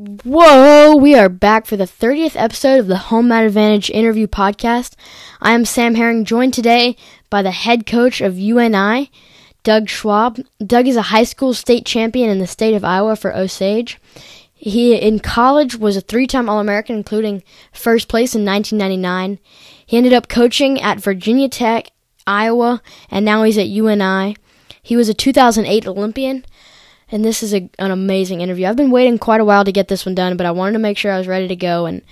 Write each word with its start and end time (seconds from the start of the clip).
Whoa, 0.00 0.96
we 0.96 1.14
are 1.14 1.28
back 1.28 1.66
for 1.66 1.76
the 1.76 1.84
30th 1.84 2.32
episode 2.34 2.80
of 2.80 2.86
the 2.86 2.96
Home 2.96 3.28
Mat 3.28 3.44
Advantage 3.44 3.90
interview 3.90 4.26
podcast. 4.26 4.94
I 5.42 5.52
am 5.52 5.66
Sam 5.66 5.94
Herring, 5.94 6.24
joined 6.24 6.54
today 6.54 6.96
by 7.28 7.42
the 7.42 7.50
head 7.50 7.84
coach 7.84 8.22
of 8.22 8.38
UNI, 8.38 9.10
Doug 9.62 9.90
Schwab. 9.90 10.40
Doug 10.64 10.88
is 10.88 10.96
a 10.96 11.02
high 11.02 11.24
school 11.24 11.52
state 11.52 11.84
champion 11.84 12.30
in 12.30 12.38
the 12.38 12.46
state 12.46 12.72
of 12.72 12.82
Iowa 12.82 13.14
for 13.14 13.36
Osage. 13.36 13.98
He, 14.54 14.94
in 14.94 15.18
college, 15.18 15.76
was 15.76 15.98
a 15.98 16.00
three 16.00 16.26
time 16.26 16.48
All 16.48 16.60
American, 16.60 16.96
including 16.96 17.42
first 17.70 18.08
place 18.08 18.34
in 18.34 18.42
1999. 18.42 19.38
He 19.84 19.98
ended 19.98 20.14
up 20.14 20.28
coaching 20.28 20.80
at 20.80 20.98
Virginia 20.98 21.50
Tech, 21.50 21.90
Iowa, 22.26 22.80
and 23.10 23.22
now 23.22 23.42
he's 23.42 23.58
at 23.58 23.68
UNI. 23.68 24.34
He 24.82 24.96
was 24.96 25.10
a 25.10 25.14
2008 25.14 25.86
Olympian 25.86 26.46
and 27.10 27.24
this 27.24 27.42
is 27.42 27.52
a, 27.52 27.68
an 27.78 27.90
amazing 27.90 28.40
interview. 28.40 28.66
I've 28.66 28.76
been 28.76 28.90
waiting 28.90 29.18
quite 29.18 29.40
a 29.40 29.44
while 29.44 29.64
to 29.64 29.72
get 29.72 29.88
this 29.88 30.06
one 30.06 30.14
done, 30.14 30.36
but 30.36 30.46
I 30.46 30.50
wanted 30.52 30.72
to 30.74 30.78
make 30.78 30.96
sure 30.96 31.12
I 31.12 31.18
was 31.18 31.26
ready 31.26 31.48
to 31.48 31.56
go, 31.56 31.86
and 31.86 32.02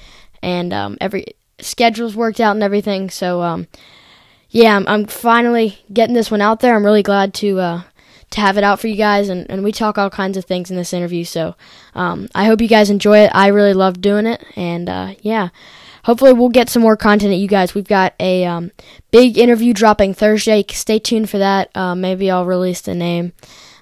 and 0.42 0.72
um, 0.72 0.98
every 1.00 1.26
schedule's 1.60 2.16
worked 2.16 2.40
out 2.40 2.56
and 2.56 2.62
everything. 2.62 3.10
So 3.10 3.42
um, 3.42 3.68
yeah, 4.50 4.76
I'm, 4.76 4.86
I'm, 4.88 5.06
finally 5.06 5.78
getting 5.92 6.14
this 6.14 6.30
one 6.30 6.40
out 6.40 6.60
there. 6.60 6.74
I'm 6.74 6.84
really 6.84 7.02
glad 7.02 7.34
to 7.34 7.60
uh, 7.60 7.82
to 8.30 8.40
have 8.40 8.58
it 8.58 8.64
out 8.64 8.80
for 8.80 8.88
you 8.88 8.96
guys, 8.96 9.28
and, 9.28 9.48
and 9.50 9.62
we 9.62 9.72
talk 9.72 9.98
all 9.98 10.10
kinds 10.10 10.36
of 10.36 10.44
things 10.44 10.70
in 10.70 10.76
this 10.76 10.92
interview. 10.92 11.24
So 11.24 11.54
um, 11.94 12.28
I 12.34 12.46
hope 12.46 12.60
you 12.60 12.68
guys 12.68 12.90
enjoy 12.90 13.18
it. 13.18 13.30
I 13.34 13.48
really 13.48 13.74
love 13.74 14.00
doing 14.00 14.26
it, 14.26 14.44
and 14.56 14.88
uh, 14.88 15.14
yeah. 15.20 15.48
Hopefully, 16.04 16.32
we'll 16.32 16.48
get 16.48 16.70
some 16.70 16.80
more 16.80 16.96
content 16.96 17.32
at 17.32 17.38
you 17.38 17.48
guys. 17.48 17.74
We've 17.74 17.86
got 17.86 18.14
a 18.18 18.46
um, 18.46 18.70
big 19.10 19.36
interview 19.36 19.74
dropping 19.74 20.14
Thursday. 20.14 20.64
Stay 20.70 20.98
tuned 20.98 21.28
for 21.28 21.36
that. 21.36 21.70
Uh, 21.76 21.94
maybe 21.94 22.30
I'll 22.30 22.46
release 22.46 22.80
the 22.80 22.94
name 22.94 23.34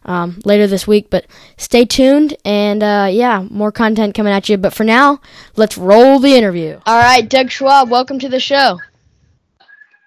um, 0.06 0.41
later 0.45 0.66
this 0.66 0.87
week. 0.87 1.10
But 1.10 1.27
stay 1.58 1.84
tuned, 1.84 2.36
and 2.44 2.83
uh, 2.83 3.08
yeah, 3.11 3.47
more 3.50 3.70
content 3.70 4.14
coming 4.14 4.33
at 4.33 4.48
you. 4.48 4.56
But 4.56 4.72
for 4.72 4.84
now, 4.84 5.20
let's 5.56 5.77
roll 5.77 6.19
the 6.19 6.34
interview. 6.34 6.81
All 6.86 6.98
right, 6.98 7.28
Doug 7.28 7.50
Schwab, 7.50 7.91
welcome 7.91 8.19
to 8.20 8.28
the 8.28 8.41
show. 8.41 8.81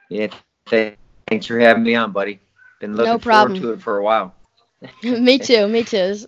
Yeah, 0.10 0.30
thanks 0.66 1.46
for 1.46 1.60
having 1.60 1.84
me 1.84 1.94
on, 1.96 2.12
buddy. 2.12 2.40
Been 2.80 2.96
looking 2.96 3.14
no 3.14 3.20
problem. 3.20 3.60
forward 3.60 3.76
to 3.76 3.80
it 3.80 3.84
for 3.84 3.98
a 3.98 4.04
while. 4.04 4.34
me 5.04 5.38
too. 5.38 5.68
Me 5.68 5.84
too. 5.84 5.98
This, 5.98 6.28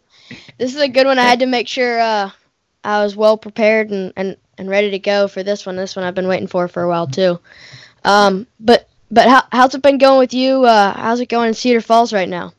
this, 0.58 0.76
is 0.76 0.82
a 0.82 0.88
good 0.88 1.08
one. 1.08 1.18
I 1.18 1.24
had 1.24 1.40
to 1.40 1.46
make 1.46 1.68
sure 1.68 2.00
uh, 2.00 2.30
I 2.84 3.04
was 3.04 3.16
well 3.16 3.38
prepared 3.38 3.90
and, 3.90 4.14
and, 4.18 4.38
and 4.58 4.70
ready 4.70 4.92
to 4.92 5.00
go 5.00 5.28
for 5.28 5.44
this 5.44 5.66
one. 5.66 5.78
This 5.78 5.96
one 5.96 6.04
I've 6.04 6.16
been 6.16 6.28
waiting 6.28 6.48
for 6.48 6.68
for 6.68 6.84
a 6.84 6.90
while 6.90 7.08
too. 7.08 7.40
Um, 8.04 8.48
but 8.60 8.90
but 9.10 9.28
how, 9.28 9.44
how's 9.52 9.76
it 9.76 9.82
been 9.82 9.98
going 9.98 10.20
with 10.20 10.34
you? 10.34 10.66
Uh, 10.66 10.94
how's 10.94 11.20
it 11.20 11.28
going 11.28 11.50
in 11.50 11.54
Cedar 11.54 11.82
Falls 11.82 12.14
right 12.14 12.30
now? 12.30 12.54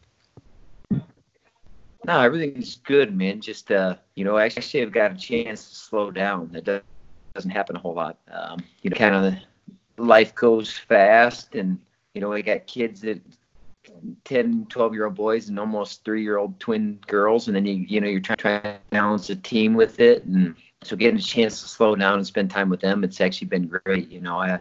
No, 2.05 2.21
everything's 2.21 2.77
good, 2.77 3.17
man. 3.17 3.41
Just 3.41 3.71
uh, 3.71 3.97
you 4.15 4.25
know, 4.25 4.37
actually, 4.39 4.83
I've 4.83 4.93
got 4.93 5.13
a 5.13 5.17
chance 5.17 5.69
to 5.69 5.77
slow 5.77 6.11
down. 6.11 6.51
That 6.53 6.85
doesn't 7.35 7.51
happen 7.51 7.77
a 7.77 7.79
whole 7.79 7.95
lot. 7.95 8.19
Um, 8.31 8.65
you 8.83 8.91
know, 8.91 8.97
kind 8.97 9.15
of 9.15 9.35
life 9.99 10.35
goes 10.35 10.77
fast, 10.77 11.55
and 11.55 11.79
you 12.15 12.21
know, 12.21 12.33
I 12.33 12.41
got 12.41 12.67
kids 12.67 13.03
that 13.03 13.21
10, 14.25 14.67
12 14.69 14.95
year 14.95 15.07
old 15.07 15.15
boys 15.15 15.49
and 15.49 15.59
almost 15.59 16.05
three 16.05 16.23
year 16.23 16.39
old 16.39 16.59
twin 16.59 16.99
girls, 17.07 17.47
and 17.47 17.55
then 17.55 17.65
you 17.65 17.75
you 17.75 18.01
know 18.01 18.09
you're 18.09 18.21
trying, 18.21 18.39
to 18.39 18.79
balance 18.91 19.31
a 19.31 19.37
team 19.37 19.75
with 19.75 20.01
it, 20.01 20.25
and 20.25 20.57
so 20.83 20.97
getting 20.97 21.21
a 21.21 21.23
chance 21.23 21.63
to 21.63 21.69
slow 21.69 21.95
down 21.95 22.15
and 22.15 22.27
spend 22.27 22.51
time 22.51 22.69
with 22.69 22.81
them, 22.81 23.05
it's 23.05 23.21
actually 23.21 23.47
been 23.49 23.69
great. 23.69 24.11
You 24.11 24.21
know, 24.21 24.39
I. 24.39 24.59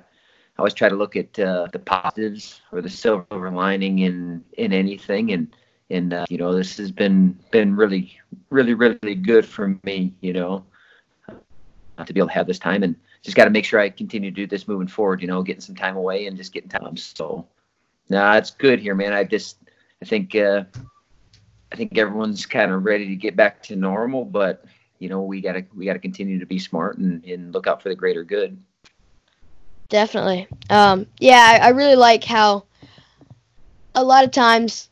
I 0.57 0.63
always 0.63 0.73
try 0.73 0.89
to 0.89 0.95
look 0.95 1.15
at 1.15 1.39
uh, 1.39 1.67
the 1.71 1.79
positives 1.79 2.61
or 2.73 2.81
the 2.81 2.89
silver 2.89 3.49
lining 3.49 3.99
in 3.99 4.43
in 4.57 4.73
anything, 4.73 5.31
and 5.31 5.47
and 5.91 6.13
uh, 6.13 6.25
you 6.29 6.37
know 6.37 6.55
this 6.55 6.77
has 6.77 6.91
been 6.91 7.37
been 7.51 7.75
really 7.75 8.17
really 8.49 8.73
really 8.73 9.15
good 9.15 9.45
for 9.45 9.77
me 9.83 10.13
you 10.21 10.33
know 10.33 10.65
uh, 11.97 12.05
to 12.05 12.13
be 12.13 12.19
able 12.19 12.27
to 12.27 12.33
have 12.33 12.47
this 12.47 12.59
time. 12.59 12.83
And 12.83 12.95
just 13.21 13.37
got 13.37 13.45
to 13.45 13.51
make 13.51 13.65
sure 13.65 13.79
I 13.79 13.89
continue 13.89 14.31
to 14.31 14.35
do 14.35 14.47
this 14.47 14.67
moving 14.67 14.87
forward 14.87 15.21
you 15.21 15.27
know 15.27 15.43
getting 15.43 15.61
some 15.61 15.75
time 15.75 15.97
away 15.97 16.27
and 16.27 16.37
just 16.37 16.53
getting 16.53 16.69
time. 16.69 16.97
So 16.97 17.47
nah 18.09 18.35
it's 18.35 18.51
good 18.51 18.79
here 18.79 18.95
man. 18.95 19.13
I 19.13 19.23
just 19.23 19.57
I 20.01 20.05
think 20.05 20.35
uh, 20.35 20.63
I 21.71 21.75
think 21.75 21.97
everyone's 21.97 22.45
kind 22.45 22.71
of 22.71 22.83
ready 22.83 23.07
to 23.07 23.15
get 23.15 23.35
back 23.35 23.61
to 23.63 23.75
normal 23.75 24.25
but 24.25 24.65
you 24.99 25.09
know 25.09 25.21
we 25.21 25.41
gotta 25.41 25.65
we 25.75 25.85
gotta 25.85 25.99
continue 25.99 26.39
to 26.39 26.45
be 26.45 26.59
smart 26.59 26.97
and, 26.97 27.23
and 27.25 27.53
look 27.53 27.67
out 27.67 27.81
for 27.81 27.89
the 27.89 27.95
greater 27.95 28.23
good. 28.23 28.57
Definitely. 29.89 30.47
Um, 30.69 31.05
yeah 31.19 31.59
I, 31.61 31.67
I 31.67 31.69
really 31.69 31.97
like 31.97 32.23
how 32.23 32.63
a 33.93 34.03
lot 34.03 34.23
of 34.23 34.31
times 34.31 34.89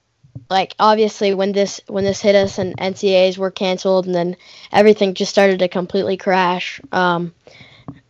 like 0.50 0.76
obviously 0.80 1.34
when 1.34 1.52
this 1.52 1.82
when 1.88 2.04
this 2.04 2.22
hit 2.22 2.36
us 2.36 2.58
and 2.58 2.78
NCAAs 2.78 3.38
were 3.38 3.52
canceled 3.52 4.06
and 4.06 4.16
then 4.16 4.36
everything 4.72 5.14
just 5.14 5.32
started 5.32 5.60
to 5.60 5.68
completely 5.68 6.18
crash. 6.18 6.82
Um, 6.92 7.34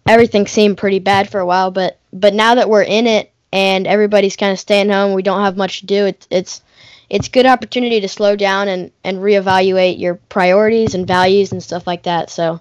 everything 0.08 0.48
seemed 0.48 0.78
pretty 0.78 1.00
bad 1.00 1.30
for 1.30 1.40
a 1.40 1.46
while, 1.46 1.72
but 1.72 2.00
but 2.12 2.34
now 2.34 2.56
that 2.56 2.70
we're 2.70 2.84
in 2.84 3.08
it 3.08 3.32
and 3.52 3.88
everybody's 3.88 4.36
kind 4.36 4.52
of 4.52 4.60
staying 4.60 4.90
home, 4.90 5.14
we 5.14 5.24
don't 5.24 5.44
have 5.44 5.58
much 5.58 5.82
to 5.82 5.86
do. 5.86 6.06
It's 6.06 6.28
it's 6.30 6.62
it's 7.10 7.28
good 7.28 7.46
opportunity 7.46 8.02
to 8.02 8.08
slow 8.08 8.36
down 8.36 8.68
and 8.68 8.92
and 9.04 9.18
reevaluate 9.20 10.00
your 10.00 10.16
priorities 10.16 10.96
and 10.96 11.08
values 11.08 11.52
and 11.52 11.64
stuff 11.64 11.88
like 11.88 12.04
that. 12.04 12.30
So 12.30 12.60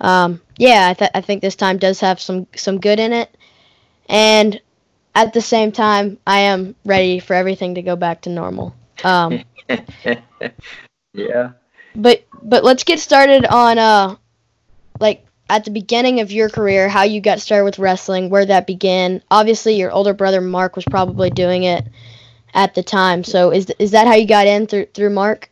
um, 0.00 0.40
yeah, 0.58 0.88
I, 0.90 0.94
th- 0.94 1.10
I 1.14 1.20
think 1.20 1.40
this 1.40 1.56
time 1.56 1.78
does 1.78 2.00
have 2.00 2.20
some 2.20 2.46
some 2.54 2.80
good 2.80 3.00
in 3.00 3.12
it, 3.12 3.34
and 4.08 4.60
at 5.14 5.32
the 5.32 5.40
same 5.40 5.72
time, 5.72 6.18
I 6.26 6.40
am 6.40 6.74
ready 6.84 7.18
for 7.18 7.32
everything 7.34 7.76
to 7.76 7.82
go 7.82 7.96
back 7.96 8.22
to 8.22 8.30
normal. 8.30 8.74
Um, 9.04 9.42
yeah. 11.12 11.52
But 11.94 12.24
but 12.42 12.64
let's 12.64 12.84
get 12.84 13.00
started 13.00 13.46
on 13.46 13.78
uh 13.78 14.16
like 15.00 15.26
at 15.48 15.64
the 15.64 15.70
beginning 15.70 16.20
of 16.20 16.32
your 16.32 16.48
career, 16.48 16.88
how 16.88 17.02
you 17.02 17.20
got 17.20 17.40
started 17.40 17.64
with 17.64 17.78
wrestling, 17.78 18.30
where 18.30 18.46
that 18.46 18.66
began. 18.66 19.22
Obviously, 19.30 19.74
your 19.76 19.92
older 19.92 20.12
brother 20.12 20.40
Mark 20.40 20.76
was 20.76 20.84
probably 20.84 21.30
doing 21.30 21.64
it 21.64 21.86
at 22.54 22.74
the 22.74 22.82
time. 22.82 23.24
So 23.24 23.50
is 23.50 23.70
is 23.78 23.92
that 23.92 24.06
how 24.06 24.14
you 24.14 24.26
got 24.26 24.46
in 24.46 24.66
through 24.66 24.86
through 24.86 25.10
Mark? 25.10 25.50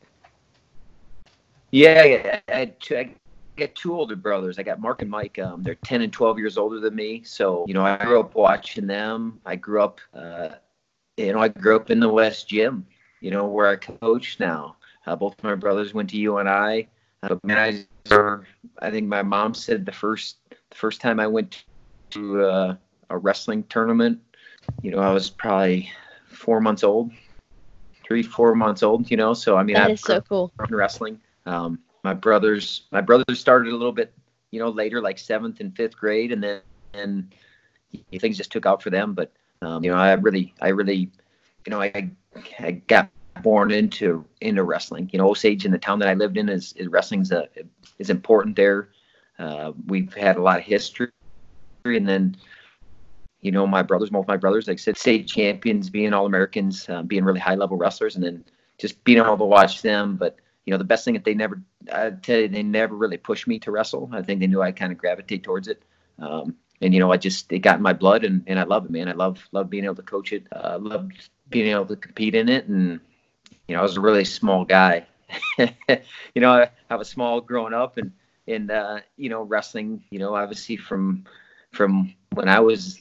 Yeah, 1.71 2.05
yeah. 2.05 2.41
I, 2.49 2.53
had 2.53 2.81
two, 2.81 2.97
I 2.97 3.11
got 3.57 3.75
two 3.75 3.95
older 3.95 4.17
brothers. 4.17 4.59
I 4.59 4.63
got 4.63 4.81
Mark 4.81 5.03
and 5.03 5.11
Mike. 5.11 5.39
Um, 5.39 5.63
they're 5.63 5.77
ten 5.77 6.03
and 6.03 6.13
twelve 6.13 6.39
years 6.39 6.59
older 6.59 6.81
than 6.81 6.95
me. 6.95 7.23
So 7.25 7.65
you 7.69 7.75
know, 7.75 7.85
I 7.85 8.03
grew 8.05 8.21
up 8.21 8.35
watching 8.35 8.87
them. 8.87 9.41
I 9.47 9.57
grew 9.57 9.83
up, 9.83 10.01
uh, 10.13 10.51
you 11.17 11.33
know, 11.33 11.41
I 11.41 11.49
grew 11.49 11.77
up 11.77 11.91
in 11.91 12.01
the 12.01 12.09
West 12.09 12.49
Gym 12.49 12.87
you 13.25 13.31
know, 13.31 13.47
where 13.47 13.67
I 13.67 13.77
coach 13.77 14.39
now. 14.39 14.77
Uh, 15.07 15.17
both 15.17 15.35
my 15.43 15.55
brothers 15.55 15.95
went 15.95 16.11
to 16.11 16.19
UNI. 16.19 16.89
Uh, 17.23 17.37
man, 17.43 17.87
I, 18.11 18.45
I 18.81 18.91
think 18.91 19.09
my 19.09 19.23
mom 19.23 19.55
said 19.55 19.87
the 19.87 19.93
first 19.93 20.37
the 20.51 20.77
first 20.77 21.01
time 21.01 21.19
I 21.19 21.27
went 21.27 21.65
to 22.11 22.45
uh, 22.45 22.77
a 23.09 23.17
wrestling 23.17 23.65
tournament, 23.71 24.21
you 24.83 24.91
know, 24.91 24.99
I 24.99 25.11
was 25.11 25.31
probably 25.31 25.91
four 26.29 26.61
months 26.61 26.85
old, 26.85 27.13
three 28.07 28.23
four 28.23 28.55
months 28.55 28.83
old. 28.83 29.11
You 29.11 29.17
know, 29.17 29.33
so 29.33 29.57
I 29.57 29.63
mean, 29.63 29.77
that 29.77 29.85
I've 29.85 29.95
is 29.95 30.03
so 30.03 30.21
cool. 30.21 30.53
Wrestling. 30.69 31.19
Um, 31.47 31.79
my 32.03 32.13
brothers, 32.13 32.83
my 32.93 33.01
brothers 33.01 33.41
started 33.41 33.73
a 33.73 33.77
little 33.77 33.93
bit, 33.93 34.13
you 34.51 34.61
know, 34.61 34.69
later, 34.69 35.01
like 35.01 35.19
seventh 35.19 35.61
and 35.61 35.75
fifth 35.75 35.97
grade, 35.97 36.31
and 36.31 36.43
then 36.43 36.61
and 36.93 37.33
things 38.19 38.37
just 38.37 38.53
took 38.53 38.67
out 38.67 38.83
for 38.83 38.91
them. 38.91 39.15
But 39.15 39.33
um, 39.63 39.83
you 39.83 39.91
know, 39.91 39.97
I 39.97 40.13
really, 40.13 40.53
I 40.61 40.69
really, 40.69 41.11
you 41.65 41.71
know, 41.71 41.81
I 41.81 42.11
I 42.59 42.73
got 42.73 43.09
born 43.43 43.71
into 43.71 44.25
into 44.41 44.63
wrestling. 44.63 45.11
You 45.13 45.19
know, 45.19 45.31
Osage 45.31 45.65
in 45.65 45.73
the 45.73 45.79
town 45.79 45.99
that 46.01 46.09
I 46.09 46.15
lived 46.15 46.37
in 46.37 46.49
is, 46.49 46.73
is 46.75 46.89
wrestling's 46.89 47.33
a, 47.33 47.49
is 47.99 48.11
important 48.11 48.57
there. 48.57 48.89
Uh, 49.39 49.73
we've 49.87 50.13
had 50.15 50.37
a 50.37 50.43
lot 50.43 50.59
of 50.59 50.65
history, 50.65 51.11
and 51.85 52.09
then 52.09 52.37
you 53.41 53.51
know 53.51 53.67
my 53.67 53.83
brothers, 53.83 54.11
both 54.11 54.29
my 54.29 54.37
brothers, 54.37 54.69
like 54.69 54.79
I 54.79 54.79
said, 54.79 54.97
state 54.97 55.27
champions, 55.27 55.91
being 55.91 56.13
all 56.13 56.27
Americans, 56.27 56.89
uh, 56.89 57.03
being 57.03 57.25
really 57.25 57.41
high 57.41 57.57
level 57.57 57.77
wrestlers, 57.77 58.15
and 58.15 58.25
then 58.25 58.45
just 58.79 59.03
being 59.05 59.19
able 59.19 59.39
to 59.39 59.45
watch 59.45 59.83
them. 59.83 60.17
But 60.17 60.37
you 60.65 60.71
know, 60.71 60.79
the 60.79 60.85
best 60.85 61.05
thing 61.05 61.15
that 61.15 61.25
they 61.25 61.35
never, 61.35 61.61
I 61.93 62.11
tell 62.11 62.41
you, 62.41 62.49
they 62.49 62.63
never 62.63 62.95
really 62.95 63.19
pushed 63.19 63.47
me 63.47 63.59
to 63.61 63.71
wrestle. 63.71 64.09
I 64.13 64.23
think 64.23 64.41
they 64.41 64.47
knew 64.47 64.63
I 64.63 64.73
kind 64.73 64.93
of 64.93 64.99
gravitate 64.99 65.43
towards 65.43 65.69
it. 65.69 65.83
Um, 66.19 66.57
and 66.81 66.95
you 66.95 67.01
know, 67.01 67.13
I 67.13 67.17
just 67.17 67.53
it 67.53 67.61
got 67.61 67.77
in 67.77 67.83
my 67.83 67.93
blood, 67.93 68.25
and, 68.25 68.43
and 68.47 68.59
I 68.59 68.65
love 68.65 68.85
it, 68.85 68.91
man. 68.91 69.09
I 69.09 69.13
love 69.13 69.47
love 69.53 69.71
being 69.71 69.85
able 69.85 69.95
to 69.97 70.03
coach 70.03 70.33
it. 70.33 70.47
Uh, 70.53 70.79
love 70.81 71.09
being 71.51 71.69
able 71.69 71.87
to 71.87 71.97
compete 71.97 72.35
in 72.35 72.49
it, 72.49 72.67
and 72.67 73.01
you 73.69 73.75
know, 73.75 73.81
I 73.81 73.83
was 73.83 73.97
a 73.97 74.01
really 74.01 74.25
small 74.25 74.65
guy. 74.65 75.07
you 75.59 75.67
know, 76.37 76.53
I, 76.53 76.71
I, 76.91 76.97
was 76.97 77.09
small 77.09 77.41
growing 77.41 77.75
up, 77.75 77.97
and 77.97 78.13
and 78.47 78.71
uh, 78.71 79.01
you 79.17 79.29
know, 79.29 79.43
wrestling. 79.43 80.05
You 80.11 80.19
know, 80.19 80.35
obviously 80.35 80.77
from 80.77 81.25
from 81.73 82.15
when 82.35 82.49
I 82.49 82.61
was 82.61 83.01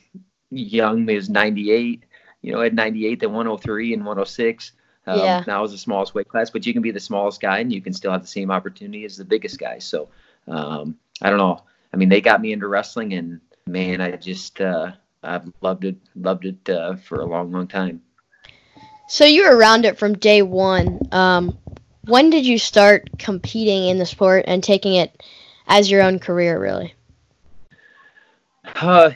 young, 0.50 1.08
it 1.10 1.16
was 1.16 1.30
'98. 1.30 2.04
You 2.42 2.52
know, 2.52 2.62
at 2.62 2.74
'98, 2.74 3.20
then 3.20 3.32
103 3.32 3.94
and 3.94 4.04
106. 4.04 4.72
Um, 5.06 5.20
yeah. 5.20 5.44
Now 5.48 5.64
is 5.64 5.72
the 5.72 5.78
smallest 5.78 6.16
weight 6.16 6.30
class, 6.30 6.50
but 6.50 6.66
you 6.66 6.74
can 6.74 6.82
be 6.82 6.92
the 6.92 7.00
smallest 7.00 7.42
guy 7.42 7.60
and 7.60 7.72
you 7.72 7.82
can 7.82 7.94
still 7.94 8.12
have 8.12 8.22
the 8.22 8.28
same 8.28 8.52
opportunity 8.52 9.04
as 9.06 9.18
the 9.18 9.26
biggest 9.26 9.60
guy. 9.60 9.80
So 9.80 10.10
um, 10.48 10.98
I 11.22 11.30
don't 11.30 11.40
know. 11.40 11.62
I 11.94 11.98
mean, 11.98 12.10
they 12.10 12.22
got 12.22 12.42
me 12.42 12.54
into 12.54 12.68
wrestling, 12.68 13.14
and 13.14 13.40
man, 13.68 14.02
I 14.02 14.16
just 14.16 14.60
uh, 14.62 14.94
I've 15.22 15.52
loved 15.62 15.86
it, 15.86 15.96
loved 16.16 16.46
it 16.46 16.70
uh, 16.70 16.96
for 16.96 17.22
a 17.22 17.26
long, 17.26 17.52
long 17.52 17.68
time. 17.68 18.02
So 19.14 19.26
you 19.26 19.44
were 19.48 19.56
around 19.56 19.86
it 19.86 20.00
from 20.00 20.18
day 20.18 20.42
one. 20.42 21.00
Um, 21.12 21.56
when 22.06 22.32
did 22.32 22.48
you 22.48 22.58
start 22.58 23.12
competing 23.20 23.86
in 23.86 24.00
the 24.00 24.08
sport 24.08 24.46
and 24.48 24.64
taking 24.64 24.96
it 24.96 25.22
as 25.68 25.92
your 25.92 26.02
own 26.02 26.18
career, 26.18 26.60
really? 26.60 26.96
Uh, 28.64 29.12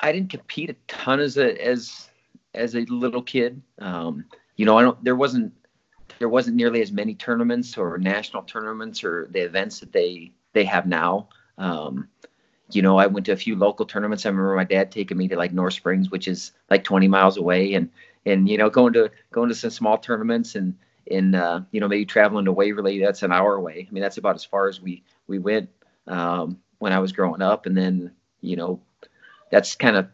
I 0.00 0.10
didn't 0.10 0.30
compete 0.30 0.70
a 0.70 0.74
ton 0.88 1.20
as 1.20 1.38
a 1.38 1.64
as 1.64 2.08
as 2.54 2.74
a 2.74 2.80
little 2.86 3.22
kid. 3.22 3.62
Um, 3.78 4.24
you 4.56 4.66
know, 4.66 4.76
I 4.76 4.82
don't. 4.82 5.04
There 5.04 5.14
wasn't 5.14 5.52
there 6.18 6.28
wasn't 6.28 6.56
nearly 6.56 6.82
as 6.82 6.90
many 6.90 7.14
tournaments 7.14 7.78
or 7.78 7.98
national 7.98 8.42
tournaments 8.42 9.04
or 9.04 9.28
the 9.30 9.42
events 9.42 9.78
that 9.78 9.92
they 9.92 10.32
they 10.54 10.64
have 10.64 10.88
now. 10.88 11.28
Um, 11.56 12.08
you 12.72 12.82
know, 12.82 12.98
I 12.98 13.06
went 13.06 13.26
to 13.26 13.32
a 13.32 13.36
few 13.36 13.54
local 13.54 13.86
tournaments. 13.86 14.26
I 14.26 14.30
remember 14.30 14.56
my 14.56 14.64
dad 14.64 14.90
taking 14.90 15.18
me 15.18 15.28
to 15.28 15.36
like 15.36 15.52
Nora 15.52 15.70
Springs, 15.70 16.10
which 16.10 16.26
is 16.26 16.50
like 16.68 16.82
20 16.82 17.06
miles 17.06 17.36
away, 17.36 17.74
and 17.74 17.88
and 18.26 18.48
you 18.48 18.58
know 18.58 18.70
going 18.70 18.92
to 18.92 19.10
going 19.30 19.48
to 19.48 19.54
some 19.54 19.70
small 19.70 19.98
tournaments 19.98 20.54
and 20.54 20.74
in 21.06 21.34
uh, 21.34 21.64
you 21.70 21.80
know 21.80 21.88
maybe 21.88 22.06
traveling 22.06 22.44
to 22.44 22.52
Waverly. 22.52 22.98
That's 22.98 23.22
an 23.22 23.32
hour 23.32 23.54
away. 23.54 23.86
I 23.88 23.92
mean, 23.92 24.02
that's 24.02 24.18
about 24.18 24.34
as 24.34 24.44
far 24.44 24.68
as 24.68 24.80
we 24.80 25.02
we 25.26 25.38
went 25.38 25.68
um, 26.06 26.58
when 26.78 26.92
I 26.92 26.98
was 26.98 27.12
growing 27.12 27.42
up, 27.42 27.66
and 27.66 27.76
then 27.76 28.12
you 28.40 28.56
know 28.56 28.80
that's 29.50 29.74
kind 29.74 29.96
of 29.96 30.08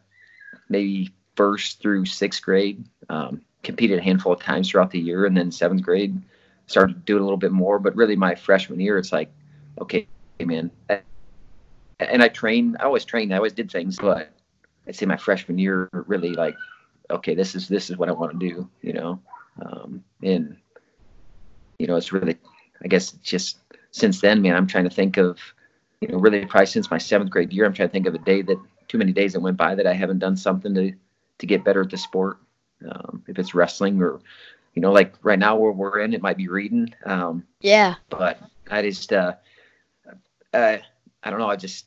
maybe 0.68 1.12
first 1.36 1.80
through 1.80 2.06
sixth 2.06 2.42
grade. 2.42 2.84
Um, 3.08 3.42
competed 3.62 3.98
a 3.98 4.02
handful 4.02 4.32
of 4.32 4.40
times 4.40 4.70
throughout 4.70 4.90
the 4.90 5.00
year, 5.00 5.26
and 5.26 5.36
then 5.36 5.50
seventh 5.50 5.82
grade 5.82 6.20
started 6.66 7.04
doing 7.04 7.20
a 7.20 7.24
little 7.24 7.38
bit 7.38 7.52
more. 7.52 7.78
But 7.78 7.96
really, 7.96 8.16
my 8.16 8.34
freshman 8.34 8.80
year, 8.80 8.98
it's 8.98 9.12
like, 9.12 9.30
okay, 9.80 10.06
man. 10.40 10.70
And 12.00 12.22
I 12.22 12.28
trained. 12.28 12.76
I 12.78 12.84
always 12.84 13.04
trained. 13.04 13.32
I 13.32 13.36
always 13.36 13.52
did 13.52 13.70
things, 13.70 13.98
but 13.98 14.30
I'd 14.86 14.94
say 14.94 15.06
my 15.06 15.16
freshman 15.16 15.58
year 15.58 15.88
really 15.92 16.32
like, 16.32 16.54
okay, 17.10 17.34
this 17.34 17.54
is 17.54 17.68
this 17.68 17.90
is 17.90 17.96
what 17.96 18.08
I 18.08 18.12
want 18.12 18.38
to 18.38 18.48
do, 18.48 18.68
you 18.82 18.92
know. 18.92 19.20
Um, 19.60 20.04
and 20.22 20.56
you 21.78 21.86
know, 21.86 21.96
it's 21.96 22.12
really, 22.12 22.36
I 22.82 22.88
guess, 22.88 23.12
just 23.12 23.58
since 23.92 24.20
then, 24.20 24.42
man, 24.42 24.56
I'm 24.56 24.66
trying 24.66 24.84
to 24.84 24.90
think 24.90 25.16
of, 25.16 25.38
you 26.00 26.08
know, 26.08 26.18
really 26.18 26.44
probably 26.44 26.66
since 26.66 26.90
my 26.90 26.98
seventh 26.98 27.30
grade 27.30 27.52
year, 27.52 27.64
I'm 27.64 27.72
trying 27.72 27.88
to 27.88 27.92
think 27.92 28.06
of 28.06 28.14
a 28.14 28.18
day 28.18 28.42
that 28.42 28.58
too 28.88 28.98
many 28.98 29.12
days 29.12 29.32
that 29.32 29.40
went 29.40 29.56
by 29.56 29.74
that 29.74 29.86
I 29.86 29.94
haven't 29.94 30.18
done 30.18 30.36
something 30.36 30.74
to 30.74 30.92
to 31.38 31.46
get 31.46 31.64
better 31.64 31.82
at 31.82 31.90
the 31.90 31.96
sport. 31.96 32.38
Um, 32.88 33.22
if 33.26 33.38
it's 33.38 33.54
wrestling 33.54 34.00
or, 34.00 34.20
you 34.74 34.82
know, 34.82 34.92
like 34.92 35.14
right 35.22 35.38
now 35.38 35.56
where 35.56 35.72
we're 35.72 36.00
in, 36.00 36.14
it 36.14 36.22
might 36.22 36.36
be 36.36 36.48
reading. 36.48 36.94
Um, 37.04 37.44
yeah. 37.60 37.94
But 38.10 38.40
I 38.70 38.82
just, 38.82 39.12
uh, 39.12 39.34
uh, 40.52 40.78
I 41.22 41.30
don't 41.30 41.38
know. 41.38 41.50
I 41.50 41.56
just, 41.56 41.86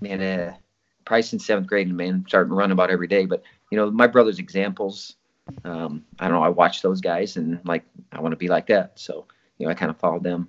man, 0.00 0.20
uh, 0.20 0.54
probably 1.04 1.22
since 1.22 1.46
seventh 1.46 1.66
grade, 1.66 1.88
and 1.88 1.96
man, 1.96 2.24
starting 2.28 2.50
to 2.50 2.56
run 2.56 2.72
about 2.72 2.90
every 2.90 3.06
day. 3.08 3.26
But 3.26 3.42
you 3.70 3.76
know, 3.76 3.90
my 3.90 4.06
brother's 4.06 4.38
examples. 4.38 5.16
Um, 5.64 6.04
I 6.18 6.28
don't 6.28 6.38
know. 6.38 6.44
I 6.44 6.48
watch 6.48 6.82
those 6.82 7.00
guys 7.00 7.36
and 7.36 7.60
like 7.64 7.84
I 8.12 8.20
want 8.20 8.32
to 8.32 8.36
be 8.36 8.48
like 8.48 8.66
that. 8.68 8.98
So 8.98 9.26
you 9.58 9.66
know, 9.66 9.70
I 9.70 9.74
kind 9.74 9.90
of 9.90 9.98
followed 9.98 10.22
them. 10.22 10.48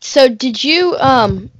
So 0.00 0.28
did 0.28 0.62
you 0.62 0.96
um 0.98 1.50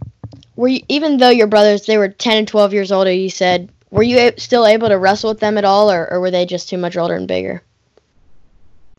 were 0.57 0.69
you 0.69 0.81
even 0.89 1.19
though 1.19 1.31
your 1.31 1.47
brothers 1.47 1.87
they 1.87 1.99
were 1.99 2.09
10 2.09 2.37
and 2.39 2.49
12 2.49 2.73
years 2.73 2.93
older 2.93 3.13
you 3.13 3.31
said 3.31 3.71
were 3.91 4.03
you 4.03 4.19
a- 4.19 4.41
still 4.41 4.67
able 4.67 4.89
to 4.89 4.99
wrestle 4.99 5.31
with 5.31 5.41
them 5.41 5.59
at 5.59 5.65
all 5.65 5.91
or, 5.91 6.11
or 6.11 6.21
were 6.21 6.31
they 6.31 6.47
just 6.47 6.69
too 6.69 6.79
much 6.79 6.97
older 6.97 7.15
and 7.15 7.29
bigger? 7.29 7.63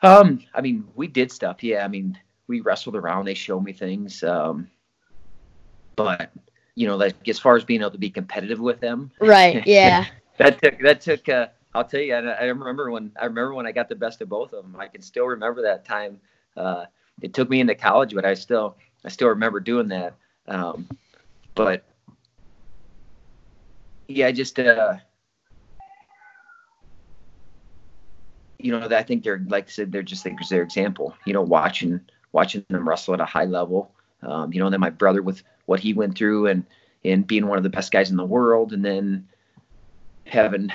Um 0.04 0.44
I 0.54 0.62
mean, 0.62 0.88
we 0.96 1.08
did 1.08 1.32
stuff. 1.32 1.64
Yeah, 1.64 1.84
I 1.84 1.88
mean, 1.88 2.18
we 2.48 2.62
wrestled 2.62 2.96
around, 2.96 3.26
they 3.26 3.34
showed 3.34 3.64
me 3.64 3.74
things 3.74 4.24
um 4.24 4.70
but 5.96 6.32
you 6.76 6.88
know, 6.88 6.96
like 6.96 7.28
as 7.28 7.40
far 7.40 7.56
as 7.56 7.64
being 7.64 7.82
able 7.82 7.92
to 7.92 7.98
be 7.98 8.10
competitive 8.10 8.60
with 8.60 8.80
them. 8.80 9.12
Right, 9.20 9.66
yeah. 9.68 10.06
that 10.38 10.62
took 10.62 10.80
that 10.80 11.02
took 11.02 11.30
uh 11.30 11.48
I'll 11.74 11.86
tell 11.86 12.02
you, 12.02 12.14
I, 12.14 12.20
I 12.20 12.44
remember 12.46 12.92
when 12.92 13.12
I 13.20 13.26
remember 13.26 13.54
when 13.54 13.66
I 13.66 13.72
got 13.72 13.88
the 13.90 13.96
best 13.96 14.22
of 14.22 14.30
both 14.30 14.54
of 14.54 14.64
them. 14.64 14.76
I 14.80 14.88
can 14.88 15.02
still 15.02 15.26
remember 15.26 15.62
that 15.62 15.86
time. 15.86 16.20
Uh, 16.58 16.86
it 17.22 17.34
took 17.34 17.50
me 17.50 17.60
into 17.62 17.76
college, 17.76 18.14
but 18.14 18.26
I 18.26 18.34
still 18.34 18.76
I 19.06 19.10
still 19.10 19.30
remember 19.30 19.60
doing 19.60 19.88
that. 19.90 20.16
Um, 20.48 20.88
but 21.56 21.86
yeah, 24.08 24.28
I 24.28 24.32
just 24.34 24.60
uh, 24.60 24.96
you 28.60 28.72
know, 28.72 28.88
I 28.92 29.04
think 29.04 29.24
they're 29.24 29.44
like 29.48 29.68
I 29.68 29.72
said, 29.72 29.92
they're 29.92 30.04
just 30.04 30.26
like 30.26 30.38
their 30.50 30.64
example. 30.64 31.16
You 31.26 31.34
know, 31.34 31.42
watching 31.42 32.02
watching 32.34 32.66
them 32.70 32.88
wrestle 32.88 33.14
at 33.14 33.22
a 33.22 33.26
high 33.26 33.46
level. 33.46 33.92
Um, 34.24 34.54
you 34.54 34.60
know, 34.60 34.68
and 34.68 34.74
then 34.74 34.82
my 34.82 34.92
brother 34.92 35.22
with 35.22 35.42
what 35.72 35.80
he 35.80 35.94
went 35.94 36.18
through 36.18 36.48
and 36.48 36.66
and 37.06 37.26
being 37.26 37.48
one 37.48 37.58
of 37.58 37.64
the 37.64 37.70
best 37.70 37.94
guys 37.94 38.12
in 38.12 38.18
the 38.18 38.26
world, 38.26 38.74
and 38.74 38.84
then 38.84 39.26
having 40.28 40.70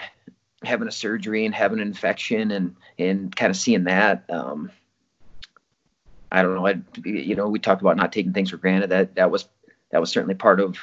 having 0.65 0.89
a 0.89 0.93
surgery 0.93 1.45
and 1.45 1.55
having 1.55 1.81
an 1.81 1.87
infection 1.87 2.51
and 2.51 2.75
and 2.99 3.37
kind 3.37 3.51
of 3.51 3.57
seeing 3.57 3.85
that 3.85 4.25
um, 4.31 4.71
I 6.33 6.41
don't 6.41 6.55
know 6.55 6.67
I, 6.67 6.81
you 7.05 7.37
know 7.37 7.47
we 7.47 7.59
talked 7.59 7.83
about 7.83 7.99
not 7.99 8.11
taking 8.11 8.33
things 8.33 8.51
for 8.51 8.57
granted. 8.57 8.89
That 8.89 9.15
that 9.17 9.31
was 9.31 9.47
that 9.91 10.01
was 10.01 10.11
certainly 10.11 10.35
part 10.35 10.61
of 10.61 10.79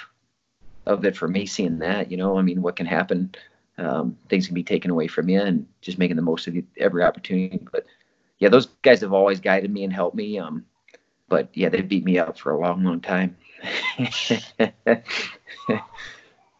of 0.86 1.04
it 1.06 1.18
for 1.18 1.28
me 1.28 1.48
seeing 1.48 1.80
that 1.80 2.12
you 2.12 2.18
know 2.18 2.38
I 2.38 2.44
mean 2.44 2.62
what 2.62 2.76
can 2.76 2.86
happen 2.86 3.34
um, 3.80 4.16
things 4.30 4.46
can 4.46 4.54
be 4.54 4.64
taken 4.64 4.92
away 4.92 5.08
from 5.08 5.28
you 5.28 5.42
and 5.42 5.66
just 5.82 5.98
making 5.98 6.18
the 6.18 6.22
most 6.22 6.46
of 6.46 6.56
every 6.78 7.04
opportunity. 7.04 7.60
But 7.72 7.88
yeah 8.38 8.50
those 8.50 8.68
guys 8.84 9.02
have 9.02 9.14
always 9.14 9.40
guided 9.40 9.72
me 9.72 9.84
and 9.84 9.92
helped 9.92 10.16
me 10.16 10.38
um, 10.38 10.66
but 11.30 11.50
yeah 11.56 11.70
they 11.70 11.82
beat 11.82 12.06
me 12.06 12.20
up 12.20 12.38
for 12.38 12.52
a 12.52 12.60
long 12.60 12.84
long 12.84 13.02
time 13.02 13.36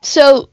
so 0.02 0.50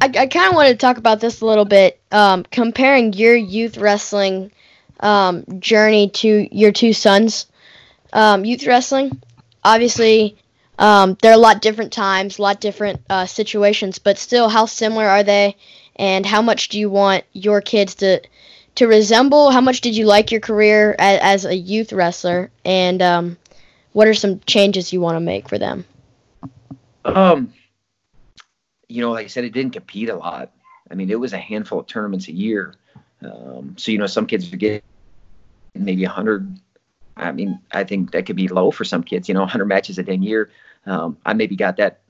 I, 0.00 0.06
I 0.06 0.26
kind 0.26 0.48
of 0.48 0.54
wanted 0.54 0.72
to 0.72 0.78
talk 0.78 0.98
about 0.98 1.20
this 1.20 1.40
a 1.40 1.46
little 1.46 1.64
bit, 1.64 2.00
um, 2.10 2.44
comparing 2.44 3.12
your 3.12 3.36
youth 3.36 3.78
wrestling 3.78 4.50
um, 5.00 5.44
journey 5.60 6.10
to 6.10 6.48
your 6.54 6.72
two 6.72 6.92
sons' 6.92 7.46
um, 8.12 8.44
youth 8.44 8.66
wrestling. 8.66 9.20
Obviously, 9.62 10.36
um, 10.78 11.16
they're 11.22 11.34
a 11.34 11.38
lot 11.38 11.62
different 11.62 11.92
times, 11.92 12.38
a 12.38 12.42
lot 12.42 12.60
different 12.60 13.00
uh, 13.08 13.26
situations, 13.26 13.98
but 13.98 14.18
still, 14.18 14.48
how 14.48 14.66
similar 14.66 15.06
are 15.06 15.22
they? 15.22 15.56
And 15.96 16.26
how 16.26 16.42
much 16.42 16.68
do 16.68 16.78
you 16.78 16.90
want 16.90 17.24
your 17.32 17.60
kids 17.60 17.94
to 17.96 18.20
to 18.74 18.86
resemble? 18.88 19.50
How 19.50 19.60
much 19.60 19.80
did 19.80 19.96
you 19.96 20.06
like 20.06 20.32
your 20.32 20.40
career 20.40 20.96
as, 20.98 21.20
as 21.22 21.44
a 21.44 21.54
youth 21.54 21.92
wrestler? 21.92 22.50
And 22.64 23.00
um, 23.00 23.36
what 23.92 24.08
are 24.08 24.14
some 24.14 24.40
changes 24.40 24.92
you 24.92 25.00
want 25.00 25.16
to 25.16 25.20
make 25.20 25.48
for 25.48 25.58
them? 25.58 25.84
Um, 27.04 27.52
you 28.88 29.00
know, 29.00 29.12
like 29.12 29.24
I 29.24 29.28
said, 29.28 29.44
it 29.44 29.52
didn't 29.52 29.72
compete 29.72 30.08
a 30.08 30.16
lot. 30.16 30.52
I 30.90 30.94
mean, 30.94 31.10
it 31.10 31.18
was 31.18 31.32
a 31.32 31.38
handful 31.38 31.80
of 31.80 31.86
tournaments 31.86 32.28
a 32.28 32.32
year. 32.32 32.74
Um, 33.22 33.74
so 33.78 33.90
you 33.90 33.98
know, 33.98 34.06
some 34.06 34.26
kids 34.26 34.50
would 34.50 34.60
get 34.60 34.84
maybe 35.74 36.04
a 36.04 36.08
hundred. 36.08 36.58
I 37.16 37.32
mean, 37.32 37.60
I 37.72 37.84
think 37.84 38.12
that 38.12 38.26
could 38.26 38.36
be 38.36 38.48
low 38.48 38.70
for 38.70 38.84
some 38.84 39.02
kids. 39.02 39.28
You 39.28 39.34
know, 39.34 39.40
100 39.40 39.64
matches 39.66 39.98
a 39.98 40.02
dang 40.02 40.22
year. 40.22 40.50
Um, 40.86 41.16
I 41.24 41.32
maybe 41.32 41.56
got 41.56 41.76
that 41.78 42.00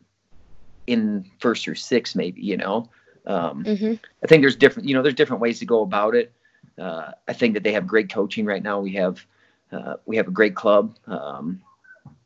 in 0.87 1.31
first 1.39 1.69
or 1.69 1.75
six, 1.75 2.15
maybe. 2.15 2.41
You 2.41 2.57
know, 2.57 2.89
um, 3.27 3.65
mm-hmm. 3.65 3.95
I 4.23 4.27
think 4.27 4.43
there's 4.43 4.57
different. 4.57 4.89
You 4.89 4.95
know, 4.95 5.03
there's 5.03 5.15
different 5.15 5.43
ways 5.43 5.59
to 5.61 5.67
go 5.67 5.83
about 5.83 6.15
it. 6.15 6.33
Uh, 6.79 7.13
I 7.29 7.33
think 7.33 7.55
that 7.55 7.63
they 7.63 7.73
have 7.73 7.87
great 7.87 8.11
coaching 8.11 8.45
right 8.45 8.63
now. 8.63 8.81
We 8.81 8.93
have 8.95 9.25
uh, 9.73 9.97
we 10.07 10.17
have 10.17 10.29
a 10.29 10.33
great 10.33 10.55
club, 10.55 10.97
um, 11.07 11.63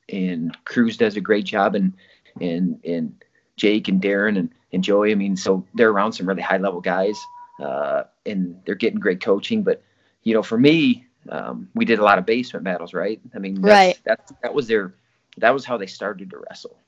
and 0.08 0.56
Cruz 0.64 0.96
does 0.96 1.16
a 1.16 1.20
great 1.20 1.44
job, 1.44 1.74
and 1.74 1.92
and 2.40 2.80
and 2.84 3.14
Jake 3.56 3.88
and 3.88 4.00
Darren 4.00 4.38
and, 4.38 4.50
and 4.72 4.82
Joey. 4.82 5.12
I 5.12 5.14
mean, 5.14 5.36
so 5.36 5.66
they're 5.74 5.90
around 5.90 6.12
some 6.12 6.28
really 6.28 6.42
high 6.42 6.58
level 6.58 6.80
guys, 6.80 7.18
uh, 7.60 8.04
and 8.24 8.60
they're 8.64 8.74
getting 8.74 9.00
great 9.00 9.22
coaching. 9.22 9.62
But 9.62 9.82
you 10.22 10.34
know, 10.34 10.42
for 10.42 10.58
me, 10.58 11.06
um, 11.28 11.68
we 11.74 11.84
did 11.84 11.98
a 11.98 12.04
lot 12.04 12.18
of 12.18 12.26
basement 12.26 12.64
battles, 12.64 12.94
right? 12.94 13.20
I 13.34 13.38
mean, 13.38 13.60
that's, 13.60 13.64
right. 13.64 13.98
That 14.04 14.30
that 14.42 14.54
was 14.54 14.66
their 14.66 14.94
that 15.36 15.54
was 15.54 15.64
how 15.64 15.76
they 15.76 15.86
started 15.86 16.30
to 16.30 16.38
wrestle. 16.48 16.78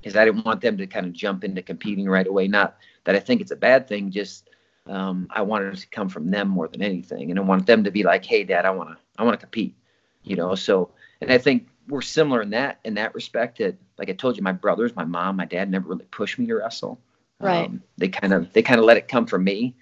Because 0.00 0.16
I 0.16 0.24
didn't 0.26 0.44
want 0.44 0.60
them 0.60 0.76
to 0.76 0.86
kind 0.86 1.06
of 1.06 1.14
jump 1.14 1.44
into 1.44 1.62
competing 1.62 2.06
right 2.06 2.26
away. 2.26 2.46
Not 2.46 2.76
that 3.04 3.14
I 3.14 3.20
think 3.20 3.40
it's 3.40 3.52
a 3.52 3.56
bad 3.56 3.88
thing, 3.88 4.10
just 4.10 4.50
um, 4.86 5.28
I 5.30 5.42
wanted 5.42 5.72
it 5.72 5.80
to 5.80 5.86
come 5.88 6.10
from 6.10 6.30
them 6.30 6.48
more 6.48 6.68
than 6.68 6.82
anything, 6.82 7.30
and 7.30 7.38
I 7.38 7.42
want 7.42 7.66
them 7.66 7.84
to 7.84 7.90
be 7.90 8.02
like, 8.02 8.24
"Hey, 8.24 8.44
Dad, 8.44 8.66
I 8.66 8.70
want 8.70 8.90
to 8.90 8.96
I 9.18 9.24
want 9.24 9.38
to 9.38 9.44
compete," 9.44 9.74
you 10.22 10.36
know. 10.36 10.54
So, 10.54 10.90
and 11.20 11.32
I 11.32 11.38
think 11.38 11.68
we're 11.88 12.02
similar 12.02 12.42
in 12.42 12.50
that 12.50 12.80
in 12.84 12.94
that 12.94 13.14
respect. 13.14 13.58
That 13.58 13.76
like 13.98 14.08
I 14.08 14.12
told 14.12 14.36
you, 14.36 14.42
my 14.42 14.52
brothers, 14.52 14.94
my 14.96 15.04
mom, 15.04 15.36
my 15.36 15.44
dad 15.44 15.70
never 15.70 15.88
really 15.88 16.04
pushed 16.06 16.38
me 16.38 16.46
to 16.46 16.56
wrestle. 16.56 17.00
Right. 17.40 17.66
Um, 17.66 17.82
they 17.96 18.08
kind 18.08 18.32
of 18.32 18.52
they 18.52 18.62
kind 18.62 18.78
of 18.78 18.86
let 18.86 18.96
it 18.96 19.08
come 19.08 19.26
from 19.26 19.44
me, 19.44 19.74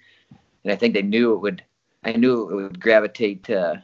and 0.63 0.73
I 0.73 0.75
think 0.75 0.93
they 0.93 1.01
knew 1.01 1.33
it 1.33 1.37
would. 1.39 1.63
I 2.03 2.13
knew 2.13 2.49
it 2.49 2.55
would 2.55 2.79
gravitate 2.79 3.43
to 3.45 3.83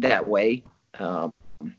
that 0.00 0.28
way, 0.28 0.62
um, 0.98 1.32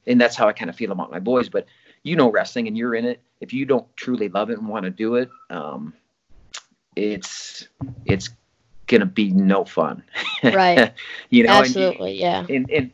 and 0.07 0.19
that's 0.19 0.35
how 0.35 0.47
I 0.47 0.53
kind 0.53 0.69
of 0.69 0.75
feel 0.75 0.91
about 0.91 1.11
my 1.11 1.19
boys. 1.19 1.49
But 1.49 1.67
you 2.03 2.15
know 2.15 2.31
wrestling, 2.31 2.67
and 2.67 2.77
you're 2.77 2.95
in 2.95 3.05
it. 3.05 3.21
If 3.39 3.53
you 3.53 3.65
don't 3.65 3.85
truly 3.95 4.29
love 4.29 4.49
it 4.49 4.57
and 4.57 4.67
want 4.67 4.85
to 4.85 4.89
do 4.89 5.15
it, 5.15 5.29
um, 5.49 5.93
it's 6.95 7.67
it's 8.05 8.29
gonna 8.87 9.05
be 9.05 9.31
no 9.31 9.65
fun. 9.65 10.03
Right. 10.43 10.93
you 11.29 11.43
know. 11.43 11.53
Absolutely. 11.53 12.23
And, 12.23 12.49
yeah. 12.49 12.55
And 12.55 12.69
and 12.71 12.91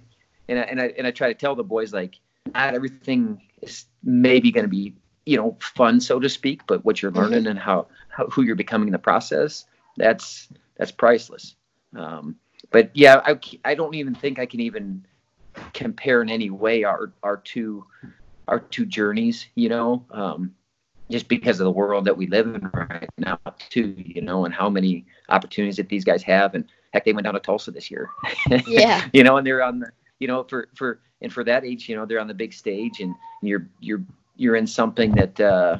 and 0.49 0.59
I, 0.59 0.63
and 0.63 0.81
I 0.81 0.93
and 0.97 1.07
I 1.07 1.11
try 1.11 1.27
to 1.29 1.33
tell 1.33 1.55
the 1.55 1.63
boys 1.63 1.93
like 1.93 2.19
not 2.53 2.73
everything 2.73 3.41
is 3.61 3.85
maybe 4.03 4.51
going 4.51 4.65
to 4.65 4.69
be 4.69 4.93
you 5.25 5.37
know 5.37 5.57
fun 5.59 5.99
so 6.01 6.19
to 6.19 6.29
speak 6.29 6.61
but 6.67 6.83
what 6.83 7.01
you're 7.01 7.11
mm-hmm. 7.11 7.21
learning 7.21 7.39
mm-hmm. 7.39 7.49
and 7.49 7.59
how, 7.59 7.87
how 8.09 8.27
who 8.27 8.41
you're 8.41 8.55
becoming 8.55 8.87
in 8.87 8.91
the 8.91 8.99
process 8.99 9.65
that's 9.97 10.49
that's 10.77 10.91
priceless 10.91 11.55
um, 11.95 12.35
but 12.71 12.89
yeah 12.93 13.21
I, 13.23 13.39
I 13.63 13.75
don't 13.75 13.95
even 13.95 14.15
think 14.15 14.39
i 14.39 14.45
can 14.45 14.59
even 14.59 15.05
compare 15.73 16.21
in 16.21 16.29
any 16.29 16.49
way 16.49 16.83
our 16.83 17.13
our 17.21 17.37
two 17.37 17.85
our 18.47 18.59
two 18.59 18.85
journeys, 18.85 19.47
you 19.55 19.69
know, 19.69 20.05
um, 20.11 20.53
just 21.09 21.27
because 21.27 21.59
of 21.59 21.65
the 21.65 21.71
world 21.71 22.05
that 22.05 22.17
we 22.17 22.27
live 22.27 22.47
in 22.47 22.69
right 22.73 23.09
now, 23.17 23.39
too, 23.69 23.93
you 23.97 24.21
know, 24.21 24.45
and 24.45 24.53
how 24.53 24.69
many 24.69 25.05
opportunities 25.29 25.77
that 25.77 25.89
these 25.89 26.03
guys 26.03 26.23
have. 26.23 26.55
And 26.55 26.65
heck, 26.93 27.05
they 27.05 27.13
went 27.13 27.25
down 27.25 27.33
to 27.33 27.39
Tulsa 27.39 27.71
this 27.71 27.91
year. 27.91 28.09
Yeah. 28.67 29.07
you 29.13 29.23
know, 29.23 29.37
and 29.37 29.45
they're 29.45 29.63
on 29.63 29.79
the, 29.79 29.91
you 30.23 30.27
know, 30.27 30.45
for 30.45 30.69
for 30.73 31.01
and 31.21 31.33
for 31.33 31.43
that 31.43 31.65
age, 31.65 31.89
you 31.89 31.97
know, 31.97 32.05
they're 32.05 32.21
on 32.21 32.29
the 32.29 32.33
big 32.33 32.53
stage, 32.53 33.01
and 33.01 33.13
you're 33.41 33.67
you're 33.81 34.01
you're 34.37 34.55
in 34.55 34.65
something 34.65 35.11
that, 35.11 35.37
uh, 35.37 35.79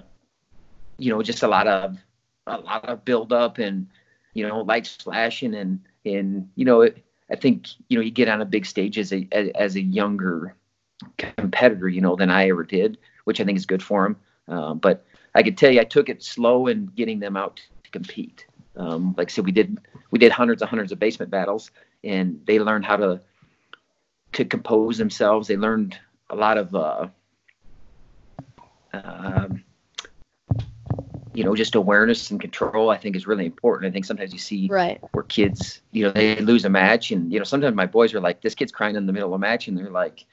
you 0.98 1.10
know, 1.10 1.24
just 1.24 1.44
a 1.44 1.48
lot 1.48 1.66
of 1.66 1.98
a 2.46 2.58
lot 2.58 2.84
of 2.90 3.06
build 3.06 3.32
up 3.32 3.58
and 3.58 3.88
you 4.34 4.46
know 4.46 4.60
lights 4.60 4.98
flashing 4.98 5.56
and 5.56 5.80
and 6.06 6.50
you 6.56 6.66
know 6.66 6.82
it, 6.82 7.02
I 7.32 7.38
think 7.38 7.68
you 7.88 7.98
know 7.98 8.04
you 8.04 8.12
get 8.12 8.28
on 8.28 8.42
a 8.42 8.46
big 8.46 8.66
stage 8.66 8.98
as 8.98 9.14
a 9.14 9.30
as 9.32 9.78
a 9.78 9.82
younger 9.82 10.58
competitor, 11.38 11.88
you 11.88 12.02
know, 12.02 12.18
than 12.18 12.30
I 12.30 12.50
ever 12.50 12.66
did, 12.66 12.98
which 13.24 13.40
I 13.40 13.46
think 13.46 13.58
is 13.58 13.66
good 13.66 13.82
for 13.82 14.06
him. 14.06 14.18
Um, 14.50 14.80
but 14.80 15.06
I 15.36 15.42
could 15.42 15.58
tell 15.58 15.72
you, 15.72 15.80
I 15.80 15.86
took 15.86 16.10
it 16.10 16.22
slow 16.22 16.68
in 16.68 16.88
getting 16.98 17.20
them 17.22 17.38
out 17.38 17.62
to 17.86 17.92
compete. 17.92 18.46
Um, 18.76 19.16
like 19.18 19.30
I 19.30 19.32
said, 19.32 19.46
we 19.46 19.54
did 19.54 19.78
we 20.12 20.20
did 20.20 20.34
hundreds 20.34 20.62
and 20.62 20.68
hundreds 20.68 20.92
of 20.92 21.00
basement 21.00 21.32
battles, 21.32 21.72
and 22.04 22.42
they 22.46 22.60
learned 22.60 22.84
how 22.84 22.98
to 22.98 23.22
to 24.34 24.46
compose 24.46 24.98
themselves. 24.98 25.48
They 25.48 25.58
learned 25.58 25.98
a 26.30 26.36
lot 26.36 26.58
of 26.58 26.74
uh, 26.76 27.08
um, 28.94 29.64
you 31.34 31.44
know 31.44 31.56
just 31.56 31.76
awareness 31.76 32.32
and 32.32 32.40
control. 32.40 32.90
I 32.90 32.98
think 32.98 33.16
is 33.16 33.28
really 33.28 33.46
important. 33.46 33.90
I 33.90 33.94
think 33.94 34.06
sometimes 34.06 34.34
you 34.34 34.40
see 34.40 34.68
Right. 34.70 35.00
where 35.14 35.24
kids, 35.24 35.82
you 35.92 36.04
know, 36.04 36.12
they 36.12 36.36
lose 36.38 36.66
a 36.66 36.70
match, 36.70 37.12
and 37.12 37.32
you 37.32 37.40
know, 37.40 37.46
sometimes 37.46 37.76
my 37.76 37.86
boys 37.86 38.14
are 38.14 38.20
like, 38.22 38.42
"This 38.42 38.56
kid's 38.56 38.72
crying 38.72 38.96
in 38.96 39.06
the 39.06 39.14
middle 39.14 39.30
of 39.30 39.36
a 39.36 39.40
match," 39.40 39.68
and 39.68 39.78
they're 39.78 39.90
like, 39.90 40.26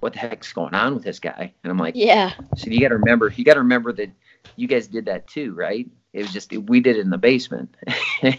"What 0.00 0.12
the 0.12 0.18
heck's 0.18 0.52
going 0.52 0.74
on 0.74 0.94
with 0.94 1.04
this 1.04 1.18
guy?" 1.18 1.52
And 1.62 1.70
I'm 1.70 1.78
like, 1.78 1.94
Yeah. 1.96 2.32
"So 2.56 2.70
you 2.70 2.80
got 2.80 2.88
to 2.88 2.96
remember, 2.96 3.32
you 3.34 3.44
got 3.44 3.54
to 3.54 3.60
remember 3.60 3.92
that 3.94 4.10
you 4.56 4.68
guys 4.68 4.86
did 4.86 5.06
that 5.06 5.26
too, 5.26 5.54
right? 5.54 5.88
It 6.12 6.22
was 6.22 6.32
just 6.32 6.52
we 6.52 6.80
did 6.80 6.96
it 6.96 7.00
in 7.00 7.10
the 7.10 7.18
basement, 7.18 7.74
and 8.22 8.36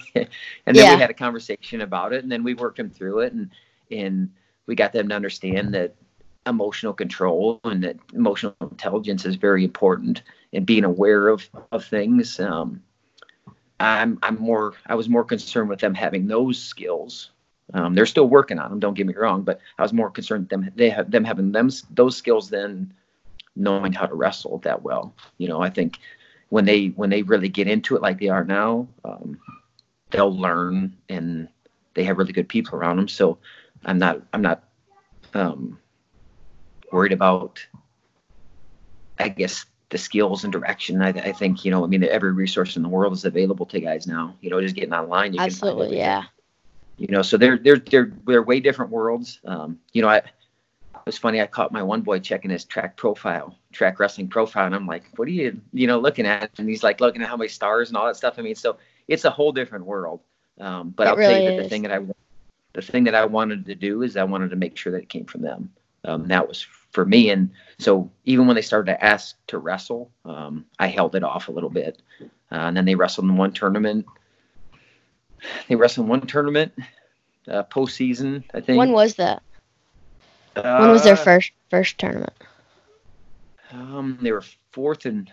then 0.66 0.76
Yeah. 0.76 0.96
we 0.96 1.02
had 1.02 1.10
a 1.10 1.14
conversation 1.14 1.82
about 1.82 2.14
it, 2.14 2.24
and 2.24 2.32
then 2.32 2.44
we 2.44 2.54
worked 2.54 2.78
them 2.78 2.90
through 2.90 3.20
it, 3.22 3.34
and 3.34 3.50
and 3.92 4.30
we 4.68 4.76
got 4.76 4.94
them 4.94 5.10
to 5.10 5.16
understand 5.16 5.74
that 5.74 5.96
emotional 6.48 6.94
control 6.94 7.60
and 7.64 7.84
that 7.84 7.98
emotional 8.14 8.56
intelligence 8.62 9.26
is 9.26 9.36
very 9.36 9.64
important 9.64 10.22
and 10.54 10.66
being 10.66 10.84
aware 10.84 11.28
of 11.30 11.48
of 11.72 11.86
things. 11.86 12.40
Um, 12.40 12.82
i'm 13.78 14.18
i'm 14.24 14.40
more 14.40 14.74
i 14.86 14.96
was 14.96 15.10
more 15.10 15.26
concerned 15.26 15.70
with 15.70 15.80
them 15.80 15.94
having 15.94 16.28
those 16.28 16.58
skills. 16.62 17.32
Um, 17.74 17.96
they're 17.96 18.06
still 18.06 18.30
working 18.30 18.60
on 18.60 18.70
them 18.70 18.80
don't 18.80 18.94
get 18.94 19.08
me 19.08 19.16
wrong 19.16 19.42
but 19.42 19.60
i 19.80 19.82
was 19.82 19.92
more 19.92 20.12
concerned 20.12 20.44
with 20.44 20.50
them 20.50 20.72
they 20.76 20.90
have 20.90 21.10
them 21.10 21.24
having 21.24 21.52
them 21.52 21.70
those 21.90 22.16
skills 22.16 22.50
than 22.50 22.94
knowing 23.56 23.92
how 23.92 24.06
to 24.06 24.14
wrestle 24.14 24.60
that 24.60 24.84
well. 24.84 25.14
You 25.40 25.50
know 25.50 25.62
i 25.62 25.70
think 25.70 26.00
when 26.50 26.66
they 26.66 26.88
when 26.88 27.10
they 27.10 27.24
really 27.24 27.50
get 27.50 27.68
into 27.68 27.96
it 27.96 28.02
like 28.02 28.20
they 28.20 28.30
are 28.30 28.46
now 28.46 28.88
um, 29.04 29.40
they'll 30.12 30.36
learn 30.36 30.96
and 31.10 31.50
they 31.96 32.04
have 32.04 32.18
really 32.18 32.34
good 32.34 32.48
people 32.48 32.78
around 32.78 32.98
them. 32.98 33.08
So 33.08 33.40
i'm 33.86 33.98
not 33.98 34.22
i'm 34.34 34.42
not 34.42 34.64
um, 35.34 35.80
worried 36.92 37.12
about 37.12 37.66
i 39.20 39.30
guess 39.30 39.66
the 39.90 39.98
skills 39.98 40.44
and 40.44 40.52
direction. 40.52 41.02
I, 41.02 41.10
I 41.10 41.32
think 41.32 41.64
you 41.64 41.72
know 41.72 41.84
i 41.84 41.88
mean 41.88 42.04
every 42.04 42.34
resource 42.34 42.76
in 42.76 42.84
the 42.84 42.90
world 42.90 43.14
is 43.14 43.26
available 43.26 43.66
to 43.68 43.80
guys 43.80 44.08
now. 44.08 44.36
You 44.42 44.50
know 44.50 44.60
just 44.62 44.76
getting 44.76 44.94
online 44.94 45.34
you 45.34 45.40
Absolutely. 45.40 45.98
Yeah. 45.98 46.24
you 46.98 47.08
know 47.08 47.22
so 47.22 47.38
they're 47.38 47.58
they're 47.58 47.78
they're 47.78 48.12
they're 48.26 48.44
way 48.44 48.60
different 48.60 48.92
worlds. 48.92 49.40
Um 49.46 49.80
you 49.94 50.02
know 50.02 50.10
i 50.10 50.18
it 50.18 51.06
was 51.06 51.18
funny 51.18 51.40
i 51.40 51.46
caught 51.46 51.72
my 51.72 51.84
one 51.84 52.02
boy 52.02 52.20
checking 52.20 52.50
his 52.50 52.66
track 52.66 52.98
profile 52.98 53.58
track 53.72 54.00
wrestling 54.00 54.28
profile 54.28 54.66
and 54.66 54.74
i'm 54.74 54.88
like 54.88 55.04
what 55.18 55.28
are 55.28 55.32
you 55.32 55.62
you 55.72 55.88
know 55.88 56.00
looking 56.00 56.26
at? 56.26 56.50
And 56.58 56.68
he's 56.68 56.84
like 56.84 57.00
looking 57.00 57.22
at 57.22 57.30
how 57.30 57.38
many 57.38 57.50
stars 57.50 57.90
and 57.90 57.98
all 57.98 58.08
that 58.08 58.18
stuff. 58.18 58.36
I 58.38 58.42
mean 58.42 58.56
so 58.56 58.78
it's 59.08 59.24
a 59.24 59.30
whole 59.30 59.52
different 59.52 59.86
world. 59.86 60.22
Um 60.60 60.90
but 60.90 61.06
It 61.06 61.10
i'll 61.12 61.16
tell 61.16 61.30
you 61.30 61.36
really 61.38 61.46
that 61.58 61.64
the 61.64 61.70
thing 61.70 61.84
that 61.84 61.92
i 61.92 62.00
the 62.76 62.82
thing 62.82 63.04
that 63.06 63.16
i 63.16 63.26
wanted 63.26 63.66
to 63.66 63.76
do 63.76 64.02
is 64.04 64.16
i 64.16 64.24
wanted 64.24 64.50
to 64.50 64.56
make 64.56 64.78
sure 64.78 64.92
that 64.92 65.02
it 65.04 65.10
came 65.10 65.26
from 65.26 65.42
them 65.42 65.72
um 66.06 66.28
that 66.28 66.48
was 66.48 66.62
for 66.92 67.06
me 67.06 67.30
and 67.30 67.50
so 67.80 68.10
even 68.24 68.48
when 68.48 68.56
they 68.56 68.62
started 68.62 68.92
to 68.92 69.04
ask 69.04 69.36
to 69.48 69.58
wrestle 69.58 70.12
um 70.26 70.66
i 70.80 70.88
held 70.88 71.16
it 71.16 71.24
off 71.24 71.48
a 71.48 71.52
little 71.52 71.70
bit 71.70 72.02
uh, 72.22 72.26
and 72.52 72.78
then 72.78 72.86
they 72.86 72.96
wrestled 72.96 73.26
in 73.26 73.36
one 73.36 73.52
tournament 73.52 74.06
they 75.68 75.76
wrestled 75.76 76.06
in 76.06 76.10
one 76.10 76.22
tournament 76.22 76.72
uh, 77.48 77.64
postseason. 77.64 78.44
I 78.54 78.62
think. 78.62 78.78
When 78.78 78.92
was 78.92 79.16
that? 79.16 79.42
When 80.56 80.92
was 80.92 81.02
Uh, 81.02 81.06
their 81.06 81.16
first 81.16 81.52
first 81.70 81.98
tournament? 81.98 82.34
Um, 83.72 84.18
they 84.22 84.32
were 84.32 84.44
fourth 84.72 85.06
and 85.06 85.32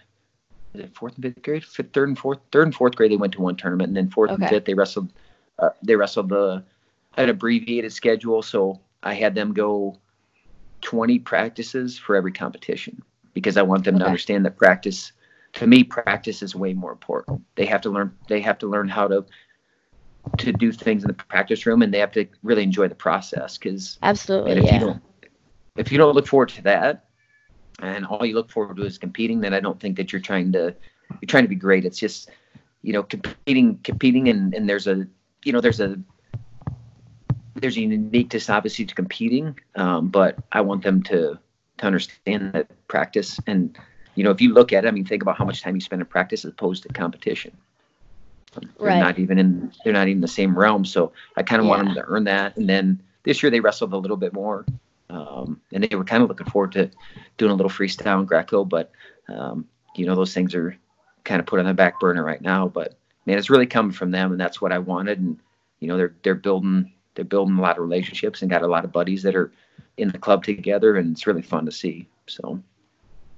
fourth 0.94 1.14
and 1.14 1.22
fifth 1.22 1.42
grade, 1.42 1.64
fifth, 1.64 1.92
third 1.92 2.08
and 2.08 2.18
fourth, 2.18 2.40
third 2.50 2.64
and 2.64 2.74
fourth 2.74 2.96
grade. 2.96 3.12
They 3.12 3.16
went 3.16 3.34
to 3.34 3.40
one 3.40 3.56
tournament, 3.56 3.88
and 3.88 3.96
then 3.96 4.10
fourth 4.10 4.30
and 4.30 4.46
fifth 4.48 4.64
they 4.64 4.74
wrestled. 4.74 5.12
Uh, 5.58 5.70
they 5.82 5.96
wrestled 5.96 6.28
the 6.28 6.64
an 7.16 7.28
abbreviated 7.28 7.92
schedule, 7.92 8.42
so 8.42 8.80
I 9.02 9.14
had 9.14 9.34
them 9.34 9.52
go 9.52 9.98
twenty 10.80 11.18
practices 11.18 11.98
for 11.98 12.16
every 12.16 12.32
competition 12.32 13.02
because 13.34 13.56
I 13.56 13.62
want 13.62 13.84
them 13.84 13.98
to 13.98 14.04
understand 14.04 14.44
that 14.44 14.56
practice. 14.56 15.12
To 15.54 15.66
me, 15.66 15.84
practice 15.84 16.42
is 16.42 16.54
way 16.54 16.72
more 16.72 16.92
important. 16.92 17.42
They 17.56 17.66
have 17.66 17.82
to 17.82 17.90
learn. 17.90 18.16
They 18.28 18.40
have 18.40 18.58
to 18.58 18.66
learn 18.66 18.88
how 18.88 19.08
to 19.08 19.24
to 20.38 20.52
do 20.52 20.72
things 20.72 21.02
in 21.02 21.08
the 21.08 21.14
practice 21.14 21.66
room, 21.66 21.82
and 21.82 21.92
they 21.92 21.98
have 21.98 22.12
to 22.12 22.26
really 22.42 22.62
enjoy 22.62 22.88
the 22.88 22.94
process 22.94 23.58
because 23.58 23.98
Absolutely. 24.02 24.52
if 24.52 24.64
Yeah. 24.64 24.74
you 24.74 24.80
don't 24.80 25.02
if 25.76 25.90
you 25.90 25.98
don't 25.98 26.14
look 26.14 26.26
forward 26.26 26.50
to 26.50 26.62
that 26.62 27.06
and 27.80 28.06
all 28.06 28.24
you 28.24 28.34
look 28.34 28.50
forward 28.50 28.76
to 28.76 28.84
is 28.84 28.98
competing, 28.98 29.40
then 29.40 29.54
I 29.54 29.60
don't 29.60 29.80
think 29.80 29.96
that 29.96 30.12
you're 30.12 30.20
trying 30.20 30.52
to 30.52 30.74
you're 31.20 31.26
trying 31.26 31.44
to 31.44 31.48
be 31.48 31.54
great. 31.56 31.84
It's 31.84 31.98
just 31.98 32.30
you 32.82 32.92
know 32.92 33.02
competing 33.02 33.78
competing 33.78 34.28
and, 34.28 34.54
and 34.54 34.68
there's 34.68 34.86
a 34.86 35.06
you 35.44 35.52
know 35.52 35.60
there's 35.60 35.80
a 35.80 35.98
there's 37.62 37.76
a 37.76 37.80
uniqueness 37.80 38.50
obviously 38.50 38.84
to 38.84 38.94
competing, 38.94 39.58
um, 39.76 40.08
but 40.08 40.36
I 40.52 40.60
want 40.60 40.82
them 40.82 41.02
to 41.04 41.38
to 41.78 41.86
understand 41.86 42.52
that 42.52 42.68
practice 42.88 43.40
and 43.46 43.76
you 44.14 44.22
know 44.22 44.30
if 44.30 44.40
you 44.40 44.52
look 44.52 44.72
at 44.72 44.84
it, 44.84 44.88
I 44.88 44.90
mean 44.90 45.04
think 45.06 45.22
about 45.22 45.38
how 45.38 45.44
much 45.44 45.62
time 45.62 45.74
you 45.74 45.80
spend 45.80 46.02
in 46.02 46.06
practice 46.06 46.44
as 46.44 46.50
opposed 46.50 46.82
to 46.82 46.88
competition. 46.90 47.56
They're 48.78 48.90
Right. 48.90 48.98
not 48.98 49.18
even 49.18 49.38
in 49.38 49.72
they're 49.84 49.92
not 49.94 50.08
even 50.08 50.20
the 50.20 50.28
same 50.28 50.58
realm. 50.58 50.84
So 50.84 51.12
I 51.36 51.42
kind 51.42 51.62
of 51.62 51.66
want 51.68 51.84
them 51.84 51.94
to 51.94 52.04
earn 52.06 52.24
that. 52.24 52.56
And 52.56 52.68
then 52.68 53.02
this 53.22 53.42
year 53.42 53.50
they 53.50 53.60
wrestled 53.60 53.92
a 53.94 53.96
little 53.96 54.16
bit 54.18 54.34
more. 54.34 54.66
Um, 55.08 55.60
and 55.72 55.84
they 55.84 55.96
were 55.96 56.04
kind 56.04 56.22
of 56.22 56.28
looking 56.28 56.46
forward 56.46 56.72
to 56.72 56.90
doing 57.38 57.52
a 57.52 57.54
little 57.54 57.70
freestyle 57.70 58.18
and 58.18 58.28
Greco, 58.28 58.64
but 58.64 58.90
um, 59.28 59.66
you 59.96 60.06
know 60.06 60.14
those 60.14 60.34
things 60.34 60.54
are 60.54 60.76
kind 61.24 61.40
of 61.40 61.46
put 61.46 61.60
on 61.60 61.66
the 61.66 61.74
back 61.74 62.00
burner 62.00 62.24
right 62.24 62.40
now. 62.42 62.68
But 62.68 62.96
man, 63.26 63.38
it's 63.38 63.50
really 63.50 63.66
coming 63.66 63.92
from 63.92 64.10
them, 64.10 64.32
and 64.32 64.40
that's 64.40 64.60
what 64.60 64.72
I 64.72 64.78
wanted. 64.78 65.20
And 65.20 65.38
you 65.80 65.88
know 65.88 65.96
they're 65.96 66.14
they're 66.22 66.34
building 66.34 66.92
they're 67.14 67.24
building 67.24 67.58
a 67.58 67.60
lot 67.60 67.76
of 67.76 67.84
relationships 67.84 68.42
and 68.42 68.50
got 68.50 68.62
a 68.62 68.66
lot 68.66 68.84
of 68.84 68.92
buddies 68.92 69.22
that 69.22 69.36
are 69.36 69.52
in 69.96 70.08
the 70.08 70.18
club 70.18 70.44
together, 70.44 70.96
and 70.96 71.12
it's 71.12 71.26
really 71.26 71.42
fun 71.42 71.66
to 71.66 71.72
see. 71.72 72.08
So 72.26 72.60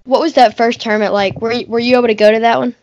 What 0.05 0.21
was 0.21 0.35
that 0.35 0.57
first 0.57 0.81
tournament 0.81 1.13
like? 1.13 1.41
Were 1.41 1.53
you, 1.53 1.67
were 1.67 1.81
you 1.81 1.97
able 1.97 2.09
to 2.09 2.15
go 2.15 2.31
to 2.31 2.41
that 2.41 2.59
one? 2.59 2.75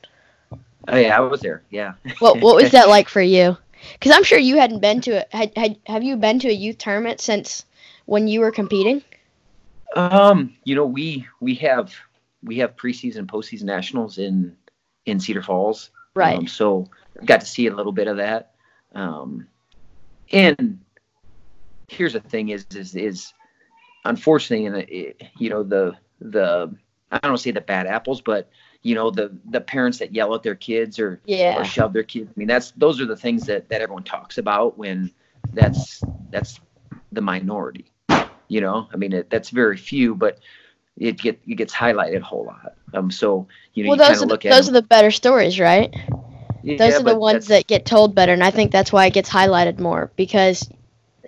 oh 0.88 0.98
yeah, 0.98 1.16
I 1.16 1.20
was 1.22 1.42
there. 1.42 1.64
Yeah. 1.70 1.94
What 2.20 2.42
What 2.42 2.56
was 2.56 2.72
that 2.72 2.90
like 2.96 3.08
for 3.08 3.22
you? 3.22 3.58
Because 3.94 4.12
I'm 4.12 4.24
sure 4.24 4.38
you 4.38 4.58
hadn't 4.58 4.80
been 4.80 5.02
to 5.02 5.12
it. 5.12 5.28
Had, 5.32 5.52
had 5.56 5.78
Have 5.88 6.04
you 6.04 6.16
been 6.18 6.40
to 6.40 6.50
a 6.50 6.54
youth 6.54 6.78
tournament 6.78 7.20
since 7.20 7.66
when 8.06 8.28
you 8.28 8.42
were 8.42 8.52
competing? 8.52 9.02
Um, 9.96 10.56
you 10.64 10.76
know, 10.76 10.86
we 10.86 11.28
we 11.40 11.56
have 11.56 11.94
we 12.44 12.58
have 12.58 12.76
preseason, 12.76 13.26
postseason 13.26 13.64
nationals 13.64 14.18
in 14.18 14.56
in 15.06 15.20
Cedar 15.20 15.42
Falls. 15.42 15.90
Right. 16.14 16.38
Um, 16.38 16.48
so 16.48 16.90
got 17.26 17.42
to 17.42 17.46
see 17.46 17.68
a 17.68 17.76
little 17.76 17.92
bit 17.92 18.08
of 18.08 18.18
that. 18.18 18.54
Um, 18.94 19.48
and 20.32 20.80
here's 21.88 22.14
the 22.14 22.20
thing: 22.20 22.50
is 22.50 22.66
is 22.76 22.96
is 22.96 23.34
unfortunately, 24.06 24.66
and 24.66 24.76
it, 24.78 25.22
you 25.38 25.50
know 25.50 25.64
the 25.64 25.96
the 26.20 26.74
I 27.12 27.20
don't 27.20 27.38
say 27.38 27.52
the 27.52 27.62
bad 27.62 27.88
apples, 27.88 28.22
but 28.22 28.50
you 28.84 28.96
know 28.96 29.12
the 29.12 29.32
the 29.50 29.62
parents 29.62 29.98
that 30.00 30.14
yell 30.14 30.34
at 30.36 30.44
their 30.44 30.56
kids 30.56 31.00
or 31.00 31.22
Yeah. 31.26 31.60
or 31.60 31.66
shove 31.66 31.94
their 31.94 32.04
kids. 32.04 32.30
I 32.30 32.34
mean, 32.40 32.48
that's 32.48 32.72
those 32.72 33.00
are 33.02 33.06
the 33.06 33.18
things 33.18 33.46
that 33.48 33.70
that 33.70 33.82
everyone 33.82 34.04
talks 34.04 34.38
about 34.38 34.78
when 34.78 35.12
that's 35.54 36.02
that's 36.30 36.60
the 37.12 37.22
minority. 37.22 37.86
You 38.48 38.62
know, 38.62 38.88
I 38.94 38.98
mean, 38.98 39.14
it, 39.14 39.30
that's 39.30 39.50
very 39.50 39.78
few, 39.78 40.14
but 40.16 40.40
it 40.98 41.18
get 41.18 41.40
it 41.48 41.56
gets 41.56 41.74
highlighted 41.74 42.18
a 42.22 42.24
whole 42.26 42.46
lot. 42.46 42.74
Um, 42.94 43.10
so 43.12 43.48
you 43.74 43.84
know, 43.84 43.92
well, 43.92 43.98
you 43.98 44.02
kind 44.04 44.14
those 44.16 44.22
of 44.22 44.24
are 44.24 44.28
the, 44.28 44.34
look 44.34 44.46
at 44.46 44.50
those 44.52 44.66
them- 44.66 44.76
are 44.76 44.82
the 44.82 44.88
better 44.88 45.12
stories, 45.12 45.60
right? 45.60 45.94
Yeah, 46.64 46.78
Those 46.78 47.00
are 47.00 47.04
the 47.04 47.18
ones 47.18 47.48
that 47.48 47.68
get 47.68 47.86
told 47.86 48.14
better, 48.14 48.34
and 48.34 48.44
I 48.44 48.52
think 48.52 48.72
that's 48.72 48.94
why 48.94 49.06
it 49.08 49.14
gets 49.14 49.30
highlighted 49.30 49.80
more. 49.80 50.12
Because 50.16 50.70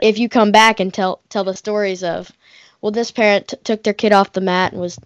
if 0.01 0.19
you 0.19 0.29
come 0.29 0.51
back 0.51 0.79
and 0.79 0.93
tell 0.93 1.21
tell 1.29 1.43
the 1.43 1.55
stories 1.55 2.03
of, 2.03 2.31
well, 2.81 2.91
this 2.91 3.11
parent 3.11 3.47
t- 3.47 3.57
took 3.63 3.83
their 3.83 3.93
kid 3.93 4.13
off 4.13 4.33
the 4.33 4.41
mat 4.41 4.73
and 4.73 4.81
was 4.81 4.99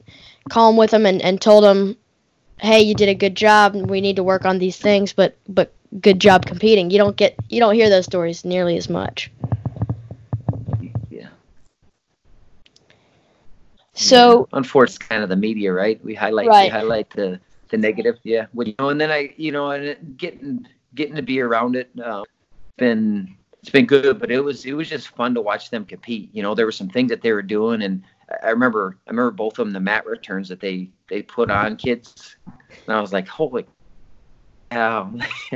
calm 0.50 0.76
with 0.78 0.92
them 0.92 1.06
and, 1.06 1.22
and 1.22 1.42
told 1.42 1.64
them, 1.64 1.96
hey, 2.60 2.82
you 2.82 2.94
did 2.94 3.10
a 3.10 3.16
good 3.16 3.36
job, 3.36 3.76
and 3.76 3.90
we 3.90 4.02
need 4.02 4.18
to 4.18 4.24
work 4.24 4.46
on 4.46 4.60
these 4.60 4.78
things, 4.78 5.14
but 5.14 5.38
but 5.48 5.74
good 6.02 6.20
job 6.20 6.46
competing. 6.46 6.90
You 6.90 6.98
don't 6.98 7.16
get 7.16 7.36
you 7.50 7.60
don't 7.60 7.76
hear 7.76 7.90
those 7.90 8.06
stories 8.06 8.44
nearly 8.44 8.78
as 8.78 8.90
much. 8.90 9.32
yeah. 11.10 11.30
So 13.94 14.50
unfortunately, 14.52 15.08
kind 15.08 15.24
of 15.24 15.30
the 15.30 15.36
media, 15.38 15.72
right? 15.72 16.04
We 16.04 16.16
highlight 16.16 16.48
right. 16.48 16.66
we 16.66 16.70
highlight 16.70 17.10
the 17.12 17.40
the 17.70 17.78
negative, 17.78 18.18
yeah. 18.24 18.48
Well, 18.54 18.68
you 18.68 18.76
know, 18.80 18.90
and 18.90 19.00
then 19.00 19.12
I, 19.12 19.34
you 19.38 19.52
know, 19.52 19.72
and 19.72 20.18
getting 20.18 20.68
getting 20.96 21.16
to 21.16 21.22
be 21.22 21.40
around 21.40 21.76
it, 21.76 21.90
uh, 22.04 22.24
been 22.78 23.36
it's 23.62 23.70
been 23.70 23.86
good, 23.86 24.20
but 24.20 24.32
it 24.32 24.40
was 24.40 24.66
it 24.66 24.74
was 24.74 24.90
just 24.90 25.10
fun 25.10 25.34
to 25.36 25.42
watch 25.42 25.70
them 25.70 25.86
compete. 25.86 26.30
You 26.34 26.44
know, 26.44 26.56
there 26.56 26.66
were 26.66 26.72
some 26.72 26.90
things 26.90 27.10
that 27.10 27.22
they 27.22 27.32
were 27.32 27.42
doing, 27.42 27.82
and 27.82 28.04
I 28.44 28.50
remember 28.50 28.98
I 29.08 29.12
remember 29.12 29.32
both 29.32 29.60
of 29.60 29.66
them 29.66 29.74
the 29.74 29.80
mat 29.80 30.06
returns 30.06 30.50
that 30.50 30.60
they 30.60 30.90
they 31.10 31.22
put 31.22 31.52
on 31.52 31.76
kids, 31.76 32.36
and 32.46 32.96
I 32.96 33.02
was 33.02 33.14
like, 33.14 33.28
holy 33.28 33.66
cow! 34.72 35.12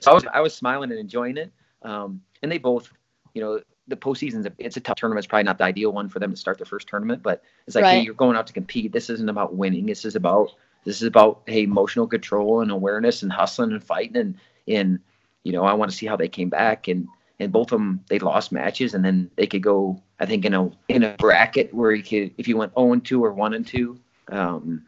so 0.00 0.10
I 0.10 0.14
was 0.14 0.24
I 0.32 0.40
was 0.40 0.54
smiling 0.54 0.90
and 0.90 0.98
enjoying 0.98 1.36
it, 1.36 1.52
um, 1.82 2.22
and 2.42 2.50
they 2.50 2.58
both, 2.58 2.92
you 3.34 3.42
know, 3.42 3.60
the 3.88 3.96
postseason's 3.96 4.46
a, 4.46 4.52
it's 4.58 4.76
a 4.76 4.80
tough 4.80 4.96
tournament. 4.96 5.24
It's 5.24 5.28
probably 5.28 5.44
not 5.44 5.58
the 5.58 5.64
ideal 5.64 5.92
one 5.92 6.08
for 6.08 6.18
them 6.18 6.30
to 6.30 6.36
start 6.36 6.58
their 6.58 6.66
first 6.66 6.88
tournament, 6.88 7.22
but 7.22 7.42
it's 7.66 7.76
like, 7.76 7.84
right. 7.84 7.98
hey, 7.98 8.00
you're 8.00 8.14
going 8.14 8.36
out 8.36 8.46
to 8.46 8.52
compete. 8.52 8.92
This 8.92 9.10
isn't 9.10 9.28
about 9.28 9.54
winning. 9.54 9.86
This 9.86 10.04
is 10.04 10.16
about 10.16 10.52
this 10.84 10.96
is 10.96 11.08
about 11.08 11.42
hey, 11.46 11.62
emotional 11.62 12.06
control 12.06 12.60
and 12.60 12.70
awareness 12.70 13.22
and 13.22 13.32
hustling 13.32 13.72
and 13.72 13.84
fighting 13.84 14.16
and 14.16 14.38
and 14.68 15.00
you 15.44 15.52
know 15.52 15.64
I 15.64 15.74
want 15.74 15.90
to 15.90 15.96
see 15.96 16.06
how 16.06 16.16
they 16.16 16.28
came 16.28 16.48
back 16.48 16.88
and 16.88 17.08
and 17.38 17.52
both 17.52 17.72
of 17.72 17.78
them 17.78 18.04
they 18.08 18.18
lost 18.18 18.52
matches 18.52 18.94
and 18.94 19.04
then 19.04 19.30
they 19.36 19.46
could 19.46 19.62
go 19.62 20.00
I 20.20 20.26
think 20.26 20.44
in 20.44 20.54
a 20.54 20.70
in 20.88 21.02
a 21.02 21.14
bracket 21.18 21.72
where 21.72 21.92
you 21.92 22.02
could 22.02 22.34
if 22.38 22.48
you 22.48 22.56
went 22.56 22.74
0 22.74 22.92
and 22.92 23.04
2 23.04 23.24
or 23.24 23.32
1 23.32 23.54
and 23.54 23.66
2, 23.66 23.98
um, 24.28 24.86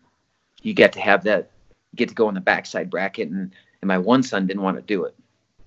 you 0.62 0.74
get 0.74 0.92
to 0.92 1.00
have 1.00 1.24
that 1.24 1.50
get 1.94 2.08
to 2.08 2.14
go 2.14 2.28
in 2.28 2.34
the 2.34 2.40
backside 2.40 2.90
bracket 2.90 3.28
and 3.28 3.52
and 3.80 3.88
my 3.88 3.98
one 3.98 4.22
son 4.22 4.46
didn't 4.46 4.62
want 4.62 4.76
to 4.76 4.82
do 4.82 5.04
it, 5.04 5.14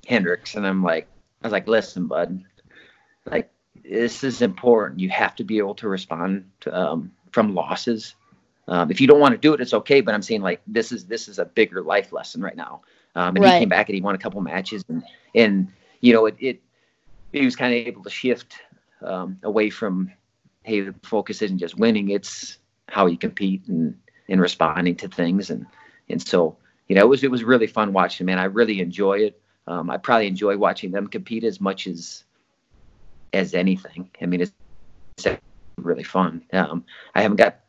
Hendricks, 0.08 0.56
and 0.56 0.66
I'm 0.66 0.84
like 0.84 1.08
I 1.42 1.48
was 1.48 1.52
like 1.52 1.68
listen 1.68 2.08
bud 2.08 2.44
like 3.30 3.52
this 3.84 4.24
is 4.24 4.42
important. 4.42 5.00
You 5.00 5.10
have 5.10 5.36
to 5.36 5.44
be 5.44 5.58
able 5.60 5.76
to 5.76 5.88
respond 5.88 6.50
to, 6.62 6.76
um, 6.76 7.12
from 7.32 7.54
losses. 7.54 8.16
Um, 8.68 8.92
if 8.92 9.00
you 9.00 9.08
don't 9.08 9.20
want 9.20 9.34
to 9.34 9.38
do 9.38 9.54
it, 9.54 9.62
it's 9.62 9.74
okay. 9.74 10.02
But 10.02 10.14
I'm 10.14 10.22
saying 10.22 10.42
like 10.42 10.62
this 10.68 10.92
is 10.92 11.06
this 11.06 11.28
is 11.28 11.40
a 11.40 11.46
bigger 11.46 11.82
life 11.82 12.12
lesson 12.12 12.42
right 12.42 12.56
now. 12.56 12.82
Um, 13.16 13.36
and 13.36 13.44
right. 13.44 13.54
he 13.54 13.60
came 13.60 13.70
back 13.70 13.90
and 13.90 13.96
he 13.96 14.02
won 14.02 14.16
a 14.16 14.18
couple 14.18 14.42
matches 14.42 14.84
and 14.90 15.04
and 15.34 15.72
you 16.02 16.14
know 16.14 16.26
it 16.26 16.36
it 16.40 16.62
he 17.32 17.44
was 17.44 17.56
kind 17.56 17.74
of 17.74 17.88
able 17.88 18.04
to 18.04 18.10
shift 18.10 18.56
um, 19.02 19.40
away 19.44 19.70
from 19.70 20.12
hey 20.64 20.82
the 20.82 20.94
focus 21.04 21.42
isn't 21.42 21.58
just 21.58 21.78
winning 21.78 22.10
it's 22.10 22.60
how 22.90 23.08
you 23.08 23.18
compete 23.18 23.64
and 23.68 23.98
and 24.30 24.40
responding 24.40 24.96
to 24.96 25.08
things 25.08 25.50
and 25.50 25.66
and 26.10 26.22
so 26.22 26.58
you 26.88 26.96
know 26.96 27.02
it 27.02 27.08
was 27.08 27.24
it 27.24 27.32
was 27.32 27.44
really 27.44 27.66
fun 27.66 27.92
watching 27.92 28.26
man 28.26 28.38
I 28.38 28.46
really 28.46 28.82
enjoy 28.82 29.20
it. 29.20 29.42
Um, 29.66 29.90
I 29.90 29.98
probably 29.98 30.28
enjoy 30.28 30.56
watching 30.58 30.92
them 30.92 31.08
compete 31.08 31.44
as 31.44 31.60
much 31.60 31.88
as 31.88 32.24
as 33.34 33.54
anything. 33.54 34.10
I 34.22 34.26
mean, 34.26 34.42
it's, 34.42 34.52
it's 35.18 35.42
really 35.78 36.04
fun. 36.04 36.44
Um, 36.54 36.86
I 37.16 37.22
haven't 37.22 37.38
got, 37.38 37.60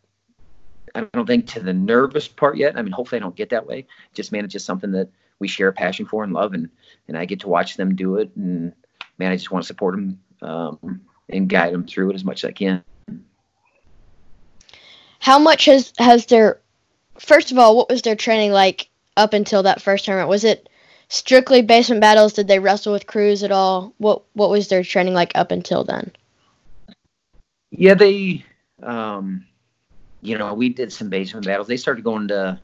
I 0.99 1.09
don't 1.12 1.26
think 1.26 1.47
to 1.49 1.61
the 1.61 1.73
nervous 1.73 2.28
part 2.28 2.57
yet. 2.57 2.76
I 2.76 2.83
mean, 2.83 2.93
hopefully 2.93 3.21
I 3.21 3.23
don't 3.23 3.37
get 3.37 3.50
that 3.50 3.67
way. 3.67 3.87
Just 4.14 4.33
man, 4.33 4.45
it's 4.45 4.52
just 4.52 4.67
something 4.67 4.93
that 4.93 5.09
we 5.38 5.49
share 5.49 5.69
a 5.69 5.73
passion 5.73 6.07
for 6.07 6.25
and 6.25 6.33
love, 6.33 6.55
and 6.55 6.69
and 7.07 7.17
I 7.17 7.25
get 7.25 7.40
to 7.40 7.49
watch 7.49 7.76
them 7.76 7.95
do 7.95 8.17
it, 8.17 8.31
and 8.37 8.73
man, 9.19 9.33
I 9.33 9.37
just 9.37 9.50
want 9.50 9.64
to 9.64 9.67
support 9.67 9.95
them 9.95 10.21
um, 10.43 11.00
and 11.28 11.49
guide 11.49 11.73
them 11.73 11.87
through 11.87 12.11
it 12.11 12.14
as 12.14 12.25
much 12.25 12.45
as 12.45 12.49
I 12.49 12.52
can. 12.52 12.83
How 15.21 15.38
much 15.38 15.67
has 15.67 15.93
has 15.99 16.26
their 16.26 16.61
first 17.19 17.52
of 17.52 17.59
all, 17.59 17.76
what 17.76 17.88
was 17.88 18.02
their 18.02 18.17
training 18.17 18.52
like 18.52 18.88
up 19.17 19.33
until 19.33 19.62
that 19.64 19.83
first 19.83 20.05
tournament? 20.05 20.28
Was 20.28 20.45
it 20.45 20.69
strictly 21.09 21.62
basement 21.62 22.00
battles? 22.00 22.33
Did 22.33 22.49
they 22.49 22.59
wrestle 22.59 22.93
with 22.93 23.07
Cruz 23.07 23.43
at 23.43 23.52
all? 23.52 23.93
What 23.99 24.23
what 24.35 24.50
was 24.50 24.69
their 24.69 24.83
training 24.83 25.14
like 25.14 25.33
up 25.35 25.50
until 25.50 25.85
then? 25.85 26.12
Yeah, 27.71 27.95
they, 27.95 28.44
um, 28.83 29.44
you 30.20 30.37
know, 30.37 30.52
we 30.54 30.68
did 30.68 30.92
some 30.92 31.09
basement 31.09 31.46
battles. 31.46 31.68
They 31.68 31.76
started 31.76 32.04
going 32.04 32.28
to 32.28 32.61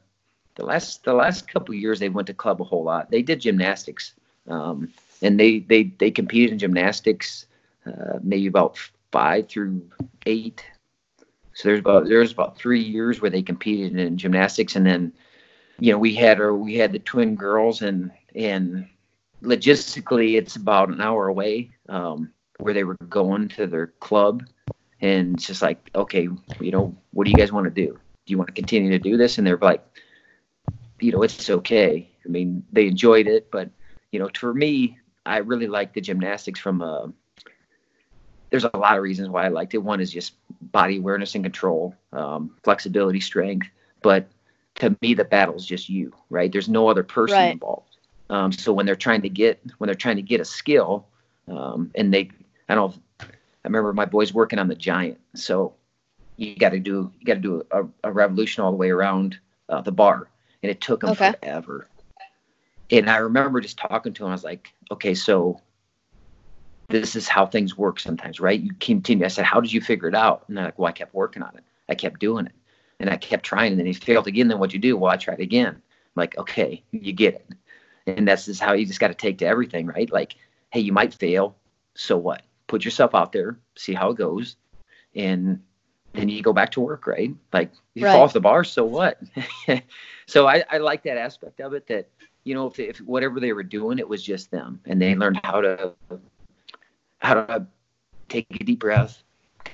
the 0.56 0.64
last 0.64 1.04
the 1.04 1.14
last 1.14 1.48
couple 1.48 1.74
years. 1.74 1.98
They 1.98 2.08
went 2.08 2.26
to 2.28 2.34
club 2.34 2.60
a 2.60 2.64
whole 2.64 2.84
lot. 2.84 3.10
They 3.10 3.22
did 3.22 3.40
gymnastics, 3.40 4.14
um, 4.48 4.92
and 5.22 5.38
they 5.38 5.60
they 5.60 5.84
they 5.84 6.10
competed 6.10 6.52
in 6.52 6.58
gymnastics, 6.58 7.46
uh, 7.86 8.18
maybe 8.22 8.46
about 8.46 8.78
five 9.12 9.48
through 9.48 9.88
eight. 10.26 10.64
So 11.54 11.68
there's 11.68 11.80
about 11.80 12.08
there's 12.08 12.32
about 12.32 12.58
three 12.58 12.82
years 12.82 13.20
where 13.20 13.30
they 13.30 13.42
competed 13.42 13.96
in 13.96 14.18
gymnastics, 14.18 14.76
and 14.76 14.86
then 14.86 15.12
you 15.78 15.92
know 15.92 15.98
we 15.98 16.14
had 16.14 16.40
our 16.40 16.54
we 16.54 16.76
had 16.76 16.92
the 16.92 16.98
twin 16.98 17.36
girls 17.36 17.82
and 17.82 18.10
and 18.34 18.88
logistically 19.42 20.36
it's 20.36 20.56
about 20.56 20.88
an 20.88 21.00
hour 21.00 21.28
away 21.28 21.70
um, 21.88 22.32
where 22.58 22.74
they 22.74 22.84
were 22.84 22.96
going 23.08 23.48
to 23.48 23.66
their 23.66 23.88
club 23.88 24.42
and 25.04 25.34
it's 25.34 25.46
just 25.46 25.60
like 25.60 25.90
okay 25.94 26.28
you 26.60 26.70
know 26.70 26.96
what 27.12 27.24
do 27.24 27.30
you 27.30 27.36
guys 27.36 27.52
want 27.52 27.64
to 27.64 27.70
do? 27.70 27.92
Do 28.26 28.30
you 28.30 28.38
want 28.38 28.48
to 28.48 28.54
continue 28.54 28.90
to 28.90 28.98
do 28.98 29.16
this? 29.16 29.38
And 29.38 29.46
they're 29.46 29.58
like 29.58 29.84
you 31.00 31.12
know 31.12 31.22
it's 31.22 31.50
okay. 31.50 32.10
I 32.24 32.28
mean 32.28 32.64
they 32.72 32.86
enjoyed 32.86 33.26
it 33.26 33.50
but 33.50 33.68
you 34.10 34.18
know 34.18 34.30
for 34.34 34.54
me 34.54 34.98
i 35.26 35.38
really 35.38 35.66
like 35.66 35.92
the 35.92 36.00
gymnastics 36.00 36.60
from 36.60 36.80
uh, 36.80 37.08
there's 38.50 38.64
a 38.64 38.76
lot 38.76 38.96
of 38.96 39.02
reasons 39.02 39.28
why 39.28 39.44
i 39.44 39.48
liked 39.48 39.74
it. 39.74 39.78
One 39.78 40.00
is 40.00 40.10
just 40.12 40.34
body 40.60 40.98
awareness 40.98 41.34
and 41.34 41.44
control 41.44 41.94
um, 42.12 42.56
flexibility 42.62 43.20
strength. 43.20 43.68
But 44.02 44.28
to 44.76 44.96
me 45.02 45.14
the 45.14 45.24
battle's 45.24 45.66
just 45.66 45.88
you 45.88 46.12
right? 46.30 46.50
There's 46.50 46.68
no 46.68 46.88
other 46.88 47.02
person 47.02 47.36
right. 47.36 47.52
involved. 47.52 47.96
Um, 48.30 48.52
so 48.52 48.72
when 48.72 48.86
they're 48.86 48.96
trying 48.96 49.22
to 49.22 49.28
get 49.28 49.60
when 49.78 49.86
they're 49.88 49.94
trying 49.94 50.16
to 50.16 50.22
get 50.22 50.40
a 50.40 50.44
skill, 50.44 51.06
um, 51.48 51.90
and 51.94 52.12
they, 52.12 52.30
I 52.70 52.74
don't, 52.74 52.96
I 53.64 53.68
remember 53.68 53.92
my 53.92 54.05
boys 54.05 54.33
working 54.33 54.59
on 54.59 54.68
the 54.68 54.74
giant. 54.74 55.18
So 55.35 55.74
you 56.37 56.57
got 56.57 56.70
to 56.70 56.81
do 56.81 57.12
you 57.18 57.27
got 57.27 57.35
to 57.35 57.40
do 57.40 57.62
a, 57.70 57.85
a, 58.05 58.12
revolution 58.12 58.62
all 58.62 58.70
the 58.70 58.77
way 58.77 58.90
around 58.90 59.38
uh, 59.68 59.81
the 59.81 59.92
bar, 59.92 60.29
and 60.62 60.70
it 60.70 60.81
took 60.81 61.00
them 61.00 61.11
okay. 61.11 61.33
forever. 61.40 61.88
And 62.90 63.09
I 63.09 63.16
remember 63.16 63.61
just 63.61 63.79
talking 63.79 64.12
to 64.12 64.24
him. 64.24 64.31
I 64.31 64.33
was 64.33 64.44
like, 64.44 64.72
okay, 64.90 65.14
so 65.14 65.61
this 66.88 67.16
is 67.16 67.27
how 67.27 67.46
things 67.46 67.79
work 67.79 67.98
sometimes, 67.98 68.40
right? 68.40 68.61
You 68.61 68.72
continue. 68.79 69.24
I 69.24 69.29
said, 69.29 69.46
how 69.46 69.61
did 69.61 69.72
you 69.72 69.81
figure 69.81 70.09
it 70.09 70.14
out? 70.14 70.44
And 70.48 70.57
they're 70.57 70.66
like, 70.66 70.79
well, 70.79 70.88
I 70.88 70.92
kept 70.92 71.14
working 71.14 71.42
on 71.42 71.57
it. 71.57 71.64
I 71.88 71.94
kept 71.94 72.20
doing 72.20 72.46
it, 72.46 72.53
and 73.00 73.09
I 73.09 73.16
kept 73.16 73.44
trying. 73.44 73.72
And 73.72 73.79
then 73.79 73.87
he 73.87 73.94
failed 73.94 74.27
again. 74.27 74.48
Then 74.48 74.59
what 74.59 74.72
you 74.72 74.79
do? 74.79 74.96
Well, 74.96 75.12
I 75.12 75.16
tried 75.16 75.40
again. 75.40 75.74
I'm 75.74 76.20
like, 76.20 76.37
okay, 76.37 76.83
you 76.92 77.12
get 77.12 77.35
it 77.35 77.46
and 78.07 78.29
that's 78.29 78.46
just 78.46 78.61
how 78.61 78.72
you 78.72 78.87
just 78.87 79.00
got 79.00 79.09
to 79.09 79.14
take 79.14 79.38
to 79.38 79.46
everything, 79.46 79.87
right? 79.87 80.11
Like, 80.11 80.37
hey, 80.70 80.81
you 80.81 80.92
might 80.92 81.14
fail, 81.14 81.57
so 81.94 82.16
what? 82.16 82.42
Put 82.66 82.85
yourself 82.85 83.14
out 83.14 83.33
there, 83.33 83.59
see 83.77 83.94
how 83.94 84.11
it 84.11 84.16
goes, 84.16 84.57
and 85.14 85.62
then 86.12 86.29
you 86.29 86.42
go 86.42 86.53
back 86.53 86.70
to 86.72 86.81
work, 86.81 87.07
right? 87.07 87.35
Like, 87.53 87.72
you 87.94 88.05
right. 88.05 88.12
fall 88.12 88.22
off 88.22 88.33
the 88.33 88.40
bar, 88.40 88.64
so 88.64 88.85
what? 88.85 89.20
so 90.27 90.46
I, 90.46 90.64
I 90.70 90.79
like 90.79 91.03
that 91.05 91.18
aspect 91.18 91.61
of 91.61 91.74
it. 91.74 91.87
That 91.88 92.09
you 92.44 92.55
know, 92.55 92.66
if, 92.66 92.79
if 92.79 92.98
whatever 92.98 93.40
they 93.40 93.53
were 93.53 93.62
doing, 93.62 93.98
it 93.98 94.09
was 94.09 94.22
just 94.22 94.50
them, 94.50 94.81
and 94.87 95.00
they 95.00 95.14
learned 95.14 95.40
how 95.44 95.61
to 95.61 95.92
how 97.18 97.35
to 97.35 97.66
take 98.29 98.46
a 98.50 98.64
deep 98.64 98.81
breath, 98.81 99.22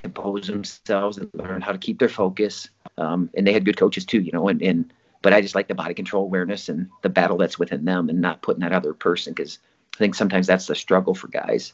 compose 0.02 0.46
themselves, 0.46 1.18
and 1.18 1.30
learn 1.34 1.60
how 1.60 1.72
to 1.72 1.78
keep 1.78 1.98
their 1.98 2.08
focus. 2.08 2.68
Um, 2.96 3.30
and 3.34 3.46
they 3.46 3.52
had 3.52 3.64
good 3.64 3.76
coaches 3.76 4.04
too, 4.04 4.20
you 4.20 4.32
know, 4.32 4.48
and, 4.48 4.62
and 4.62 4.92
but 5.22 5.32
I 5.32 5.40
just 5.40 5.54
like 5.54 5.68
the 5.68 5.74
body 5.74 5.94
control 5.94 6.24
awareness 6.24 6.68
and 6.68 6.88
the 7.02 7.08
battle 7.08 7.36
that's 7.36 7.58
within 7.58 7.84
them 7.84 8.08
and 8.08 8.20
not 8.20 8.42
putting 8.42 8.60
that 8.60 8.72
other 8.72 8.94
person 8.94 9.34
because 9.34 9.58
I 9.94 9.98
think 9.98 10.14
sometimes 10.14 10.46
that's 10.46 10.66
the 10.66 10.74
struggle 10.74 11.14
for 11.14 11.28
guys. 11.28 11.72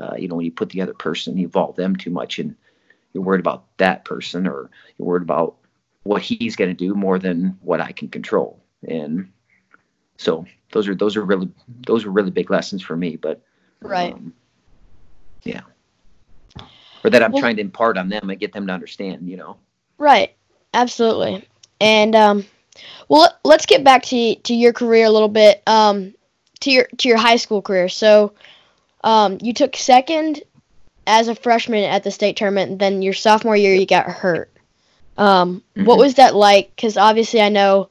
Uh, 0.00 0.14
you 0.16 0.28
know, 0.28 0.34
when 0.34 0.44
you 0.44 0.52
put 0.52 0.70
the 0.70 0.80
other 0.80 0.94
person, 0.94 1.36
you 1.36 1.44
involve 1.44 1.76
them 1.76 1.94
too 1.96 2.10
much 2.10 2.38
and 2.38 2.54
you're 3.12 3.22
worried 3.22 3.40
about 3.40 3.64
that 3.78 4.04
person 4.04 4.46
or 4.46 4.70
you're 4.98 5.06
worried 5.06 5.22
about 5.22 5.56
what 6.02 6.22
he's 6.22 6.56
going 6.56 6.70
to 6.70 6.74
do 6.74 6.94
more 6.94 7.18
than 7.18 7.58
what 7.62 7.80
I 7.80 7.92
can 7.92 8.08
control. 8.08 8.60
And 8.86 9.30
so 10.16 10.44
those 10.72 10.88
are, 10.88 10.94
those 10.94 11.16
are 11.16 11.24
really, 11.24 11.48
those 11.86 12.04
are 12.04 12.10
really 12.10 12.30
big 12.30 12.50
lessons 12.50 12.82
for 12.82 12.96
me, 12.96 13.16
but 13.16 13.40
right. 13.80 14.12
Um, 14.12 14.34
yeah. 15.44 15.62
Or 17.04 17.10
that 17.10 17.22
I'm 17.22 17.32
well, 17.32 17.40
trying 17.40 17.56
to 17.56 17.62
impart 17.62 17.98
on 17.98 18.08
them 18.08 18.30
and 18.30 18.40
get 18.40 18.52
them 18.52 18.66
to 18.66 18.72
understand, 18.72 19.28
you 19.28 19.36
know? 19.36 19.58
Right. 19.98 20.34
Absolutely. 20.72 21.46
And, 21.80 22.16
um, 22.16 22.44
well, 23.08 23.38
let's 23.44 23.66
get 23.66 23.84
back 23.84 24.02
to 24.04 24.34
to 24.34 24.54
your 24.54 24.72
career 24.72 25.04
a 25.04 25.10
little 25.10 25.28
bit. 25.28 25.62
Um, 25.66 26.14
to 26.60 26.70
your 26.70 26.84
to 26.98 27.08
your 27.08 27.18
high 27.18 27.36
school 27.36 27.62
career. 27.62 27.88
So, 27.88 28.32
um, 29.04 29.38
you 29.40 29.52
took 29.52 29.76
second 29.76 30.42
as 31.06 31.28
a 31.28 31.34
freshman 31.34 31.84
at 31.84 32.02
the 32.02 32.10
state 32.10 32.36
tournament. 32.36 32.72
And 32.72 32.80
then 32.80 33.02
your 33.02 33.12
sophomore 33.12 33.56
year, 33.56 33.74
you 33.74 33.86
got 33.86 34.06
hurt. 34.06 34.50
Um, 35.16 35.62
mm-hmm. 35.76 35.86
What 35.86 35.98
was 35.98 36.14
that 36.14 36.34
like? 36.34 36.74
Because 36.74 36.96
obviously, 36.96 37.40
I 37.40 37.50
know 37.50 37.90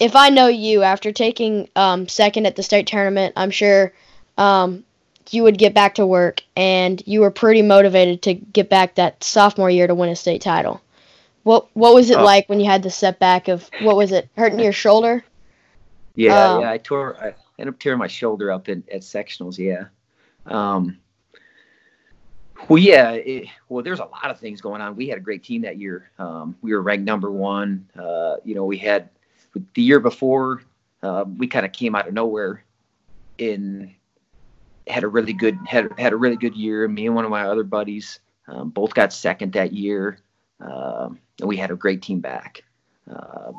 if 0.00 0.16
I 0.16 0.30
know 0.30 0.48
you 0.48 0.82
after 0.82 1.12
taking 1.12 1.68
um, 1.76 2.08
second 2.08 2.46
at 2.46 2.56
the 2.56 2.62
state 2.62 2.86
tournament, 2.86 3.34
I'm 3.36 3.50
sure 3.50 3.92
um, 4.38 4.82
you 5.30 5.42
would 5.42 5.58
get 5.58 5.74
back 5.74 5.94
to 5.96 6.06
work, 6.06 6.42
and 6.56 7.00
you 7.06 7.20
were 7.20 7.30
pretty 7.30 7.62
motivated 7.62 8.22
to 8.22 8.34
get 8.34 8.68
back 8.68 8.96
that 8.96 9.22
sophomore 9.22 9.70
year 9.70 9.86
to 9.86 9.94
win 9.94 10.08
a 10.08 10.16
state 10.16 10.40
title. 10.40 10.80
What 11.44 11.68
What 11.74 11.94
was 11.94 12.10
it 12.10 12.18
oh. 12.18 12.24
like 12.24 12.48
when 12.48 12.58
you 12.58 12.66
had 12.66 12.82
the 12.82 12.90
setback 12.90 13.48
of 13.48 13.70
what 13.82 13.96
was 13.96 14.10
it 14.10 14.28
hurting 14.36 14.58
your 14.58 14.72
shoulder? 14.72 15.22
Yeah, 16.16 16.54
um, 16.54 16.62
yeah. 16.62 16.70
I 16.72 16.78
tore. 16.78 17.16
I 17.16 17.34
ended 17.58 17.74
up 17.74 17.78
tearing 17.78 17.98
my 17.98 18.08
shoulder 18.08 18.50
up 18.50 18.68
in, 18.68 18.82
at 18.92 19.02
sectionals. 19.02 19.58
Yeah. 19.58 19.84
Um, 20.50 20.98
Well, 22.68 22.78
yeah. 22.78 23.12
It, 23.12 23.48
well, 23.68 23.82
there's 23.82 24.00
a 24.00 24.04
lot 24.04 24.30
of 24.30 24.38
things 24.38 24.60
going 24.60 24.80
on. 24.80 24.96
We 24.96 25.08
had 25.08 25.18
a 25.18 25.22
great 25.22 25.42
team 25.42 25.62
that 25.62 25.78
year. 25.78 26.10
Um, 26.18 26.56
we 26.60 26.72
were 26.72 26.82
ranked 26.82 27.04
number 27.04 27.30
one. 27.30 27.88
Uh, 27.98 28.36
you 28.44 28.54
know, 28.54 28.64
we 28.64 28.76
had 28.76 29.08
the 29.74 29.82
year 29.82 30.00
before. 30.00 30.62
Uh, 31.02 31.24
we 31.38 31.46
kind 31.46 31.64
of 31.64 31.72
came 31.72 31.94
out 31.94 32.06
of 32.06 32.14
nowhere. 32.14 32.64
In 33.38 33.94
had 34.86 35.04
a 35.04 35.08
really 35.08 35.32
good 35.32 35.58
had 35.66 35.88
had 35.98 36.12
a 36.12 36.16
really 36.16 36.36
good 36.36 36.54
year. 36.54 36.86
Me 36.88 37.06
and 37.06 37.14
one 37.14 37.24
of 37.24 37.30
my 37.30 37.44
other 37.44 37.64
buddies 37.64 38.20
um, 38.48 38.70
both 38.70 38.92
got 38.92 39.12
second 39.12 39.52
that 39.54 39.72
year, 39.72 40.18
um, 40.60 41.18
and 41.38 41.48
we 41.48 41.56
had 41.56 41.70
a 41.70 41.76
great 41.76 42.02
team 42.02 42.20
back. 42.20 42.62
Um, 43.08 43.54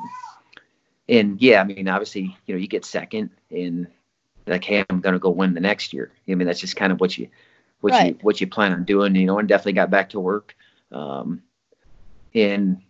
and 1.10 1.42
yeah, 1.42 1.62
I 1.62 1.64
mean, 1.64 1.88
obviously, 1.88 2.38
you 2.46 2.54
know, 2.54 2.60
you 2.60 2.68
get 2.68 2.86
second, 2.86 3.32
and 3.50 3.88
like, 4.48 4.64
hey, 4.64 4.84
I'm 4.90 5.02
going 5.02 5.14
to 5.14 5.20
go 5.20 5.30
win 5.30 5.54
the 5.54 5.60
next 5.60 5.94
year. 5.94 6.12
I 6.28 6.36
mean, 6.36 6.48
that's 6.48 6.60
just 6.60 6.76
kind 6.76 6.92
of 6.92 7.00
what 7.00 7.18
you 7.18 7.30
what 7.82 7.94
right. 7.94 8.16
you 8.16 8.20
what 8.22 8.40
you 8.40 8.48
plan 8.48 8.74
on 8.74 8.84
doing, 8.84 9.16
you 9.16 9.26
know. 9.26 9.40
And 9.40 9.48
definitely 9.48 9.74
got 9.74 9.90
back 9.90 10.10
to 10.12 10.20
work, 10.20 10.56
um, 10.92 11.42
and 12.34 12.82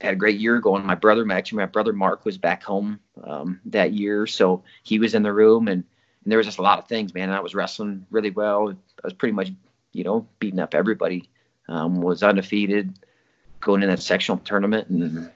had 0.00 0.14
a 0.14 0.16
great 0.16 0.38
year 0.38 0.58
going. 0.60 0.86
My 0.86 0.94
brother, 0.94 1.30
actually, 1.30 1.58
my 1.58 1.66
brother 1.66 1.92
Mark 1.92 2.24
was 2.24 2.38
back 2.38 2.62
home 2.62 3.00
um, 3.24 3.60
that 3.66 3.92
year, 3.92 4.26
so 4.26 4.62
he 4.82 4.98
was 4.98 5.14
in 5.14 5.22
the 5.22 5.32
room, 5.32 5.68
and, 5.68 5.84
and 6.24 6.32
there 6.32 6.38
was 6.38 6.46
just 6.46 6.58
a 6.58 6.62
lot 6.62 6.78
of 6.78 6.88
things, 6.88 7.12
man. 7.12 7.30
I 7.30 7.40
was 7.40 7.54
wrestling 7.54 8.06
really 8.10 8.30
well. 8.30 8.70
I 8.70 9.06
was 9.06 9.12
pretty 9.12 9.32
much, 9.32 9.50
you 9.92 10.04
know, 10.04 10.26
beating 10.38 10.60
up 10.60 10.74
everybody. 10.74 11.28
Um, 11.68 12.00
was 12.00 12.24
undefeated, 12.24 12.98
going 13.60 13.82
in 13.82 13.90
that 13.90 14.00
sectional 14.00 14.38
tournament, 14.38 14.88
and 14.88 15.30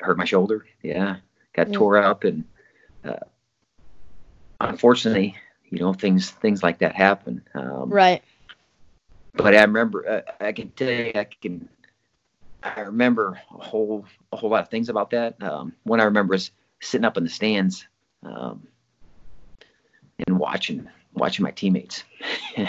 hurt 0.00 0.16
my 0.16 0.24
shoulder. 0.24 0.66
Yeah, 0.82 1.16
got 1.52 1.68
yeah. 1.68 1.74
tore 1.74 1.98
up, 1.98 2.24
and 2.24 2.44
uh, 3.04 3.16
unfortunately, 4.60 5.36
you 5.70 5.78
know 5.78 5.92
things 5.92 6.30
things 6.30 6.62
like 6.62 6.78
that 6.78 6.94
happen 6.94 7.42
um, 7.54 7.90
right. 7.90 8.22
but 9.34 9.54
i 9.54 9.62
remember 9.62 10.08
uh, 10.08 10.44
i 10.44 10.52
can 10.52 10.70
tell 10.70 10.90
you 10.90 11.12
i 11.14 11.24
can 11.24 11.68
i 12.62 12.80
remember 12.80 13.40
a 13.50 13.64
whole 13.64 14.04
a 14.32 14.36
whole 14.36 14.50
lot 14.50 14.62
of 14.62 14.68
things 14.68 14.88
about 14.88 15.10
that. 15.10 15.42
Um, 15.42 15.72
one 15.84 16.00
i 16.00 16.04
remember 16.04 16.34
is 16.34 16.50
sitting 16.80 17.04
up 17.04 17.16
in 17.16 17.24
the 17.24 17.30
stands 17.30 17.86
um, 18.22 18.66
and 20.26 20.38
watching 20.38 20.88
watching 21.14 21.42
my 21.42 21.50
teammates. 21.50 22.04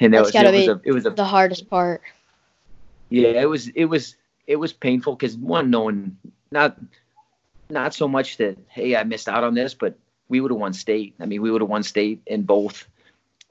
And 0.00 0.12
that 0.14 0.24
That's 0.24 0.34
was, 0.34 0.42
it 0.42 0.52
was, 0.52 0.68
a, 0.68 0.80
it 0.84 0.92
was 0.92 1.06
a, 1.06 1.10
the 1.10 1.24
hardest 1.24 1.70
part. 1.70 2.02
Yeah 3.08 3.28
it 3.28 3.48
was 3.48 3.68
it 3.68 3.84
was 3.84 4.16
it 4.48 4.56
was 4.56 4.72
painful 4.72 5.14
because 5.14 5.36
one 5.36 5.70
knowing 5.70 6.16
not 6.50 6.76
not 7.70 7.94
so 7.94 8.08
much 8.08 8.38
that 8.38 8.58
hey 8.68 8.96
i 8.96 9.04
missed 9.04 9.28
out 9.28 9.44
on 9.44 9.54
this 9.54 9.74
but 9.74 9.96
we 10.28 10.40
would 10.40 10.50
have 10.50 10.60
won 10.60 10.72
state. 10.72 11.14
I 11.20 11.26
mean, 11.26 11.42
we 11.42 11.50
would 11.50 11.60
have 11.60 11.70
won 11.70 11.82
state 11.82 12.22
in 12.26 12.42
both 12.42 12.86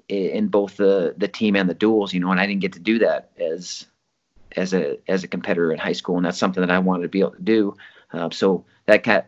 in 0.10 0.47
both 0.47 0.77
the 0.77 1.13
the 1.17 1.27
team 1.27 1.55
and 1.55 1.69
the 1.69 1.73
duels, 1.73 2.13
you 2.13 2.19
know, 2.19 2.31
and 2.31 2.39
I 2.39 2.45
didn't 2.45 2.62
get 2.62 2.73
to 2.73 2.79
do 2.79 2.99
that 2.99 3.31
as 3.39 3.86
as 4.55 4.73
a 4.73 4.97
as 5.07 5.23
a 5.23 5.27
competitor 5.27 5.71
in 5.71 5.79
high 5.79 5.93
school, 5.93 6.17
and 6.17 6.25
that's 6.25 6.38
something 6.38 6.62
that 6.62 6.71
I 6.71 6.79
wanted 6.79 7.03
to 7.03 7.10
be 7.10 7.19
able 7.19 7.31
to 7.31 7.41
do. 7.41 7.75
Uh, 8.12 8.29
so 8.29 8.65
that 8.88 9.03
got 9.03 9.27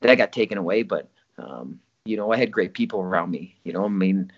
that 0.00 0.16
got 0.16 0.32
taken 0.32 0.58
away, 0.58 0.82
but 0.82 1.08
um, 1.38 1.80
you 2.04 2.16
know, 2.16 2.32
I 2.32 2.36
had 2.36 2.50
great 2.50 2.74
people 2.74 3.00
around 3.00 3.30
me. 3.30 3.56
You 3.64 3.72
know, 3.72 3.84
I 3.84 3.88
mean, 3.88 4.32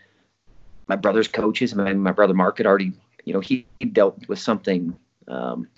my 0.88 0.96
brother's 0.96 1.28
coaches, 1.28 1.74
my 1.74 1.92
my 1.92 2.12
brother 2.12 2.34
Mark 2.34 2.58
had 2.58 2.66
already, 2.66 2.92
you 3.24 3.32
know, 3.32 3.40
he, 3.40 3.66
he 3.80 3.86
dealt 3.86 4.28
with 4.28 4.38
something, 4.38 4.96
um, 5.28 5.68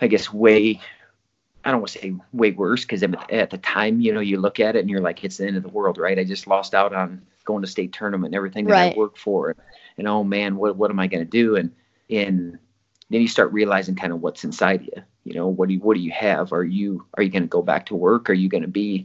I 0.00 0.06
guess, 0.06 0.32
way 0.32 0.80
I 1.66 1.72
don't 1.72 1.80
want 1.80 1.92
to 1.94 1.98
say 1.98 2.14
way 2.32 2.52
worse 2.52 2.82
because 2.84 3.02
at 3.02 3.50
the 3.50 3.58
time, 3.58 4.00
you 4.00 4.12
know, 4.12 4.20
you 4.20 4.38
look 4.38 4.60
at 4.60 4.76
it 4.76 4.80
and 4.80 4.88
you're 4.88 5.00
like, 5.00 5.24
it's 5.24 5.38
the 5.38 5.48
end 5.48 5.56
of 5.56 5.64
the 5.64 5.68
world, 5.68 5.98
right? 5.98 6.16
I 6.16 6.22
just 6.22 6.46
lost 6.46 6.74
out 6.74 6.94
on 6.94 7.22
going 7.44 7.62
to 7.62 7.68
state 7.68 7.92
tournament 7.92 8.26
and 8.26 8.36
everything 8.36 8.66
that 8.66 8.72
right. 8.72 8.94
I 8.94 8.96
worked 8.96 9.18
for, 9.18 9.56
and 9.98 10.06
oh 10.06 10.22
man, 10.22 10.56
what 10.56 10.76
what 10.76 10.92
am 10.92 11.00
I 11.00 11.08
going 11.08 11.24
to 11.24 11.30
do? 11.30 11.56
And 11.56 11.72
and 12.08 12.56
then 13.10 13.20
you 13.20 13.26
start 13.26 13.52
realizing 13.52 13.96
kind 13.96 14.12
of 14.12 14.22
what's 14.22 14.44
inside 14.44 14.84
you. 14.84 15.02
You 15.24 15.34
know, 15.34 15.48
what 15.48 15.66
do 15.66 15.74
you, 15.74 15.80
what 15.80 15.94
do 15.96 16.00
you 16.00 16.12
have? 16.12 16.52
Are 16.52 16.62
you 16.62 17.04
are 17.14 17.24
you 17.24 17.30
going 17.30 17.42
to 17.42 17.48
go 17.48 17.62
back 17.62 17.86
to 17.86 17.96
work? 17.96 18.30
Are 18.30 18.34
you 18.34 18.48
going 18.48 18.62
to 18.62 18.68
be 18.68 19.04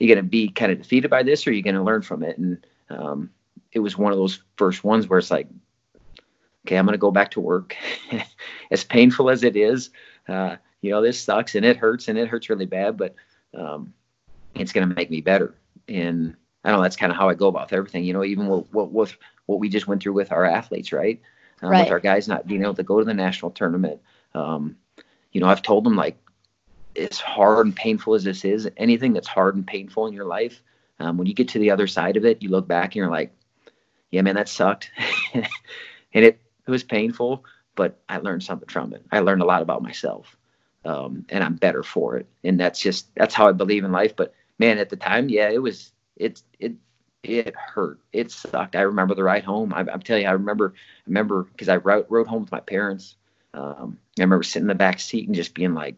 are 0.00 0.04
you 0.04 0.12
going 0.12 0.24
to 0.24 0.28
be 0.28 0.48
kind 0.48 0.72
of 0.72 0.78
defeated 0.78 1.12
by 1.12 1.22
this, 1.22 1.46
or 1.46 1.50
are 1.50 1.52
you 1.52 1.62
going 1.62 1.76
to 1.76 1.82
learn 1.82 2.02
from 2.02 2.24
it? 2.24 2.38
And 2.38 2.66
um, 2.88 3.30
it 3.70 3.78
was 3.78 3.96
one 3.96 4.10
of 4.10 4.18
those 4.18 4.42
first 4.56 4.82
ones 4.82 5.06
where 5.06 5.20
it's 5.20 5.30
like, 5.30 5.46
okay, 6.66 6.76
I'm 6.76 6.86
going 6.86 6.94
to 6.94 6.98
go 6.98 7.12
back 7.12 7.30
to 7.32 7.40
work, 7.40 7.76
as 8.72 8.82
painful 8.82 9.30
as 9.30 9.44
it 9.44 9.54
is. 9.54 9.90
Uh, 10.26 10.56
you 10.82 10.90
know, 10.90 11.02
this 11.02 11.20
sucks 11.20 11.54
and 11.54 11.64
it 11.64 11.76
hurts 11.76 12.08
and 12.08 12.18
it 12.18 12.28
hurts 12.28 12.48
really 12.48 12.66
bad, 12.66 12.96
but 12.96 13.14
um, 13.54 13.92
it's 14.54 14.72
going 14.72 14.88
to 14.88 14.94
make 14.94 15.10
me 15.10 15.20
better. 15.20 15.54
And 15.88 16.34
I 16.64 16.70
don't 16.70 16.78
know, 16.78 16.82
that's 16.82 16.96
kind 16.96 17.12
of 17.12 17.18
how 17.18 17.28
I 17.28 17.34
go 17.34 17.48
about 17.48 17.72
everything, 17.72 18.04
you 18.04 18.12
know, 18.12 18.24
even 18.24 18.46
what, 18.46 18.72
what, 18.72 18.90
with 18.90 19.16
what 19.46 19.60
we 19.60 19.68
just 19.68 19.86
went 19.86 20.02
through 20.02 20.14
with 20.14 20.32
our 20.32 20.44
athletes, 20.44 20.92
right? 20.92 21.20
Um, 21.62 21.70
right. 21.70 21.84
With 21.84 21.92
our 21.92 22.00
guys 22.00 22.28
not 22.28 22.46
being 22.46 22.62
able 22.62 22.74
to 22.74 22.82
go 22.82 22.98
to 22.98 23.04
the 23.04 23.14
national 23.14 23.50
tournament. 23.50 24.00
Um, 24.34 24.76
you 25.32 25.40
know, 25.40 25.48
I've 25.48 25.62
told 25.62 25.84
them 25.84 25.96
like, 25.96 26.16
as 26.96 27.20
hard 27.20 27.66
and 27.66 27.76
painful 27.76 28.14
as 28.14 28.24
this 28.24 28.44
is, 28.44 28.68
anything 28.76 29.12
that's 29.12 29.28
hard 29.28 29.54
and 29.54 29.66
painful 29.66 30.06
in 30.06 30.14
your 30.14 30.24
life, 30.24 30.60
um, 30.98 31.16
when 31.16 31.26
you 31.26 31.34
get 31.34 31.48
to 31.48 31.58
the 31.58 31.70
other 31.70 31.86
side 31.86 32.16
of 32.16 32.24
it, 32.24 32.42
you 32.42 32.48
look 32.48 32.66
back 32.66 32.88
and 32.88 32.96
you're 32.96 33.10
like, 33.10 33.32
yeah, 34.10 34.22
man, 34.22 34.34
that 34.34 34.48
sucked. 34.48 34.90
and 35.34 35.46
it, 36.12 36.40
it 36.66 36.70
was 36.70 36.82
painful, 36.82 37.44
but 37.76 38.00
I 38.08 38.18
learned 38.18 38.42
something 38.42 38.68
from 38.68 38.92
it. 38.92 39.04
I 39.12 39.20
learned 39.20 39.40
a 39.40 39.46
lot 39.46 39.62
about 39.62 39.82
myself 39.82 40.36
um, 40.84 41.24
and 41.28 41.44
I'm 41.44 41.56
better 41.56 41.82
for 41.82 42.16
it. 42.16 42.26
And 42.44 42.58
that's 42.58 42.80
just 42.80 43.14
that's 43.14 43.34
how 43.34 43.48
I 43.48 43.52
believe 43.52 43.84
in 43.84 43.92
life. 43.92 44.14
But 44.16 44.34
man, 44.58 44.78
at 44.78 44.90
the 44.90 44.96
time, 44.96 45.28
yeah, 45.28 45.48
it 45.50 45.62
was 45.62 45.92
it 46.16 46.42
it 46.58 46.74
it 47.22 47.54
hurt. 47.54 47.98
It 48.12 48.30
sucked. 48.30 48.76
I 48.76 48.82
remember 48.82 49.14
the 49.14 49.24
ride 49.24 49.44
home. 49.44 49.74
I, 49.74 49.80
am 49.80 50.00
telling 50.00 50.22
you, 50.22 50.28
I 50.28 50.32
remember 50.32 50.74
I 50.76 51.02
remember 51.06 51.44
because 51.44 51.68
I 51.68 51.76
rode, 51.76 52.06
rode 52.08 52.26
home 52.26 52.42
with 52.42 52.52
my 52.52 52.60
parents. 52.60 53.16
Um, 53.52 53.98
I 54.18 54.22
remember 54.22 54.42
sitting 54.42 54.64
in 54.64 54.68
the 54.68 54.74
back 54.74 55.00
seat 55.00 55.26
and 55.26 55.34
just 55.34 55.54
being 55.54 55.74
like, 55.74 55.96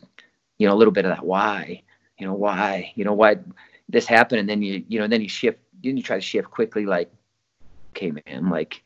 you 0.59 0.67
know, 0.67 0.75
a 0.75 0.77
little 0.77 0.93
bit 0.93 1.05
of 1.05 1.11
that 1.11 1.25
why, 1.25 1.83
you 2.19 2.27
know, 2.27 2.35
why, 2.35 2.93
you 2.95 3.05
know, 3.05 3.13
why 3.13 3.37
this 3.89 4.07
happened, 4.07 4.41
and 4.41 4.49
then 4.49 4.63
you 4.63 4.85
you 4.89 4.99
know 4.99 5.07
then 5.07 5.21
you 5.21 5.29
shift, 5.29 5.59
then 5.83 5.97
you 5.97 6.03
try 6.03 6.17
to 6.17 6.23
shift 6.23 6.51
quickly, 6.51 6.87
like, 6.87 7.13
okay, 7.91 8.13
man, 8.27 8.49
like 8.49 8.83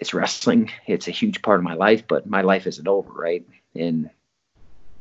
it's 0.00 0.14
wrestling. 0.14 0.70
It's 0.86 1.08
a 1.08 1.12
huge 1.12 1.42
part 1.42 1.60
of 1.60 1.64
my 1.64 1.74
life, 1.74 2.06
but 2.06 2.26
my 2.26 2.42
life 2.42 2.66
isn't 2.66 2.88
over, 2.88 3.12
right? 3.12 3.44
And 3.78 4.10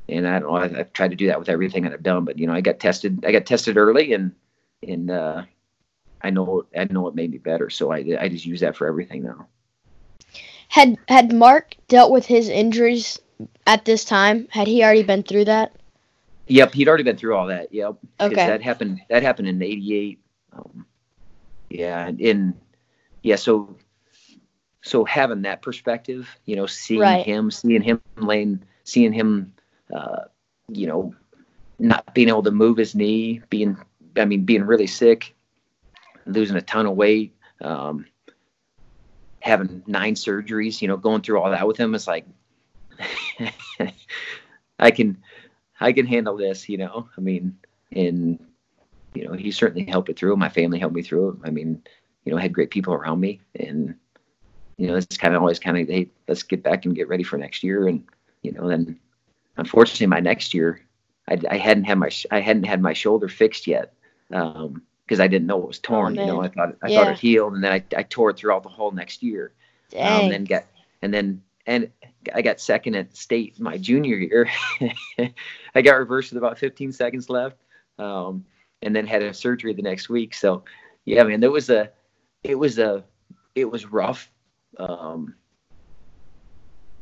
and 0.09 0.27
I 0.27 0.39
don't 0.39 0.49
know. 0.49 0.55
I, 0.57 0.67
have 0.69 0.93
tried 0.93 1.09
to 1.09 1.15
do 1.15 1.27
that 1.27 1.39
with 1.39 1.49
everything 1.49 1.83
that 1.83 1.93
I've 1.93 2.03
done, 2.03 2.25
but 2.25 2.39
you 2.39 2.47
know, 2.47 2.53
I 2.53 2.61
got 2.61 2.79
tested. 2.79 3.25
I 3.25 3.31
got 3.31 3.45
tested 3.45 3.77
early, 3.77 4.13
and 4.13 4.33
and 4.87 5.11
uh, 5.11 5.43
I 6.21 6.29
know 6.29 6.65
I 6.77 6.85
know 6.85 7.07
it 7.07 7.15
made 7.15 7.31
me 7.31 7.37
better. 7.37 7.69
So 7.69 7.91
I 7.91 7.97
I 8.19 8.29
just 8.29 8.45
use 8.45 8.61
that 8.61 8.75
for 8.75 8.87
everything 8.87 9.23
now. 9.23 9.47
Had 10.69 10.97
had 11.07 11.33
Mark 11.33 11.75
dealt 11.87 12.11
with 12.11 12.25
his 12.25 12.49
injuries 12.49 13.19
at 13.65 13.85
this 13.85 14.05
time? 14.05 14.47
Had 14.49 14.67
he 14.67 14.83
already 14.83 15.03
been 15.03 15.23
through 15.23 15.45
that? 15.45 15.75
Yep, 16.47 16.73
he'd 16.73 16.87
already 16.87 17.03
been 17.03 17.17
through 17.17 17.35
all 17.35 17.47
that. 17.47 17.73
Yep. 17.73 17.95
Okay. 18.19 18.35
That 18.35 18.61
happened. 18.61 19.01
That 19.09 19.23
happened 19.23 19.49
in 19.49 19.61
'88. 19.61 20.19
Um, 20.53 20.85
yeah, 21.69 22.07
and 22.07 22.53
yeah. 23.21 23.35
So 23.35 23.75
so 24.87 25.03
having 25.05 25.41
that 25.43 25.61
perspective, 25.61 26.29
you 26.45 26.55
know, 26.55 26.65
seeing 26.65 27.01
right. 27.01 27.25
him, 27.25 27.51
seeing 27.51 27.81
him 27.81 28.01
laying, 28.15 28.63
seeing 28.83 29.13
him, 29.13 29.53
uh, 29.93 30.21
you 30.69 30.87
know, 30.87 31.13
not 31.79 32.13
being 32.13 32.29
able 32.29 32.43
to 32.43 32.51
move 32.51 32.77
his 32.77 32.95
knee, 32.95 33.41
being, 33.49 33.77
I 34.15 34.25
mean, 34.25 34.45
being 34.45 34.63
really 34.63 34.87
sick, 34.87 35.35
losing 36.25 36.57
a 36.57 36.61
ton 36.61 36.85
of 36.85 36.95
weight, 36.95 37.35
um, 37.61 38.05
having 39.39 39.83
nine 39.87 40.15
surgeries, 40.15 40.81
you 40.81 40.87
know, 40.87 40.97
going 40.97 41.21
through 41.21 41.39
all 41.39 41.51
that 41.51 41.67
with 41.67 41.77
him, 41.77 41.93
it's 41.93 42.07
like, 42.07 42.25
I 44.79 44.91
can, 44.91 45.17
I 45.79 45.91
can 45.91 46.05
handle 46.05 46.37
this, 46.37 46.67
you 46.69 46.77
know, 46.77 47.09
I 47.17 47.21
mean, 47.21 47.57
and, 47.91 48.39
you 49.13 49.27
know, 49.27 49.33
he 49.33 49.51
certainly 49.51 49.89
helped 49.89 50.09
it 50.09 50.17
through. 50.17 50.35
My 50.35 50.49
family 50.49 50.79
helped 50.79 50.95
me 50.95 51.03
through 51.03 51.29
it. 51.29 51.47
I 51.47 51.51
mean, 51.51 51.81
you 52.25 52.31
know, 52.31 52.37
I 52.37 52.41
had 52.41 52.53
great 52.53 52.71
people 52.71 52.93
around 52.93 53.19
me 53.19 53.41
and, 53.55 53.95
you 54.77 54.87
know, 54.87 54.95
it's 54.95 55.17
kind 55.17 55.35
of 55.35 55.41
always 55.41 55.59
kind 55.59 55.77
of, 55.77 55.87
hey, 55.87 56.09
let's 56.27 56.43
get 56.43 56.63
back 56.63 56.85
and 56.85 56.95
get 56.95 57.07
ready 57.07 57.23
for 57.23 57.37
next 57.37 57.63
year. 57.63 57.87
And, 57.87 58.03
you 58.43 58.51
know, 58.51 58.67
then 58.67 58.99
unfortunately 59.57 60.07
my 60.07 60.19
next 60.19 60.53
year, 60.53 60.81
I, 61.27 61.39
I 61.49 61.57
hadn't 61.57 61.85
had 61.85 61.97
my, 61.97 62.09
I 62.31 62.39
hadn't 62.39 62.65
had 62.65 62.81
my 62.81 62.93
shoulder 62.93 63.27
fixed 63.27 63.65
yet. 63.65 63.93
Um, 64.31 64.83
cause 65.07 65.19
I 65.19 65.27
didn't 65.27 65.47
know 65.47 65.59
it 65.61 65.67
was 65.67 65.79
torn, 65.79 66.17
oh, 66.17 66.21
you 66.21 66.27
know, 66.27 66.41
I 66.41 66.49
thought, 66.49 66.75
I 66.83 66.89
yeah. 66.89 67.03
thought 67.03 67.11
it 67.13 67.19
healed 67.19 67.53
and 67.53 67.63
then 67.63 67.71
I, 67.71 67.83
I 67.95 68.03
tore 68.03 68.29
it 68.29 68.37
throughout 68.37 68.63
the 68.63 68.69
whole 68.69 68.91
next 68.91 69.23
year. 69.23 69.51
Dang. 69.89 70.25
Um, 70.25 70.29
then 70.29 70.43
got, 70.43 70.65
and 71.01 71.13
then, 71.13 71.41
and 71.65 71.89
I 72.33 72.41
got 72.41 72.59
second 72.59 72.95
at 72.95 73.15
state 73.15 73.59
my 73.59 73.77
junior 73.77 74.17
year. 74.17 74.49
I 75.75 75.81
got 75.81 75.97
reversed 75.97 76.31
with 76.31 76.37
about 76.37 76.59
15 76.59 76.91
seconds 76.91 77.29
left. 77.29 77.57
Um, 77.97 78.45
and 78.83 78.95
then 78.95 79.07
had 79.07 79.23
a 79.23 79.33
surgery 79.33 79.73
the 79.73 79.81
next 79.81 80.07
week. 80.07 80.35
So 80.35 80.63
yeah, 81.05 81.23
man, 81.23 81.39
there 81.39 81.51
was 81.51 81.71
a, 81.71 81.89
it 82.43 82.55
was 82.55 82.77
a, 82.77 83.03
it 83.55 83.65
was 83.65 83.87
rough 83.87 84.29
um, 84.77 85.35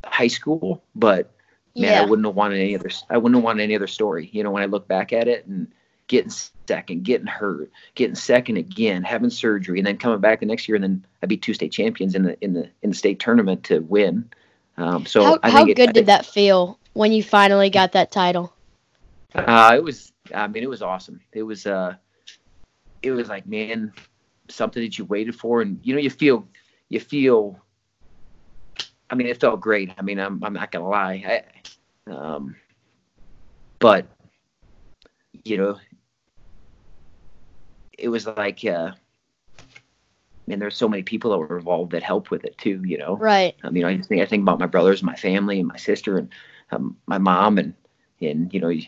high 0.04 0.28
school, 0.28 0.84
but 0.95 1.32
man, 1.75 1.91
yeah. 1.91 2.01
I 2.01 2.06
wouldn't 2.06 2.25
have 2.25 2.36
wanted 2.36 2.60
any 2.60 2.75
other. 2.75 2.89
I 3.10 3.17
wouldn't 3.17 3.36
have 3.36 3.43
wanted 3.43 3.63
any 3.63 3.75
other 3.75 3.88
story. 3.88 4.30
You 4.32 4.43
know, 4.43 4.51
when 4.51 4.63
I 4.63 4.67
look 4.67 4.88
back 4.88 5.13
at 5.13 5.28
it, 5.28 5.45
and 5.45 5.67
getting 6.08 6.32
second, 6.67 7.04
getting 7.04 7.28
hurt, 7.28 7.71
getting 7.95 8.15
second 8.15 8.58
again, 8.58 9.04
having 9.04 9.30
surgery, 9.30 9.80
and 9.80 9.88
then 9.88 9.97
coming 9.97 10.19
back 10.19 10.39
the 10.39 10.45
next 10.45 10.67
year, 10.67 10.75
and 10.75 10.84
then 10.84 11.06
I 11.21 11.25
beat 11.25 11.41
two 11.41 11.54
state 11.54 11.71
champions 11.71 12.15
in 12.15 12.23
the 12.23 12.38
in 12.43 12.54
the 12.54 12.69
in 12.82 12.91
the 12.91 12.95
state 12.95 13.19
tournament 13.19 13.63
to 13.65 13.80
win. 13.80 14.30
Um, 14.78 15.06
so 15.06 15.23
how, 15.23 15.39
how 15.43 15.65
think 15.65 15.78
good 15.78 15.89
it, 15.89 15.93
did 15.93 16.06
that 16.08 16.25
feel 16.25 16.80
when 16.93 17.12
you 17.12 17.23
finally 17.23 17.69
got 17.69 17.93
that 17.93 18.12
title? 18.12 18.54
Uh, 19.34 19.73
it 19.75 19.84
was. 19.84 20.12
I 20.34 20.47
mean, 20.47 20.63
it 20.63 20.69
was 20.69 20.82
awesome. 20.82 21.21
It 21.34 21.43
was. 21.43 21.65
Uh, 21.65 21.95
it 23.01 23.12
was 23.12 23.30
like 23.30 23.45
man, 23.45 23.93
something 24.49 24.82
that 24.82 24.97
you 24.97 25.06
waited 25.06 25.36
for, 25.36 25.62
and 25.62 25.80
you 25.84 25.93
know, 25.93 26.01
you 26.01 26.10
feel, 26.10 26.47
you 26.95 26.99
feel. 27.01 27.60
I 29.10 29.15
mean, 29.15 29.27
it 29.27 29.39
felt 29.39 29.62
great. 29.62 29.91
I 29.97 30.01
mean, 30.01 30.19
I'm 30.19 30.43
I'm 30.43 30.53
not 30.53 30.71
gonna 30.71 30.88
lie. 30.88 31.43
I, 32.08 32.12
um, 32.12 32.55
but 33.79 34.08
you 35.43 35.58
know, 35.58 35.77
it 37.97 38.10
was 38.10 38.25
like, 38.25 38.63
uh, 38.65 38.91
man, 40.47 40.60
there's 40.60 40.77
so 40.77 40.88
many 40.88 41.03
people 41.03 41.31
that 41.31 41.38
were 41.38 41.58
involved 41.58 41.91
that 41.91 42.01
helped 42.01 42.31
with 42.31 42.45
it 42.45 42.58
too. 42.58 42.81
You 42.86 42.97
know, 42.97 43.17
Right. 43.17 43.55
I 43.63 43.69
mean, 43.69 43.84
I 43.84 43.95
just 43.95 44.10
think 44.10 44.21
I 44.21 44.25
think 44.25 44.41
about 44.41 44.60
my 44.60 44.65
brothers, 44.65 45.03
my 45.03 45.15
family, 45.15 45.60
and 45.60 45.67
my 45.67 45.77
sister, 45.77 46.17
and 46.17 46.29
um, 46.71 46.97
my 47.05 47.17
mom, 47.17 47.58
and 47.58 47.73
and 48.21 48.51
you 48.53 48.60
know, 48.60 48.69
you, 48.69 48.86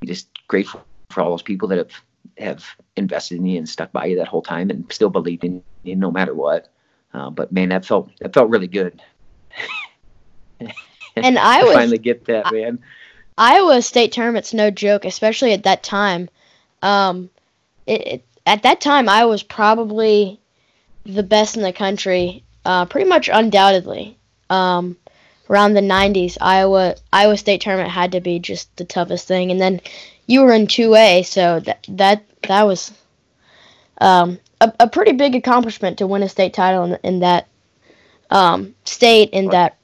you 0.00 0.06
just 0.06 0.28
grateful 0.48 0.84
for 1.10 1.20
all 1.20 1.30
those 1.30 1.42
people 1.42 1.68
that 1.68 1.78
have 1.78 1.92
have 2.38 2.64
invested 2.96 3.36
in 3.36 3.46
you 3.46 3.58
and 3.58 3.68
stuck 3.68 3.92
by 3.92 4.06
you 4.06 4.16
that 4.16 4.28
whole 4.28 4.42
time, 4.42 4.70
and 4.70 4.90
still 4.90 5.10
believed 5.10 5.44
in 5.44 5.62
you 5.82 5.94
no 5.94 6.10
matter 6.10 6.34
what. 6.34 6.72
Uh, 7.14 7.30
but 7.30 7.52
man, 7.52 7.68
that 7.70 7.84
felt 7.84 8.10
that 8.20 8.32
felt 8.32 8.50
really 8.50 8.68
good. 8.68 9.00
And 11.16 11.38
I 11.38 11.62
was 11.62 11.74
finally 11.74 11.98
get 11.98 12.24
that, 12.26 12.52
man. 12.52 12.78
Iowa 13.36 13.82
state 13.82 14.12
tournament's 14.12 14.54
no 14.54 14.70
joke, 14.70 15.04
especially 15.04 15.52
at 15.52 15.64
that 15.64 15.82
time. 15.82 16.28
Um, 16.82 17.30
it, 17.86 18.06
it 18.06 18.24
at 18.46 18.62
that 18.62 18.80
time 18.80 19.08
I 19.08 19.24
was 19.24 19.42
probably 19.42 20.40
the 21.04 21.22
best 21.22 21.56
in 21.56 21.62
the 21.62 21.72
country, 21.72 22.44
uh, 22.64 22.86
pretty 22.86 23.08
much 23.08 23.28
undoubtedly. 23.32 24.16
Um, 24.50 24.96
around 25.48 25.74
the 25.74 25.80
'90s, 25.80 26.36
Iowa 26.40 26.96
Iowa 27.12 27.36
state 27.36 27.60
tournament 27.60 27.90
had 27.90 28.12
to 28.12 28.20
be 28.20 28.38
just 28.38 28.74
the 28.76 28.84
toughest 28.84 29.26
thing, 29.28 29.50
and 29.50 29.60
then 29.60 29.80
you 30.26 30.42
were 30.42 30.52
in 30.52 30.66
2A, 30.66 31.24
so 31.26 31.60
that 31.60 31.84
that 31.88 32.24
that 32.42 32.62
was 32.62 32.92
um, 34.00 34.38
a, 34.62 34.72
a 34.80 34.88
pretty 34.88 35.12
big 35.12 35.34
accomplishment 35.34 35.98
to 35.98 36.06
win 36.06 36.22
a 36.22 36.28
state 36.28 36.54
title 36.54 36.84
in, 36.84 36.98
in 37.02 37.20
that 37.20 37.48
um, 38.30 38.74
state 38.84 39.30
in 39.30 39.48
that 39.48 39.76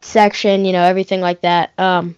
section, 0.00 0.64
you 0.64 0.72
know, 0.72 0.82
everything 0.82 1.20
like 1.20 1.42
that. 1.42 1.70
Um, 1.78 2.16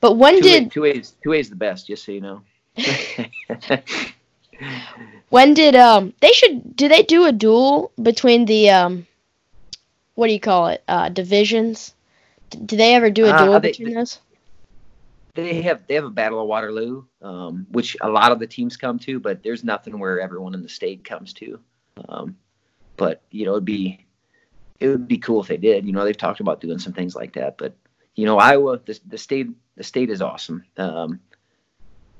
but 0.00 0.16
when 0.16 0.36
Two 0.36 0.42
did 0.42 0.72
two 0.72 0.84
A 0.84 0.90
is 0.90 1.14
two 1.22 1.32
A 1.32 1.38
is 1.38 1.50
the 1.50 1.56
best, 1.56 1.86
just 1.86 2.04
so 2.04 2.12
you 2.12 2.20
know. 2.20 2.42
when 5.30 5.54
did 5.54 5.76
um 5.76 6.12
they 6.20 6.32
should 6.32 6.76
do 6.76 6.88
they 6.88 7.02
do 7.02 7.26
a 7.26 7.32
duel 7.32 7.92
between 8.02 8.44
the 8.46 8.70
um 8.70 9.06
what 10.14 10.26
do 10.28 10.32
you 10.32 10.40
call 10.40 10.68
it 10.68 10.82
uh 10.88 11.08
divisions? 11.08 11.94
D- 12.50 12.58
do 12.64 12.76
they 12.76 12.94
ever 12.94 13.10
do 13.10 13.26
a 13.26 13.30
Uh, 13.30 13.44
duel 13.44 13.60
they- 13.60 13.68
between 13.68 13.94
those? 13.94 14.18
They 15.34 15.62
have 15.62 15.86
they 15.86 15.94
have 15.94 16.04
a 16.04 16.10
battle 16.10 16.40
of 16.40 16.46
Waterloo, 16.48 17.04
um, 17.22 17.66
which 17.70 17.96
a 18.00 18.08
lot 18.08 18.32
of 18.32 18.38
the 18.38 18.46
teams 18.46 18.76
come 18.76 18.98
to, 19.00 19.20
but 19.20 19.42
there's 19.42 19.64
nothing 19.64 19.98
where 19.98 20.20
everyone 20.20 20.54
in 20.54 20.62
the 20.62 20.68
state 20.68 21.04
comes 21.04 21.32
to. 21.34 21.58
Um, 22.08 22.36
but 22.96 23.22
you 23.30 23.44
know, 23.44 23.52
it'd 23.52 23.64
be 23.64 24.06
it 24.80 24.88
would 24.88 25.08
be 25.08 25.18
cool 25.18 25.40
if 25.40 25.48
they 25.48 25.56
did. 25.56 25.86
You 25.86 25.92
know, 25.92 26.04
they've 26.04 26.16
talked 26.16 26.40
about 26.40 26.60
doing 26.60 26.78
some 26.78 26.92
things 26.92 27.14
like 27.14 27.34
that, 27.34 27.58
but 27.58 27.76
you 28.14 28.26
know, 28.26 28.38
Iowa, 28.38 28.78
the, 28.84 28.98
the 29.06 29.18
state, 29.18 29.48
the 29.76 29.82
state 29.82 30.10
is 30.10 30.22
awesome. 30.22 30.64
Um, 30.76 31.20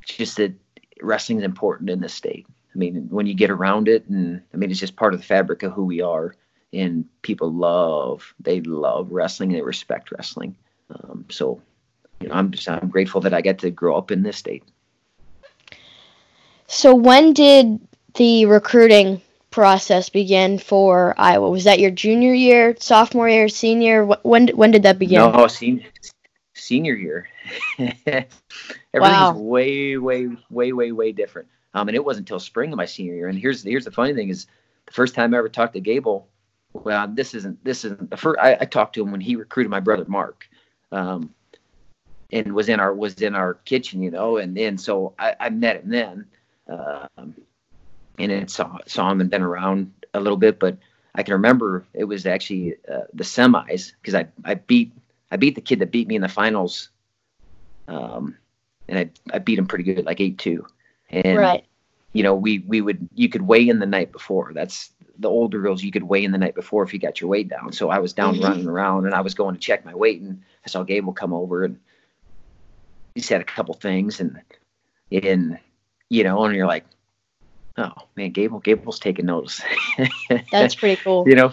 just 0.05 0.37
that 0.37 0.53
wrestling 1.01 1.39
is 1.39 1.45
important 1.45 1.91
in 1.91 2.01
the 2.01 2.09
state. 2.09 2.47
I 2.75 2.79
mean, 2.79 3.07
when 3.11 3.27
you 3.27 3.35
get 3.35 3.51
around 3.51 3.89
it, 3.89 4.09
and 4.09 4.43
I 4.53 4.57
mean, 4.57 4.71
it's 4.71 4.81
just 4.81 4.97
part 4.97 5.15
of 5.15 5.21
the 5.21 5.27
fabric 5.27 5.63
of 5.63 5.73
who 5.73 5.85
we 5.85 6.01
are. 6.01 6.35
And 6.73 7.05
people 7.23 7.53
love, 7.53 8.35
they 8.41 8.61
love 8.61 9.13
wrestling. 9.13 9.53
They 9.53 9.63
respect 9.63 10.11
wrestling. 10.11 10.57
Um, 10.91 11.25
so 11.31 11.63
you 12.25 12.31
know, 12.31 12.37
I'm 12.37 12.51
just 12.51 12.67
I'm 12.71 12.89
grateful 12.89 13.21
that 13.21 13.35
I 13.35 13.43
get 13.43 13.59
to 13.59 13.71
grow 13.71 13.99
up 13.99 14.11
in 14.11 14.23
this 14.23 14.39
state. 14.39 14.65
So 16.67 16.95
when 16.95 17.35
did 17.35 17.87
the 18.15 18.47
recruiting 18.47 19.21
process 19.51 20.09
begin 20.09 20.59
for 20.59 21.15
Iowa? 21.19 21.51
Was 21.51 21.65
that 21.65 21.81
your 21.81 21.91
junior 21.91 22.33
year, 22.33 22.75
sophomore 22.81 23.29
year, 23.29 23.51
senior? 23.51 24.07
When 24.23 24.49
when 24.49 24.71
did 24.71 24.85
that 24.85 24.99
begin? 24.99 25.21
No, 25.21 25.47
senior 25.49 25.85
senior 26.55 26.95
year. 26.95 27.29
Everything's 27.79 28.31
Wow. 28.95 29.33
way, 29.33 29.99
way, 29.99 30.29
way, 30.49 30.73
way, 30.73 30.93
way 30.93 31.13
different. 31.13 31.49
Um, 31.75 31.89
and 31.89 31.95
it 31.95 32.03
wasn't 32.03 32.27
until 32.27 32.41
spring 32.41 32.73
of 32.73 32.79
my 32.79 32.87
senior 32.87 33.15
year. 33.15 33.29
And 33.29 33.39
here's 33.39 33.63
here's 33.63 33.85
the 33.85 33.91
funny 33.91 34.15
thing 34.15 34.31
is, 34.31 34.47
the 34.87 34.93
first 34.93 35.15
time 35.15 35.35
I 35.35 35.39
ever 35.39 35.51
talked 35.51 35.75
to 35.75 35.81
Gable, 35.81 36.27
well, 36.73 37.07
this 37.07 37.35
isn't 37.35 37.63
this 37.65 37.85
isn't 37.85 38.09
the 38.09 38.17
first. 38.17 38.41
I, 38.41 38.57
I 38.59 38.65
talked 38.65 38.95
to 38.95 39.03
him 39.03 39.11
when 39.11 39.21
he 39.21 39.37
recruited 39.37 39.71
my 39.71 39.81
brother 39.81 40.07
Mark, 40.09 40.49
um, 40.91 41.35
and 42.35 42.53
was 42.53 42.69
in 42.69 42.81
our 42.81 42.93
was 42.93 43.23
in 43.23 43.35
our 43.35 43.55
kitchen, 43.55 44.03
you 44.03 44.11
know. 44.11 44.37
And 44.39 44.57
then 44.57 44.77
so 44.77 45.15
I, 45.19 45.37
I 45.39 45.51
met 45.51 45.77
him 45.77 45.89
then, 45.89 46.27
um, 46.69 47.35
and 48.19 48.31
then 48.31 48.49
saw 48.49 48.79
saw 48.87 49.11
him 49.11 49.21
and 49.21 49.31
been 49.31 49.43
around 49.43 49.93
a 50.13 50.21
little 50.21 50.37
bit, 50.37 50.59
but 50.59 50.77
I 51.15 51.23
can 51.23 51.35
remember 51.35 51.87
it 51.95 52.05
was 52.05 52.27
actually 52.27 52.75
uh, 52.93 53.05
the 53.15 53.25
semis 53.25 53.93
because 54.01 54.15
I 54.15 54.27
I 54.45 54.55
beat 54.55 54.93
I 55.31 55.37
beat 55.37 55.55
the 55.55 55.61
kid 55.61 55.79
that 55.79 55.93
beat 55.93 56.09
me 56.09 56.17
in 56.17 56.23
the 56.23 56.29
finals, 56.29 56.91
um, 57.87 58.37
and 58.89 58.99
I 58.99 59.11
I 59.33 59.39
beat 59.39 59.59
him 59.59 59.67
pretty 59.67 59.85
good, 59.85 60.05
like 60.05 60.21
eight 60.21 60.37
two, 60.37 60.67
and 61.11 61.39
right. 61.39 61.65
you 62.15 62.25
know 62.25 62.35
we 62.35 62.59
we 62.67 62.81
would 62.81 63.09
you 63.15 63.29
could 63.29 63.43
weigh 63.43 63.69
in 63.69 63.79
the 63.79 63.87
night 63.87 64.11
before. 64.11 64.53
That's 64.53 64.91
the 65.21 65.31
older 65.31 65.61
girls 65.61 65.85
you 65.85 65.93
could 65.93 66.03
weigh 66.03 66.25
in 66.25 66.33
the 66.33 66.39
night 66.39 66.57
before 66.57 66.83
if 66.83 66.93
you 66.93 66.99
got 66.99 67.21
your 67.21 67.31
weight 67.31 67.49
down. 67.49 67.71
So 67.73 67.89
I 67.91 68.01
was 68.01 68.13
down 68.13 68.35
Mhm. 68.35 68.43
running 68.43 68.67
around 68.67 69.07
and 69.07 69.15
I 69.15 69.21
was 69.21 69.33
going 69.33 69.55
to 69.55 69.61
check 69.61 69.85
my 69.85 69.95
weight 69.95 70.21
and 70.21 70.43
I 70.67 70.69
saw 70.69 70.83
Gable 70.83 71.13
come 71.13 71.33
over 71.33 71.63
and 71.63 71.79
he 73.15 73.21
said 73.21 73.41
a 73.41 73.45
couple 73.45 73.75
things 73.75 74.21
and 74.21 74.41
and 75.13 75.59
you 76.11 76.25
know 76.25 76.45
and 76.45 76.55
you're 76.57 76.67
like, 76.67 76.85
oh 77.77 77.93
man, 78.17 78.31
Gable 78.31 78.61
Gable's 78.61 78.99
taking 78.99 79.27
notice. 79.27 79.61
That's 80.51 80.75
pretty 80.75 81.01
cool. 81.03 81.25
you 81.29 81.35
know 81.37 81.53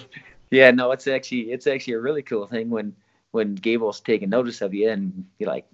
yeah 0.51 0.69
no 0.71 0.91
it's 0.91 1.07
actually 1.07 1.51
it's 1.51 1.65
actually 1.67 1.93
a 1.93 1.99
really 1.99 2.21
cool 2.21 2.45
thing 2.45 2.69
when 2.69 2.93
when 3.31 3.55
gable's 3.55 4.01
taking 4.01 4.29
notice 4.29 4.59
of 4.61 4.73
you 4.73 4.89
and 4.89 5.25
you're 5.39 5.49
like 5.49 5.65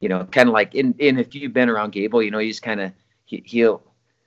you 0.00 0.08
know 0.10 0.22
kind 0.26 0.50
of 0.50 0.52
like 0.52 0.74
in 0.74 0.94
in 0.98 1.18
if 1.18 1.34
you've 1.34 1.54
been 1.54 1.70
around 1.70 1.92
gable 1.92 2.22
you 2.22 2.30
know 2.30 2.42
just 2.42 2.62
kind 2.62 2.78
of 2.82 2.92
he, 3.24 3.42
he'll 3.46 3.82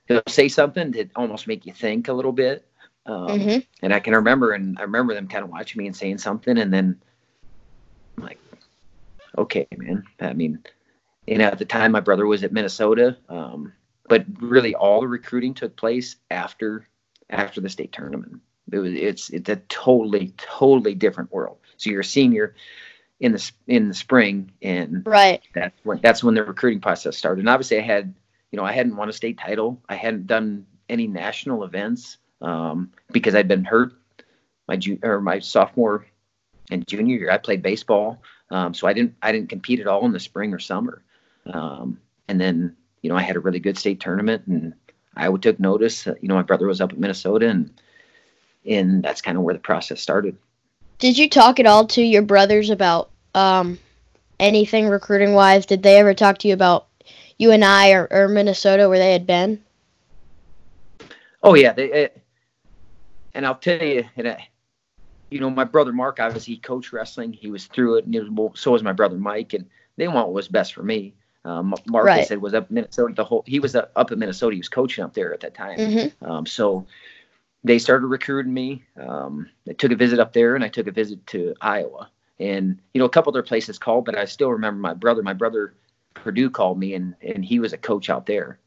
he'll 0.08 0.20
say 0.26 0.48
something 0.48 0.90
to 0.90 1.06
almost 1.14 1.46
make 1.46 1.64
you 1.66 1.72
think 1.72 2.08
a 2.08 2.12
little 2.12 2.32
bit 2.32 2.66
um, 3.06 3.38
Mhm. 3.38 3.64
and 3.82 3.94
i 3.94 4.00
can 4.00 4.12
remember 4.14 4.54
and 4.54 4.76
i 4.76 4.82
remember 4.82 5.14
them 5.14 5.28
kind 5.28 5.44
of 5.44 5.50
watching 5.50 5.78
me 5.80 5.86
and 5.86 5.94
saying 5.94 6.18
something 6.18 6.58
and 6.58 6.72
then 6.74 7.00
I'm 8.18 8.24
like 8.24 8.40
okay 9.38 9.68
man 9.76 10.02
i 10.20 10.32
mean 10.32 10.58
you 11.26 11.38
know 11.38 11.46
at 11.46 11.58
the 11.58 11.64
time 11.64 11.92
my 11.92 12.00
brother 12.00 12.26
was 12.26 12.44
at 12.44 12.52
minnesota 12.52 13.16
um, 13.28 13.72
but 14.08 14.24
really 14.40 14.74
all 14.74 15.00
the 15.00 15.08
recruiting 15.08 15.54
took 15.54 15.76
place 15.76 16.16
after 16.30 16.86
after 17.30 17.60
the 17.60 17.68
state 17.68 17.92
tournament 17.92 18.40
it 18.72 18.78
was 18.78 18.92
it's 18.94 19.30
it's 19.30 19.48
a 19.48 19.56
totally 19.68 20.32
totally 20.36 20.94
different 20.94 21.32
world. 21.32 21.58
So 21.76 21.90
you're 21.90 22.00
a 22.00 22.04
senior 22.04 22.54
in 23.20 23.32
the 23.32 23.52
in 23.66 23.88
the 23.88 23.94
spring, 23.94 24.52
and 24.62 25.06
Right. 25.06 25.42
that's 25.54 25.78
when 25.84 26.00
that's 26.02 26.24
when 26.24 26.34
the 26.34 26.44
recruiting 26.44 26.80
process 26.80 27.16
started. 27.16 27.40
And 27.40 27.48
obviously, 27.48 27.78
I 27.78 27.82
had 27.82 28.14
you 28.50 28.56
know 28.56 28.64
I 28.64 28.72
hadn't 28.72 28.96
won 28.96 29.08
a 29.08 29.12
state 29.12 29.38
title. 29.38 29.80
I 29.88 29.94
hadn't 29.94 30.26
done 30.26 30.66
any 30.88 31.06
national 31.06 31.64
events 31.64 32.18
um, 32.40 32.92
because 33.12 33.34
I'd 33.34 33.48
been 33.48 33.64
hurt 33.64 33.92
my 34.68 34.76
ju- 34.76 34.98
or 35.02 35.20
my 35.20 35.38
sophomore 35.38 36.06
and 36.70 36.86
junior 36.86 37.18
year. 37.18 37.30
I 37.30 37.38
played 37.38 37.62
baseball, 37.62 38.22
um, 38.50 38.74
so 38.74 38.88
I 38.88 38.92
didn't 38.92 39.14
I 39.22 39.30
didn't 39.30 39.48
compete 39.48 39.80
at 39.80 39.86
all 39.86 40.04
in 40.06 40.12
the 40.12 40.20
spring 40.20 40.52
or 40.52 40.58
summer. 40.58 41.04
Um, 41.52 42.00
and 42.28 42.40
then 42.40 42.76
you 43.02 43.10
know 43.10 43.16
I 43.16 43.22
had 43.22 43.36
a 43.36 43.40
really 43.40 43.60
good 43.60 43.78
state 43.78 44.00
tournament, 44.00 44.42
and 44.46 44.74
Iowa 45.16 45.38
took 45.38 45.60
notice. 45.60 46.06
Uh, 46.06 46.14
you 46.20 46.28
know 46.28 46.34
my 46.34 46.42
brother 46.42 46.66
was 46.66 46.80
up 46.80 46.92
in 46.92 47.00
Minnesota, 47.00 47.48
and 47.48 47.72
and 48.68 49.02
that's 49.02 49.22
kind 49.22 49.36
of 49.36 49.44
where 49.44 49.54
the 49.54 49.60
process 49.60 50.00
started. 50.00 50.36
Did 50.98 51.18
you 51.18 51.28
talk 51.28 51.60
at 51.60 51.66
all 51.66 51.86
to 51.88 52.02
your 52.02 52.22
brothers 52.22 52.70
about 52.70 53.10
um 53.34 53.78
anything 54.40 54.88
recruiting 54.88 55.34
wise? 55.34 55.66
Did 55.66 55.82
they 55.82 55.98
ever 55.98 56.14
talk 56.14 56.38
to 56.38 56.48
you 56.48 56.54
about 56.54 56.86
UNI 57.38 57.92
or, 57.92 58.08
or 58.10 58.28
Minnesota 58.28 58.88
where 58.88 58.98
they 58.98 59.12
had 59.12 59.26
been? 59.26 59.62
Oh 61.42 61.54
yeah, 61.54 61.72
they, 61.72 62.06
uh, 62.06 62.08
and 63.34 63.46
I'll 63.46 63.54
tell 63.54 63.82
you, 63.82 64.04
and 64.16 64.28
I, 64.28 64.48
you 65.30 65.38
know, 65.38 65.50
my 65.50 65.64
brother 65.64 65.92
Mark 65.92 66.18
obviously 66.18 66.54
he 66.54 66.60
coached 66.60 66.92
wrestling. 66.92 67.32
He 67.32 67.50
was 67.50 67.66
through 67.66 67.96
it, 67.96 68.06
and 68.06 68.14
it 68.14 68.28
was, 68.28 68.58
so 68.58 68.72
was 68.72 68.82
my 68.82 68.92
brother 68.92 69.16
Mike, 69.16 69.52
and 69.52 69.66
they 69.96 70.08
want 70.08 70.28
what 70.28 70.34
was 70.34 70.48
best 70.48 70.72
for 70.74 70.82
me. 70.82 71.14
Um, 71.46 71.74
Mark, 71.86 72.06
I 72.06 72.16
Right. 72.16 72.26
said, 72.26 72.42
was 72.42 72.54
up 72.54 72.68
in 72.70 72.74
Minnesota. 72.74 73.14
The 73.14 73.24
whole 73.24 73.44
he 73.46 73.60
was 73.60 73.76
up 73.76 74.12
in 74.12 74.18
Minnesota. 74.18 74.54
He 74.54 74.60
was 74.60 74.68
coaching 74.68 75.04
up 75.04 75.14
there 75.14 75.32
at 75.32 75.40
that 75.40 75.54
time. 75.54 75.78
Mm-hmm. 75.78 76.24
Um, 76.24 76.44
so 76.44 76.86
they 77.62 77.78
started 77.78 78.08
recruiting 78.08 78.52
me. 78.52 78.82
Um, 79.00 79.48
I 79.68 79.72
took 79.72 79.92
a 79.92 79.96
visit 79.96 80.18
up 80.18 80.32
there, 80.32 80.56
and 80.56 80.64
I 80.64 80.68
took 80.68 80.88
a 80.88 80.92
visit 80.92 81.24
to 81.28 81.54
Iowa. 81.60 82.10
And 82.40 82.80
you 82.92 82.98
know, 82.98 83.04
a 83.04 83.08
couple 83.10 83.30
other 83.30 83.42
places 83.44 83.78
called, 83.78 84.04
but 84.04 84.18
I 84.18 84.24
still 84.24 84.50
remember 84.50 84.80
my 84.80 84.94
brother. 84.94 85.22
My 85.22 85.34
brother 85.34 85.74
Purdue 86.14 86.50
called 86.50 86.78
me, 86.78 86.94
and 86.94 87.14
and 87.22 87.44
he 87.44 87.60
was 87.60 87.72
a 87.72 87.78
coach 87.78 88.10
out 88.10 88.26
there. 88.26 88.58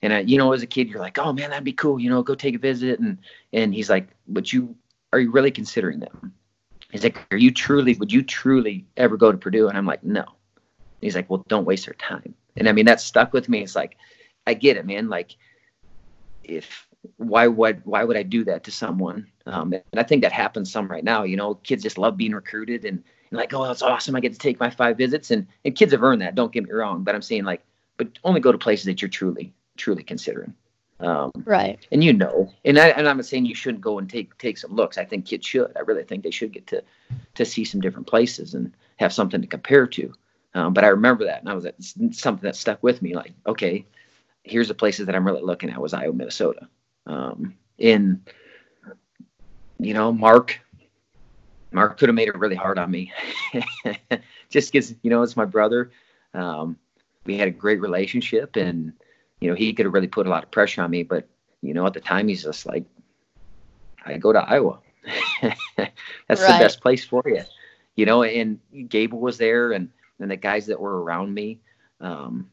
And 0.00 0.12
I, 0.12 0.20
you 0.20 0.38
know, 0.38 0.52
as 0.52 0.62
a 0.62 0.66
kid, 0.66 0.88
you're 0.88 1.00
like, 1.00 1.18
oh 1.18 1.32
man, 1.32 1.50
that'd 1.50 1.64
be 1.64 1.72
cool. 1.72 1.98
You 1.98 2.10
know, 2.10 2.22
go 2.22 2.36
take 2.36 2.54
a 2.54 2.58
visit. 2.58 3.00
And 3.00 3.18
and 3.52 3.74
he's 3.74 3.90
like, 3.90 4.08
but 4.28 4.52
you 4.52 4.76
are 5.12 5.18
you 5.18 5.32
really 5.32 5.50
considering 5.50 5.98
them? 5.98 6.32
He's 6.92 7.02
like, 7.02 7.26
are 7.32 7.36
you 7.36 7.50
truly? 7.50 7.94
Would 7.94 8.12
you 8.12 8.22
truly 8.22 8.86
ever 8.96 9.16
go 9.16 9.32
to 9.32 9.38
Purdue? 9.38 9.68
And 9.68 9.76
I'm 9.76 9.86
like, 9.86 10.04
no. 10.04 10.24
He's 11.00 11.14
like, 11.14 11.28
well, 11.30 11.44
don't 11.48 11.64
waste 11.64 11.86
their 11.86 11.94
time. 11.94 12.34
And 12.56 12.68
I 12.68 12.72
mean, 12.72 12.86
that 12.86 13.00
stuck 13.00 13.32
with 13.32 13.48
me. 13.48 13.62
It's 13.62 13.76
like, 13.76 13.96
I 14.46 14.54
get 14.54 14.76
it, 14.76 14.86
man. 14.86 15.08
Like, 15.08 15.36
if 16.42 16.86
why 17.16 17.46
would 17.46 17.84
why 17.84 18.04
would 18.04 18.16
I 18.16 18.22
do 18.22 18.44
that 18.44 18.64
to 18.64 18.70
someone? 18.70 19.26
Um, 19.46 19.72
and 19.72 19.82
I 20.00 20.02
think 20.02 20.22
that 20.22 20.32
happens 20.32 20.72
some 20.72 20.88
right 20.88 21.04
now. 21.04 21.22
You 21.24 21.36
know, 21.36 21.54
kids 21.54 21.82
just 21.82 21.98
love 21.98 22.16
being 22.16 22.32
recruited 22.32 22.84
and, 22.84 23.02
and 23.30 23.38
like, 23.38 23.52
oh, 23.54 23.66
that's 23.66 23.82
awesome. 23.82 24.16
I 24.16 24.20
get 24.20 24.32
to 24.32 24.38
take 24.38 24.58
my 24.58 24.70
five 24.70 24.96
visits, 24.96 25.30
and 25.30 25.46
and 25.64 25.76
kids 25.76 25.92
have 25.92 26.02
earned 26.02 26.22
that. 26.22 26.34
Don't 26.34 26.52
get 26.52 26.64
me 26.64 26.72
wrong, 26.72 27.04
but 27.04 27.14
I'm 27.14 27.22
saying 27.22 27.44
like, 27.44 27.62
but 27.96 28.08
only 28.24 28.40
go 28.40 28.52
to 28.52 28.58
places 28.58 28.86
that 28.86 29.02
you're 29.02 29.08
truly 29.08 29.52
truly 29.76 30.02
considering. 30.02 30.54
Um, 31.00 31.30
right. 31.44 31.86
And 31.92 32.02
you 32.02 32.12
know, 32.12 32.52
and 32.64 32.78
I 32.78 32.88
and 32.88 33.08
I'm 33.08 33.18
not 33.18 33.26
saying 33.26 33.46
you 33.46 33.54
shouldn't 33.54 33.82
go 33.82 33.98
and 33.98 34.10
take 34.10 34.36
take 34.38 34.58
some 34.58 34.74
looks. 34.74 34.98
I 34.98 35.04
think 35.04 35.26
kids 35.26 35.46
should. 35.46 35.72
I 35.76 35.80
really 35.80 36.02
think 36.02 36.24
they 36.24 36.30
should 36.30 36.52
get 36.52 36.66
to 36.68 36.82
to 37.34 37.44
see 37.44 37.64
some 37.64 37.80
different 37.80 38.08
places 38.08 38.54
and 38.54 38.72
have 38.96 39.12
something 39.12 39.40
to 39.40 39.46
compare 39.46 39.86
to. 39.86 40.12
Um, 40.54 40.72
but 40.72 40.84
I 40.84 40.88
remember 40.88 41.24
that, 41.24 41.40
and 41.40 41.48
I 41.48 41.54
was 41.54 41.66
at 41.66 41.74
something 41.80 42.46
that 42.46 42.56
stuck 42.56 42.82
with 42.82 43.02
me. 43.02 43.14
Like, 43.14 43.32
okay, 43.46 43.84
here's 44.42 44.68
the 44.68 44.74
places 44.74 45.06
that 45.06 45.14
I'm 45.14 45.26
really 45.26 45.42
looking 45.42 45.70
at 45.70 45.80
was 45.80 45.92
Iowa, 45.92 46.12
Minnesota. 46.12 46.68
Um, 47.06 47.54
in 47.78 48.22
you 49.78 49.94
know, 49.94 50.12
Mark, 50.12 50.60
Mark 51.70 51.98
could 51.98 52.08
have 52.08 52.16
made 52.16 52.28
it 52.28 52.36
really 52.36 52.56
hard 52.56 52.78
on 52.78 52.90
me, 52.90 53.12
just 54.50 54.72
because 54.72 54.94
you 55.02 55.10
know 55.10 55.22
it's 55.22 55.36
my 55.36 55.44
brother. 55.44 55.90
Um, 56.34 56.76
we 57.24 57.36
had 57.36 57.48
a 57.48 57.52
great 57.52 57.80
relationship, 57.80 58.56
and 58.56 58.92
you 59.40 59.48
know 59.48 59.54
he 59.54 59.72
could 59.72 59.86
have 59.86 59.92
really 59.92 60.08
put 60.08 60.26
a 60.26 60.30
lot 60.30 60.42
of 60.42 60.50
pressure 60.50 60.82
on 60.82 60.90
me. 60.90 61.02
But 61.02 61.28
you 61.62 61.74
know, 61.74 61.86
at 61.86 61.92
the 61.92 62.00
time, 62.00 62.28
he's 62.28 62.42
just 62.42 62.66
like, 62.66 62.84
I 64.04 64.16
go 64.18 64.32
to 64.32 64.40
Iowa. 64.40 64.80
That's 65.42 65.60
right. 65.76 66.58
the 66.58 66.58
best 66.58 66.80
place 66.80 67.04
for 67.04 67.22
you, 67.26 67.42
you 67.96 68.06
know. 68.06 68.22
And 68.22 68.58
Gable 68.88 69.20
was 69.20 69.38
there, 69.38 69.72
and 69.72 69.90
and 70.20 70.30
the 70.30 70.36
guys 70.36 70.66
that 70.66 70.80
were 70.80 71.02
around 71.02 71.32
me. 71.32 71.58
Um, 72.00 72.50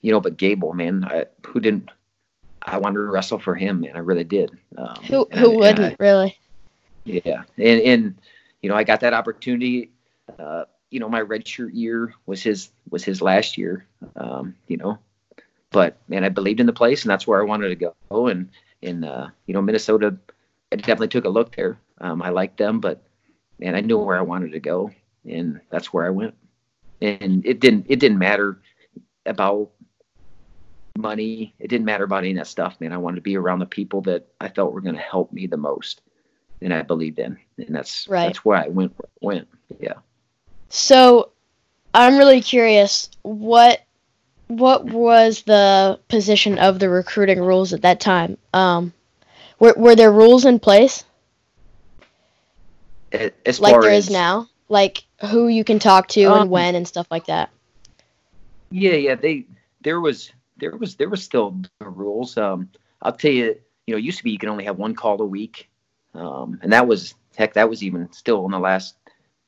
you 0.00 0.12
know, 0.12 0.20
but 0.20 0.36
Gable, 0.36 0.74
man, 0.74 1.04
I, 1.04 1.26
who 1.46 1.60
didn't 1.60 1.90
I 2.62 2.78
wanted 2.78 2.96
to 2.96 3.04
wrestle 3.06 3.38
for 3.38 3.54
him, 3.54 3.80
man. 3.80 3.96
I 3.96 4.00
really 4.00 4.24
did. 4.24 4.50
Um, 4.76 4.96
who 5.04 5.26
who 5.32 5.52
I, 5.52 5.56
wouldn't 5.56 5.92
I, 5.92 5.96
really? 5.98 6.38
Yeah, 7.04 7.42
and 7.56 7.80
and 7.80 8.14
you 8.62 8.68
know 8.68 8.76
I 8.76 8.84
got 8.84 9.00
that 9.00 9.14
opportunity. 9.14 9.90
Uh, 10.38 10.64
you 10.90 11.00
know 11.00 11.08
my 11.08 11.22
redshirt 11.22 11.70
year 11.72 12.14
was 12.26 12.42
his 12.42 12.70
was 12.90 13.04
his 13.04 13.22
last 13.22 13.56
year. 13.58 13.86
Um, 14.16 14.54
you 14.66 14.76
know, 14.76 14.98
but 15.70 15.96
man, 16.08 16.24
I 16.24 16.28
believed 16.28 16.60
in 16.60 16.66
the 16.66 16.72
place, 16.72 17.02
and 17.02 17.10
that's 17.10 17.26
where 17.26 17.40
I 17.40 17.44
wanted 17.44 17.68
to 17.70 17.92
go. 18.10 18.26
And 18.26 18.50
in 18.82 19.04
uh, 19.04 19.30
you 19.46 19.54
know 19.54 19.62
Minnesota, 19.62 20.16
I 20.72 20.76
definitely 20.76 21.08
took 21.08 21.24
a 21.24 21.30
look 21.30 21.54
there. 21.56 21.78
Um, 22.00 22.22
I 22.22 22.30
liked 22.30 22.58
them, 22.58 22.80
but 22.80 23.02
man, 23.58 23.74
I 23.74 23.80
knew 23.80 23.98
where 23.98 24.18
I 24.18 24.22
wanted 24.22 24.52
to 24.52 24.60
go, 24.60 24.90
and 25.28 25.60
that's 25.70 25.92
where 25.92 26.06
I 26.06 26.10
went. 26.10 26.34
And 27.00 27.44
it 27.46 27.60
didn't 27.60 27.86
it 27.88 28.00
didn't 28.00 28.18
matter 28.18 28.60
about 29.24 29.70
money. 30.96 31.54
It 31.58 31.68
didn't 31.68 31.86
matter 31.86 32.04
about 32.04 32.18
any 32.18 32.32
of 32.32 32.36
that 32.38 32.46
stuff, 32.46 32.80
man. 32.80 32.92
I 32.92 32.98
wanted 32.98 33.16
to 33.16 33.22
be 33.22 33.36
around 33.36 33.60
the 33.60 33.66
people 33.66 34.02
that 34.02 34.26
I 34.40 34.48
felt 34.48 34.72
were 34.72 34.80
going 34.80 34.96
to 34.96 35.00
help 35.00 35.32
me 35.32 35.46
the 35.46 35.56
most, 35.56 36.02
and 36.60 36.74
I 36.74 36.82
believed 36.82 37.18
in, 37.18 37.38
and 37.56 37.74
that's 37.74 38.06
right. 38.08 38.26
that's 38.26 38.44
where 38.44 38.58
I 38.58 38.68
went. 38.68 38.94
Went, 39.20 39.48
yeah. 39.80 39.94
So, 40.70 41.30
I'm 41.94 42.18
really 42.18 42.42
curious 42.42 43.08
what 43.22 43.82
what 44.48 44.84
was 44.84 45.42
the 45.42 46.00
position 46.08 46.58
of 46.58 46.78
the 46.78 46.88
recruiting 46.88 47.40
rules 47.40 47.72
at 47.72 47.82
that 47.82 48.00
time? 48.00 48.36
Um, 48.52 48.92
were 49.58 49.74
were 49.76 49.94
there 49.94 50.12
rules 50.12 50.44
in 50.44 50.58
place? 50.58 51.04
As 53.12 53.60
like 53.60 53.80
there 53.80 53.90
as, 53.90 54.06
is 54.06 54.10
now, 54.10 54.48
like 54.68 55.04
who 55.30 55.48
you 55.48 55.64
can 55.64 55.78
talk 55.78 56.08
to 56.08 56.24
um, 56.24 56.42
and 56.42 56.50
when 56.50 56.74
and 56.74 56.86
stuff 56.86 57.06
like 57.10 57.26
that. 57.26 57.50
Yeah, 58.70 58.94
yeah. 58.94 59.14
They 59.14 59.46
there 59.82 60.00
was 60.00 60.32
there 60.56 60.76
was 60.76 60.96
there 60.96 61.08
was 61.08 61.22
still 61.22 61.60
the 61.80 61.88
rules. 61.88 62.36
Um, 62.36 62.70
I'll 63.02 63.12
tell 63.12 63.30
you, 63.30 63.58
you 63.86 63.94
know, 63.94 63.98
it 63.98 64.04
used 64.04 64.18
to 64.18 64.24
be 64.24 64.30
you 64.30 64.38
can 64.38 64.48
only 64.48 64.64
have 64.64 64.78
one 64.78 64.94
call 64.94 65.20
a 65.20 65.26
week, 65.26 65.68
um, 66.14 66.58
and 66.62 66.72
that 66.72 66.86
was 66.86 67.14
heck, 67.36 67.54
that 67.54 67.70
was 67.70 67.82
even 67.82 68.12
still 68.12 68.44
in 68.44 68.50
the 68.50 68.58
last 68.58 68.96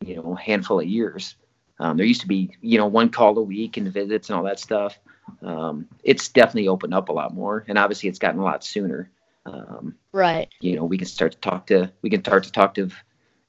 you 0.01 0.17
know 0.17 0.35
handful 0.35 0.81
of 0.81 0.87
years. 0.87 1.37
Um, 1.79 1.97
there 1.97 2.07
used 2.07 2.21
to 2.23 2.29
be 2.29 2.57
you 2.61 2.79
know 2.79 2.87
one 2.87 3.11
call 3.11 3.37
a 3.39 3.43
week 3.43 3.77
and 3.77 3.93
visits 3.93 4.31
and 4.31 4.37
all 4.37 4.45
that 4.45 4.61
stuff. 4.61 4.99
Um, 5.43 5.87
it's 6.03 6.29
definitely 6.29 6.69
opened 6.69 6.95
up 6.95 7.09
a 7.09 7.13
lot 7.13 7.35
more, 7.35 7.65
and 7.69 7.79
obviously 7.79 8.09
it's 8.09 8.19
gotten 8.19 8.41
a 8.41 8.45
lot 8.45 8.65
sooner. 8.65 9.11
Um, 9.47 9.97
right. 10.13 10.49
You 10.61 10.77
know, 10.77 10.85
we 10.85 10.99
can 10.99 11.07
start 11.07 11.33
to 11.33 11.39
talk 11.39 11.67
to 11.67 11.91
we 12.03 12.11
can 12.11 12.23
start 12.23 12.45
to 12.45 12.53
talk 12.53 12.75
to 12.75 12.91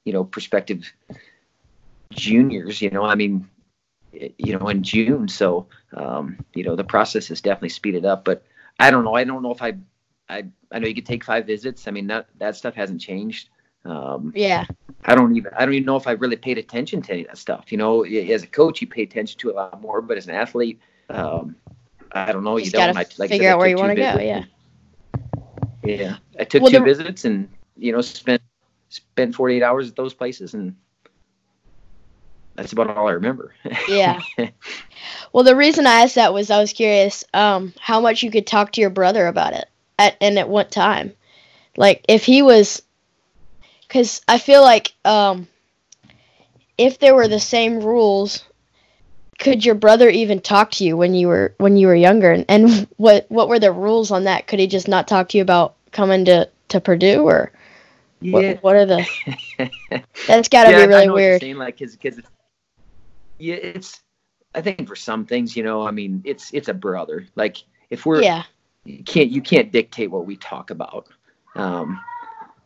you 0.04 0.12
know 0.12 0.24
prospective 0.24 0.92
juniors. 2.14 2.80
You 2.80 2.90
know, 2.90 3.04
I 3.04 3.14
mean, 3.14 3.48
you 4.12 4.58
know, 4.58 4.68
in 4.68 4.82
June. 4.82 5.28
So, 5.28 5.66
um, 5.94 6.44
you 6.54 6.64
know, 6.64 6.76
the 6.76 6.84
process 6.84 7.28
has 7.28 7.40
definitely 7.40 7.70
speeded 7.70 8.04
up. 8.04 8.24
But 8.24 8.44
I 8.78 8.90
don't 8.90 9.04
know. 9.04 9.14
I 9.14 9.24
don't 9.24 9.42
know 9.42 9.52
if 9.52 9.62
I, 9.62 9.74
I, 10.28 10.44
I 10.70 10.78
know 10.78 10.88
you 10.88 10.94
could 10.94 11.06
take 11.06 11.24
five 11.24 11.46
visits. 11.46 11.88
I 11.88 11.90
mean, 11.90 12.06
that 12.08 12.28
that 12.38 12.56
stuff 12.56 12.74
hasn't 12.74 13.00
changed. 13.00 13.48
Um, 13.84 14.32
yeah. 14.34 14.64
I 15.04 15.14
don't 15.16 15.36
even 15.36 15.52
I 15.56 15.64
don't 15.64 15.74
even 15.74 15.86
know 15.86 15.96
if 15.96 16.06
I 16.06 16.12
really 16.12 16.36
paid 16.36 16.58
attention 16.58 17.02
to 17.02 17.12
any 17.12 17.22
of 17.22 17.28
that 17.28 17.38
stuff. 17.38 17.72
You 17.72 17.78
know, 17.78 18.04
as 18.04 18.42
a 18.42 18.46
coach, 18.46 18.80
you 18.80 18.86
pay 18.86 19.02
attention 19.02 19.38
to 19.40 19.50
a 19.50 19.54
lot 19.54 19.80
more. 19.80 20.00
But 20.00 20.18
as 20.18 20.28
an 20.28 20.34
athlete, 20.34 20.80
um, 21.10 21.56
I 22.12 22.30
don't 22.30 22.44
know. 22.44 22.56
You, 22.56 22.66
you 22.66 22.70
don't. 22.70 22.96
I, 22.96 23.06
like 23.18 23.30
figure 23.30 23.50
out 23.50 23.58
where 23.58 23.68
you 23.68 23.76
want 23.76 23.90
to 23.90 23.96
go. 23.96 24.20
Yeah. 24.20 24.44
Yeah, 25.84 26.18
I 26.38 26.44
took 26.44 26.62
well, 26.62 26.70
two 26.70 26.78
the... 26.78 26.84
visits 26.84 27.24
and 27.24 27.48
you 27.76 27.92
know 27.92 28.00
spent 28.00 28.42
spent 28.88 29.34
48 29.34 29.62
hours 29.62 29.88
at 29.88 29.96
those 29.96 30.14
places 30.14 30.54
and 30.54 30.76
that's 32.54 32.72
about 32.72 32.96
all 32.96 33.08
I 33.08 33.12
remember. 33.12 33.54
yeah. 33.88 34.20
Well, 35.32 35.44
the 35.44 35.56
reason 35.56 35.86
I 35.86 36.02
asked 36.02 36.16
that 36.16 36.34
was 36.34 36.50
I 36.50 36.60
was 36.60 36.72
curious 36.72 37.24
um, 37.32 37.72
how 37.80 38.00
much 38.00 38.22
you 38.22 38.30
could 38.30 38.46
talk 38.46 38.72
to 38.72 38.80
your 38.80 38.90
brother 38.90 39.26
about 39.26 39.54
it 39.54 39.66
at 39.98 40.16
and 40.20 40.38
at 40.38 40.48
what 40.48 40.70
time. 40.70 41.12
Like 41.76 42.04
if 42.08 42.24
he 42.24 42.42
was, 42.42 42.82
because 43.80 44.20
I 44.28 44.38
feel 44.38 44.62
like 44.62 44.92
um, 45.04 45.48
if 46.76 46.98
there 46.98 47.14
were 47.14 47.28
the 47.28 47.40
same 47.40 47.80
rules, 47.80 48.44
could 49.38 49.64
your 49.64 49.74
brother 49.74 50.08
even 50.08 50.40
talk 50.40 50.70
to 50.72 50.84
you 50.84 50.96
when 50.96 51.14
you 51.14 51.28
were 51.28 51.54
when 51.58 51.76
you 51.76 51.86
were 51.86 51.94
younger? 51.94 52.30
And, 52.30 52.44
and 52.48 52.86
what 52.96 53.26
what 53.30 53.48
were 53.48 53.58
the 53.58 53.72
rules 53.72 54.10
on 54.10 54.24
that? 54.24 54.46
Could 54.46 54.58
he 54.58 54.66
just 54.66 54.88
not 54.88 55.08
talk 55.08 55.30
to 55.30 55.38
you 55.38 55.42
about 55.42 55.76
coming 55.92 56.26
to 56.26 56.48
to 56.68 56.80
Purdue 56.80 57.22
or? 57.22 57.52
Yeah. 58.20 58.52
What, 58.52 58.62
what 58.62 58.76
are 58.76 58.86
the? 58.86 59.06
That's 60.28 60.48
got 60.48 60.64
to 60.64 60.70
yeah, 60.70 60.86
be 60.86 60.86
really 60.86 61.10
weird. 61.10 61.40
Saying, 61.40 61.56
like, 61.56 61.78
cause, 61.78 61.96
cause 62.00 62.20
yeah, 63.42 63.56
it's. 63.56 64.00
I 64.54 64.60
think 64.60 64.86
for 64.86 64.96
some 64.96 65.24
things, 65.24 65.56
you 65.56 65.62
know, 65.62 65.86
I 65.86 65.90
mean, 65.90 66.22
it's 66.24 66.52
it's 66.54 66.68
a 66.68 66.74
brother. 66.74 67.26
Like 67.34 67.56
if 67.90 68.06
we're 68.06 68.22
yeah, 68.22 68.44
you 68.84 69.02
can't 69.02 69.30
you 69.30 69.42
can't 69.42 69.72
dictate 69.72 70.10
what 70.10 70.26
we 70.26 70.36
talk 70.36 70.70
about. 70.70 71.08
Um, 71.56 72.00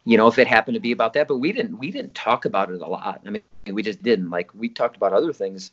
you 0.04 0.16
know, 0.18 0.26
if 0.26 0.38
it 0.38 0.46
happened 0.46 0.74
to 0.74 0.80
be 0.80 0.92
about 0.92 1.14
that, 1.14 1.28
but 1.28 1.38
we 1.38 1.52
didn't 1.52 1.78
we 1.78 1.90
didn't 1.90 2.14
talk 2.14 2.44
about 2.44 2.70
it 2.70 2.82
a 2.82 2.86
lot. 2.86 3.22
I 3.26 3.30
mean, 3.30 3.42
we 3.66 3.82
just 3.82 4.02
didn't. 4.02 4.28
Like 4.30 4.52
we 4.54 4.68
talked 4.68 4.96
about 4.96 5.14
other 5.14 5.32
things, 5.32 5.72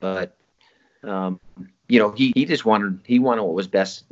but 0.00 0.36
um, 1.04 1.38
you 1.88 2.00
know, 2.00 2.10
he 2.10 2.32
he 2.34 2.46
just 2.46 2.64
wanted 2.64 2.98
he 3.04 3.20
wanted 3.20 3.44
what 3.44 3.54
was 3.54 3.68
best 3.68 4.04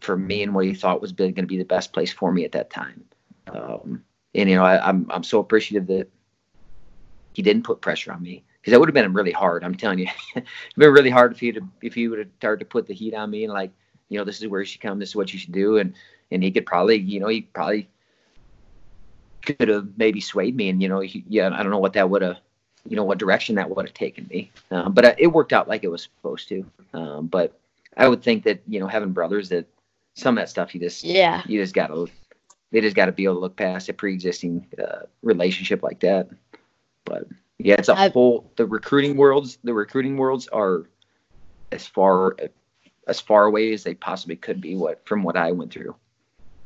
for 0.00 0.16
me 0.16 0.42
and 0.42 0.54
what 0.54 0.66
he 0.66 0.74
thought 0.74 1.00
was 1.00 1.12
going 1.12 1.34
to 1.34 1.42
be 1.46 1.56
the 1.56 1.64
best 1.64 1.92
place 1.94 2.12
for 2.12 2.30
me 2.30 2.44
at 2.44 2.52
that 2.52 2.70
time. 2.70 3.04
Um, 3.46 4.04
and 4.34 4.50
you 4.50 4.56
know, 4.56 4.64
I, 4.64 4.86
I'm 4.86 5.06
I'm 5.10 5.24
so 5.24 5.38
appreciative 5.38 5.86
that 5.86 6.08
he 7.32 7.42
didn't 7.42 7.62
put 7.62 7.80
pressure 7.80 8.12
on 8.12 8.22
me 8.22 8.44
because 8.60 8.72
that 8.72 8.80
would 8.80 8.88
have 8.88 8.94
been 8.94 9.12
really 9.12 9.32
hard. 9.32 9.64
I'm 9.64 9.74
telling 9.74 9.98
you, 9.98 10.08
it'd 10.36 10.48
been 10.76 10.92
really 10.92 11.10
hard 11.10 11.32
if 11.32 11.42
you 11.42 11.52
to 11.52 11.68
if 11.82 11.94
he 11.94 12.08
would 12.08 12.18
have 12.18 12.28
started 12.38 12.60
to 12.60 12.68
put 12.68 12.86
the 12.86 12.94
heat 12.94 13.14
on 13.14 13.30
me 13.30 13.44
and 13.44 13.52
like, 13.52 13.70
you 14.08 14.18
know, 14.18 14.24
this 14.24 14.40
is 14.40 14.48
where 14.48 14.60
you 14.60 14.66
should 14.66 14.80
come, 14.80 14.98
this 14.98 15.10
is 15.10 15.16
what 15.16 15.32
you 15.32 15.38
should 15.38 15.52
do, 15.52 15.78
and 15.78 15.94
and 16.30 16.42
he 16.42 16.50
could 16.50 16.66
probably, 16.66 16.96
you 16.96 17.20
know, 17.20 17.28
he 17.28 17.42
probably 17.42 17.88
could 19.42 19.68
have 19.68 19.88
maybe 19.96 20.20
swayed 20.20 20.56
me, 20.56 20.68
and 20.68 20.82
you 20.82 20.88
know, 20.88 21.00
he, 21.00 21.24
yeah, 21.28 21.50
I 21.52 21.62
don't 21.62 21.72
know 21.72 21.78
what 21.78 21.94
that 21.94 22.10
would 22.10 22.22
have, 22.22 22.38
you 22.88 22.96
know, 22.96 23.04
what 23.04 23.18
direction 23.18 23.54
that 23.56 23.70
would 23.70 23.86
have 23.86 23.94
taken 23.94 24.26
me, 24.28 24.50
um, 24.70 24.92
but 24.92 25.04
uh, 25.04 25.14
it 25.18 25.28
worked 25.28 25.52
out 25.52 25.68
like 25.68 25.84
it 25.84 25.90
was 25.90 26.02
supposed 26.02 26.48
to. 26.48 26.64
Um, 26.92 27.26
but 27.26 27.58
I 27.96 28.08
would 28.08 28.22
think 28.22 28.44
that 28.44 28.60
you 28.66 28.80
know, 28.80 28.86
having 28.86 29.12
brothers 29.12 29.48
that 29.50 29.66
some 30.14 30.36
of 30.36 30.42
that 30.42 30.48
stuff 30.48 30.74
you 30.74 30.80
just 30.80 31.04
yeah 31.04 31.40
you 31.46 31.60
just 31.60 31.72
gotta 31.72 32.06
they 32.70 32.80
just 32.80 32.96
got 32.96 33.06
to 33.06 33.12
be 33.12 33.24
able 33.24 33.34
to 33.34 33.40
look 33.40 33.56
past 33.56 33.88
a 33.88 33.92
pre-existing 33.92 34.66
uh, 34.82 35.06
relationship 35.22 35.82
like 35.82 36.00
that. 36.00 36.28
But 37.04 37.26
yeah, 37.62 37.76
it's 37.78 37.88
a 37.88 37.98
I've, 37.98 38.12
whole. 38.12 38.50
The 38.56 38.66
recruiting 38.66 39.16
worlds, 39.16 39.58
the 39.62 39.74
recruiting 39.74 40.16
worlds 40.16 40.48
are 40.48 40.84
as 41.72 41.86
far 41.86 42.36
as 43.06 43.20
far 43.20 43.44
away 43.44 43.72
as 43.72 43.84
they 43.84 43.94
possibly 43.94 44.36
could 44.36 44.60
be. 44.60 44.74
What 44.76 45.06
from 45.06 45.22
what 45.22 45.36
I 45.36 45.52
went 45.52 45.72
through. 45.72 45.94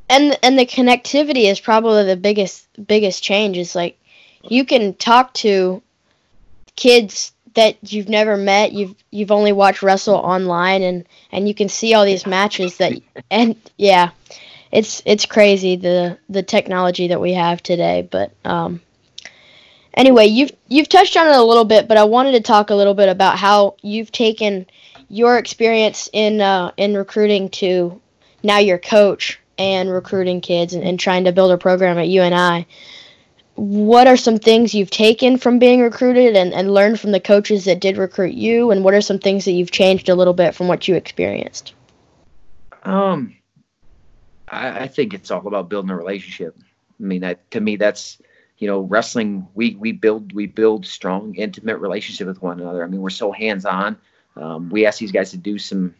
And 0.08 0.38
and 0.42 0.58
the 0.58 0.66
connectivity 0.66 1.50
is 1.50 1.60
probably 1.60 2.04
the 2.04 2.16
biggest 2.16 2.68
biggest 2.86 3.22
change. 3.22 3.56
Is 3.56 3.74
like 3.74 3.98
you 4.42 4.64
can 4.64 4.94
talk 4.94 5.32
to 5.34 5.82
kids 6.76 7.32
that 7.54 7.76
you've 7.92 8.08
never 8.08 8.36
met. 8.36 8.72
You've 8.72 8.94
you've 9.10 9.32
only 9.32 9.52
watched 9.52 9.82
wrestle 9.82 10.16
online, 10.16 10.82
and 10.82 11.06
and 11.32 11.48
you 11.48 11.54
can 11.54 11.68
see 11.68 11.94
all 11.94 12.04
these 12.04 12.26
matches 12.26 12.76
that 12.76 12.92
and 13.30 13.56
yeah, 13.78 14.10
it's 14.70 15.02
it's 15.06 15.26
crazy 15.26 15.76
the 15.76 16.18
the 16.28 16.42
technology 16.42 17.08
that 17.08 17.20
we 17.20 17.32
have 17.32 17.62
today. 17.62 18.06
But 18.08 18.32
um, 18.44 18.80
anyway, 19.94 20.26
you've 20.26 20.52
you've 20.68 20.88
touched 20.88 21.16
on 21.16 21.26
it 21.26 21.36
a 21.36 21.42
little 21.42 21.64
bit, 21.64 21.88
but 21.88 21.96
I 21.96 22.04
wanted 22.04 22.32
to 22.32 22.40
talk 22.40 22.70
a 22.70 22.74
little 22.74 22.94
bit 22.94 23.08
about 23.08 23.38
how 23.38 23.76
you've 23.82 24.12
taken 24.12 24.66
your 25.08 25.38
experience 25.38 26.08
in 26.12 26.40
uh, 26.40 26.72
in 26.76 26.96
recruiting 26.96 27.48
to 27.50 28.00
now 28.42 28.58
your 28.58 28.78
coach 28.78 29.40
and 29.58 29.90
recruiting 29.90 30.40
kids 30.40 30.74
and, 30.74 30.82
and 30.82 30.98
trying 30.98 31.24
to 31.24 31.32
build 31.32 31.52
a 31.52 31.58
program 31.58 31.98
at 31.98 32.08
UNI 32.08 32.66
what 33.56 34.08
are 34.08 34.16
some 34.16 34.38
things 34.38 34.74
you've 34.74 34.90
taken 34.90 35.36
from 35.36 35.58
being 35.58 35.80
recruited 35.80 36.34
and, 36.34 36.52
and 36.52 36.74
learned 36.74 36.98
from 36.98 37.12
the 37.12 37.20
coaches 37.20 37.64
that 37.64 37.80
did 37.80 37.96
recruit 37.96 38.34
you 38.34 38.70
and 38.70 38.82
what 38.82 38.94
are 38.94 39.00
some 39.00 39.18
things 39.18 39.44
that 39.44 39.52
you've 39.52 39.70
changed 39.70 40.08
a 40.08 40.14
little 40.14 40.34
bit 40.34 40.54
from 40.54 40.66
what 40.66 40.88
you 40.88 40.94
experienced? 40.94 41.72
Um 42.82 43.36
i, 44.48 44.80
I 44.80 44.88
think 44.88 45.14
it's 45.14 45.30
all 45.30 45.46
about 45.46 45.68
building 45.68 45.90
a 45.90 45.96
relationship. 45.96 46.56
I 46.58 47.02
mean 47.02 47.20
that 47.20 47.50
to 47.52 47.60
me 47.60 47.76
that's 47.76 48.18
you 48.58 48.68
know 48.68 48.80
wrestling 48.80 49.46
we 49.54 49.74
we 49.76 49.92
build 49.92 50.32
we 50.32 50.46
build 50.46 50.86
strong 50.86 51.34
intimate 51.34 51.78
relationship 51.78 52.26
with 52.26 52.40
one 52.42 52.60
another 52.60 52.84
i 52.84 52.86
mean 52.86 53.00
we're 53.00 53.10
so 53.10 53.32
hands 53.32 53.64
on 53.64 53.96
um, 54.36 54.68
we 54.68 54.84
ask 54.84 54.98
these 54.98 55.12
guys 55.12 55.30
to 55.30 55.36
do 55.36 55.58
some 55.58 55.94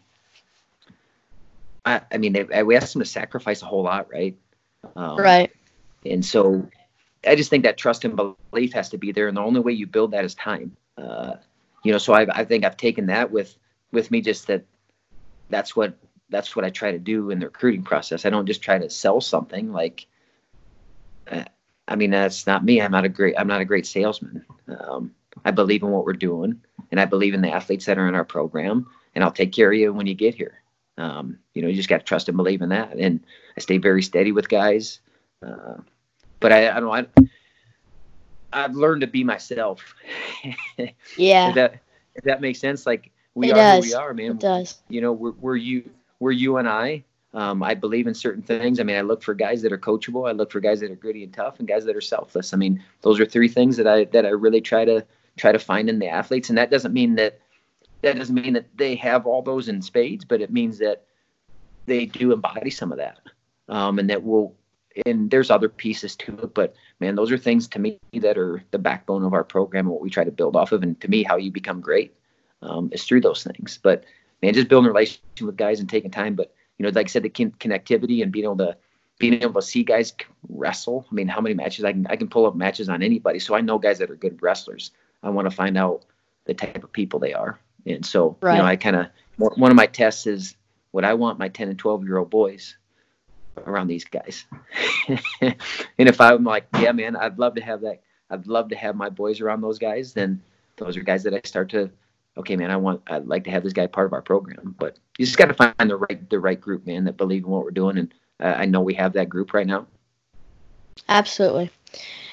i, 1.85 2.01
I 2.13 2.19
mean 2.19 2.33
they, 2.33 2.63
we 2.63 2.77
ask 2.77 2.93
them 2.93 3.03
to 3.03 3.07
sacrifice 3.07 3.63
a 3.63 3.67
whole 3.67 3.83
lot 3.83 4.11
right 4.11 4.37
um, 4.97 5.17
right 5.17 5.51
and 6.05 6.25
so 6.25 6.69
I 7.27 7.35
just 7.35 7.51
think 7.51 7.65
that 7.65 7.77
trust 7.77 8.05
and 8.05 8.17
belief 8.51 8.73
has 8.73 8.89
to 8.91 8.99
be 8.99 9.13
there, 9.13 9.29
and 9.29 9.37
the 9.37 9.43
only 9.43 9.61
way 9.61 9.73
you 9.73 9.87
build 9.87 10.11
that 10.13 10.25
is 10.25 10.35
time. 10.35 10.77
Uh, 10.97 11.35
you 11.83 11.93
know, 11.93 11.99
so 11.99 12.13
I, 12.13 12.27
I 12.31 12.45
think 12.45 12.65
I've 12.65 12.77
taken 12.77 13.07
that 13.07 13.31
with 13.31 13.57
with 13.93 14.11
me, 14.11 14.21
just 14.21 14.47
that 14.49 14.65
that's 15.51 15.77
what 15.77 15.97
that's 16.31 16.57
what 16.57 16.65
I 16.65 16.71
try 16.71 16.93
to 16.93 16.99
do 16.99 17.31
in 17.31 17.39
the 17.39 17.47
recruiting 17.47 17.83
process. 17.83 18.25
I 18.25 18.31
don't 18.31 18.47
just 18.47 18.63
try 18.63 18.79
to 18.79 18.91
sell 18.91 19.21
something 19.21 19.73
like. 19.73 20.07
I 21.87 21.97
mean, 21.97 22.11
that's 22.11 22.47
not 22.47 22.65
me. 22.65 22.81
I'm 22.81 22.93
not 22.93 23.05
a 23.05 23.09
great. 23.09 23.35
I'm 23.39 23.47
not 23.47 23.61
a 23.61 23.65
great 23.65 23.87
salesman. 23.87 24.45
Um, 24.69 25.15
I 25.45 25.51
believe 25.51 25.83
in 25.83 25.91
what 25.91 26.05
we're 26.05 26.15
doing, 26.15 26.61
and 26.91 27.01
I 27.01 27.05
believe 27.05 27.35
in 27.35 27.43
the 27.43 27.51
athletes 27.51 27.85
that 27.87 27.99
are 27.99 28.09
in 28.09 28.15
our 28.15 28.25
program, 28.25 28.87
and 29.15 29.23
I'll 29.23 29.31
take 29.31 29.53
care 29.53 29.71
of 29.71 29.79
you 29.79 29.93
when 29.93 30.07
you 30.07 30.15
get 30.15 30.35
here. 30.35 30.63
Um, 30.97 31.39
you 31.55 31.63
know, 31.63 31.69
you 31.69 31.75
just 31.75 31.89
got 31.89 31.99
to 31.99 32.05
trust 32.05 32.29
and 32.29 32.37
believe 32.37 32.63
in 32.63 32.69
that. 32.71 32.97
And 32.97 33.25
I 33.57 33.61
stay 33.61 33.79
very 33.79 34.03
steady 34.03 34.33
with 34.33 34.49
guys. 34.49 35.01
Uh, 35.45 35.79
but 36.41 36.53
I, 36.53 36.71
I 36.71 36.81
don't 36.81 36.85
know. 36.85 37.29
I, 38.53 38.63
have 38.63 38.77
learned 38.77 39.01
to 39.01 39.07
be 39.07 39.25
myself. 39.25 39.95
yeah. 41.17 41.49
if 41.49 41.55
that 41.57 41.81
if 42.15 42.25
that 42.25 42.41
makes 42.41 42.61
sense, 42.61 42.87
like 42.87 43.11
we 43.35 43.49
it 43.49 43.53
are 43.53 43.57
does. 43.57 43.85
who 43.85 43.91
we 43.91 43.95
are, 43.95 44.15
man. 44.15 44.33
It 44.33 44.41
does. 44.41 44.79
You 44.89 45.01
know, 45.01 45.13
we're 45.13 45.33
we're 45.33 45.57
you 45.57 45.91
we're 46.21 46.33
you 46.33 46.59
and 46.59 46.69
I. 46.69 47.05
Um, 47.35 47.63
I 47.63 47.75
believe 47.75 48.07
in 48.07 48.15
certain 48.15 48.43
things. 48.43 48.79
I 48.79 48.85
mean, 48.85 48.97
I 48.97 49.01
look 49.01 49.23
for 49.23 49.35
guys 49.35 49.61
that 49.63 49.73
are 49.73 49.79
coachable. 49.79 50.29
I 50.29 50.33
look 50.33 50.53
for 50.53 50.61
guys 50.61 50.81
that 50.81 50.91
are 50.91 50.97
gritty 50.97 51.25
and 51.25 51.35
tough, 51.35 51.59
and 51.59 51.67
guys 51.67 51.85
that 51.85 51.97
are 51.97 52.01
selfless. 52.01 52.55
I 52.55 52.57
mean, 52.57 52.83
those 53.03 53.19
are 53.19 53.27
three 53.27 53.49
things 53.49 53.77
that 53.77 53.89
I 53.89 54.05
that 54.07 54.25
I 54.25 54.31
really 54.31 54.61
try 54.61 54.85
to 54.85 55.05
try 55.37 55.51
to 55.51 55.59
find 55.59 55.89
in 55.89 55.99
the 55.99 56.09
athletes. 56.09 56.49
And 56.49 56.57
that 56.59 56.71
doesn't 56.71 56.95
mean 56.95 57.17
that 57.17 57.41
that 58.03 58.17
doesn't 58.17 58.35
mean 58.35 58.53
that 58.53 58.77
they 58.77 58.95
have 58.97 59.27
all 59.27 59.43
those 59.43 59.69
in 59.69 59.83
spades, 59.83 60.25
but 60.25 60.41
it 60.41 60.53
means 60.53 60.79
that 60.79 61.05
they 61.87 62.07
do 62.07 62.33
embody 62.33 62.71
some 62.71 62.93
of 62.93 62.99
that, 62.99 63.19
um, 63.69 63.99
and 63.99 64.09
that 64.11 64.23
will 64.23 64.55
and 65.07 65.31
there's 65.31 65.51
other 65.51 65.69
pieces 65.69 66.15
to 66.17 66.39
it, 66.39 66.55
but 66.55 66.75
man, 67.01 67.15
those 67.15 67.33
are 67.33 67.39
things 67.39 67.67
to 67.69 67.79
me 67.79 67.99
that 68.13 68.39
are 68.39 68.63
the 68.71 68.79
backbone 68.79 69.25
of 69.25 69.33
our 69.33 69.45
program 69.45 69.87
and 69.87 69.93
what 69.93 70.01
we 70.01 70.11
try 70.11 70.25
to 70.25 70.31
build 70.31 70.57
off 70.57 70.73
of. 70.73 70.83
And 70.83 71.01
to 71.01 71.09
me, 71.09 71.23
how 71.25 71.37
you 71.37 71.51
become 71.51 71.81
great 71.81 72.15
um, 72.63 72.91
is 72.93 73.05
through 73.05 73.23
those 73.23 73.43
things. 73.43 73.79
But 73.83 74.05
man, 74.43 74.55
just 74.55 74.69
building 74.69 74.89
a 74.89 74.93
relationship 74.93 75.23
with 75.41 75.57
guys 75.57 75.81
and 75.81 75.89
taking 75.89 76.11
time. 76.11 76.35
But 76.35 76.55
you 76.79 76.85
know, 76.85 76.91
like 76.91 77.07
I 77.07 77.09
said, 77.09 77.23
the 77.23 77.31
connectivity 77.31 78.23
and 78.23 78.33
being 78.33 78.45
able 78.45 78.59
to 78.59 78.77
being 79.19 79.35
able 79.43 79.61
to 79.61 79.67
see 79.67 79.85
guys 79.85 80.13
wrestle. 80.49 81.07
I 81.11 81.15
mean, 81.15 81.29
how 81.29 81.41
many 81.41 81.55
matches 81.55 81.85
I 81.85 81.93
can 81.93 82.07
I 82.09 82.17
can 82.17 82.29
pull 82.29 82.47
up 82.47 82.55
matches 82.55 82.89
on 82.89 83.03
anybody, 83.03 83.39
so 83.39 83.55
I 83.55 83.61
know 83.61 83.79
guys 83.79 83.99
that 83.99 84.11
are 84.11 84.17
good 84.17 84.43
wrestlers. 84.43 84.91
I 85.23 85.31
want 85.31 85.49
to 85.49 85.55
find 85.55 85.79
out 85.79 86.05
the 86.45 86.55
type 86.55 86.83
of 86.85 86.93
people 86.93 87.21
they 87.21 87.33
are, 87.33 87.59
and 87.87 88.05
so 88.05 88.37
right. 88.41 88.57
you 88.57 88.59
know, 88.59 88.67
I 88.67 88.77
kind 88.77 88.97
of 88.97 89.07
one 89.37 89.71
of 89.71 89.77
my 89.77 89.87
tests 89.87 90.27
is 90.27 90.57
what 90.91 91.05
I 91.05 91.15
want 91.15 91.39
my 91.39 91.49
10 91.49 91.69
and 91.69 91.79
12 91.79 92.05
year 92.05 92.19
old 92.19 92.31
boys 92.31 92.77
around 93.67 93.89
these 93.89 94.05
guys. 94.05 94.45
and 95.41 95.57
if 95.99 96.21
I'm 96.21 96.45
like, 96.45 96.67
yeah, 96.79 96.93
man, 96.93 97.17
I'd 97.17 97.39
love 97.39 97.57
to 97.57 97.61
have 97.63 97.81
that. 97.83 98.01
I'd 98.31 98.47
love 98.47 98.69
to 98.69 98.77
have 98.77 98.97
my 98.97 99.11
boys 99.11 99.41
around 99.41 99.61
those 99.61 99.79
guys. 99.79 100.13
Then 100.13 100.41
those 100.77 100.97
are 100.97 101.03
guys 101.03 101.23
that 101.25 101.35
I 101.35 101.41
start 101.45 101.71
to, 101.71 101.91
okay, 102.37 102.57
man, 102.57 102.71
I 102.71 102.77
want, 102.77 103.03
I'd 103.07 103.27
like 103.27 103.45
to 103.45 103.51
have 103.51 103.63
this 103.63 103.73
guy 103.73 103.87
part 103.87 104.07
of 104.07 104.13
our 104.13 104.23
program. 104.23 104.75
But 104.79 104.97
you 105.19 105.27
just 105.27 105.39
got 105.39 105.47
to 105.47 105.55
find 105.55 105.75
the 105.79 105.97
right, 105.97 106.29
the 106.29 106.41
right 106.41 106.61
group, 106.61 106.87
man, 106.87 107.05
that 107.05 107.17
believe 107.17 107.45
in 107.45 107.51
what 107.51 107.65
we're 107.65 107.71
doing. 107.71 107.99
And 107.99 108.15
uh, 108.41 108.55
I 108.57 108.67
know 108.67 108.81
we 108.81 108.95
have 108.95 109.13
that 109.15 109.29
group 109.29 109.55
right 109.55 109.67
now. 109.67 109.87
Absolutely. 111.09 111.71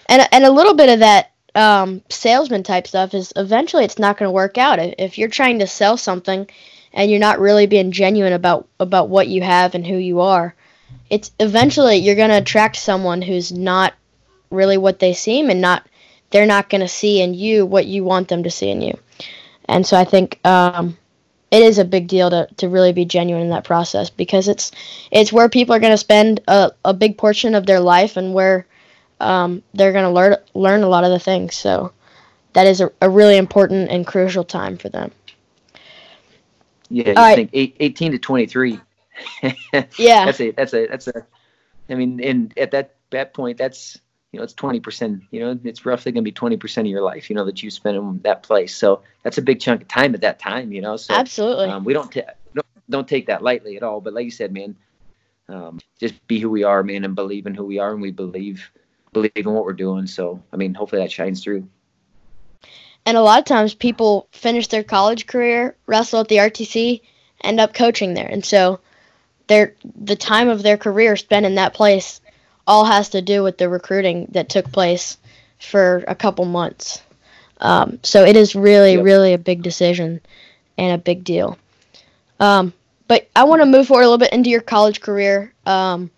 And 0.08 0.28
and 0.32 0.44
a 0.44 0.52
little 0.52 0.74
bit 0.74 0.90
of 0.90 1.00
that 1.00 1.32
um, 1.56 2.02
salesman 2.10 2.64
type 2.64 2.88
stuff 2.88 3.14
is 3.14 3.34
eventually 3.36 3.84
it's 3.84 4.00
not 4.00 4.18
going 4.18 4.28
to 4.28 4.34
work 4.34 4.58
out 4.58 4.80
if 4.80 5.18
you're 5.18 5.30
trying 5.30 5.60
to 5.60 5.68
sell 5.68 5.98
something 5.98 6.48
and 6.94 7.10
you're 7.10 7.20
not 7.20 7.40
really 7.40 7.66
being 7.66 7.92
genuine 7.92 8.34
about 8.34 8.68
about 8.80 9.10
what 9.10 9.28
you 9.28 9.42
have 9.42 9.76
and 9.76 9.86
who 9.86 9.98
you 9.98 10.22
are 10.22 10.56
it's 11.10 11.32
eventually 11.40 11.98
you're 11.98 12.16
going 12.16 12.30
to 12.30 12.38
attract 12.38 12.78
someone 12.78 13.22
who's 13.22 13.52
not 13.52 13.94
really 14.50 14.78
what 14.78 15.00
they 15.00 15.14
seem 15.14 15.50
and 15.50 15.60
not 15.60 15.86
they're 16.30 16.46
not 16.46 16.70
going 16.70 16.82
to 16.82 16.88
see 16.88 17.22
in 17.22 17.34
you 17.34 17.66
what 17.66 17.86
you 17.86 18.04
want 18.04 18.30
them 18.30 18.44
to 18.44 18.50
see 18.50 18.70
in 18.70 18.82
you 18.82 18.98
and 19.72 19.86
so 19.86 19.98
i 19.98 20.04
think 20.04 20.40
um, 20.46 20.98
it 21.52 21.64
is 21.64 21.78
a 21.78 21.86
big 21.86 22.08
deal 22.08 22.30
to, 22.30 22.48
to 22.58 22.70
really 22.70 22.94
be 22.94 23.04
genuine 23.04 23.44
in 23.44 23.50
that 23.50 23.66
process 23.66 24.10
because 24.10 24.48
it's 24.48 24.72
it's 25.12 25.34
where 25.34 25.50
people 25.50 25.76
are 25.76 25.80
going 25.80 25.92
to 25.92 25.98
spend 25.98 26.40
a, 26.48 26.72
a 26.86 26.94
big 26.94 27.18
portion 27.18 27.54
of 27.54 27.66
their 27.66 27.82
life 27.82 28.16
and 28.16 28.34
where 28.34 28.66
um, 29.20 29.62
they're 29.74 29.92
going 29.92 30.06
to 30.06 30.10
learn 30.10 30.38
learn 30.54 30.84
a 30.84 30.88
lot 30.88 31.04
of 31.04 31.12
the 31.12 31.20
things. 31.20 31.56
So 31.56 31.92
that 32.54 32.68
is 32.68 32.82
a, 32.82 32.92
a 33.02 33.10
really 33.10 33.38
important 33.38 33.92
and 33.92 34.08
crucial 34.08 34.44
time 34.44 34.78
for 34.78 34.90
them. 34.90 35.12
Yeah 36.90 37.14
I 37.16 37.36
think 37.36 37.52
eight, 37.54 37.76
18 37.80 38.14
to 38.14 38.18
23 38.18 38.80
yeah. 39.98 40.26
That's 40.26 40.42
a 40.42 40.52
that's 40.52 40.74
a 40.74 40.88
that's 40.88 41.08
a 41.08 41.26
I 41.90 41.96
mean, 41.96 42.24
and 42.24 42.54
at 42.58 42.72
that 42.72 42.96
that 43.10 43.34
point 43.34 43.58
that's 43.58 44.00
you 44.32 44.40
know, 44.40 44.44
it's 44.44 44.54
twenty 44.54 44.80
percent, 44.80 45.24
you 45.32 45.42
know, 45.42 45.60
it's 45.64 45.86
roughly 45.86 46.12
gonna 46.12 46.24
be 46.24 46.32
twenty 46.32 46.58
percent 46.58 46.88
of 46.88 46.92
your 46.92 47.02
life, 47.02 47.30
you 47.30 47.36
know, 47.36 47.46
that 47.46 47.62
you 47.62 47.70
spend 47.70 47.98
in 47.98 48.20
that 48.24 48.44
place. 48.44 48.76
So 48.76 49.02
that's 49.24 49.38
a 49.38 49.42
big 49.42 49.60
chunk 49.60 49.82
of 49.82 49.88
time 49.88 50.16
at 50.16 50.22
that 50.22 50.40
time, 50.40 50.72
you 50.72 50.82
know. 50.82 50.96
So 50.96 51.14
absolutely. 51.14 51.68
Um, 51.68 51.84
we 51.84 51.94
don't, 51.94 52.12
don't 52.54 52.66
don't 52.90 53.08
take 53.08 53.28
that 53.28 53.44
lightly 53.44 53.76
at 53.76 53.84
all. 53.84 54.00
But 54.00 54.14
like 54.14 54.26
you 54.26 54.32
said, 54.32 54.54
man, 54.54 54.76
um, 55.50 55.80
just 56.00 56.26
be 56.28 56.40
who 56.40 56.50
we 56.50 56.64
are, 56.64 56.82
man, 56.82 57.04
and 57.04 57.14
believe 57.14 57.46
in 57.46 57.56
who 57.56 57.66
we 57.66 57.80
are, 57.80 57.92
and 57.92 58.02
we 58.02 58.12
believe 58.12 58.72
believe 59.12 59.32
in 59.36 59.52
what 59.52 59.66
we're 59.66 59.74
doing. 59.74 60.08
So 60.08 60.42
I 60.54 60.56
mean, 60.56 60.74
hopefully 60.74 61.02
that 61.02 61.12
shines 61.12 61.44
through. 61.44 61.68
And 63.06 63.18
a 63.18 63.22
lot 63.22 63.40
of 63.40 63.46
times, 63.46 63.74
people 63.74 64.28
finish 64.32 64.68
their 64.68 64.84
college 64.84 65.26
career, 65.26 65.76
wrestle 65.88 66.22
at 66.22 66.28
the 66.28 66.38
RTC, 66.38 67.02
end 67.44 67.60
up 67.60 67.74
coaching 67.74 68.14
there, 68.14 68.28
and 68.28 68.46
so 68.46 68.80
their 69.48 69.76
the 69.84 70.16
time 70.16 70.48
of 70.48 70.64
their 70.64 70.78
career 70.78 71.18
spent 71.18 71.46
in 71.46 71.56
that 71.56 71.74
place 71.74 72.21
all 72.72 72.86
has 72.86 73.10
to 73.10 73.22
do 73.22 73.44
with 73.44 73.58
the 73.58 73.68
recruiting 73.68 74.28
that 74.32 74.48
took 74.48 74.72
place 74.72 75.18
for 75.60 76.06
a 76.08 76.16
couple 76.16 76.46
months. 76.46 77.02
Um, 77.60 78.00
so 78.02 78.24
it 78.24 78.38
is 78.38 78.56
really, 78.56 78.94
yep. 78.94 79.04
really 79.04 79.34
a 79.34 79.38
big 79.38 79.62
decision 79.62 80.22
and 80.78 80.94
a 80.94 80.98
big 80.98 81.26
deal. 81.26 81.58
Um, 82.40 82.72
but 83.10 83.30
I 83.36 83.44
want 83.44 83.62
to 83.62 83.66
move 83.66 83.88
forward 83.88 84.04
a 84.04 84.06
little 84.06 84.18
bit 84.18 84.32
into 84.32 84.50
your 84.50 84.62
college 84.62 85.02
career. 85.02 85.52
Um, 85.66 86.12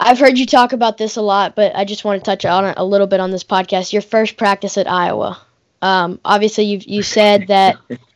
I've 0.00 0.18
heard 0.18 0.36
you 0.36 0.46
talk 0.46 0.72
about 0.72 0.98
this 0.98 1.14
a 1.14 1.22
lot, 1.22 1.54
but 1.54 1.76
I 1.76 1.84
just 1.84 2.04
want 2.04 2.20
to 2.20 2.24
touch 2.28 2.44
on 2.44 2.64
it 2.64 2.74
a 2.76 2.84
little 2.84 3.06
bit 3.06 3.20
on 3.20 3.30
this 3.30 3.44
podcast. 3.44 3.92
Your 3.92 4.02
first 4.02 4.36
practice 4.36 4.76
at 4.76 4.90
Iowa. 4.90 5.40
Um, 5.80 6.18
obviously, 6.24 6.64
you 6.64 6.80
you 6.84 7.02
said 7.04 7.46
that 7.46 7.76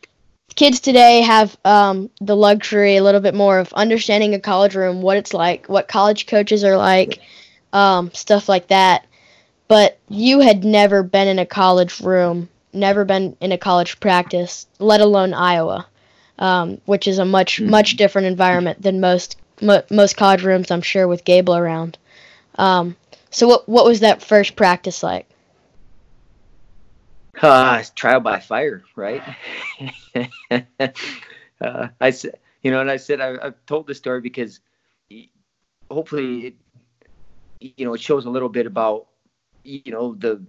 kids 0.57 0.79
today 0.79 1.21
have 1.21 1.55
um, 1.63 2.09
the 2.19 2.35
luxury 2.35 2.97
a 2.97 3.03
little 3.03 3.21
bit 3.21 3.35
more 3.35 3.59
of 3.59 3.71
understanding 3.73 4.33
a 4.33 4.39
college 4.39 4.75
room, 4.75 5.01
what 5.01 5.15
it's 5.15 5.33
like, 5.33 5.69
what 5.69 5.87
college 5.87 6.25
coaches 6.25 6.63
are 6.63 6.75
like, 6.75 7.19
um, 7.71 8.11
stuff 8.13 8.49
like 8.49 8.67
that. 8.67 9.05
But 9.69 9.99
you 10.09 10.39
had 10.39 10.65
never 10.65 11.03
been 11.03 11.27
in 11.27 11.39
a 11.39 11.45
college 11.45 12.01
room, 12.01 12.49
never 12.73 13.05
been 13.05 13.37
in 13.39 13.51
a 13.51 13.57
college 13.57 13.99
practice, 13.99 14.65
let 14.79 14.99
alone 14.99 15.33
Iowa, 15.33 15.85
um, 16.39 16.81
which 16.85 17.07
is 17.07 17.19
a 17.19 17.25
much 17.25 17.57
mm-hmm. 17.57 17.69
much 17.69 17.95
different 17.95 18.27
environment 18.27 18.81
than 18.81 18.99
most 18.99 19.37
mo- 19.61 19.83
most 19.91 20.17
college 20.17 20.43
rooms, 20.43 20.71
I'm 20.71 20.81
sure, 20.81 21.07
with 21.07 21.23
Gable 21.23 21.55
around. 21.55 21.97
Um, 22.57 22.95
so 23.29 23.47
what 23.47 23.69
what 23.69 23.85
was 23.85 23.99
that 23.99 24.23
first 24.23 24.55
practice 24.55 25.03
like? 25.03 25.27
Uh, 27.41 27.83
trial 27.95 28.19
by 28.19 28.39
fire, 28.39 28.83
right? 28.95 29.23
uh, 31.61 31.87
I 31.99 32.09
said, 32.11 32.35
you 32.63 32.71
know, 32.71 32.81
and 32.81 32.89
I 32.89 32.97
said 32.97 33.21
I, 33.21 33.43
have 33.43 33.65
told 33.67 33.87
this 33.87 33.97
story 33.97 34.21
because 34.21 34.59
hopefully, 35.89 36.47
it, 36.47 36.55
you 37.77 37.85
know, 37.85 37.93
it 37.93 38.01
shows 38.01 38.25
a 38.25 38.29
little 38.29 38.49
bit 38.49 38.65
about, 38.65 39.07
you 39.63 39.91
know, 39.91 40.15
the 40.15 40.41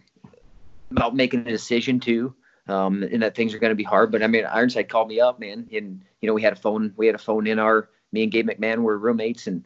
about 0.90 1.14
making 1.16 1.40
a 1.40 1.50
decision 1.50 2.00
too. 2.00 2.34
um, 2.68 3.02
and 3.02 3.22
that 3.22 3.34
things 3.34 3.54
are 3.54 3.58
going 3.58 3.70
to 3.70 3.76
be 3.76 3.84
hard. 3.84 4.12
But 4.12 4.22
I 4.22 4.26
mean, 4.28 4.44
Ironside 4.46 4.88
called 4.88 5.08
me 5.08 5.20
up, 5.20 5.40
man, 5.40 5.68
and 5.72 6.02
you 6.20 6.28
know 6.28 6.34
we 6.34 6.42
had 6.42 6.52
a 6.52 6.56
phone, 6.56 6.92
we 6.96 7.06
had 7.06 7.14
a 7.14 7.18
phone 7.18 7.46
in 7.46 7.58
our, 7.58 7.88
me 8.12 8.24
and 8.24 8.32
Gabe 8.32 8.48
McMahon 8.48 8.78
were 8.82 8.98
roommates, 8.98 9.46
and 9.46 9.64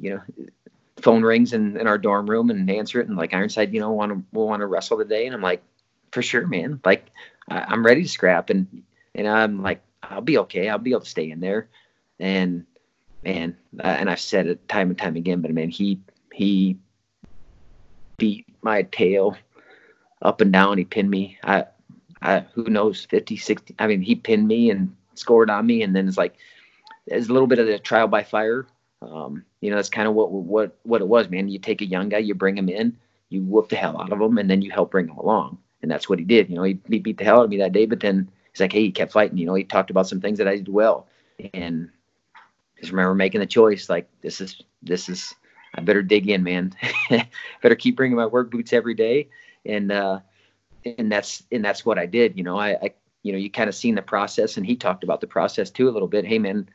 you 0.00 0.10
know, 0.14 0.22
phone 0.98 1.22
rings 1.22 1.52
in, 1.52 1.76
in 1.78 1.86
our 1.86 1.98
dorm 1.98 2.28
room 2.30 2.50
and 2.50 2.70
answer 2.70 3.00
it, 3.00 3.08
and 3.08 3.16
like 3.16 3.34
Ironside, 3.34 3.74
you 3.74 3.80
know, 3.80 3.92
want 3.92 4.12
to 4.12 4.24
we'll 4.32 4.46
want 4.48 4.60
to 4.60 4.66
wrestle 4.66 4.98
today, 4.98 5.26
and 5.26 5.34
I'm 5.34 5.42
like, 5.42 5.62
for 6.14 6.22
sure, 6.22 6.46
man, 6.46 6.80
like 6.84 7.10
I, 7.48 7.60
I'm 7.60 7.84
ready 7.84 8.02
to 8.02 8.08
scrap, 8.08 8.50
and 8.50 8.82
and 9.14 9.28
I'm 9.28 9.62
like, 9.62 9.82
I'll 10.02 10.20
be 10.20 10.38
okay, 10.38 10.68
I'll 10.68 10.78
be 10.78 10.92
able 10.92 11.00
to 11.00 11.10
stay 11.10 11.30
in 11.30 11.40
there, 11.40 11.68
and 12.18 12.64
man, 13.22 13.56
and 13.80 14.08
I've 14.08 14.20
said 14.20 14.46
it 14.46 14.68
time 14.68 14.88
and 14.88 14.98
time 14.98 15.16
again, 15.16 15.40
but 15.40 15.50
man, 15.50 15.68
he 15.68 16.00
he 16.32 16.78
beat 18.18 18.46
my 18.62 18.82
tail 18.82 19.36
up 20.22 20.40
and 20.40 20.52
down. 20.52 20.78
He 20.78 20.84
pinned 20.84 21.10
me. 21.10 21.38
I, 21.44 21.66
I, 22.22 22.40
who 22.54 22.64
knows, 22.64 23.04
50, 23.04 23.36
60. 23.36 23.74
I 23.78 23.86
mean, 23.86 24.00
he 24.00 24.14
pinned 24.14 24.48
me 24.48 24.70
and 24.70 24.94
scored 25.14 25.50
on 25.50 25.66
me. 25.66 25.82
And 25.82 25.94
then 25.94 26.08
it's 26.08 26.18
like, 26.18 26.36
it's 27.06 27.28
a 27.28 27.32
little 27.32 27.46
bit 27.46 27.58
of 27.58 27.66
the 27.66 27.78
trial 27.78 28.08
by 28.08 28.22
fire. 28.22 28.66
Um, 29.02 29.44
you 29.60 29.70
know, 29.70 29.76
that's 29.76 29.90
kind 29.90 30.08
of 30.08 30.14
what, 30.14 30.32
what, 30.32 30.78
what 30.82 31.02
it 31.02 31.08
was, 31.08 31.28
man. 31.28 31.48
You 31.48 31.58
take 31.58 31.82
a 31.82 31.86
young 31.86 32.08
guy, 32.08 32.18
you 32.18 32.34
bring 32.34 32.56
him 32.56 32.68
in, 32.68 32.96
you 33.28 33.42
whoop 33.42 33.68
the 33.68 33.76
hell 33.76 34.00
out 34.00 34.12
of 34.12 34.20
him, 34.20 34.38
and 34.38 34.48
then 34.48 34.62
you 34.62 34.70
help 34.70 34.90
bring 34.90 35.08
him 35.08 35.18
along. 35.18 35.58
And 35.84 35.90
that's 35.90 36.08
what 36.08 36.18
he 36.18 36.24
did. 36.24 36.48
You 36.48 36.56
know, 36.56 36.62
he, 36.62 36.78
he 36.88 36.98
beat 36.98 37.18
the 37.18 37.24
hell 37.24 37.40
out 37.40 37.44
of 37.44 37.50
me 37.50 37.58
that 37.58 37.72
day, 37.72 37.84
but 37.84 38.00
then 38.00 38.30
he's 38.50 38.60
like, 38.60 38.72
hey, 38.72 38.80
he 38.80 38.90
kept 38.90 39.12
fighting. 39.12 39.36
You 39.36 39.44
know, 39.44 39.54
he 39.54 39.64
talked 39.64 39.90
about 39.90 40.08
some 40.08 40.22
things 40.22 40.38
that 40.38 40.48
I 40.48 40.56
did 40.56 40.68
well. 40.68 41.06
And 41.52 41.90
just 42.80 42.90
remember 42.90 43.14
making 43.14 43.40
the 43.40 43.46
choice, 43.46 43.90
like, 43.90 44.08
this 44.22 44.40
is, 44.40 44.62
this 44.82 45.10
is, 45.10 45.34
I 45.74 45.82
better 45.82 46.02
dig 46.02 46.26
in, 46.30 46.42
man. 46.42 46.72
better 47.62 47.74
keep 47.74 47.96
bringing 47.96 48.16
my 48.16 48.24
work 48.24 48.50
boots 48.50 48.72
every 48.72 48.94
day, 48.94 49.28
and 49.66 49.92
uh, 49.92 50.20
and 50.84 51.10
that's 51.10 51.42
and 51.50 51.64
that's 51.64 51.84
what 51.84 51.98
I 51.98 52.06
did. 52.06 52.36
You 52.36 52.44
know, 52.44 52.58
I, 52.58 52.70
I 52.74 52.94
you 53.22 53.32
know 53.32 53.38
you 53.38 53.50
kind 53.50 53.68
of 53.68 53.74
seen 53.74 53.96
the 53.96 54.02
process, 54.02 54.56
and 54.56 54.64
he 54.64 54.76
talked 54.76 55.02
about 55.04 55.20
the 55.20 55.26
process 55.26 55.70
too 55.70 55.88
a 55.88 55.90
little 55.90 56.08
bit. 56.08 56.24
Hey, 56.24 56.38
man, 56.38 56.68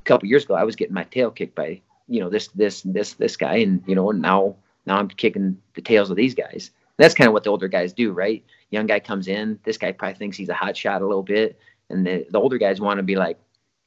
a 0.00 0.04
couple 0.04 0.28
years 0.28 0.44
ago 0.44 0.54
I 0.54 0.64
was 0.64 0.74
getting 0.76 0.94
my 0.94 1.04
tail 1.04 1.30
kicked 1.30 1.54
by 1.54 1.80
you 2.08 2.20
know 2.20 2.28
this 2.28 2.48
this 2.48 2.82
this 2.82 3.14
this 3.14 3.36
guy, 3.36 3.56
and 3.56 3.84
you 3.86 3.94
know 3.94 4.10
now 4.10 4.56
now 4.84 4.98
I'm 4.98 5.08
kicking 5.08 5.60
the 5.74 5.82
tails 5.82 6.10
of 6.10 6.16
these 6.16 6.34
guys. 6.34 6.70
That's 7.00 7.14
kind 7.14 7.28
of 7.28 7.32
what 7.32 7.44
the 7.44 7.50
older 7.50 7.68
guys 7.68 7.92
do, 7.92 8.12
right? 8.12 8.44
Young 8.70 8.86
guy 8.86 9.00
comes 9.00 9.26
in, 9.26 9.58
this 9.64 9.78
guy 9.78 9.92
probably 9.92 10.16
thinks 10.16 10.36
he's 10.36 10.48
a 10.48 10.54
hot 10.54 10.76
shot 10.76 11.02
a 11.02 11.06
little 11.06 11.22
bit, 11.22 11.58
and 11.88 12.06
the, 12.06 12.26
the 12.30 12.38
older 12.38 12.58
guys 12.58 12.80
want 12.80 12.98
to 12.98 13.02
be 13.02 13.16
like, 13.16 13.38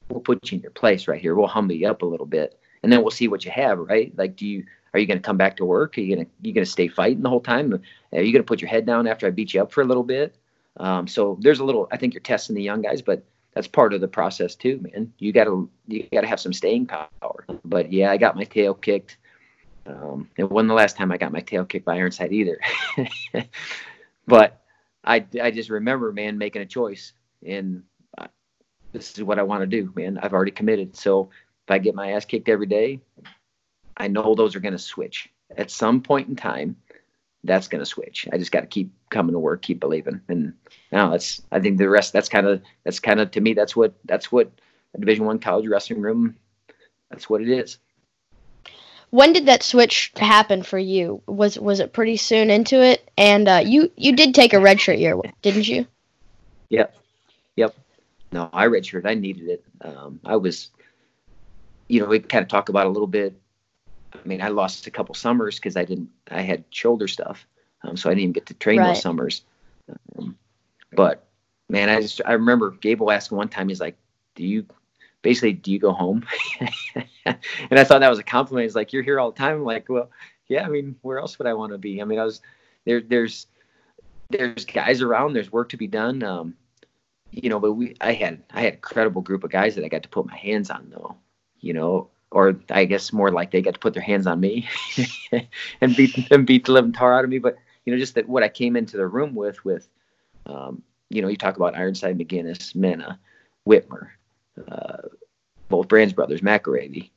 we'll 0.09 0.21
put 0.21 0.51
you 0.51 0.57
in 0.57 0.61
your 0.61 0.71
place 0.71 1.07
right 1.07 1.21
here. 1.21 1.35
We'll 1.35 1.47
humble 1.47 1.75
you 1.75 1.87
up 1.87 2.01
a 2.01 2.05
little 2.05 2.25
bit 2.25 2.59
and 2.83 2.91
then 2.91 3.01
we'll 3.01 3.11
see 3.11 3.27
what 3.27 3.43
you 3.43 3.51
have, 3.51 3.79
right? 3.79 4.13
Like, 4.17 4.35
do 4.35 4.45
you 4.45 4.65
are 4.93 4.99
you 4.99 5.07
going 5.07 5.17
to 5.17 5.25
come 5.25 5.37
back 5.37 5.57
to 5.57 5.65
work? 5.65 5.97
Are 5.97 6.01
you 6.01 6.15
going 6.15 6.25
to 6.25 6.31
you 6.41 6.53
going 6.53 6.65
to 6.65 6.69
stay 6.69 6.87
fighting 6.87 7.23
the 7.23 7.29
whole 7.29 7.41
time? 7.41 7.73
Are 7.73 8.21
you 8.21 8.31
going 8.31 8.43
to 8.43 8.47
put 8.47 8.61
your 8.61 8.69
head 8.69 8.85
down 8.85 9.07
after 9.07 9.25
I 9.25 9.31
beat 9.31 9.53
you 9.53 9.61
up 9.61 9.71
for 9.71 9.81
a 9.81 9.85
little 9.85 10.03
bit? 10.03 10.35
Um, 10.77 11.07
so 11.07 11.37
there's 11.41 11.59
a 11.59 11.65
little. 11.65 11.87
I 11.91 11.97
think 11.97 12.13
you're 12.13 12.21
testing 12.21 12.55
the 12.55 12.61
young 12.61 12.81
guys, 12.81 13.01
but 13.01 13.23
that's 13.53 13.67
part 13.67 13.93
of 13.93 14.01
the 14.01 14.07
process 14.07 14.53
too, 14.55 14.79
man. 14.81 15.11
You 15.17 15.31
got 15.31 15.45
to 15.45 15.69
you 15.87 16.07
got 16.11 16.21
to 16.21 16.27
have 16.27 16.39
some 16.39 16.53
staying 16.53 16.87
power. 16.87 17.45
But 17.65 17.91
yeah, 17.91 18.11
I 18.11 18.17
got 18.17 18.35
my 18.35 18.43
tail 18.43 18.73
kicked. 18.73 19.17
Um, 19.85 20.29
it 20.37 20.49
wasn't 20.49 20.69
the 20.69 20.75
last 20.75 20.95
time 20.95 21.11
I 21.11 21.17
got 21.17 21.31
my 21.31 21.41
tail 21.41 21.65
kicked 21.65 21.85
by 21.85 21.95
Ironside 21.95 22.31
either. 22.31 22.59
but 24.27 24.61
I 25.03 25.25
I 25.41 25.51
just 25.51 25.69
remember, 25.69 26.11
man, 26.11 26.37
making 26.37 26.61
a 26.61 26.65
choice, 26.65 27.13
and 27.45 27.83
uh, 28.17 28.27
this 28.91 29.17
is 29.17 29.23
what 29.23 29.39
I 29.39 29.43
want 29.43 29.61
to 29.61 29.67
do, 29.67 29.91
man. 29.95 30.17
I've 30.21 30.33
already 30.33 30.51
committed, 30.51 30.95
so 30.95 31.29
if 31.65 31.71
I 31.71 31.79
get 31.79 31.95
my 31.95 32.11
ass 32.11 32.25
kicked 32.25 32.49
every 32.49 32.67
day, 32.67 33.01
I 33.97 34.07
know 34.07 34.35
those 34.35 34.55
are 34.55 34.61
going 34.61 34.73
to 34.73 34.79
switch 34.79 35.29
at 35.57 35.71
some 35.71 36.01
point 36.01 36.29
in 36.29 36.35
time. 36.35 36.77
That's 37.43 37.67
going 37.67 37.79
to 37.79 37.85
switch. 37.85 38.27
I 38.31 38.37
just 38.37 38.53
got 38.53 38.61
to 38.61 38.67
keep 38.67 38.93
coming 39.09 39.33
to 39.33 39.39
work, 39.39 39.61
keep 39.61 39.81
believing, 39.81 40.21
and 40.29 40.53
now 40.93 41.09
that's. 41.09 41.41
I 41.51 41.59
think 41.59 41.77
the 41.77 41.89
rest. 41.89 42.13
That's 42.13 42.29
kind 42.29 42.47
of. 42.47 42.61
That's 42.85 43.01
kind 43.01 43.19
of 43.19 43.31
to 43.31 43.41
me. 43.41 43.53
That's 43.53 43.75
what. 43.75 43.93
That's 44.05 44.31
what 44.31 44.49
a 44.95 44.99
Division 44.99 45.25
One 45.25 45.39
college 45.39 45.67
wrestling 45.67 46.01
room. 46.01 46.37
That's 47.09 47.29
what 47.29 47.41
it 47.41 47.49
is. 47.49 47.79
When 49.13 49.31
did 49.31 49.45
that 49.45 49.61
switch 49.61 50.11
happen 50.15 50.63
for 50.63 50.79
you? 50.79 51.21
Was 51.27 51.59
was 51.59 51.79
it 51.79 51.93
pretty 51.93 52.17
soon 52.17 52.49
into 52.49 52.81
it? 52.81 53.07
And 53.15 53.47
uh, 53.47 53.61
you 53.63 53.91
you 53.95 54.15
did 54.15 54.33
take 54.33 54.53
a 54.53 54.57
redshirt 54.57 54.97
year, 54.97 55.15
didn't 55.43 55.67
you? 55.67 55.85
Yep, 56.69 56.95
yep. 57.55 57.75
No, 58.31 58.49
I 58.51 58.65
redshirt. 58.65 59.05
I 59.05 59.13
needed 59.13 59.49
it. 59.49 59.63
Um, 59.81 60.19
I 60.25 60.37
was 60.37 60.71
you 61.87 61.99
know, 61.99 62.07
we 62.07 62.21
kind 62.21 62.41
of 62.41 62.49
talk 62.49 62.69
about 62.69 62.87
a 62.87 62.89
little 62.89 63.05
bit. 63.05 63.39
I 64.15 64.27
mean, 64.27 64.41
I 64.41 64.47
lost 64.47 64.87
a 64.87 64.91
couple 64.91 65.13
summers 65.13 65.59
because 65.59 65.77
I 65.77 65.85
didn't, 65.85 66.09
I 66.31 66.41
had 66.41 66.63
shoulder 66.71 67.07
stuff, 67.07 67.45
um, 67.83 67.95
so 67.95 68.09
I 68.09 68.13
didn't 68.13 68.23
even 68.23 68.33
get 68.33 68.47
to 68.47 68.55
train 68.55 68.79
right. 68.79 68.87
those 68.87 69.01
summers. 69.03 69.43
Um, 70.17 70.35
but 70.91 71.27
man, 71.69 71.87
I 71.87 72.01
just 72.01 72.19
I 72.25 72.31
remember 72.33 72.71
Gable 72.71 73.11
asking 73.11 73.37
one 73.37 73.49
time, 73.49 73.69
he's 73.69 73.79
like, 73.79 73.95
"Do 74.33 74.43
you 74.43 74.65
basically 75.23 75.53
do 75.53 75.71
you 75.71 75.79
go 75.79 75.91
home?" 75.91 76.25
and 77.25 77.79
I 77.79 77.83
thought 77.83 78.01
that 78.01 78.09
was 78.09 78.19
a 78.19 78.23
compliment. 78.23 78.65
He's 78.65 78.75
like, 78.75 78.93
"You're 78.93 79.03
here 79.03 79.19
all 79.19 79.31
the 79.31 79.37
time." 79.37 79.55
I'm 79.55 79.65
like, 79.65 79.89
"Well, 79.89 80.11
yeah. 80.47 80.65
I 80.65 80.69
mean, 80.69 80.95
where 81.01 81.17
else 81.17 81.39
would 81.39 81.47
I 81.47 81.53
want 81.55 81.71
to 81.71 81.77
be? 81.79 82.01
I 82.01 82.05
mean, 82.05 82.19
I 82.19 82.25
was 82.25 82.41
there. 82.85 83.01
There's 83.01 83.47
there's 84.29 84.65
guys 84.65 85.01
around. 85.01 85.33
There's 85.33 85.51
work 85.51 85.69
to 85.69 85.77
be 85.77 85.87
done. 85.87 86.21
Um, 86.21 86.55
you 87.31 87.49
know, 87.49 87.59
but 87.59 87.73
we 87.73 87.95
I 87.99 88.13
had 88.13 88.43
I 88.51 88.61
had 88.61 88.75
a 88.75 88.77
credible 88.77 89.23
group 89.23 89.43
of 89.43 89.49
guys 89.49 89.73
that 89.75 89.83
I 89.83 89.89
got 89.89 90.03
to 90.03 90.09
put 90.09 90.27
my 90.27 90.37
hands 90.37 90.69
on 90.69 90.91
though 90.91 91.17
you 91.63 91.73
know, 91.73 92.09
or 92.29 92.59
I 92.69 92.85
guess 92.85 93.13
more 93.13 93.31
like 93.31 93.51
they 93.51 93.61
got 93.61 93.73
to 93.73 93.79
put 93.79 93.93
their 93.93 94.03
hands 94.03 94.27
on 94.27 94.39
me 94.39 94.67
and 95.81 95.95
beat 95.95 96.29
and 96.29 96.45
beat 96.45 96.65
the 96.65 96.73
living 96.73 96.91
tar 96.91 97.17
out 97.17 97.23
of 97.23 97.29
me. 97.29 97.39
But 97.39 97.57
you 97.85 97.93
know, 97.93 97.99
just 97.99 98.15
that 98.15 98.27
what 98.27 98.43
I 98.43 98.49
came 98.49 98.75
into 98.75 98.97
the 98.97 99.07
room 99.07 99.33
with, 99.33 99.63
with, 99.63 99.87
um, 100.45 100.83
you 101.09 101.21
know, 101.21 101.29
you 101.29 101.37
talk 101.37 101.55
about 101.55 101.75
Ironside, 101.75 102.17
McGinnis, 102.17 102.75
Mena, 102.75 103.19
Whitmer, 103.67 104.09
uh, 104.67 105.07
both 105.69 105.87
Brands 105.87 106.13
brothers, 106.13 106.41
McIlravy, 106.41 107.09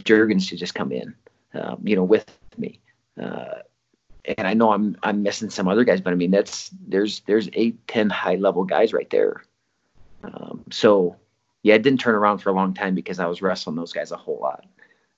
Juergens 0.00 0.48
to 0.48 0.56
just 0.56 0.74
come 0.74 0.92
in, 0.92 1.14
um, 1.54 1.80
you 1.84 1.96
know, 1.96 2.04
with 2.04 2.26
me. 2.56 2.80
Uh, 3.20 3.60
and 4.24 4.46
I 4.46 4.54
know 4.54 4.72
I'm 4.72 4.96
I'm 5.02 5.22
missing 5.22 5.50
some 5.50 5.68
other 5.68 5.84
guys, 5.84 6.00
but 6.00 6.12
I 6.12 6.16
mean 6.16 6.30
that's 6.30 6.70
there's 6.86 7.20
there's 7.20 7.48
eight 7.52 7.86
ten 7.86 8.10
high 8.10 8.34
level 8.34 8.64
guys 8.64 8.92
right 8.92 9.08
there. 9.10 9.44
Um, 10.24 10.64
so 10.70 11.16
yeah, 11.62 11.74
it 11.74 11.82
didn't 11.82 12.00
turn 12.00 12.14
around 12.14 12.38
for 12.38 12.50
a 12.50 12.52
long 12.52 12.74
time 12.74 12.94
because 12.94 13.18
I 13.18 13.26
was 13.26 13.42
wrestling 13.42 13.76
those 13.76 13.92
guys 13.92 14.12
a 14.12 14.16
whole 14.16 14.38
lot. 14.40 14.64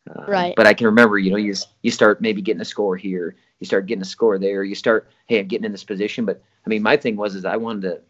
Uh, 0.08 0.24
right. 0.26 0.54
But 0.56 0.66
I 0.66 0.74
can 0.74 0.86
remember, 0.86 1.18
you 1.18 1.30
know, 1.30 1.36
you 1.36 1.54
you 1.82 1.90
start 1.90 2.20
maybe 2.20 2.40
getting 2.40 2.60
a 2.60 2.64
score 2.64 2.96
here, 2.96 3.36
you 3.60 3.66
start 3.66 3.86
getting 3.86 4.02
a 4.02 4.06
score 4.06 4.38
there, 4.38 4.64
you 4.64 4.74
start, 4.74 5.10
hey, 5.26 5.40
I'm 5.40 5.46
getting 5.46 5.66
in 5.66 5.72
this 5.72 5.84
position. 5.84 6.24
But 6.24 6.42
I 6.64 6.68
mean, 6.68 6.82
my 6.82 6.96
thing 6.96 7.16
was 7.16 7.34
is 7.34 7.44
I 7.44 7.56
wanted 7.56 7.82
to, 7.82 8.00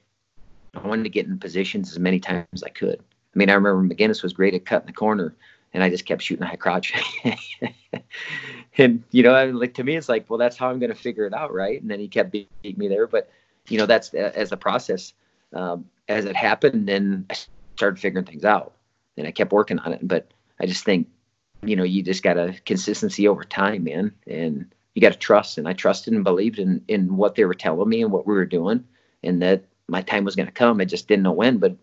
I 0.74 0.86
wanted 0.86 1.04
to 1.04 1.10
get 1.10 1.26
in 1.26 1.38
positions 1.38 1.90
as 1.90 1.98
many 1.98 2.20
times 2.20 2.46
as 2.52 2.62
I 2.62 2.68
could. 2.68 2.98
I 3.00 3.38
mean, 3.38 3.50
I 3.50 3.54
remember 3.54 3.82
McGinnis 3.82 4.22
was 4.22 4.32
great 4.32 4.54
at 4.54 4.64
cutting 4.66 4.86
the 4.86 4.92
corner, 4.92 5.34
and 5.72 5.82
I 5.82 5.90
just 5.90 6.06
kept 6.06 6.22
shooting 6.22 6.44
a 6.44 6.48
high 6.48 6.56
crotch. 6.56 6.92
and 8.78 9.02
you 9.10 9.22
know, 9.22 9.34
I, 9.34 9.46
like 9.46 9.74
to 9.74 9.84
me, 9.84 9.96
it's 9.96 10.08
like, 10.08 10.28
well, 10.28 10.38
that's 10.38 10.56
how 10.56 10.70
I'm 10.70 10.78
going 10.78 10.92
to 10.92 10.96
figure 10.96 11.26
it 11.26 11.34
out, 11.34 11.52
right? 11.52 11.80
And 11.80 11.90
then 11.90 12.00
he 12.00 12.08
kept 12.08 12.32
beating 12.32 12.78
me 12.78 12.88
there, 12.88 13.06
but 13.06 13.30
you 13.68 13.78
know, 13.78 13.86
that's 13.86 14.14
as 14.14 14.52
a 14.52 14.56
process. 14.56 15.12
Um, 15.54 15.86
as 16.08 16.24
it 16.24 16.36
happened, 16.36 16.88
then 16.88 17.26
I 17.30 17.36
started 17.76 18.00
figuring 18.00 18.26
things 18.26 18.44
out 18.44 18.74
and 19.16 19.26
I 19.26 19.30
kept 19.30 19.52
working 19.52 19.78
on 19.78 19.92
it. 19.92 20.06
But 20.06 20.30
I 20.60 20.66
just 20.66 20.84
think, 20.84 21.08
you 21.62 21.76
know, 21.76 21.84
you 21.84 22.02
just 22.02 22.22
got 22.22 22.38
a 22.38 22.54
consistency 22.64 23.28
over 23.28 23.44
time, 23.44 23.84
man. 23.84 24.12
And 24.26 24.66
you 24.94 25.02
got 25.02 25.12
to 25.12 25.18
trust. 25.18 25.58
And 25.58 25.68
I 25.68 25.72
trusted 25.72 26.12
and 26.12 26.24
believed 26.24 26.58
in, 26.58 26.82
in 26.88 27.16
what 27.16 27.34
they 27.34 27.44
were 27.44 27.54
telling 27.54 27.88
me 27.88 28.02
and 28.02 28.10
what 28.10 28.26
we 28.26 28.34
were 28.34 28.46
doing 28.46 28.84
and 29.22 29.42
that 29.42 29.64
my 29.88 30.02
time 30.02 30.24
was 30.24 30.36
going 30.36 30.46
to 30.46 30.52
come. 30.52 30.80
I 30.80 30.84
just 30.84 31.08
didn't 31.08 31.22
know 31.24 31.32
when, 31.32 31.58
but 31.58 31.74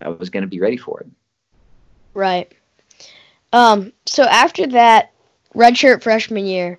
I 0.00 0.08
was 0.08 0.30
going 0.30 0.42
to 0.42 0.48
be 0.48 0.60
ready 0.60 0.76
for 0.76 1.00
it. 1.00 1.06
Right. 2.14 2.52
Um, 3.52 3.92
so 4.06 4.24
after 4.24 4.66
that 4.68 5.12
redshirt 5.54 6.02
freshman 6.02 6.46
year, 6.46 6.78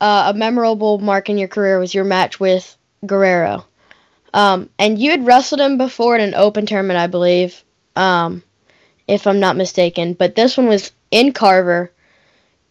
uh, 0.00 0.32
a 0.34 0.38
memorable 0.38 0.98
mark 0.98 1.28
in 1.28 1.38
your 1.38 1.48
career 1.48 1.78
was 1.78 1.94
your 1.94 2.04
match 2.04 2.40
with 2.40 2.76
Guerrero. 3.04 3.66
Um, 4.32 4.70
and 4.78 4.98
you 4.98 5.10
had 5.10 5.26
wrestled 5.26 5.60
him 5.60 5.76
before 5.76 6.14
in 6.14 6.22
an 6.22 6.34
open 6.34 6.66
tournament, 6.66 6.98
I 6.98 7.08
believe 7.08 7.62
um, 7.96 8.42
if 9.08 9.26
I'm 9.26 9.40
not 9.40 9.56
mistaken. 9.56 10.14
But 10.14 10.36
this 10.36 10.56
one 10.56 10.68
was 10.68 10.92
in 11.10 11.32
Carver. 11.32 11.90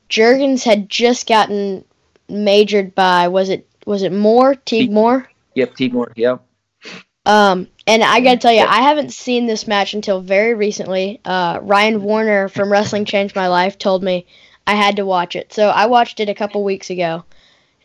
Juergens 0.10 0.64
had 0.64 0.90
just 0.90 1.28
gotten 1.28 1.84
majored 2.30 2.96
by 2.96 3.28
was 3.28 3.50
it 3.50 3.68
was 3.86 4.04
it 4.04 4.14
Moore 4.14 4.56
Teague 4.56 4.92
Moore? 4.92 5.28
Yep, 5.56 5.76
Teague 5.76 5.94
Moore. 5.94 6.14
Yep. 6.16 6.44
Um, 7.30 7.68
and 7.86 8.04
I 8.04 8.22
gotta 8.22 8.40
tell 8.40 8.52
you, 8.52 8.62
I 8.62 8.82
haven't 8.82 9.14
seen 9.14 9.46
this 9.46 9.68
match 9.68 9.94
until 9.94 10.20
very 10.20 10.56
recently. 10.56 11.22
Uh, 11.24 11.60
Ryan 11.62 12.02
Warner 12.02 12.50
from 12.50 12.72
Wrestling 12.72 13.06
Changed 13.06 13.36
My 13.36 13.48
Life 13.48 13.78
told 13.78 14.04
me 14.04 14.26
I 14.66 14.74
had 14.74 14.96
to 14.96 15.06
watch 15.06 15.36
it, 15.36 15.54
so 15.54 15.70
I 15.70 15.86
watched 15.86 16.20
it 16.20 16.28
a 16.28 16.34
couple 16.34 16.64
weeks 16.64 16.90
ago, 16.90 17.24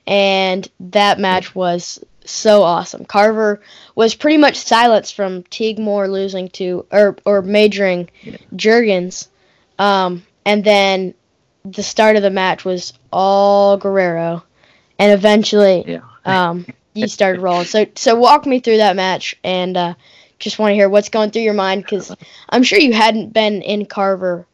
and 0.07 0.67
that 0.81 1.21
match 1.21 1.55
was 1.55 2.03
so 2.25 2.63
awesome. 2.63 3.05
Carver 3.05 3.61
was 3.95 4.15
pretty 4.15 4.39
much 4.39 4.57
silenced 4.57 5.15
from 5.15 5.43
Teague 5.45 5.79
Moore 5.79 6.09
losing 6.09 6.49
to 6.51 6.87
or 6.91 7.19
or 7.27 7.43
majoring. 7.43 8.09
Juergens. 8.57 9.29
Um, 9.79 10.25
and 10.47 10.65
then 10.65 11.13
the 11.67 11.83
start 11.83 12.17
of 12.17 12.23
the 12.23 12.31
match 12.31 12.65
was 12.65 12.95
all 13.13 13.77
Guerrero. 13.77 14.43
And 14.99 15.13
eventually 15.13 15.85
yeah. 15.87 16.01
um, 16.25 16.65
you 16.95 17.09
started 17.09 17.43
rolling. 17.43 17.67
So 17.67 17.87
so 17.95 18.15
walk 18.15 18.47
me 18.47 18.61
through 18.61 18.79
that 18.79 18.97
match 18.97 19.37
and 19.45 19.77
uh, 19.77 19.95
just 20.39 20.59
want 20.59 20.71
to 20.71 20.75
hear 20.75 20.89
what's 20.89 21.09
going 21.09 21.31
through 21.31 21.43
your 21.43 21.55
mind 21.55 21.83
because 21.83 22.15
I'm 22.49 22.63
sure 22.63 22.79
you 22.79 22.93
hadn't 22.93 23.33
been 23.33 23.63
in 23.63 23.87
Carver 23.87 24.47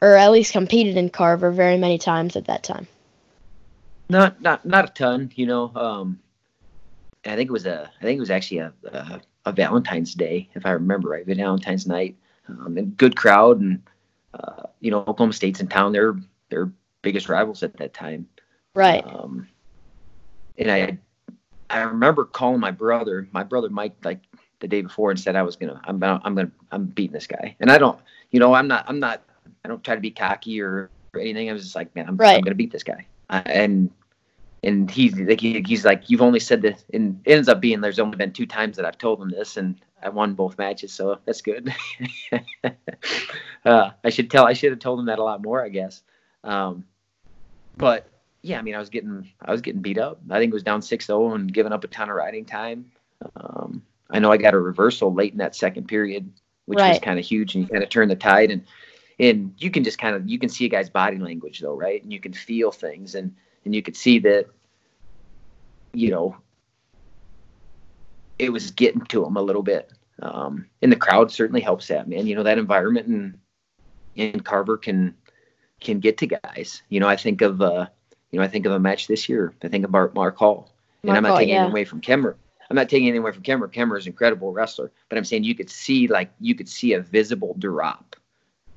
or 0.00 0.16
at 0.16 0.32
least 0.32 0.52
competed 0.52 0.96
in 0.96 1.10
Carver 1.10 1.50
very 1.50 1.76
many 1.76 1.98
times 1.98 2.36
at 2.36 2.46
that 2.46 2.62
time. 2.62 2.86
Not 4.08 4.40
not 4.40 4.64
not 4.64 4.90
a 4.90 4.92
ton, 4.92 5.30
you 5.36 5.46
know. 5.46 5.70
Um, 5.74 6.18
I 7.24 7.36
think 7.36 7.48
it 7.48 7.52
was 7.52 7.66
a 7.66 7.90
I 8.00 8.02
think 8.02 8.16
it 8.16 8.20
was 8.20 8.30
actually 8.30 8.58
a, 8.58 8.72
a, 8.92 9.20
a 9.46 9.52
Valentine's 9.52 10.14
Day 10.14 10.48
if 10.54 10.66
I 10.66 10.70
remember 10.72 11.10
right, 11.10 11.26
Valentine's 11.26 11.86
night. 11.86 12.16
Um, 12.48 12.76
and 12.76 12.96
good 12.96 13.16
crowd 13.16 13.60
and 13.60 13.80
uh, 14.34 14.64
you 14.80 14.90
know 14.90 14.98
Oklahoma 14.98 15.32
State's 15.32 15.60
in 15.60 15.68
town. 15.68 15.92
They're 15.92 16.16
they're 16.48 16.72
biggest 17.02 17.28
rivals 17.28 17.62
at 17.62 17.76
that 17.76 17.94
time. 17.94 18.26
Right. 18.74 19.04
Um, 19.06 19.48
and 20.58 20.70
I 20.70 20.98
I 21.70 21.82
remember 21.82 22.24
calling 22.24 22.60
my 22.60 22.70
brother, 22.70 23.28
my 23.32 23.42
brother 23.42 23.70
Mike, 23.70 23.94
like 24.04 24.20
the 24.60 24.68
day 24.68 24.82
before, 24.82 25.10
and 25.10 25.18
said 25.18 25.36
I 25.36 25.42
was 25.42 25.56
gonna, 25.56 25.80
I'm, 25.84 26.02
I'm 26.02 26.34
gonna, 26.34 26.50
I'm 26.70 26.86
beating 26.86 27.12
this 27.12 27.26
guy. 27.26 27.56
And 27.60 27.70
I 27.70 27.78
don't, 27.78 27.98
you 28.30 28.40
know, 28.40 28.52
I'm 28.54 28.68
not, 28.68 28.84
I'm 28.88 29.00
not, 29.00 29.22
I 29.64 29.68
don't 29.68 29.82
try 29.82 29.94
to 29.94 30.00
be 30.00 30.10
cocky 30.10 30.60
or, 30.60 30.90
or 31.14 31.20
anything. 31.20 31.48
I 31.48 31.52
was 31.52 31.62
just 31.62 31.76
like, 31.76 31.94
man, 31.94 32.08
I'm, 32.08 32.16
right. 32.16 32.36
I'm 32.36 32.42
gonna 32.42 32.54
beat 32.54 32.72
this 32.72 32.82
guy. 32.82 33.06
Uh, 33.28 33.42
and 33.46 33.90
and 34.62 34.90
he's 34.90 35.18
like, 35.18 35.40
he, 35.40 35.62
he's 35.66 35.84
like, 35.84 36.10
you've 36.10 36.20
only 36.20 36.40
said 36.40 36.60
this, 36.60 36.84
and 36.92 37.20
it 37.24 37.32
ends 37.32 37.48
up 37.48 37.60
being 37.60 37.80
there's 37.80 37.98
only 37.98 38.16
been 38.16 38.32
two 38.32 38.46
times 38.46 38.76
that 38.76 38.84
I've 38.84 38.98
told 38.98 39.22
him 39.22 39.30
this, 39.30 39.56
and 39.56 39.80
I 40.02 40.10
won 40.10 40.34
both 40.34 40.58
matches, 40.58 40.92
so 40.92 41.18
that's 41.24 41.40
good. 41.40 41.72
uh, 43.64 43.90
I 44.04 44.10
should 44.10 44.30
tell, 44.30 44.46
I 44.46 44.52
should 44.52 44.72
have 44.72 44.78
told 44.78 44.98
him 45.00 45.06
that 45.06 45.18
a 45.18 45.24
lot 45.24 45.42
more, 45.42 45.64
I 45.64 45.70
guess. 45.70 46.02
Um, 46.44 46.84
but 47.76 48.09
yeah, 48.42 48.58
I 48.58 48.62
mean, 48.62 48.74
I 48.74 48.78
was 48.78 48.88
getting 48.88 49.30
I 49.42 49.52
was 49.52 49.60
getting 49.60 49.82
beat 49.82 49.98
up. 49.98 50.20
I 50.30 50.38
think 50.38 50.50
it 50.50 50.54
was 50.54 50.62
down 50.62 50.80
6-0 50.80 51.34
and 51.34 51.52
giving 51.52 51.72
up 51.72 51.84
a 51.84 51.88
ton 51.88 52.08
of 52.08 52.16
riding 52.16 52.44
time. 52.44 52.90
Um, 53.36 53.82
I 54.08 54.18
know 54.18 54.32
I 54.32 54.36
got 54.36 54.54
a 54.54 54.58
reversal 54.58 55.12
late 55.12 55.32
in 55.32 55.38
that 55.38 55.54
second 55.54 55.88
period, 55.88 56.32
which 56.66 56.78
right. 56.78 56.90
was 56.90 56.98
kind 57.00 57.18
of 57.18 57.24
huge, 57.24 57.54
and 57.54 57.64
you 57.64 57.68
kind 57.68 57.82
of 57.82 57.90
turn 57.90 58.08
the 58.08 58.16
tide. 58.16 58.50
And 58.50 58.64
and 59.18 59.54
you 59.58 59.70
can 59.70 59.84
just 59.84 59.98
kind 59.98 60.16
of 60.16 60.28
you 60.28 60.38
can 60.38 60.48
see 60.48 60.64
a 60.64 60.68
guy's 60.68 60.88
body 60.88 61.18
language 61.18 61.60
though, 61.60 61.76
right? 61.76 62.02
And 62.02 62.12
you 62.12 62.20
can 62.20 62.32
feel 62.32 62.72
things, 62.72 63.14
and 63.14 63.34
and 63.64 63.74
you 63.74 63.82
could 63.82 63.96
see 63.96 64.18
that, 64.20 64.46
you 65.92 66.10
know, 66.10 66.36
it 68.38 68.50
was 68.50 68.70
getting 68.70 69.02
to 69.02 69.24
him 69.24 69.36
a 69.36 69.42
little 69.42 69.62
bit. 69.62 69.92
Um, 70.22 70.66
and 70.82 70.90
the 70.90 70.96
crowd 70.96 71.30
certainly 71.30 71.60
helps 71.60 71.88
that, 71.88 72.08
man. 72.08 72.26
You 72.26 72.34
know, 72.34 72.42
that 72.42 72.58
environment 72.58 73.06
and 73.06 73.38
in 74.16 74.40
Carver 74.40 74.78
can 74.78 75.14
can 75.80 76.00
get 76.00 76.16
to 76.18 76.26
guys. 76.26 76.82
You 76.88 77.00
know, 77.00 77.08
I 77.08 77.16
think 77.16 77.42
of 77.42 77.60
uh, 77.60 77.86
you 78.30 78.38
know, 78.38 78.44
I 78.44 78.48
think 78.48 78.66
of 78.66 78.72
a 78.72 78.78
match 78.78 79.06
this 79.06 79.28
year. 79.28 79.52
I 79.62 79.68
think 79.68 79.84
about 79.84 80.14
Mark 80.14 80.36
Hall. 80.36 80.70
Mark 81.02 81.16
and 81.16 81.16
I'm 81.16 81.22
not 81.22 81.30
Hall, 81.30 81.38
taking 81.38 81.54
yeah. 81.54 81.60
anything 81.60 81.72
away 81.72 81.84
from 81.84 82.00
Kemmer. 82.00 82.34
I'm 82.68 82.76
not 82.76 82.88
taking 82.88 83.08
anything 83.08 83.22
away 83.22 83.32
from 83.32 83.42
Kemmer. 83.42 83.72
Kemmer 83.72 83.98
is 83.98 84.06
an 84.06 84.12
incredible 84.12 84.52
wrestler, 84.52 84.92
but 85.08 85.18
I'm 85.18 85.24
saying 85.24 85.44
you 85.44 85.56
could 85.56 85.70
see 85.70 86.06
like 86.06 86.30
you 86.40 86.54
could 86.54 86.68
see 86.68 86.92
a 86.92 87.00
visible 87.00 87.56
drop 87.58 88.16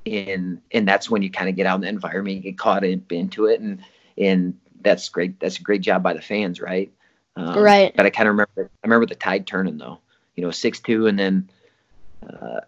in, 0.04 0.60
and 0.72 0.86
that's 0.86 1.08
when 1.08 1.22
you 1.22 1.30
kind 1.30 1.48
of 1.48 1.56
get 1.56 1.66
out 1.66 1.76
in 1.76 1.82
the 1.82 1.88
environment, 1.88 2.36
you 2.36 2.42
get 2.42 2.58
caught 2.58 2.84
in, 2.84 3.04
into 3.10 3.46
it, 3.46 3.60
and 3.60 3.82
and 4.18 4.58
that's 4.80 5.08
great. 5.08 5.38
That's 5.38 5.58
a 5.58 5.62
great 5.62 5.80
job 5.80 6.02
by 6.02 6.14
the 6.14 6.20
fans, 6.20 6.60
right? 6.60 6.92
Um, 7.36 7.58
right. 7.58 7.94
But 7.96 8.06
I 8.06 8.10
kind 8.10 8.28
of 8.28 8.34
remember. 8.34 8.70
I 8.82 8.86
remember 8.86 9.06
the 9.06 9.14
tide 9.14 9.46
turning 9.46 9.78
though. 9.78 10.00
You 10.34 10.42
know, 10.42 10.50
six 10.50 10.80
two, 10.80 11.06
and 11.06 11.18
then, 11.18 11.48
uh, 12.28 12.60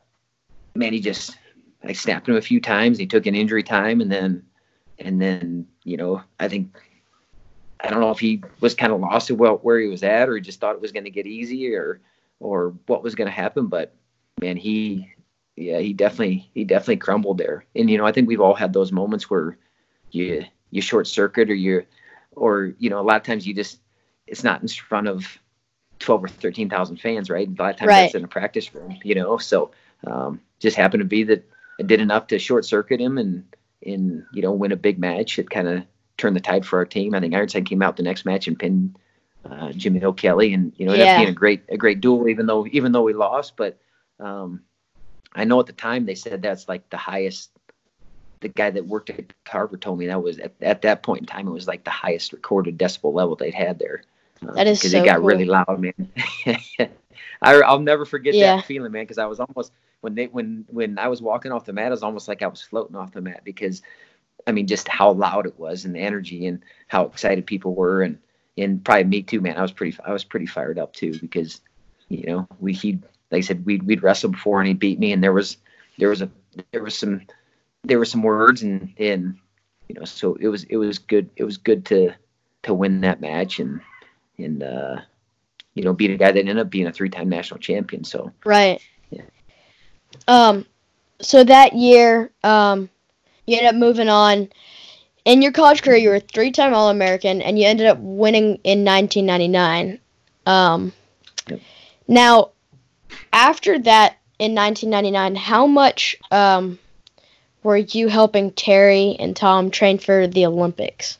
man, 0.76 0.92
he 0.92 1.00
just 1.00 1.36
I 1.82 1.92
snapped 1.92 2.28
him 2.28 2.36
a 2.36 2.40
few 2.40 2.60
times. 2.60 2.98
He 2.98 3.06
took 3.06 3.26
an 3.26 3.34
injury 3.34 3.62
time, 3.62 4.00
and 4.00 4.10
then 4.10 4.44
and 4.98 5.20
then 5.20 5.66
you 5.84 5.96
know 5.96 6.22
I 6.38 6.48
think 6.48 6.76
I 7.80 7.90
don't 7.90 8.00
know 8.00 8.10
if 8.10 8.18
he 8.18 8.42
was 8.60 8.74
kind 8.74 8.92
of 8.92 9.00
lost 9.00 9.30
about 9.30 9.64
where 9.64 9.78
he 9.78 9.88
was 9.88 10.02
at, 10.02 10.28
or 10.28 10.36
he 10.36 10.40
just 10.40 10.60
thought 10.60 10.74
it 10.74 10.80
was 10.80 10.92
going 10.92 11.04
to 11.04 11.10
get 11.10 11.26
easy, 11.26 11.74
or 11.74 12.00
or 12.40 12.74
what 12.86 13.02
was 13.02 13.14
going 13.14 13.28
to 13.28 13.32
happen. 13.32 13.66
But 13.66 13.94
man, 14.40 14.56
he 14.56 15.12
yeah 15.56 15.78
he 15.78 15.92
definitely 15.92 16.50
he 16.54 16.64
definitely 16.64 16.96
crumbled 16.96 17.38
there. 17.38 17.64
And 17.74 17.90
you 17.90 17.98
know 17.98 18.06
I 18.06 18.12
think 18.12 18.28
we've 18.28 18.40
all 18.40 18.54
had 18.54 18.72
those 18.72 18.92
moments 18.92 19.30
where 19.30 19.58
you 20.10 20.44
you 20.70 20.80
short 20.80 21.06
circuit 21.06 21.50
or 21.50 21.54
you 21.54 21.84
or 22.32 22.74
you 22.78 22.90
know 22.90 23.00
a 23.00 23.02
lot 23.02 23.16
of 23.16 23.22
times 23.22 23.46
you 23.46 23.54
just 23.54 23.80
it's 24.26 24.44
not 24.44 24.62
in 24.62 24.68
front 24.68 25.08
of 25.08 25.38
12 25.98 26.24
or 26.24 26.28
13,000 26.28 26.96
fans, 27.00 27.30
right? 27.30 27.48
A 27.48 27.62
lot 27.62 27.70
of 27.70 27.76
times 27.76 27.88
right. 27.88 28.02
that's 28.02 28.14
in 28.14 28.24
a 28.24 28.28
practice 28.28 28.74
room, 28.74 28.98
you 29.02 29.14
know. 29.14 29.38
So 29.38 29.70
um, 30.06 30.40
just 30.58 30.76
happened 30.76 31.00
to 31.00 31.06
be 31.06 31.24
that 31.24 31.48
I 31.78 31.84
did 31.84 32.00
enough 32.00 32.26
to 32.28 32.38
short 32.38 32.64
circuit 32.64 33.00
him 33.00 33.18
and 33.18 33.44
and 33.86 34.24
you 34.32 34.42
know 34.42 34.52
win 34.52 34.72
a 34.72 34.76
big 34.76 34.98
match. 34.98 35.38
It 35.38 35.50
kind 35.50 35.68
of 35.68 35.84
turned 36.16 36.36
the 36.36 36.40
tide 36.40 36.64
for 36.64 36.78
our 36.78 36.84
team. 36.84 37.14
I 37.14 37.20
think 37.20 37.34
Ironside 37.34 37.66
came 37.66 37.82
out 37.82 37.96
the 37.96 38.02
next 38.02 38.24
match 38.24 38.48
and 38.48 38.58
pinned 38.58 38.98
uh, 39.44 39.72
Jimmy 39.72 40.02
O'Kelly, 40.04 40.54
and 40.54 40.72
you 40.76 40.86
know 40.86 40.92
it 40.92 40.98
yeah. 40.98 41.04
ended 41.04 41.16
up 41.16 41.20
being 41.20 41.28
a 41.30 41.32
great 41.32 41.62
a 41.68 41.76
great 41.76 42.00
duel, 42.00 42.28
even 42.28 42.46
though 42.46 42.66
even 42.72 42.92
though 42.92 43.02
we 43.02 43.12
lost. 43.12 43.56
But 43.56 43.78
um, 44.20 44.62
I 45.34 45.44
know 45.44 45.60
at 45.60 45.66
the 45.66 45.72
time 45.72 46.06
they 46.06 46.14
said 46.14 46.42
that's 46.42 46.68
like 46.68 46.88
the 46.90 46.96
highest. 46.96 47.50
The 48.40 48.48
guy 48.48 48.68
that 48.68 48.86
worked 48.86 49.08
at 49.08 49.32
Carver 49.46 49.78
told 49.78 49.98
me 49.98 50.08
that 50.08 50.22
was 50.22 50.38
at, 50.38 50.52
at 50.60 50.82
that 50.82 51.02
point 51.02 51.20
in 51.20 51.26
time 51.26 51.48
it 51.48 51.52
was 51.52 51.66
like 51.66 51.84
the 51.84 51.90
highest 51.90 52.34
recorded 52.34 52.78
decibel 52.78 53.14
level 53.14 53.34
they'd 53.34 53.54
had 53.54 53.78
there. 53.78 54.02
Uh, 54.46 54.52
that 54.52 54.66
is 54.66 54.78
because 54.78 54.92
so 54.92 55.02
it 55.02 55.06
got 55.06 55.18
cool. 55.18 55.26
really 55.26 55.46
loud, 55.46 55.80
man. 55.80 56.12
I, 57.42 57.56
will 57.56 57.80
never 57.80 58.04
forget 58.04 58.34
yeah. 58.34 58.56
that 58.56 58.64
feeling, 58.64 58.92
man. 58.92 59.02
Because 59.02 59.18
I 59.18 59.26
was 59.26 59.40
almost 59.40 59.72
when 60.00 60.14
they 60.14 60.26
when 60.26 60.64
when 60.68 60.98
I 60.98 61.08
was 61.08 61.22
walking 61.22 61.52
off 61.52 61.64
the 61.64 61.72
mat, 61.72 61.88
it 61.88 61.90
was 61.90 62.02
almost 62.02 62.28
like 62.28 62.42
I 62.42 62.46
was 62.46 62.62
floating 62.62 62.96
off 62.96 63.12
the 63.12 63.20
mat 63.20 63.42
because 63.44 63.82
I 64.46 64.52
mean 64.52 64.66
just 64.66 64.88
how 64.88 65.12
loud 65.12 65.46
it 65.46 65.58
was 65.58 65.84
and 65.84 65.94
the 65.94 66.00
energy 66.00 66.46
and 66.46 66.62
how 66.88 67.04
excited 67.04 67.46
people 67.46 67.74
were 67.74 68.02
and 68.02 68.18
and 68.58 68.84
probably 68.84 69.04
me 69.04 69.22
too, 69.22 69.40
man. 69.40 69.56
I 69.56 69.62
was 69.62 69.72
pretty 69.72 69.96
I 70.04 70.12
was 70.12 70.24
pretty 70.24 70.46
fired 70.46 70.78
up 70.78 70.92
too 70.92 71.18
because 71.20 71.60
you 72.08 72.26
know 72.26 72.46
we 72.60 72.72
he 72.72 73.00
like 73.30 73.38
I 73.38 73.40
said 73.40 73.66
we'd 73.66 73.82
we'd 73.82 74.02
wrestled 74.02 74.32
before 74.32 74.60
and 74.60 74.68
he 74.68 74.74
beat 74.74 74.98
me 74.98 75.12
and 75.12 75.22
there 75.22 75.32
was 75.32 75.56
there 75.98 76.08
was 76.08 76.22
a 76.22 76.30
there 76.72 76.82
was 76.82 76.96
some 76.96 77.22
there 77.84 77.98
were 77.98 78.04
some 78.04 78.22
words 78.22 78.62
and 78.62 78.92
and 78.98 79.36
you 79.88 79.94
know 79.94 80.04
so 80.04 80.34
it 80.40 80.48
was 80.48 80.64
it 80.64 80.76
was 80.76 80.98
good 80.98 81.28
it 81.36 81.44
was 81.44 81.56
good 81.56 81.84
to 81.86 82.12
to 82.62 82.74
win 82.74 83.00
that 83.00 83.20
match 83.20 83.58
and 83.60 83.80
and 84.38 84.62
uh 84.62 84.96
you 85.76 85.84
know 85.84 85.92
beat 85.92 86.10
a 86.10 86.16
guy 86.16 86.32
that 86.32 86.40
ended 86.40 86.58
up 86.58 86.68
being 86.68 86.88
a 86.88 86.92
three 86.92 87.08
time 87.08 87.28
national 87.28 87.60
champion 87.60 88.02
so 88.02 88.32
right 88.44 88.80
Yeah. 89.10 89.22
um, 90.26 90.66
so 91.20 91.44
that 91.44 91.74
year, 91.74 92.30
um, 92.42 92.88
you 93.46 93.56
ended 93.56 93.70
up 93.70 93.74
moving 93.76 94.08
on. 94.08 94.48
In 95.24 95.42
your 95.42 95.52
college 95.52 95.82
career, 95.82 95.96
you 95.96 96.10
were 96.10 96.16
a 96.16 96.20
three-time 96.20 96.72
All-American, 96.72 97.42
and 97.42 97.58
you 97.58 97.66
ended 97.66 97.86
up 97.86 97.98
winning 98.00 98.60
in 98.62 98.84
1999. 98.84 99.98
Um, 100.46 100.92
yep. 101.48 101.60
Now, 102.06 102.50
after 103.32 103.78
that, 103.80 104.18
in 104.38 104.54
1999, 104.54 105.34
how 105.34 105.66
much 105.66 106.16
um, 106.30 106.78
were 107.62 107.78
you 107.78 108.08
helping 108.08 108.52
Terry 108.52 109.16
and 109.18 109.34
Tom 109.34 109.70
train 109.70 109.98
for 109.98 110.26
the 110.26 110.46
Olympics? 110.46 111.18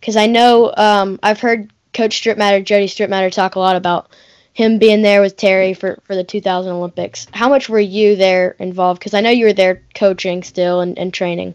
Because 0.00 0.16
I 0.16 0.26
know 0.26 0.72
um, 0.76 1.20
I've 1.22 1.40
heard 1.40 1.72
Coach 1.96 2.20
Strittmatter, 2.20 2.62
Jody 2.62 2.86
Strittmatter, 2.86 3.32
talk 3.32 3.54
a 3.54 3.58
lot 3.58 3.74
about 3.74 4.14
him 4.52 4.78
being 4.78 5.00
there 5.00 5.22
with 5.22 5.36
Terry 5.36 5.72
for, 5.72 5.98
for 6.04 6.14
the 6.14 6.24
2000 6.24 6.70
Olympics. 6.70 7.26
How 7.32 7.48
much 7.48 7.70
were 7.70 7.80
you 7.80 8.16
there 8.16 8.54
involved? 8.58 9.00
Because 9.00 9.14
I 9.14 9.22
know 9.22 9.30
you 9.30 9.46
were 9.46 9.54
there 9.54 9.82
coaching 9.94 10.42
still 10.42 10.80
and, 10.80 10.98
and 10.98 11.12
training. 11.12 11.54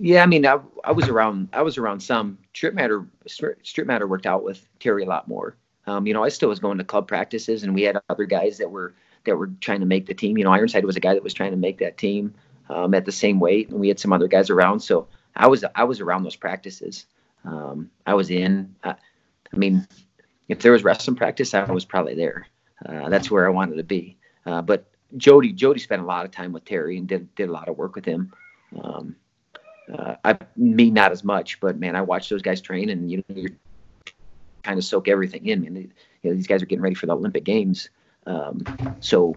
Yeah, 0.00 0.24
I 0.24 0.26
mean, 0.26 0.44
I, 0.44 0.58
I 0.82 0.90
was 0.90 1.08
around. 1.08 1.50
I 1.52 1.62
was 1.62 1.78
around 1.78 2.00
some. 2.00 2.38
Strittmatter, 2.54 3.06
Strittmatter 3.28 4.08
worked 4.08 4.26
out 4.26 4.42
with 4.42 4.66
Terry 4.80 5.04
a 5.04 5.08
lot 5.08 5.28
more. 5.28 5.56
Um, 5.86 6.04
you 6.04 6.12
know, 6.12 6.24
I 6.24 6.28
still 6.28 6.48
was 6.48 6.58
going 6.58 6.78
to 6.78 6.84
club 6.84 7.06
practices, 7.06 7.62
and 7.62 7.74
we 7.74 7.82
had 7.82 8.00
other 8.08 8.24
guys 8.24 8.58
that 8.58 8.68
were 8.68 8.94
that 9.24 9.36
were 9.36 9.50
trying 9.60 9.78
to 9.78 9.86
make 9.86 10.06
the 10.06 10.14
team. 10.14 10.36
You 10.36 10.42
know, 10.42 10.50
Ironside 10.50 10.84
was 10.84 10.96
a 10.96 11.00
guy 11.00 11.14
that 11.14 11.22
was 11.22 11.34
trying 11.34 11.52
to 11.52 11.56
make 11.56 11.78
that 11.78 11.98
team 11.98 12.34
um, 12.68 12.94
at 12.94 13.04
the 13.04 13.12
same 13.12 13.38
weight, 13.38 13.68
and 13.68 13.78
we 13.78 13.86
had 13.86 14.00
some 14.00 14.12
other 14.12 14.26
guys 14.26 14.50
around. 14.50 14.80
So 14.80 15.06
I 15.36 15.46
was 15.46 15.64
I 15.76 15.84
was 15.84 16.00
around 16.00 16.24
those 16.24 16.36
practices. 16.36 17.06
Um, 17.44 17.90
I 18.06 18.14
was 18.14 18.30
in. 18.30 18.74
I, 18.84 18.94
I 19.52 19.56
mean, 19.56 19.86
if 20.48 20.60
there 20.60 20.72
was 20.72 20.84
wrestling 20.84 21.16
practice, 21.16 21.54
I 21.54 21.70
was 21.70 21.84
probably 21.84 22.14
there. 22.14 22.46
Uh, 22.86 23.08
that's 23.08 23.30
where 23.30 23.46
I 23.46 23.50
wanted 23.50 23.76
to 23.76 23.84
be. 23.84 24.16
Uh, 24.46 24.62
but 24.62 24.86
Jody, 25.16 25.52
Jody 25.52 25.80
spent 25.80 26.02
a 26.02 26.04
lot 26.04 26.24
of 26.24 26.30
time 26.30 26.52
with 26.52 26.64
Terry 26.64 26.98
and 26.98 27.06
did 27.06 27.32
did 27.34 27.48
a 27.48 27.52
lot 27.52 27.68
of 27.68 27.76
work 27.76 27.94
with 27.94 28.04
him. 28.04 28.32
Um, 28.82 29.16
uh, 29.92 30.16
I 30.24 30.38
me 30.56 30.90
not 30.90 31.12
as 31.12 31.24
much, 31.24 31.60
but 31.60 31.78
man, 31.78 31.96
I 31.96 32.02
watched 32.02 32.30
those 32.30 32.42
guys 32.42 32.60
train, 32.60 32.88
and 32.90 33.10
you 33.10 33.18
know, 33.18 33.34
you're 33.34 33.50
kind 34.62 34.78
of 34.78 34.84
soak 34.84 35.08
everything 35.08 35.46
in. 35.46 35.66
And 35.66 35.76
you 35.76 36.30
know, 36.30 36.34
these 36.34 36.46
guys 36.46 36.62
are 36.62 36.66
getting 36.66 36.82
ready 36.82 36.94
for 36.94 37.06
the 37.06 37.14
Olympic 37.14 37.44
Games. 37.44 37.90
Um, 38.26 38.64
so, 39.00 39.36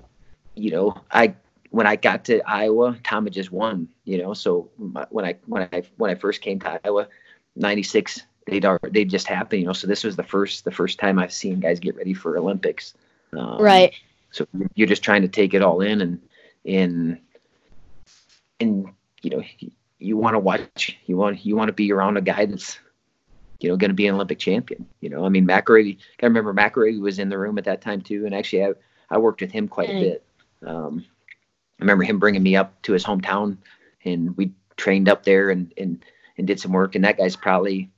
you 0.55 0.71
know, 0.71 1.01
I 1.11 1.35
when 1.71 1.87
I 1.87 1.95
got 1.95 2.25
to 2.25 2.41
Iowa, 2.49 2.97
Tom 3.03 3.25
had 3.25 3.33
just 3.33 3.51
won. 3.51 3.89
You 4.05 4.19
know, 4.19 4.33
so 4.33 4.69
my, 4.77 5.05
when 5.09 5.25
I 5.25 5.35
when 5.45 5.67
I 5.71 5.83
when 5.97 6.11
I 6.11 6.15
first 6.15 6.41
came 6.41 6.59
to 6.61 6.79
Iowa, 6.85 7.07
'96 7.55 8.21
they'd 8.47 8.65
they 8.91 9.05
just 9.05 9.27
happened, 9.27 9.61
you 9.61 9.67
know. 9.67 9.73
So 9.73 9.87
this 9.87 10.03
was 10.03 10.15
the 10.15 10.23
first 10.23 10.65
the 10.65 10.71
first 10.71 10.99
time 10.99 11.19
I've 11.19 11.33
seen 11.33 11.59
guys 11.59 11.79
get 11.79 11.95
ready 11.95 12.13
for 12.13 12.37
Olympics. 12.37 12.93
Um, 13.33 13.59
right. 13.59 13.93
So 14.31 14.47
you're 14.75 14.87
just 14.87 15.03
trying 15.03 15.21
to 15.23 15.27
take 15.27 15.53
it 15.53 15.61
all 15.61 15.81
in 15.81 16.01
and 16.01 16.21
and 16.65 17.19
and 18.59 18.89
you 19.21 19.29
know 19.29 19.43
you 19.99 20.17
want 20.17 20.35
to 20.35 20.39
watch 20.39 20.97
you 21.05 21.17
want 21.17 21.45
you 21.45 21.55
want 21.55 21.69
to 21.69 21.73
be 21.73 21.91
around 21.91 22.17
a 22.17 22.21
guy 22.21 22.45
that's 22.45 22.77
you 23.59 23.69
know, 23.69 23.77
going 23.77 23.89
to 23.89 23.95
be 23.95 24.07
an 24.07 24.15
Olympic 24.15 24.39
champion. 24.39 24.85
You 25.01 25.09
know, 25.09 25.25
I 25.25 25.29
mean, 25.29 25.47
McIlravy. 25.47 25.97
I 26.21 26.25
remember 26.25 26.53
McIlravy 26.53 26.99
was 26.99 27.19
in 27.19 27.29
the 27.29 27.37
room 27.37 27.57
at 27.57 27.63
that 27.65 27.81
time 27.81 28.01
too, 28.01 28.25
and 28.25 28.35
actually, 28.35 28.65
I 28.65 28.73
I 29.09 29.17
worked 29.17 29.41
with 29.41 29.51
him 29.51 29.67
quite 29.67 29.89
a 29.89 29.99
bit. 29.99 30.23
Um, 30.65 31.05
I 31.79 31.83
remember 31.83 32.03
him 32.03 32.19
bringing 32.19 32.43
me 32.43 32.55
up 32.55 32.81
to 32.83 32.93
his 32.93 33.03
hometown, 33.03 33.57
and 34.03 34.35
we 34.37 34.51
trained 34.77 35.09
up 35.09 35.23
there 35.23 35.49
and 35.49 35.73
and 35.77 36.03
and 36.37 36.47
did 36.47 36.59
some 36.59 36.71
work. 36.71 36.95
And 36.95 37.03
that 37.05 37.17
guy's 37.17 37.35
probably 37.35 37.89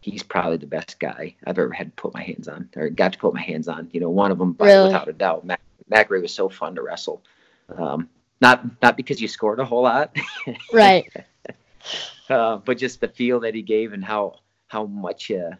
he's 0.00 0.22
probably 0.22 0.56
the 0.56 0.66
best 0.66 1.00
guy 1.00 1.34
I've 1.46 1.58
ever 1.58 1.72
had 1.72 1.88
to 1.96 2.02
put 2.02 2.14
my 2.14 2.22
hands 2.22 2.48
on 2.48 2.68
or 2.76 2.88
got 2.90 3.12
to 3.12 3.18
put 3.18 3.34
my 3.34 3.42
hands 3.42 3.68
on. 3.68 3.88
You 3.92 4.00
know, 4.00 4.10
one 4.10 4.30
of 4.30 4.38
them 4.38 4.52
by, 4.52 4.66
really? 4.66 4.86
without 4.86 5.08
a 5.08 5.12
doubt. 5.12 5.44
Mac, 5.44 5.60
McRae 5.90 6.22
was 6.22 6.32
so 6.32 6.48
fun 6.48 6.74
to 6.76 6.82
wrestle. 6.82 7.22
Um, 7.76 8.08
not 8.40 8.64
not 8.82 8.96
because 8.96 9.20
you 9.20 9.28
scored 9.28 9.60
a 9.60 9.64
whole 9.64 9.82
lot, 9.82 10.14
right? 10.72 11.10
uh, 12.28 12.58
but 12.58 12.78
just 12.78 13.00
the 13.00 13.08
feel 13.08 13.40
that 13.40 13.54
he 13.54 13.62
gave 13.62 13.92
and 13.92 14.04
how 14.04 14.40
how 14.68 14.86
much. 14.86 15.30
Uh, 15.30 15.52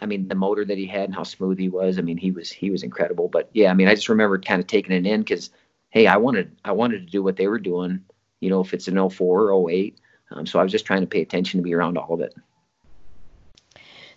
I 0.00 0.06
mean, 0.06 0.28
the 0.28 0.34
motor 0.36 0.64
that 0.64 0.78
he 0.78 0.86
had 0.86 1.04
and 1.04 1.14
how 1.14 1.24
smooth 1.24 1.58
he 1.58 1.68
was. 1.68 1.98
I 1.98 2.02
mean, 2.02 2.16
he 2.16 2.30
was 2.30 2.50
he 2.50 2.70
was 2.70 2.82
incredible. 2.82 3.28
But 3.28 3.50
yeah, 3.52 3.70
I 3.70 3.74
mean, 3.74 3.88
I 3.88 3.94
just 3.94 4.08
remember 4.08 4.38
kind 4.38 4.60
of 4.60 4.66
taking 4.66 4.92
it 4.92 5.06
in 5.06 5.20
because 5.20 5.50
hey, 5.90 6.06
I 6.06 6.16
wanted 6.16 6.56
I 6.64 6.72
wanted 6.72 7.04
to 7.06 7.12
do 7.12 7.22
what 7.22 7.36
they 7.36 7.48
were 7.48 7.58
doing. 7.58 8.04
You 8.40 8.50
know, 8.50 8.60
if 8.60 8.72
it's 8.72 8.88
an 8.88 9.10
04 9.10 9.50
or 9.50 9.70
08. 9.70 9.98
Um, 10.30 10.46
so 10.46 10.58
I 10.58 10.62
was 10.62 10.72
just 10.72 10.84
trying 10.84 11.00
to 11.00 11.06
pay 11.06 11.22
attention 11.22 11.58
to 11.58 11.64
be 11.64 11.74
around 11.74 11.96
all 11.96 12.14
of 12.14 12.20
it. 12.20 12.34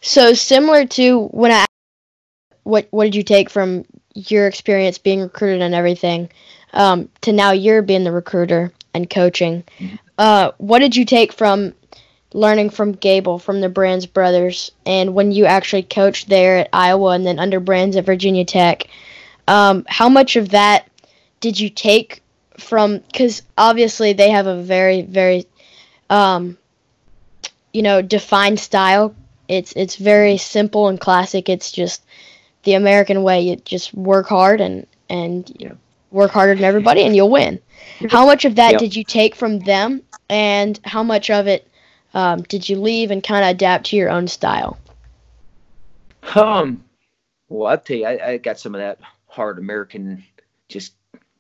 So 0.01 0.33
similar 0.33 0.85
to 0.85 1.27
when 1.27 1.51
I, 1.51 1.65
what 2.63 2.87
what 2.91 3.05
did 3.05 3.15
you 3.15 3.23
take 3.23 3.49
from 3.49 3.85
your 4.13 4.47
experience 4.47 4.97
being 4.97 5.21
recruited 5.21 5.61
and 5.61 5.73
everything, 5.73 6.29
um, 6.73 7.09
to 7.21 7.31
now 7.31 7.51
you're 7.51 7.81
being 7.81 8.03
the 8.03 8.11
recruiter 8.11 8.71
and 8.93 9.09
coaching? 9.09 9.63
Mm-hmm. 9.79 9.95
Uh, 10.17 10.51
what 10.57 10.79
did 10.79 10.95
you 10.95 11.05
take 11.05 11.33
from 11.33 11.73
learning 12.33 12.69
from 12.69 12.93
Gable 12.93 13.39
from 13.39 13.61
the 13.61 13.69
Brands 13.69 14.05
brothers, 14.05 14.71
and 14.85 15.13
when 15.13 15.31
you 15.31 15.45
actually 15.45 15.83
coached 15.83 16.29
there 16.29 16.57
at 16.57 16.69
Iowa 16.73 17.11
and 17.11 17.25
then 17.25 17.39
under 17.39 17.59
Brands 17.59 17.95
at 17.95 18.05
Virginia 18.05 18.45
Tech? 18.45 18.87
Um, 19.47 19.85
how 19.87 20.09
much 20.09 20.35
of 20.35 20.49
that 20.49 20.87
did 21.39 21.59
you 21.59 21.69
take 21.69 22.21
from? 22.57 22.99
Because 22.99 23.41
obviously 23.57 24.13
they 24.13 24.29
have 24.29 24.47
a 24.47 24.61
very 24.61 25.01
very, 25.01 25.45
um, 26.11 26.57
you 27.73 27.81
know, 27.81 28.03
defined 28.03 28.59
style 28.59 29.15
it's 29.51 29.73
it's 29.73 29.97
very 29.97 30.37
simple 30.37 30.87
and 30.87 30.99
classic. 30.99 31.49
It's 31.49 31.71
just 31.71 32.03
the 32.63 32.73
American 32.73 33.21
way. 33.21 33.41
You 33.41 33.57
just 33.57 33.93
work 33.93 34.27
hard 34.27 34.61
and 34.61 34.87
and 35.09 35.51
yeah. 35.59 35.73
work 36.09 36.31
harder 36.31 36.55
than 36.55 36.63
everybody, 36.63 37.01
and 37.01 37.13
you'll 37.15 37.29
win. 37.29 37.59
How 38.09 38.25
much 38.25 38.45
of 38.45 38.55
that 38.55 38.71
yep. 38.71 38.79
did 38.79 38.95
you 38.95 39.03
take 39.03 39.35
from 39.35 39.59
them, 39.59 40.03
and 40.29 40.79
how 40.85 41.03
much 41.03 41.29
of 41.29 41.47
it 41.47 41.67
um, 42.13 42.43
did 42.43 42.69
you 42.69 42.79
leave 42.79 43.11
and 43.11 43.21
kind 43.21 43.43
of 43.43 43.51
adapt 43.51 43.87
to 43.87 43.97
your 43.97 44.09
own 44.09 44.29
style? 44.29 44.79
Um, 46.33 46.85
well, 47.49 47.71
I'll 47.71 47.77
tell 47.77 47.97
you, 47.97 48.05
I, 48.05 48.29
I 48.29 48.37
got 48.37 48.57
some 48.57 48.73
of 48.73 48.79
that 48.79 48.99
hard 49.27 49.59
American, 49.59 50.23
just 50.69 50.93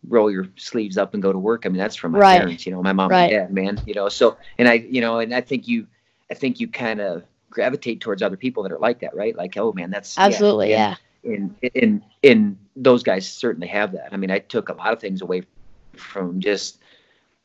roll 0.07 0.31
your 0.31 0.47
sleeves 0.55 0.97
up 0.97 1.13
and 1.13 1.21
go 1.21 1.31
to 1.31 1.37
work. 1.37 1.65
I 1.65 1.69
mean, 1.69 1.77
that's 1.77 1.95
from 1.95 2.13
my 2.13 2.19
right. 2.19 2.39
parents, 2.39 2.65
you 2.65 2.71
know, 2.71 2.81
my 2.81 2.93
mom 2.93 3.11
right. 3.11 3.31
and 3.31 3.31
dad, 3.31 3.53
man, 3.53 3.81
you 3.85 3.93
know. 3.93 4.09
So, 4.09 4.37
and 4.57 4.67
I, 4.67 4.73
you 4.73 5.01
know, 5.01 5.19
and 5.19 5.33
I 5.33 5.41
think 5.41 5.67
you, 5.67 5.87
I 6.29 6.33
think 6.33 6.59
you 6.59 6.67
kind 6.67 6.99
of 6.99 7.23
gravitate 7.49 8.01
towards 8.01 8.21
other 8.21 8.37
people 8.37 8.63
that 8.63 8.71
are 8.71 8.79
like 8.79 8.99
that, 9.01 9.15
right? 9.15 9.35
Like, 9.35 9.57
oh 9.57 9.73
man, 9.73 9.91
that's 9.91 10.17
absolutely 10.17 10.71
yeah. 10.71 10.95
And 11.23 11.55
and 11.75 12.01
in 12.23 12.57
those 12.75 13.03
guys 13.03 13.27
certainly 13.27 13.67
have 13.67 13.91
that. 13.91 14.11
I 14.11 14.17
mean, 14.17 14.31
I 14.31 14.39
took 14.39 14.69
a 14.69 14.73
lot 14.73 14.93
of 14.93 14.99
things 14.99 15.21
away 15.21 15.43
from 15.95 16.39
just 16.39 16.79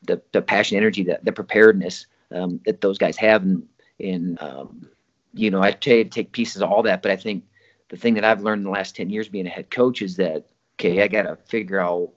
the 0.03 0.21
the 0.31 0.41
passion, 0.41 0.77
energy, 0.77 1.03
the 1.03 1.19
the 1.21 1.31
preparedness 1.31 2.07
um, 2.33 2.59
that 2.65 2.81
those 2.81 2.97
guys 2.97 3.17
have, 3.17 3.43
and 3.43 3.67
in 3.99 4.37
um, 4.41 4.89
you 5.33 5.51
know, 5.51 5.61
I 5.61 5.71
try 5.71 6.03
to 6.03 6.05
take 6.05 6.31
pieces 6.31 6.61
of 6.61 6.71
all 6.71 6.81
that. 6.83 7.03
But 7.03 7.11
I 7.11 7.17
think 7.17 7.43
the 7.89 7.97
thing 7.97 8.15
that 8.15 8.25
I've 8.25 8.41
learned 8.41 8.61
in 8.61 8.65
the 8.65 8.71
last 8.71 8.95
ten 8.95 9.11
years 9.11 9.29
being 9.29 9.45
a 9.45 9.51
head 9.51 9.69
coach 9.69 10.01
is 10.01 10.15
that 10.15 10.47
okay, 10.79 11.03
I 11.03 11.07
got 11.07 11.23
to 11.23 11.35
figure 11.47 11.79
out 11.79 12.11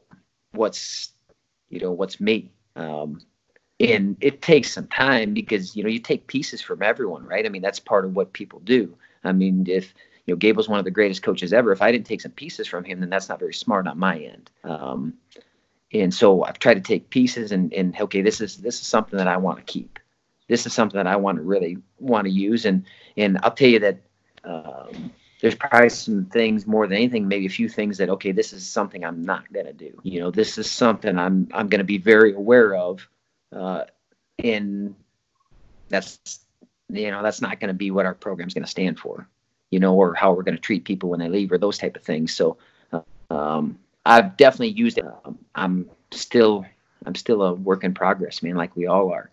what's 0.53 1.13
you 1.69 1.81
know 1.81 1.93
what's 1.93 2.21
me. 2.21 2.51
Um, 2.77 3.21
and 3.79 4.17
it 4.21 4.43
takes 4.43 4.73
some 4.73 4.87
time 4.89 5.33
because 5.33 5.75
you 5.75 5.83
know 5.83 5.89
you 5.89 5.99
take 5.99 6.27
pieces 6.27 6.61
from 6.61 6.83
everyone 6.83 7.27
right? 7.27 7.47
I 7.47 7.49
mean 7.49 7.63
that's 7.63 7.81
part 7.81 8.05
of 8.05 8.15
what 8.15 8.33
people 8.33 8.61
do. 8.61 8.97
I 9.25 9.33
mean 9.33 9.67
if 9.69 9.95
you 10.27 10.35
know 10.35 10.39
gable's 10.39 10.69
one 10.69 10.79
of 10.79 10.85
the 10.85 10.91
greatest 10.91 11.23
coaches 11.23 11.53
ever 11.53 11.73
if 11.73 11.83
i 11.83 11.91
didn't 11.91 12.07
take 12.07 12.21
some 12.21 12.33
pieces 12.33 12.69
from 12.69 12.85
him 12.85 13.01
then 13.01 13.11
that's 13.11 13.29
not 13.29 13.39
very 13.39 13.55
smart 13.55 13.87
on 13.87 13.99
my 13.99 14.19
end. 14.19 14.51
Um, 14.65 15.15
and 15.93 16.13
so 16.13 16.45
i've 16.45 16.59
tried 16.59 16.75
to 16.75 16.81
take 16.81 17.11
pieces 17.11 17.53
and, 17.53 17.73
and 17.73 17.99
okay 18.01 18.23
this 18.23 18.41
is 18.41 18.59
this 18.59 18.81
is 18.81 18.87
something 18.87 19.17
that 19.17 19.29
i 19.29 19.37
want 19.37 19.59
to 19.59 19.65
keep. 19.65 19.99
This 20.49 20.67
is 20.67 20.73
something 20.73 20.99
that 20.99 21.07
i 21.07 21.17
want 21.17 21.37
to 21.37 21.43
really 21.43 21.79
want 21.99 22.27
to 22.27 22.31
use. 22.31 22.65
And 22.67 22.85
and 23.17 23.39
i'll 23.43 23.53
tell 23.53 23.69
you 23.69 23.81
that 23.81 23.99
um, 24.45 25.13
there's 25.41 25.55
probably 25.55 25.89
some 25.89 26.27
things 26.27 26.67
more 26.67 26.87
than 26.87 26.97
anything, 26.97 27.27
maybe 27.27 27.47
a 27.47 27.51
few 27.51 27.69
things 27.69 27.99
that 27.99 28.11
okay, 28.11 28.33
this 28.33 28.53
is 28.53 28.67
something 28.69 29.05
I'm 29.05 29.23
not 29.23 29.53
gonna 29.53 29.73
do. 29.73 29.99
You 30.03 30.21
know, 30.21 30.31
this 30.31 30.59
is 30.59 30.71
something 30.71 31.19
I'm 31.19 31.49
I'm 31.53 31.69
gonna 31.69 31.85
be 31.85 31.99
very 31.99 32.35
aware 32.35 32.75
of 32.75 33.07
uh, 33.55 33.85
and 34.43 34.95
that's 35.89 36.41
you 36.89 37.11
know 37.11 37.23
that's 37.23 37.41
not 37.41 37.61
to 37.69 37.75
be 37.75 37.91
what 37.91 38.07
our 38.07 38.15
program's 38.15 38.55
to 38.65 38.71
stand 38.71 38.99
for 38.99 39.29
you 39.71 39.81
know 39.81 39.95
or 39.95 40.15
how 40.15 40.33
we're 40.33 40.43
to 40.57 40.63
treat 40.63 40.85
people 40.85 41.11
when 41.11 41.21
they 41.21 41.29
leave 41.29 41.53
or 41.53 41.59
those 41.59 41.79
type 41.79 41.97
of 41.97 42.03
things. 42.03 42.35
So 42.35 42.57
um, 43.31 43.79
i've 44.07 44.37
definitely 44.37 44.71
used 44.71 44.99
it. 44.99 45.05
Um, 45.25 45.39
i'm 45.55 45.91
still 46.11 46.65
i'm 47.07 47.15
still 47.15 47.43
a 47.43 47.55
work 47.55 47.85
in 47.85 47.95
progress 47.95 48.43
man 48.43 48.57
like 48.57 48.75
we 48.77 48.87
all 48.87 49.13
are. 49.13 49.31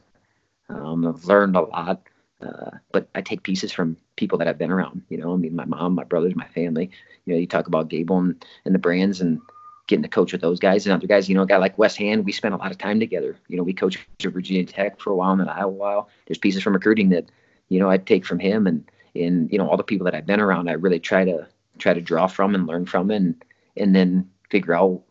Um, 0.69 1.05
i've 1.07 1.25
learned 1.25 1.55
a 1.55 1.61
lot 1.61 2.01
uh, 2.41 2.71
but 2.91 3.07
i 3.15 3.21
take 3.21 3.43
pieces 3.43 3.71
from 3.71 3.97
people 4.15 4.37
that 4.37 4.47
i've 4.47 4.57
been 4.57 4.71
around 4.71 5.01
you 5.09 5.17
know 5.17 5.33
i 5.33 5.37
mean 5.37 5.55
my 5.55 5.65
mom 5.65 5.95
my 5.95 6.03
brothers 6.03 6.35
my 6.35 6.47
family 6.47 6.89
you 7.25 7.33
know 7.33 7.39
you 7.39 7.47
talk 7.47 7.67
about 7.67 7.89
gable 7.89 8.17
and, 8.17 8.45
and 8.65 8.75
the 8.75 8.79
brands 8.79 9.21
and 9.21 9.41
getting 9.87 10.03
to 10.03 10.09
coach 10.09 10.33
with 10.33 10.41
those 10.41 10.59
guys 10.59 10.85
and 10.85 10.93
other 10.93 11.07
guys. 11.07 11.27
You 11.27 11.35
know, 11.35 11.43
a 11.43 11.47
guy 11.47 11.57
like 11.57 11.77
Wes 11.77 11.95
Hand, 11.95 12.25
we 12.25 12.31
spent 12.31 12.53
a 12.53 12.57
lot 12.57 12.71
of 12.71 12.77
time 12.77 12.99
together. 12.99 13.37
You 13.47 13.57
know, 13.57 13.63
we 13.63 13.73
coached 13.73 13.99
at 14.23 14.31
Virginia 14.31 14.65
Tech 14.65 14.99
for 14.99 15.11
a 15.11 15.15
while 15.15 15.31
and 15.31 15.41
then 15.41 15.49
Iowa 15.49 15.69
a 15.69 15.69
while. 15.69 16.09
There's 16.27 16.37
pieces 16.37 16.61
from 16.61 16.73
recruiting 16.73 17.09
that, 17.09 17.25
you 17.69 17.79
know, 17.79 17.89
I 17.89 17.97
take 17.97 18.25
from 18.25 18.39
him 18.39 18.67
and 18.67 18.83
and 19.15 19.51
you 19.51 19.57
know 19.57 19.67
all 19.67 19.77
the 19.77 19.83
people 19.83 20.05
that 20.05 20.13
I've 20.13 20.27
been 20.27 20.39
around. 20.39 20.69
I 20.69 20.73
really 20.73 20.99
try 20.99 21.25
to 21.25 21.47
try 21.79 21.93
to 21.93 22.01
draw 22.01 22.27
from 22.27 22.53
and 22.53 22.67
learn 22.67 22.85
from 22.85 23.09
and 23.09 23.43
and 23.75 23.95
then 23.95 24.29
figure 24.49 24.73
out 24.73 25.01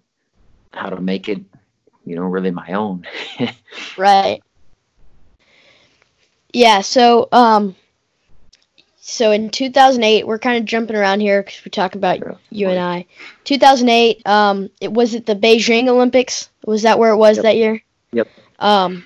how 0.72 0.90
to 0.90 1.00
make 1.00 1.28
it, 1.28 1.40
you 2.04 2.14
know, 2.14 2.22
really 2.22 2.50
my 2.50 2.72
own. 2.72 3.06
right. 3.96 4.42
Yeah. 6.56 6.80
So 6.80 7.28
um 7.32 7.76
so 8.98 9.30
in 9.30 9.50
2008, 9.50 10.26
we're 10.26 10.38
kind 10.38 10.58
of 10.58 10.64
jumping 10.64 10.96
around 10.96 11.20
here 11.20 11.42
because 11.42 11.60
we're 11.60 11.70
talking 11.70 12.00
about 12.00 12.18
yeah. 12.18 12.32
you 12.50 12.68
and 12.68 12.78
I. 12.78 13.06
2008, 13.44 14.26
um, 14.26 14.68
it 14.80 14.90
was 14.90 15.14
it 15.14 15.26
the 15.26 15.36
Beijing 15.36 15.86
Olympics? 15.88 16.48
Was 16.64 16.82
that 16.82 16.98
where 16.98 17.12
it 17.12 17.16
was 17.16 17.36
yep. 17.36 17.44
that 17.44 17.56
year? 17.56 17.82
Yep. 18.12 18.28
Um, 18.58 19.04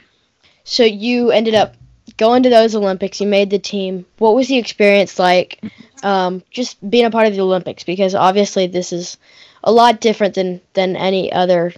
so 0.64 0.84
you 0.84 1.32
ended 1.32 1.54
up 1.54 1.74
going 2.16 2.44
to 2.44 2.50
those 2.50 2.74
Olympics. 2.74 3.20
You 3.20 3.26
made 3.26 3.50
the 3.50 3.58
team. 3.58 4.06
What 4.18 4.36
was 4.36 4.46
the 4.46 4.56
experience 4.56 5.18
like? 5.18 5.60
Um, 6.04 6.42
just 6.50 6.78
being 6.88 7.04
a 7.04 7.10
part 7.10 7.26
of 7.26 7.34
the 7.34 7.42
Olympics 7.42 7.84
because 7.84 8.14
obviously 8.14 8.68
this 8.68 8.92
is 8.92 9.18
a 9.64 9.72
lot 9.72 10.00
different 10.00 10.34
than 10.34 10.60
than 10.72 10.96
any 10.96 11.32
other 11.32 11.74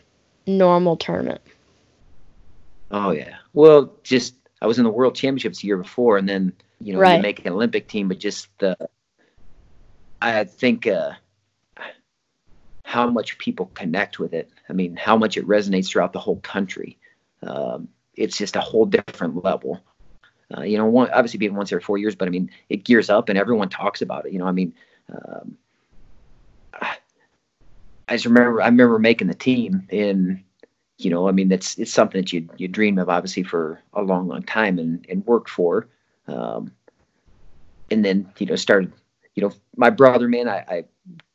normal 0.47 0.97
tournament. 0.97 1.41
Oh 2.91 3.11
yeah. 3.11 3.37
Well, 3.55 3.91
just 4.05 4.35
I 4.63 4.67
was 4.67 4.79
in 4.79 4.85
the 4.85 4.91
World 4.91 5.17
Championships 5.17 5.61
the 5.61 5.67
year 5.67 5.77
before, 5.77 6.19
and 6.19 6.29
then 6.29 6.53
you 6.81 6.93
know, 6.93 7.01
right. 7.01 7.17
you 7.17 7.23
make 7.23 7.45
an 7.45 7.53
Olympic 7.53 7.89
team, 7.89 8.07
but 8.07 8.21
just 8.21 8.47
the, 8.59 8.77
I 10.21 10.45
think 10.45 10.87
uh, 10.87 11.15
how 12.85 13.11
much 13.11 13.39
people 13.39 13.67
connect 13.75 14.21
with 14.21 14.33
it. 14.33 14.51
I 14.69 14.73
mean, 14.73 14.95
how 14.95 15.17
much 15.17 15.37
it 15.37 15.49
resonates 15.49 15.89
throughout 15.89 16.13
the 16.13 16.21
whole 16.21 16.37
country. 16.37 16.97
Um, 17.43 17.89
it's 18.15 18.39
just 18.39 18.55
a 18.55 18.61
whole 18.61 18.87
different 18.87 19.45
level. 19.45 19.83
Uh, 20.57 20.63
you 20.63 20.79
know, 20.79 20.87
one, 20.87 21.11
obviously 21.11 21.39
being 21.39 21.57
once 21.57 21.73
every 21.73 21.83
four 21.83 21.99
years, 21.99 22.15
but 22.15 22.29
I 22.29 22.31
mean, 22.31 22.49
it 22.69 22.85
gears 22.85 23.11
up 23.11 23.31
and 23.31 23.39
everyone 23.39 23.69
talks 23.69 24.01
about 24.01 24.27
it. 24.27 24.33
You 24.33 24.39
know, 24.39 24.47
I 24.47 24.53
mean, 24.53 24.75
um, 25.13 25.59
I 26.81 26.97
just 28.11 28.27
remember, 28.27 28.63
I 28.63 28.67
remember 28.67 29.01
making 29.01 29.27
the 29.27 29.35
team 29.35 29.89
and, 29.91 30.45
you 31.05 31.11
know, 31.11 31.29
I 31.29 31.33
mean, 31.33 31.49
that's, 31.49 31.79
it's 31.79 31.93
something 31.93 32.21
that 32.21 32.33
you, 32.33 32.49
you 32.57 32.69
dream 32.69 32.99
of 32.99 33.09
obviously 33.09 33.43
for 33.43 33.81
a 33.95 34.03
long, 34.03 34.29
long 34.29 34.43
time 34.43 34.79
and, 34.79 35.05
and 35.09 35.27
work 35.27 35.49
for. 35.49 35.89
Um, 36.27 36.73
and 37.91 38.05
then, 38.05 38.31
you 38.39 38.47
know, 38.47 38.57
started, 38.57 38.93
you 39.35 39.43
know, 39.43 39.53
my 39.77 39.91
brother, 39.91 40.29
man, 40.29 40.49
I, 40.49 40.65
I 40.69 40.85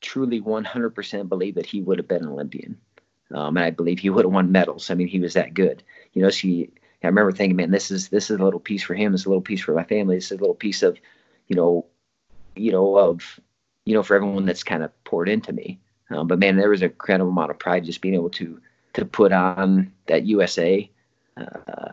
truly 0.02 0.42
100% 0.42 1.30
believe 1.30 1.56
that 1.56 1.66
he 1.66 1.82
would 1.82 1.98
have 1.98 2.08
been 2.08 2.24
an 2.24 2.30
Olympian. 2.30 2.78
Um, 3.34 3.58
and 3.58 3.66
I 3.66 3.72
believe 3.72 4.00
he 4.00 4.10
would 4.10 4.26
have 4.26 4.34
won 4.34 4.52
medals. 4.52 4.90
I 4.90 4.96
mean, 4.96 5.08
he 5.08 5.20
was 5.20 5.34
that 5.34 5.54
good. 5.54 5.84
You 6.14 6.22
know, 6.22 6.30
she, 6.30 6.72
I 7.04 7.08
remember 7.08 7.32
thinking, 7.32 7.58
man, 7.58 7.72
this 7.72 7.92
is, 7.92 8.10
this 8.10 8.30
is 8.30 8.40
a 8.40 8.44
little 8.44 8.60
piece 8.60 8.84
for 8.84 8.94
him. 8.94 9.14
It's 9.14 9.26
a 9.26 9.30
little 9.30 9.42
piece 9.42 9.62
for 9.62 9.74
my 9.74 9.84
family. 9.84 10.18
It's 10.18 10.32
a 10.32 10.36
little 10.36 10.56
piece 10.56 10.84
of, 10.84 10.98
you 11.48 11.56
know, 11.56 11.86
you 12.56 12.72
know, 12.72 12.98
of, 12.98 13.40
you 13.86 13.94
know, 13.94 14.04
for 14.04 14.16
everyone 14.16 14.46
that's 14.46 14.64
kind 14.64 14.84
of 14.84 14.92
poured 15.04 15.30
into 15.30 15.54
me. 15.54 15.80
Um, 16.10 16.28
but 16.28 16.40
man, 16.40 16.56
there 16.56 16.70
was 16.70 16.82
a 16.82 16.86
incredible 16.86 17.32
amount 17.32 17.52
of 17.52 17.60
pride 17.60 17.86
just 17.86 18.02
being 18.02 18.16
able 18.16 18.30
to, 18.32 18.62
to 18.98 19.06
put 19.06 19.32
on 19.32 19.94
that 20.08 20.26
USA. 20.26 20.90
Uh, 21.38 21.92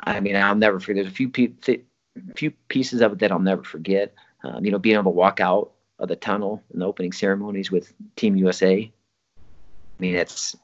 I 0.00 0.20
mean, 0.20 0.36
I'll 0.36 0.54
never 0.54 0.78
forget. 0.78 1.04
There's 1.04 1.12
a 1.12 1.16
few 1.16 1.30
people, 1.30 1.74
few 2.36 2.50
pieces 2.68 3.00
of 3.00 3.12
it 3.12 3.18
that 3.20 3.32
I'll 3.32 3.38
never 3.38 3.64
forget. 3.64 4.14
Um, 4.44 4.62
you 4.62 4.70
know, 4.70 4.78
being 4.78 4.94
able 4.94 5.04
to 5.12 5.16
walk 5.16 5.40
out 5.40 5.72
of 5.98 6.08
the 6.08 6.16
tunnel 6.16 6.62
in 6.74 6.80
the 6.80 6.86
opening 6.86 7.12
ceremonies 7.12 7.70
with 7.70 7.94
Team 8.16 8.36
USA. 8.36 8.80
I 8.82 8.90
mean, 9.98 10.14
it's 10.14 10.54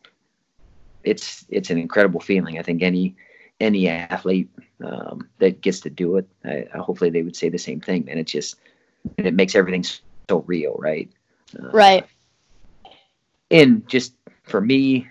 it's 1.02 1.46
it's 1.48 1.70
an 1.70 1.78
incredible 1.78 2.20
feeling. 2.20 2.58
I 2.58 2.62
think 2.62 2.82
any 2.82 3.16
any 3.58 3.88
athlete 3.88 4.50
um, 4.84 5.30
that 5.38 5.62
gets 5.62 5.80
to 5.80 5.90
do 5.90 6.16
it, 6.16 6.28
I, 6.44 6.66
I, 6.74 6.78
hopefully 6.78 7.08
they 7.08 7.22
would 7.22 7.36
say 7.36 7.48
the 7.48 7.58
same 7.58 7.80
thing. 7.80 8.06
And 8.10 8.20
it 8.20 8.26
just 8.26 8.56
it 9.16 9.32
makes 9.32 9.54
everything 9.54 9.84
so 10.28 10.44
real, 10.46 10.76
right? 10.78 11.10
Uh, 11.58 11.70
right. 11.70 12.06
And 13.50 13.88
just 13.88 14.12
for 14.42 14.60
me, 14.60 15.08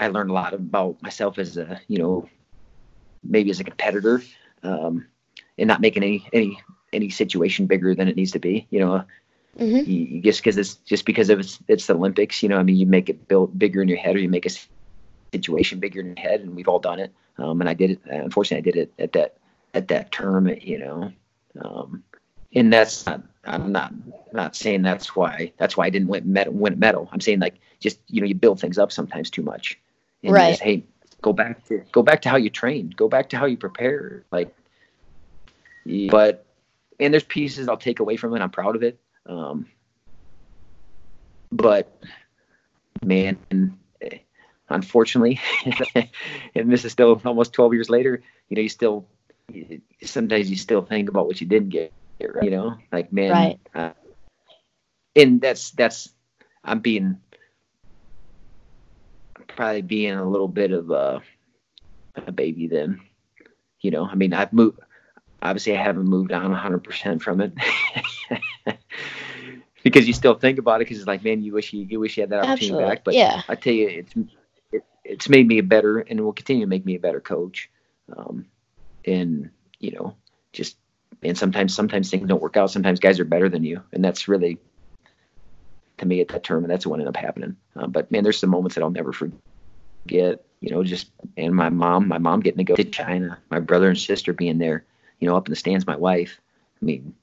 I 0.00 0.08
learned 0.08 0.30
a 0.30 0.32
lot 0.32 0.54
about 0.54 1.00
myself 1.02 1.38
as 1.38 1.56
a 1.58 1.80
you 1.86 1.98
know 1.98 2.28
maybe 3.22 3.50
as 3.50 3.60
a 3.60 3.64
competitor, 3.64 4.22
um, 4.62 5.06
and 5.58 5.68
not 5.68 5.80
making 5.80 6.02
any 6.02 6.26
any 6.32 6.60
any 6.92 7.10
situation 7.10 7.66
bigger 7.66 7.94
than 7.94 8.08
it 8.08 8.16
needs 8.16 8.32
to 8.32 8.38
be. 8.38 8.66
You 8.70 8.80
know, 8.80 9.04
mm-hmm. 9.58 9.90
you, 9.90 9.98
you 10.06 10.22
just 10.22 10.40
because 10.40 10.56
it's 10.56 10.76
just 10.76 11.04
because 11.04 11.28
of 11.28 11.40
it's 11.40 11.58
it's 11.68 11.86
the 11.86 11.94
Olympics. 11.94 12.42
You 12.42 12.48
know, 12.48 12.56
I 12.56 12.62
mean, 12.62 12.76
you 12.76 12.86
make 12.86 13.10
it 13.10 13.28
build 13.28 13.58
bigger 13.58 13.82
in 13.82 13.88
your 13.88 13.98
head, 13.98 14.16
or 14.16 14.18
you 14.18 14.28
make 14.28 14.46
a 14.46 14.50
situation 15.32 15.80
bigger 15.80 16.00
in 16.00 16.06
your 16.06 16.16
head, 16.16 16.40
and 16.40 16.56
we've 16.56 16.68
all 16.68 16.80
done 16.80 16.98
it. 16.98 17.12
Um, 17.36 17.60
and 17.60 17.68
I 17.68 17.74
did 17.74 17.90
it. 17.90 18.00
Unfortunately, 18.06 18.70
I 18.70 18.72
did 18.72 18.80
it 18.80 18.92
at 18.98 19.12
that 19.12 19.36
at 19.74 19.88
that 19.88 20.12
term. 20.12 20.48
You 20.48 20.78
know, 20.78 21.12
um, 21.60 22.02
and 22.54 22.72
that's 22.72 23.04
not. 23.06 23.22
I'm 23.44 23.72
not 23.72 23.92
not 24.32 24.56
saying 24.56 24.82
that's 24.82 25.14
why 25.16 25.52
that's 25.58 25.76
why 25.76 25.86
I 25.86 25.90
didn't 25.90 26.08
win 26.08 26.32
medal. 26.32 26.52
Win 26.54 26.78
medal. 26.78 27.08
I'm 27.12 27.20
saying 27.20 27.40
like 27.40 27.58
just 27.80 27.98
you 28.08 28.20
know 28.20 28.26
you 28.26 28.34
build 28.34 28.60
things 28.60 28.78
up 28.78 28.92
sometimes 28.92 29.30
too 29.30 29.42
much. 29.42 29.78
And 30.22 30.32
right. 30.32 30.50
Just, 30.50 30.62
hey, 30.62 30.84
go 31.22 31.32
back 31.32 31.64
to 31.66 31.82
go 31.92 32.02
back 32.02 32.22
to 32.22 32.28
how 32.28 32.36
you 32.36 32.50
trained. 32.50 32.96
Go 32.96 33.08
back 33.08 33.30
to 33.30 33.38
how 33.38 33.46
you 33.46 33.56
prepare. 33.56 34.24
Like, 34.30 34.54
but 36.10 36.46
and 36.98 37.12
there's 37.12 37.24
pieces 37.24 37.68
I'll 37.68 37.76
take 37.76 38.00
away 38.00 38.16
from 38.16 38.34
it. 38.34 38.40
I'm 38.40 38.50
proud 38.50 38.76
of 38.76 38.82
it. 38.82 39.00
Um, 39.26 39.66
but 41.50 42.00
man, 43.02 43.38
unfortunately, 44.68 45.40
and 46.54 46.72
this 46.72 46.84
is 46.84 46.92
still 46.92 47.20
almost 47.24 47.52
12 47.52 47.74
years 47.74 47.90
later. 47.90 48.22
You 48.48 48.56
know, 48.56 48.62
you 48.62 48.68
still 48.68 49.06
sometimes 50.04 50.50
you 50.50 50.56
still 50.56 50.82
think 50.82 51.08
about 51.08 51.26
what 51.26 51.40
you 51.40 51.46
didn't 51.46 51.70
get. 51.70 51.92
You 52.42 52.50
know, 52.50 52.76
like 52.92 53.12
man, 53.12 53.30
right. 53.30 53.60
Uh, 53.74 53.92
and 55.16 55.40
that's 55.40 55.70
that's 55.70 56.10
I'm 56.62 56.80
being 56.80 57.18
probably 59.60 59.82
being 59.82 60.14
a 60.14 60.26
little 60.26 60.48
bit 60.48 60.72
of 60.72 60.90
a, 60.90 61.20
a 62.14 62.32
baby 62.32 62.66
then. 62.66 62.98
You 63.82 63.90
know, 63.90 64.06
I 64.06 64.14
mean, 64.14 64.32
I've 64.32 64.54
moved. 64.54 64.80
Obviously, 65.42 65.76
I 65.76 65.82
haven't 65.82 66.06
moved 66.06 66.32
on 66.32 66.50
100% 66.50 67.20
from 67.20 67.42
it 67.42 67.52
because 69.82 70.06
you 70.06 70.14
still 70.14 70.34
think 70.34 70.58
about 70.58 70.76
it 70.76 70.86
because 70.86 70.96
it's 70.96 71.06
like, 71.06 71.22
man, 71.22 71.42
you 71.42 71.52
wish 71.52 71.74
you, 71.74 71.82
you 71.82 72.00
wish 72.00 72.16
you 72.16 72.22
had 72.22 72.30
that 72.30 72.38
opportunity 72.38 72.68
Absolutely. 72.68 72.88
back. 72.88 73.04
But 73.04 73.14
yeah. 73.14 73.42
I 73.50 73.54
tell 73.54 73.74
you, 73.74 73.88
it's 73.88 74.14
it, 74.72 74.84
it's 75.04 75.28
made 75.28 75.46
me 75.46 75.58
a 75.58 75.62
better 75.62 75.98
and 75.98 76.22
will 76.22 76.32
continue 76.32 76.64
to 76.64 76.68
make 76.68 76.86
me 76.86 76.94
a 76.94 77.00
better 77.00 77.20
coach. 77.20 77.68
Um, 78.16 78.46
and 79.04 79.50
you 79.78 79.92
know, 79.92 80.16
just 80.54 80.78
and 81.22 81.36
sometimes 81.36 81.74
sometimes 81.74 82.10
things 82.10 82.26
don't 82.26 82.40
work 82.40 82.56
out. 82.56 82.70
Sometimes 82.70 82.98
guys 82.98 83.20
are 83.20 83.26
better 83.26 83.50
than 83.50 83.64
you, 83.64 83.82
and 83.92 84.02
that's 84.02 84.26
really 84.26 84.58
to 85.98 86.06
me 86.06 86.22
at 86.22 86.28
that 86.28 86.44
term, 86.44 86.64
and 86.64 86.70
that's 86.70 86.86
what 86.86 86.94
ended 86.94 87.08
up 87.08 87.16
happening. 87.16 87.56
Um, 87.76 87.92
but 87.92 88.10
man, 88.10 88.24
there's 88.24 88.38
some 88.38 88.48
moments 88.48 88.76
that 88.76 88.82
I'll 88.82 88.90
never 88.90 89.12
forget. 89.12 89.38
Get, 90.10 90.44
you 90.60 90.70
know, 90.70 90.82
just 90.82 91.10
and 91.36 91.54
my 91.54 91.70
mom, 91.70 92.08
my 92.08 92.18
mom 92.18 92.40
getting 92.40 92.58
to 92.58 92.64
go 92.64 92.74
to 92.74 92.84
China, 92.84 93.38
my 93.48 93.60
brother 93.60 93.88
and 93.88 93.98
sister 93.98 94.32
being 94.32 94.58
there. 94.58 94.84
You 95.20 95.28
know, 95.28 95.36
up 95.36 95.46
in 95.46 95.52
the 95.52 95.56
stands, 95.56 95.86
my 95.86 95.96
wife. 95.96 96.40
I 96.82 96.84
mean, 96.84 97.14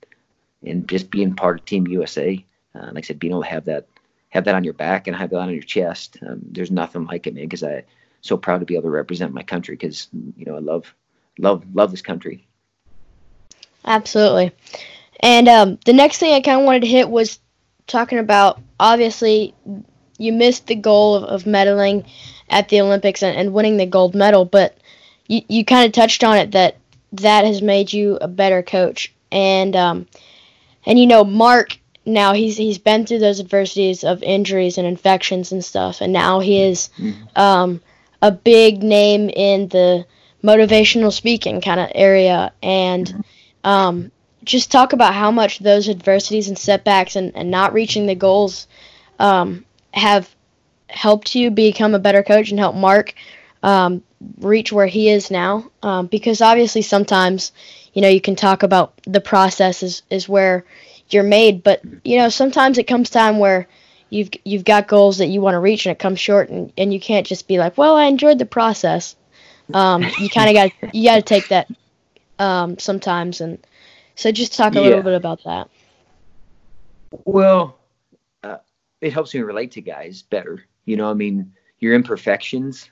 and 0.65 0.88
just 0.88 1.11
being 1.11 1.35
part 1.35 1.59
of 1.59 1.65
Team 1.65 1.85
USA. 1.88 2.43
Uh, 2.73 2.91
like 2.93 3.03
I 3.03 3.07
said, 3.07 3.19
being 3.19 3.33
able 3.33 3.43
to 3.43 3.49
have 3.49 3.65
that 3.65 3.88
have 4.29 4.45
that 4.45 4.55
on 4.55 4.63
your 4.63 4.73
back 4.73 5.07
and 5.07 5.15
have 5.15 5.31
that 5.31 5.39
on 5.39 5.51
your 5.51 5.61
chest. 5.61 6.17
Um, 6.25 6.39
there's 6.43 6.71
nothing 6.71 7.05
like 7.05 7.27
it, 7.27 7.33
man. 7.33 7.43
Because 7.43 7.63
I 7.63 7.83
so 8.21 8.38
proud 8.38 8.59
to 8.59 8.65
be 8.65 8.75
able 8.75 8.83
to 8.83 8.89
represent 8.89 9.33
my 9.33 9.43
country. 9.43 9.75
Because 9.75 10.07
you 10.38 10.45
know, 10.45 10.55
I 10.55 10.59
love 10.59 10.93
love 11.38 11.65
love 11.75 11.91
this 11.91 12.01
country. 12.01 12.47
Absolutely. 13.83 14.53
And 15.19 15.49
um, 15.49 15.79
the 15.85 15.93
next 15.93 16.19
thing 16.19 16.33
I 16.33 16.41
kind 16.41 16.61
of 16.61 16.65
wanted 16.65 16.81
to 16.81 16.88
hit 16.88 17.09
was 17.09 17.39
talking 17.88 18.19
about 18.19 18.61
obviously 18.79 19.53
you 20.18 20.34
missed 20.34 20.68
the 20.68 20.76
goal 20.76 21.15
of, 21.15 21.24
of 21.24 21.43
medaling 21.43 22.05
at 22.49 22.70
the 22.70 22.82
Olympics 22.82 23.24
and, 23.24 23.38
and 23.38 23.53
winning 23.53 23.78
the 23.78 23.86
gold 23.86 24.15
medal, 24.15 24.45
but 24.45 24.78
you, 25.28 25.41
you 25.47 25.65
kind 25.65 25.86
of 25.86 25.91
touched 25.91 26.24
on 26.24 26.38
it 26.38 26.51
that 26.51 26.78
that 27.13 27.45
has 27.45 27.61
made 27.61 27.93
you 27.93 28.18
a 28.20 28.28
better 28.28 28.61
coach. 28.61 29.13
And 29.32 29.76
um, 29.76 30.07
and 30.86 30.97
you 30.97 31.07
know 31.07 31.24
Mark 31.24 31.78
now 32.05 32.34
he's 32.34 32.57
he's 32.57 32.78
been 32.78 33.05
through 33.05 33.20
those 33.20 33.39
adversities 33.39 34.03
of 34.03 34.24
injuries 34.24 34.78
and 34.78 34.88
infections 34.88 35.51
and 35.51 35.63
stuff, 35.63 36.01
and 36.01 36.13
now 36.13 36.39
he 36.39 36.61
is 36.61 36.89
mm-hmm. 36.97 37.24
um, 37.36 37.82
a 38.22 38.32
big 38.32 38.82
name 38.82 39.30
in 39.30 39.68
the 39.68 40.05
motivational 40.43 41.11
speaking 41.11 41.61
kind 41.61 41.80
of 41.80 41.91
area. 41.93 42.51
And 42.63 43.07
mm-hmm. 43.07 43.70
um, 43.70 44.11
just 44.43 44.72
talk 44.72 44.93
about 44.93 45.13
how 45.13 45.32
much 45.32 45.59
those 45.59 45.89
adversities 45.89 46.47
and 46.47 46.57
setbacks 46.57 47.15
and, 47.15 47.36
and 47.36 47.51
not 47.51 47.74
reaching 47.74 48.05
the 48.05 48.15
goals 48.15 48.68
um, 49.20 49.65
have 49.98 50.34
helped 50.89 51.36
you 51.36 51.52
become 51.52 51.93
a 51.93 52.00
better 52.00 52.24
coach 52.24 52.50
and 52.50 52.60
help 52.60 52.76
Mark 52.76 53.14
um, 53.64 54.04
reach 54.39 54.72
where 54.72 54.88
he 54.88 55.10
is 55.10 55.30
now. 55.30 55.70
Um, 55.84 56.08
because 56.08 56.41
obviously, 56.41 56.82
sometimes, 56.82 57.52
you 57.93 58.02
know, 58.02 58.08
you 58.08 58.22
can 58.22 58.36
talk 58.36 58.64
about 58.64 58.93
the 59.06 59.22
process 59.22 59.84
is, 59.84 60.04
is 60.10 60.30
where 60.30 60.66
you're 61.10 61.24
made, 61.24 61.64
but 61.64 61.82
you 62.04 62.18
know, 62.18 62.30
sometimes 62.30 62.78
it 62.78 62.84
comes 62.86 63.10
time 63.10 63.39
where 63.39 63.68
you've 64.10 64.30
you've 64.45 64.66
got 64.66 64.88
goals 64.88 65.18
that 65.18 65.28
you 65.28 65.41
want 65.41 65.56
to 65.56 65.60
reach 65.60 65.86
and 65.86 65.91
it 65.91 66.00
comes 66.00 66.20
short, 66.20 66.50
and, 66.50 66.72
and 66.78 66.93
you 66.93 67.00
can't 67.00 67.26
just 67.26 67.48
be 67.48 67.58
like, 67.58 67.78
well, 67.78 67.95
I 67.95 68.06
enjoyed 68.06 68.39
the 68.39 68.45
process. 68.45 69.16
Um, 69.74 70.04
you 70.20 70.30
kind 70.30 70.50
of 70.50 70.54
got 70.54 70.93
you 70.95 71.10
got 71.10 71.16
to 71.16 71.22
take 71.22 71.48
that 71.50 71.68
um, 72.39 72.78
sometimes, 72.78 73.41
and 73.41 73.58
so 74.16 74.32
just 74.32 74.56
talk 74.56 74.76
a 74.76 74.80
yeah. 74.80 74.86
little 74.86 75.04
bit 75.04 75.16
about 75.16 75.43
that. 75.45 75.70
Well, 77.26 77.76
it 79.02 79.14
helps 79.14 79.34
me 79.34 79.41
relate 79.41 79.72
to 79.72 79.82
guys 79.82 80.22
better. 80.22 80.64
You 80.86 80.98
know, 80.98 81.10
I 81.10 81.14
mean, 81.14 81.54
your 81.80 81.93
imperfections 81.93 82.89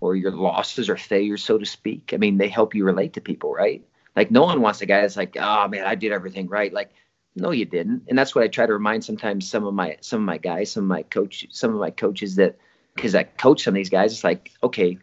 or 0.00 0.16
your 0.16 0.32
losses 0.32 0.88
or 0.88 0.96
failures, 0.96 1.44
so 1.44 1.58
to 1.58 1.66
speak. 1.66 2.12
I 2.12 2.16
mean, 2.16 2.38
they 2.38 2.48
help 2.48 2.74
you 2.74 2.84
relate 2.84 3.12
to 3.14 3.20
people, 3.20 3.52
right? 3.52 3.84
Like 4.16 4.30
no 4.30 4.42
one 4.42 4.60
wants 4.60 4.80
a 4.80 4.86
guy 4.86 5.02
that's 5.02 5.16
like, 5.16 5.36
oh 5.38 5.68
man, 5.68 5.86
I 5.86 5.94
did 5.94 6.12
everything 6.12 6.48
right. 6.48 6.72
Like, 6.72 6.90
no, 7.36 7.50
you 7.50 7.64
didn't. 7.64 8.04
And 8.08 8.18
that's 8.18 8.34
what 8.34 8.44
I 8.44 8.48
try 8.48 8.66
to 8.66 8.72
remind 8.72 9.04
sometimes 9.04 9.48
some 9.48 9.64
of 9.64 9.74
my 9.74 9.96
some 10.00 10.20
of 10.20 10.26
my 10.26 10.38
guys, 10.38 10.72
some 10.72 10.84
of 10.84 10.88
my 10.88 11.02
coach, 11.02 11.46
some 11.50 11.72
of 11.72 11.80
my 11.80 11.90
coaches 11.90 12.36
that 12.36 12.56
because 12.94 13.14
I 13.14 13.24
coach 13.24 13.64
some 13.64 13.72
of 13.74 13.76
these 13.76 13.90
guys. 13.90 14.12
It's 14.12 14.24
like, 14.24 14.52
okay, 14.62 14.98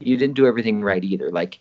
you 0.00 0.16
didn't 0.16 0.36
do 0.36 0.46
everything 0.46 0.82
right 0.82 1.04
either. 1.04 1.30
Like, 1.30 1.60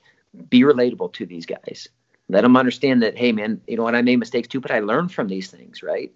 be 0.50 0.62
relatable 0.62 1.14
to 1.14 1.26
these 1.26 1.46
guys 1.46 1.90
let 2.30 2.42
them 2.42 2.58
understand 2.58 3.04
that 3.04 3.18
hey 3.18 3.32
man 3.32 3.62
you 3.68 3.78
know 3.78 3.84
what 3.84 3.96
i 3.96 4.02
made 4.02 4.18
mistakes 4.18 4.48
too 4.48 4.60
but 4.60 4.72
i 4.72 4.80
learned 4.80 5.12
from 5.12 5.28
these 5.28 5.50
things 5.50 5.82
right 5.82 6.12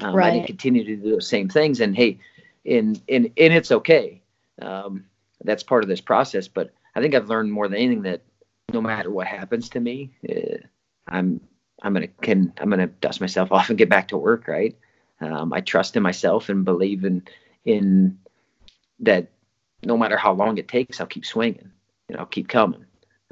um, 0.00 0.14
right. 0.14 0.28
and 0.28 0.34
didn't 0.34 0.46
continue 0.46 0.84
to 0.84 0.96
do 0.96 1.10
those 1.10 1.28
same 1.28 1.48
things. 1.48 1.80
And 1.80 1.96
hey 1.96 2.18
and 2.64 3.00
and 3.08 3.30
and 3.36 3.54
it's 3.54 3.72
okay. 3.72 4.22
Um, 4.60 5.06
that's 5.44 5.62
part 5.62 5.82
of 5.82 5.88
this 5.88 6.00
process. 6.00 6.48
But 6.48 6.72
i 6.96 7.00
think 7.00 7.14
i've 7.14 7.28
learned 7.28 7.52
more 7.52 7.68
than 7.68 7.78
anything 7.78 8.02
that 8.02 8.22
no 8.72 8.80
matter 8.80 9.10
what 9.10 9.28
happens 9.28 9.68
to 9.68 9.78
me 9.78 10.10
uh, 10.28 10.56
i'm 11.06 11.40
i'm 11.82 11.92
gonna 11.92 12.08
can 12.08 12.52
i'm 12.58 12.70
gonna 12.70 12.88
dust 12.88 13.20
myself 13.20 13.52
off 13.52 13.68
and 13.68 13.78
get 13.78 13.88
back 13.88 14.08
to 14.08 14.16
work 14.16 14.48
right? 14.48 14.76
Um, 15.20 15.52
i 15.52 15.60
trust 15.60 15.96
in 15.96 16.02
myself 16.02 16.48
and 16.48 16.64
believe 16.64 17.04
in 17.04 17.22
in 17.64 18.18
that 19.00 19.28
no 19.84 19.96
matter 19.96 20.16
how 20.16 20.32
long 20.32 20.58
it 20.58 20.68
takes 20.68 21.00
i'll 21.00 21.06
keep 21.06 21.26
swinging 21.26 21.70
and 22.08 22.18
i'll 22.18 22.26
keep 22.26 22.48
coming. 22.48 22.84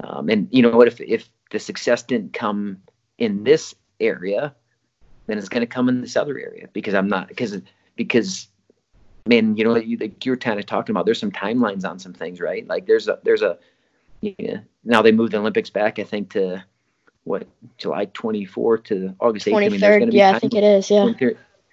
Um, 0.03 0.29
and 0.29 0.47
you 0.51 0.61
know 0.61 0.75
what 0.75 0.87
if 0.87 1.01
if 1.01 1.29
the 1.51 1.59
success 1.59 2.03
didn't 2.03 2.33
come 2.33 2.79
in 3.17 3.43
this 3.43 3.73
area, 3.99 4.53
then 5.27 5.37
it's 5.37 5.49
going 5.49 5.61
to 5.61 5.67
come 5.67 5.89
in 5.89 6.01
this 6.01 6.15
other 6.15 6.37
area 6.37 6.67
because 6.73 6.93
I'm 6.93 7.07
not 7.07 7.27
because 7.27 7.57
because 7.95 8.47
man, 9.25 9.57
you 9.57 9.63
know 9.63 9.75
you 9.75 9.97
like 9.97 10.25
you're 10.25 10.37
kind 10.37 10.59
of 10.59 10.65
talking 10.65 10.93
about. 10.93 11.05
There's 11.05 11.19
some 11.19 11.31
timelines 11.31 11.87
on 11.87 11.99
some 11.99 12.13
things, 12.13 12.39
right? 12.39 12.67
Like 12.67 12.85
there's 12.85 13.07
a 13.07 13.19
there's 13.23 13.41
a 13.41 13.57
yeah. 14.21 14.59
Now 14.83 15.01
they 15.01 15.11
moved 15.11 15.33
the 15.33 15.37
Olympics 15.37 15.69
back, 15.69 15.99
I 15.99 16.03
think 16.03 16.31
to 16.31 16.63
what 17.23 17.47
July 17.77 18.05
24th 18.07 18.83
to 18.85 19.15
August 19.19 19.47
8th. 19.47 19.53
23rd, 19.53 19.95
I 19.95 19.99
mean, 19.99 20.11
yeah, 20.11 20.31
I 20.35 20.39
think 20.39 20.53
it 20.53 20.63
is. 20.63 20.91
Yeah. 20.91 21.11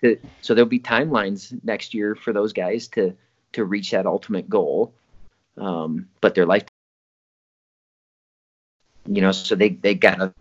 To, 0.02 0.18
so 0.40 0.54
there'll 0.54 0.68
be 0.68 0.80
timelines 0.80 1.56
next 1.62 1.94
year 1.94 2.16
for 2.16 2.32
those 2.32 2.52
guys 2.52 2.88
to 2.88 3.14
to 3.52 3.64
reach 3.64 3.90
that 3.90 4.06
ultimate 4.06 4.48
goal. 4.48 4.94
Um, 5.58 6.08
but 6.20 6.34
their 6.34 6.46
life 6.46 6.64
you 9.06 9.20
know 9.20 9.32
so 9.32 9.54
they 9.54 9.70
they 9.70 9.94
gotta 9.94 10.32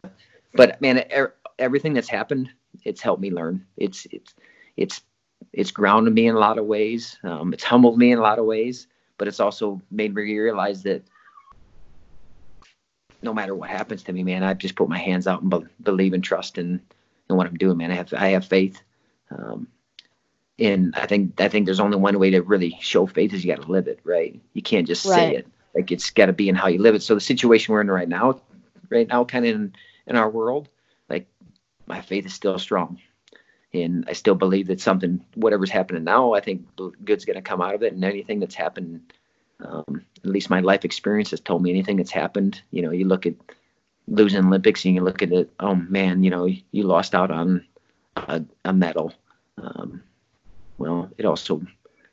but 0.54 0.80
man 0.82 1.04
everything 1.58 1.94
that's 1.94 2.10
happened 2.10 2.50
it's 2.84 3.02
helped 3.02 3.22
me 3.22 3.32
learn 3.32 3.66
it's 3.78 4.08
it's 4.12 4.34
it's 4.78 5.02
it's 5.54 5.72
grounded 5.72 6.14
me 6.14 6.28
in 6.28 6.36
a 6.36 6.40
lot 6.40 6.58
of 6.58 6.66
ways 6.66 7.18
um, 7.24 7.54
it's 7.54 7.64
humbled 7.64 7.98
me 7.98 8.12
in 8.12 8.20
a 8.20 8.22
lot 8.22 8.40
of 8.40 8.46
ways 8.46 8.88
but 9.18 9.28
it's 9.28 9.40
also 9.40 9.82
made 9.92 10.14
me 10.16 10.24
realize 10.24 10.84
that 10.84 11.04
no 13.22 13.34
matter 13.34 13.54
what 13.56 13.70
happens 13.70 14.04
to 14.04 14.14
me, 14.14 14.24
man, 14.24 14.44
I 14.44 14.54
just 14.54 14.76
put 14.76 14.90
my 14.90 14.98
hands 14.98 15.28
out 15.28 15.42
and 15.42 15.50
be- 15.50 15.68
believe 15.84 16.14
and 16.14 16.24
trust 16.24 16.58
in, 16.58 16.82
in 17.30 17.36
what 17.36 17.48
I'm 17.48 17.56
doing, 17.56 17.78
man. 17.78 17.92
I 17.92 17.96
have 17.96 18.14
I 18.14 18.30
have 18.30 18.46
faith. 18.46 18.82
Um, 19.30 19.68
and 20.60 20.94
I 20.96 21.06
think 21.06 21.40
I 21.40 21.48
think 21.48 21.66
there's 21.66 21.80
only 21.80 21.98
one 21.98 22.18
way 22.20 22.32
to 22.32 22.42
really 22.42 22.78
show 22.82 23.06
faith 23.06 23.34
is 23.34 23.44
you 23.44 23.54
got 23.54 23.64
to 23.64 23.72
live 23.72 23.88
it, 23.88 24.00
right? 24.04 24.40
You 24.54 24.62
can't 24.62 24.88
just 24.88 25.06
right. 25.06 25.16
say 25.16 25.36
it. 25.36 25.48
Like 25.76 25.92
it's 25.92 26.10
got 26.10 26.26
to 26.26 26.34
be 26.34 26.50
in 26.50 26.56
how 26.56 26.68
you 26.68 26.82
live 26.82 26.96
it. 26.96 27.04
So 27.04 27.16
the 27.16 27.22
situation 27.22 27.74
we're 27.74 27.82
in 27.82 27.90
right 27.90 28.10
now, 28.10 28.42
right 28.90 29.08
now, 29.08 29.24
kind 29.24 29.46
of 29.46 29.56
in 29.56 29.76
in 30.08 30.16
our 30.16 30.30
world, 30.30 30.70
my 31.92 32.02
faith 32.02 32.26
is 32.26 32.34
still 32.34 32.58
strong, 32.58 33.00
and 33.74 34.06
I 34.08 34.14
still 34.14 34.36
believe 34.36 34.68
that 34.68 34.82
something, 34.82 35.24
whatever's 35.36 35.70
happening 35.70 36.04
now, 36.04 36.34
I 36.34 36.40
think 36.42 36.66
good's 37.06 37.26
going 37.26 37.36
to 37.36 37.42
come 37.42 37.62
out 37.62 37.76
of 37.76 37.84
it, 37.84 37.94
and 37.94 38.04
anything 38.04 38.40
that's 38.40 38.56
happened 38.56 39.14
um, 39.64 40.06
at 40.24 40.30
least 40.30 40.50
my 40.50 40.60
life 40.60 40.86
experience 40.86 41.32
has 41.32 41.40
told 41.40 41.62
me 41.62 41.70
anything 41.70 41.98
that's 41.98 42.12
happened. 42.12 42.62
You 42.72 42.82
know, 42.82 42.92
you 42.92 43.06
look 43.06 43.26
at 43.26 43.36
losing 44.08 44.46
Olympics 44.46 44.86
and 44.86 44.96
you 44.96 45.02
look 45.02 45.22
at 45.22 45.32
it, 45.32 45.52
oh 45.60 45.76
man, 45.76 46.24
you 46.24 46.30
know, 46.30 46.48
you 46.72 46.84
lost 46.84 47.16
out 47.16 47.32
on 47.32 47.66
a, 48.16 48.44
a 48.66 48.74
medal. 48.74 49.14
Um, 49.58 50.04
well, 50.78 51.10
it 51.18 51.26
also 51.26 51.62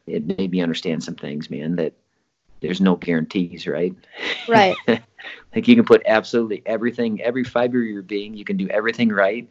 it 0.07 0.27
made 0.27 0.51
me 0.51 0.61
understand 0.61 1.03
some 1.03 1.15
things, 1.15 1.51
man, 1.51 1.77
that 1.77 1.95
there's 2.61 2.81
no 2.81 2.97
guarantees, 2.97 3.67
right? 3.67 3.95
Right. 4.49 4.77
like 4.87 5.69
you 5.69 5.77
can 5.77 5.85
put 5.85 6.03
absolutely 6.07 6.63
everything, 6.67 7.21
every 7.23 7.45
fiber 7.45 7.81
of 7.81 7.87
your 7.87 8.03
being, 8.03 8.35
you 8.35 8.45
can 8.45 8.57
do 8.57 8.69
everything 8.69 9.11
right, 9.11 9.49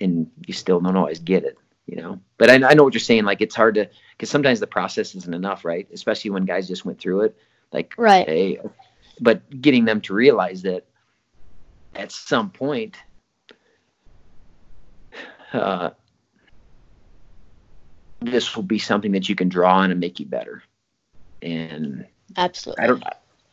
and 0.00 0.30
you 0.46 0.54
still 0.54 0.80
don't 0.80 0.96
always 0.96 1.20
get 1.20 1.44
it 1.44 1.58
you 1.86 1.96
know. 1.96 2.20
But 2.38 2.50
I, 2.50 2.54
I 2.54 2.74
know 2.74 2.84
what 2.84 2.92
you're 2.92 3.00
saying. 3.00 3.24
Like 3.24 3.40
it's 3.40 3.54
hard 3.54 3.76
to 3.76 3.88
because 4.12 4.30
sometimes 4.30 4.60
the 4.60 4.66
process 4.66 5.14
isn't 5.14 5.34
enough, 5.34 5.64
right? 5.64 5.88
Especially 5.92 6.30
when 6.30 6.44
guys 6.44 6.68
just 6.68 6.84
went 6.84 6.98
through 6.98 7.22
it. 7.22 7.36
Like 7.72 7.94
right. 7.96 8.28
Hey, 8.28 8.60
but 9.20 9.60
getting 9.60 9.84
them 9.84 10.00
to 10.02 10.14
realize 10.14 10.62
that 10.62 10.84
at 11.94 12.12
some 12.12 12.50
point, 12.50 12.96
uh, 15.52 15.90
this 18.20 18.54
will 18.54 18.62
be 18.62 18.78
something 18.78 19.12
that 19.12 19.28
you 19.28 19.34
can 19.34 19.48
draw 19.48 19.78
on 19.78 19.90
and 19.90 20.00
make 20.00 20.20
you 20.20 20.26
better. 20.26 20.62
And 21.42 22.06
absolutely, 22.36 22.84
I 22.84 22.86
don't, 22.88 23.02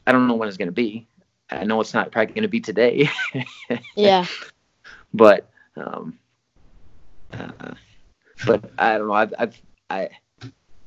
I 0.07 0.11
don't 0.11 0.27
know 0.27 0.35
when 0.35 0.47
it's 0.47 0.57
going 0.57 0.67
to 0.67 0.73
be. 0.73 1.07
I 1.49 1.65
know 1.65 1.79
it's 1.81 1.93
not 1.93 2.11
probably 2.11 2.33
going 2.33 2.43
to 2.43 2.47
be 2.47 2.61
today. 2.61 3.09
yeah. 3.95 4.25
But 5.13 5.49
um, 5.75 6.17
uh, 7.33 7.73
but 8.45 8.71
I 8.77 8.97
don't 8.97 9.07
know. 9.07 9.13
I've, 9.13 9.33
I've 9.37 9.61
I 9.89 10.09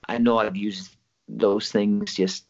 I 0.09 0.19
know 0.19 0.39
I've 0.39 0.57
used 0.57 0.95
those 1.29 1.71
things 1.71 2.15
just 2.15 2.45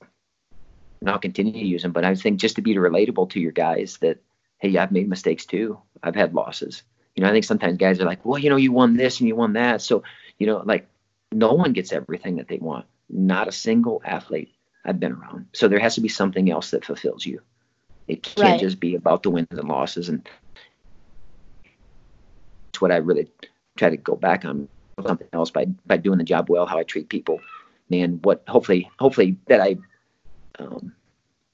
and 1.00 1.10
I'll 1.10 1.18
continue 1.18 1.52
to 1.52 1.58
use 1.58 1.82
them. 1.82 1.92
But 1.92 2.04
I 2.04 2.14
think 2.14 2.40
just 2.40 2.56
to 2.56 2.62
be 2.62 2.74
relatable 2.74 3.30
to 3.30 3.40
your 3.40 3.52
guys 3.52 3.98
that 3.98 4.18
hey, 4.58 4.76
I've 4.76 4.92
made 4.92 5.08
mistakes 5.08 5.46
too. 5.46 5.78
I've 6.02 6.14
had 6.14 6.34
losses. 6.34 6.82
You 7.14 7.22
know, 7.22 7.28
I 7.28 7.32
think 7.32 7.44
sometimes 7.44 7.78
guys 7.78 8.00
are 8.00 8.04
like, 8.04 8.24
well, 8.24 8.38
you 8.38 8.50
know, 8.50 8.56
you 8.56 8.72
won 8.72 8.96
this 8.96 9.20
and 9.20 9.28
you 9.28 9.36
won 9.36 9.54
that. 9.54 9.80
So, 9.82 10.02
you 10.38 10.46
know, 10.46 10.62
like 10.64 10.86
no 11.32 11.52
one 11.52 11.72
gets 11.72 11.92
everything 11.92 12.36
that 12.36 12.48
they 12.48 12.58
want. 12.58 12.86
Not 13.08 13.48
a 13.48 13.52
single 13.52 14.02
athlete 14.04 14.54
I've 14.84 15.00
been 15.00 15.12
around. 15.12 15.46
So 15.52 15.68
there 15.68 15.78
has 15.78 15.94
to 15.94 16.00
be 16.00 16.08
something 16.08 16.50
else 16.50 16.70
that 16.70 16.84
fulfills 16.84 17.24
you. 17.24 17.40
It 18.08 18.22
can't 18.22 18.38
right. 18.38 18.60
just 18.60 18.78
be 18.78 18.94
about 18.94 19.22
the 19.22 19.30
wins 19.30 19.48
and 19.50 19.68
losses. 19.68 20.08
And 20.08 20.28
it's 22.68 22.80
what 22.80 22.92
I 22.92 22.96
really 22.96 23.28
try 23.76 23.90
to 23.90 23.96
go 23.96 24.16
back 24.16 24.44
on 24.44 24.68
something 25.04 25.28
else 25.32 25.50
by 25.50 25.66
by 25.86 25.96
doing 25.96 26.18
the 26.18 26.24
job 26.24 26.48
well, 26.48 26.66
how 26.66 26.78
I 26.78 26.84
treat 26.84 27.08
people, 27.08 27.40
and 27.90 28.24
What 28.24 28.42
hopefully 28.48 28.90
hopefully 28.98 29.36
that 29.46 29.60
I 29.60 29.76
um, 30.58 30.94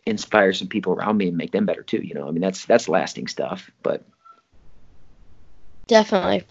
inspire 0.06 0.52
some 0.52 0.68
people 0.68 0.92
around 0.92 1.16
me 1.16 1.28
and 1.28 1.36
make 1.36 1.52
them 1.52 1.66
better 1.66 1.82
too. 1.82 2.00
You 2.02 2.14
know, 2.14 2.28
I 2.28 2.30
mean 2.30 2.42
that's 2.42 2.64
that's 2.66 2.88
lasting 2.88 3.28
stuff. 3.28 3.70
But 3.82 4.04
definitely. 5.86 6.44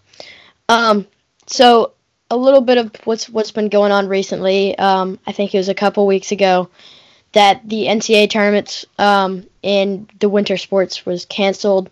Um, 0.69 1.07
so 1.47 1.93
a 2.29 2.37
little 2.37 2.61
bit 2.61 2.77
of 2.77 2.91
what's 3.03 3.29
what's 3.29 3.51
been 3.51 3.69
going 3.69 3.91
on 3.91 4.07
recently. 4.07 4.77
Um, 4.77 5.19
I 5.27 5.31
think 5.31 5.53
it 5.53 5.57
was 5.57 5.69
a 5.69 5.75
couple 5.75 6.07
weeks 6.07 6.31
ago 6.31 6.69
that 7.33 7.67
the 7.67 7.85
NCAA 7.85 8.29
tournaments 8.29 8.85
um, 8.97 9.45
in 9.61 10.07
the 10.19 10.29
winter 10.29 10.57
sports 10.57 11.05
was 11.05 11.25
canceled 11.25 11.89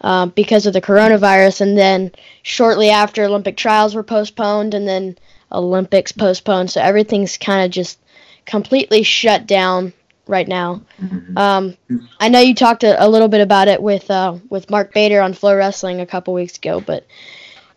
um, 0.00 0.30
because 0.30 0.66
of 0.66 0.72
the 0.72 0.80
coronavirus. 0.80 1.60
And 1.60 1.76
then 1.76 2.12
shortly 2.42 2.90
after, 2.90 3.24
Olympic 3.24 3.56
trials 3.56 3.94
were 3.94 4.02
postponed, 4.02 4.74
and 4.74 4.86
then 4.86 5.16
Olympics 5.52 6.12
postponed. 6.12 6.70
So 6.70 6.80
everything's 6.80 7.36
kind 7.36 7.64
of 7.64 7.70
just 7.70 7.98
completely 8.46 9.02
shut 9.02 9.46
down 9.46 9.92
right 10.26 10.48
now. 10.48 10.82
Mm-hmm. 11.00 11.36
Um, 11.36 11.76
I 12.18 12.28
know 12.28 12.40
you 12.40 12.54
talked 12.54 12.84
a, 12.84 13.04
a, 13.04 13.08
little 13.08 13.28
bit 13.28 13.40
about 13.40 13.68
it 13.68 13.82
with 13.82 14.10
uh, 14.10 14.38
with 14.48 14.70
Mark 14.70 14.94
Bader 14.94 15.20
on 15.20 15.34
Flow 15.34 15.56
Wrestling 15.56 16.00
a 16.00 16.06
couple 16.06 16.32
weeks 16.32 16.56
ago, 16.56 16.80
but 16.80 17.06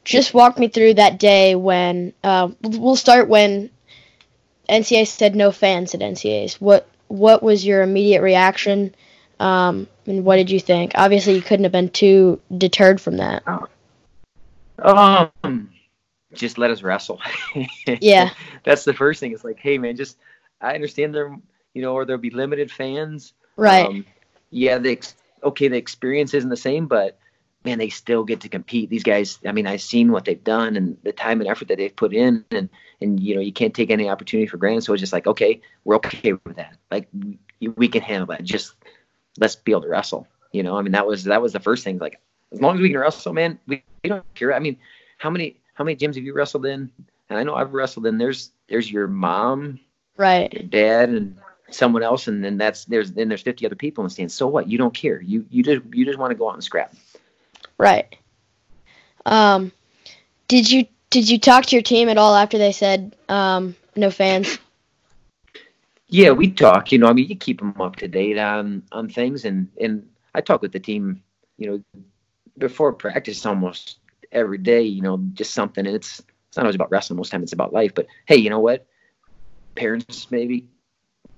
just 0.06 0.34
walk 0.34 0.60
me 0.60 0.68
through 0.68 0.96
that 0.96 1.20
day 1.20 1.56
when 1.56 2.14
uh, 2.24 2.50
we'll 2.62 2.96
start 2.96 3.28
when 3.28 3.70
NCAA 4.70 5.08
said 5.08 5.36
no 5.36 5.52
fans 5.52 5.94
at 5.94 6.02
NCAAs. 6.02 6.56
What 6.56 6.88
what 7.08 7.44
was 7.44 7.66
your 7.66 7.82
immediate 7.82 8.22
reaction? 8.22 8.96
Um, 9.40 9.88
and 10.06 10.26
what 10.26 10.38
did 10.38 10.50
you 10.50 10.60
think? 10.60 10.94
Obviously, 10.96 11.36
you 11.36 11.42
couldn't 11.42 11.64
have 11.64 11.72
been 11.72 11.90
too 11.90 12.40
deterred 12.58 13.00
from 13.00 13.18
that. 13.18 13.44
Um, 14.80 15.70
just 16.34 16.58
let 16.58 16.72
us 16.72 16.82
wrestle. 16.84 17.22
yeah, 18.02 18.32
that's 18.64 18.84
the 18.84 18.94
first 18.94 19.20
thing. 19.20 19.32
It's 19.32 19.44
like, 19.44 19.60
hey, 19.60 19.78
man, 19.78 19.96
just 19.96 20.18
I 20.62 20.76
understand 20.76 21.14
there, 21.14 21.38
you 21.74 21.82
know, 21.82 21.94
or 21.94 22.06
there'll 22.06 22.22
be 22.22 22.30
limited 22.30 22.72
fans. 22.72 23.34
Right. 23.56 23.86
Um, 23.86 24.06
yeah, 24.50 24.78
the 24.78 25.00
okay, 25.44 25.68
the 25.68 25.78
experience 25.78 26.34
isn't 26.34 26.50
the 26.50 26.58
same, 26.58 26.88
but 26.88 27.18
man, 27.66 27.78
they 27.78 27.90
still 27.90 28.24
get 28.24 28.42
to 28.42 28.50
compete. 28.50 28.90
These 28.90 29.04
guys, 29.04 29.40
I 29.46 29.52
mean, 29.52 29.68
I've 29.68 29.82
seen 29.82 30.12
what 30.12 30.26
they've 30.26 30.44
done 30.44 30.76
and 30.76 30.98
the 31.04 31.12
time 31.12 31.40
and 31.40 31.50
effort 31.50 31.70
that 31.70 31.78
they've 31.78 31.96
put 31.96 32.14
in, 32.14 32.46
and 32.52 32.70
and 33.02 33.20
you 33.20 33.36
know, 33.36 33.42
you 33.42 33.54
can't 33.54 33.74
take 33.74 33.92
any 33.92 34.10
opportunity 34.10 34.48
for 34.48 34.58
granted. 34.58 34.84
So 34.84 34.94
it's 34.94 35.02
just 35.02 35.14
like, 35.14 35.28
okay, 35.28 35.62
we're 35.84 35.96
okay 35.96 36.34
with 36.34 36.56
that. 36.56 36.78
Like 36.92 37.08
we, 37.14 37.68
we 37.70 37.88
can 37.88 38.02
handle 38.02 38.28
that. 38.28 38.44
Just 38.44 38.76
let's 39.38 39.56
be 39.56 39.72
able 39.72 39.82
to 39.82 39.90
wrestle. 39.90 40.28
You 40.52 40.64
know, 40.64 40.78
I 40.78 40.82
mean, 40.82 40.92
that 40.92 41.08
was 41.08 41.24
that 41.26 41.42
was 41.42 41.54
the 41.54 41.60
first 41.60 41.84
thing. 41.84 41.98
Like, 41.98 42.20
as 42.52 42.62
long 42.62 42.76
as 42.76 42.82
we 42.82 42.90
can 42.90 43.00
wrestle, 43.00 43.34
man, 43.34 43.60
we, 43.68 43.84
we 44.04 44.10
don't 44.10 44.24
care. 44.36 44.54
I 44.54 44.60
mean, 44.60 44.78
how 45.18 45.30
many 45.30 45.58
how 45.74 45.84
many 45.84 45.96
gyms 45.96 46.16
have 46.16 46.24
you 46.24 46.34
wrestled 46.34 46.66
in? 46.66 46.92
And 47.30 47.40
I 47.40 47.44
know 47.44 47.56
I've 47.56 47.74
wrestled 47.74 48.06
in. 48.06 48.18
There's 48.18 48.52
there's 48.68 48.92
your 48.92 49.08
mom, 49.08 49.80
right, 50.18 50.54
your 50.54 50.64
dad, 50.64 51.10
and 51.10 51.38
someone 51.72 52.04
else, 52.04 52.28
and 52.28 52.44
then 52.44 52.58
that's 52.58 52.86
there's 52.86 53.12
then 53.12 53.30
there's 53.30 53.42
50 53.42 53.66
other 53.66 53.76
people 53.76 54.04
in 54.04 54.08
the 54.08 54.12
stand. 54.12 54.32
So 54.32 54.48
what? 54.48 54.70
You 54.70 54.78
don't 54.78 54.94
care. 54.94 55.22
You 55.22 55.46
you 55.50 55.64
just 55.64 55.82
you 55.92 56.06
just 56.06 56.20
want 56.20 56.32
to 56.32 56.36
go 56.36 56.50
out 56.50 56.54
and 56.54 56.64
scrap. 56.64 56.94
Right. 57.78 58.16
Um, 59.26 59.72
did 60.48 60.70
you 60.70 60.86
did 61.10 61.30
you 61.30 61.40
talk 61.40 61.66
to 61.68 61.76
your 61.76 61.84
team 61.84 62.10
at 62.10 62.18
all 62.18 62.36
after 62.36 62.58
they 62.58 62.72
said 62.72 63.16
um, 63.30 63.76
no 63.96 64.12
fans? 64.12 64.60
Yeah, 66.14 66.30
we 66.30 66.52
talk. 66.52 66.92
You 66.92 67.00
know, 67.00 67.08
I 67.08 67.14
mean, 67.14 67.28
you 67.28 67.36
keep 67.36 67.58
them 67.58 67.74
up 67.82 67.96
to 67.96 68.08
date 68.08 68.38
on 68.38 68.84
on 68.92 69.10
things, 69.10 69.46
and 69.46 69.68
and 69.82 70.08
I 70.36 70.42
talk 70.42 70.62
with 70.62 70.72
the 70.72 70.80
team. 70.80 71.24
You 71.58 71.72
know, 71.72 72.02
before 72.60 72.94
practice 72.94 73.44
almost 73.48 73.98
every 74.32 74.60
day. 74.60 74.84
You 74.84 75.02
know, 75.02 75.18
just 75.34 75.56
something. 75.56 75.88
And 75.88 75.96
it's 75.96 76.20
it's 76.20 76.56
not 76.56 76.66
always 76.66 76.76
about 76.76 76.92
wrestling. 76.92 77.18
Most 77.18 77.32
time 77.32 77.42
it's 77.42 77.52
about 77.52 77.74
life. 77.74 77.96
But 77.96 78.06
hey, 78.28 78.36
you 78.36 78.52
know 78.52 78.60
what? 78.60 78.86
Parents 79.74 80.30
maybe, 80.30 80.68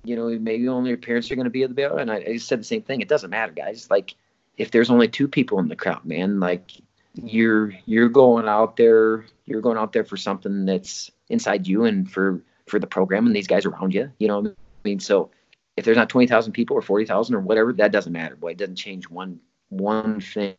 you 0.04 0.14
know, 0.14 0.28
maybe 0.38 0.68
only 0.68 0.90
your 0.90 0.98
parents 0.98 1.30
are 1.30 1.36
going 1.36 1.44
to 1.44 1.50
be 1.50 1.62
at 1.62 1.70
the 1.70 1.74
bail. 1.74 1.96
And 1.96 2.12
I, 2.12 2.16
I 2.16 2.36
said 2.36 2.60
the 2.60 2.64
same 2.64 2.82
thing. 2.82 3.00
It 3.00 3.08
doesn't 3.08 3.30
matter, 3.30 3.52
guys. 3.52 3.88
Like 3.90 4.14
if 4.58 4.72
there's 4.72 4.90
only 4.90 5.08
two 5.08 5.26
people 5.26 5.58
in 5.58 5.68
the 5.68 5.76
crowd, 5.76 6.04
man, 6.04 6.38
like 6.38 6.72
you're 7.14 7.72
you're 7.86 8.10
going 8.10 8.46
out 8.46 8.76
there. 8.76 9.24
You're 9.46 9.62
going 9.62 9.78
out 9.78 9.94
there 9.94 10.04
for 10.04 10.18
something 10.18 10.66
that's 10.66 11.10
inside 11.30 11.66
you 11.66 11.86
and 11.86 12.10
for 12.10 12.42
for 12.66 12.78
the 12.78 12.86
program 12.86 13.26
and 13.26 13.34
these 13.34 13.46
guys 13.46 13.64
around 13.64 13.94
you. 13.94 14.12
You 14.18 14.28
know, 14.28 14.54
mean, 14.86 15.00
so 15.00 15.30
if 15.76 15.84
there's 15.84 15.96
not 15.96 16.08
20,000 16.08 16.52
people 16.52 16.76
or 16.76 16.82
40,000 16.82 17.34
or 17.34 17.40
whatever, 17.40 17.72
that 17.74 17.92
doesn't 17.92 18.12
matter. 18.12 18.36
Boy, 18.36 18.52
it 18.52 18.58
doesn't 18.58 18.76
change 18.76 19.08
one 19.08 19.40
one 19.68 20.20
thing 20.20 20.56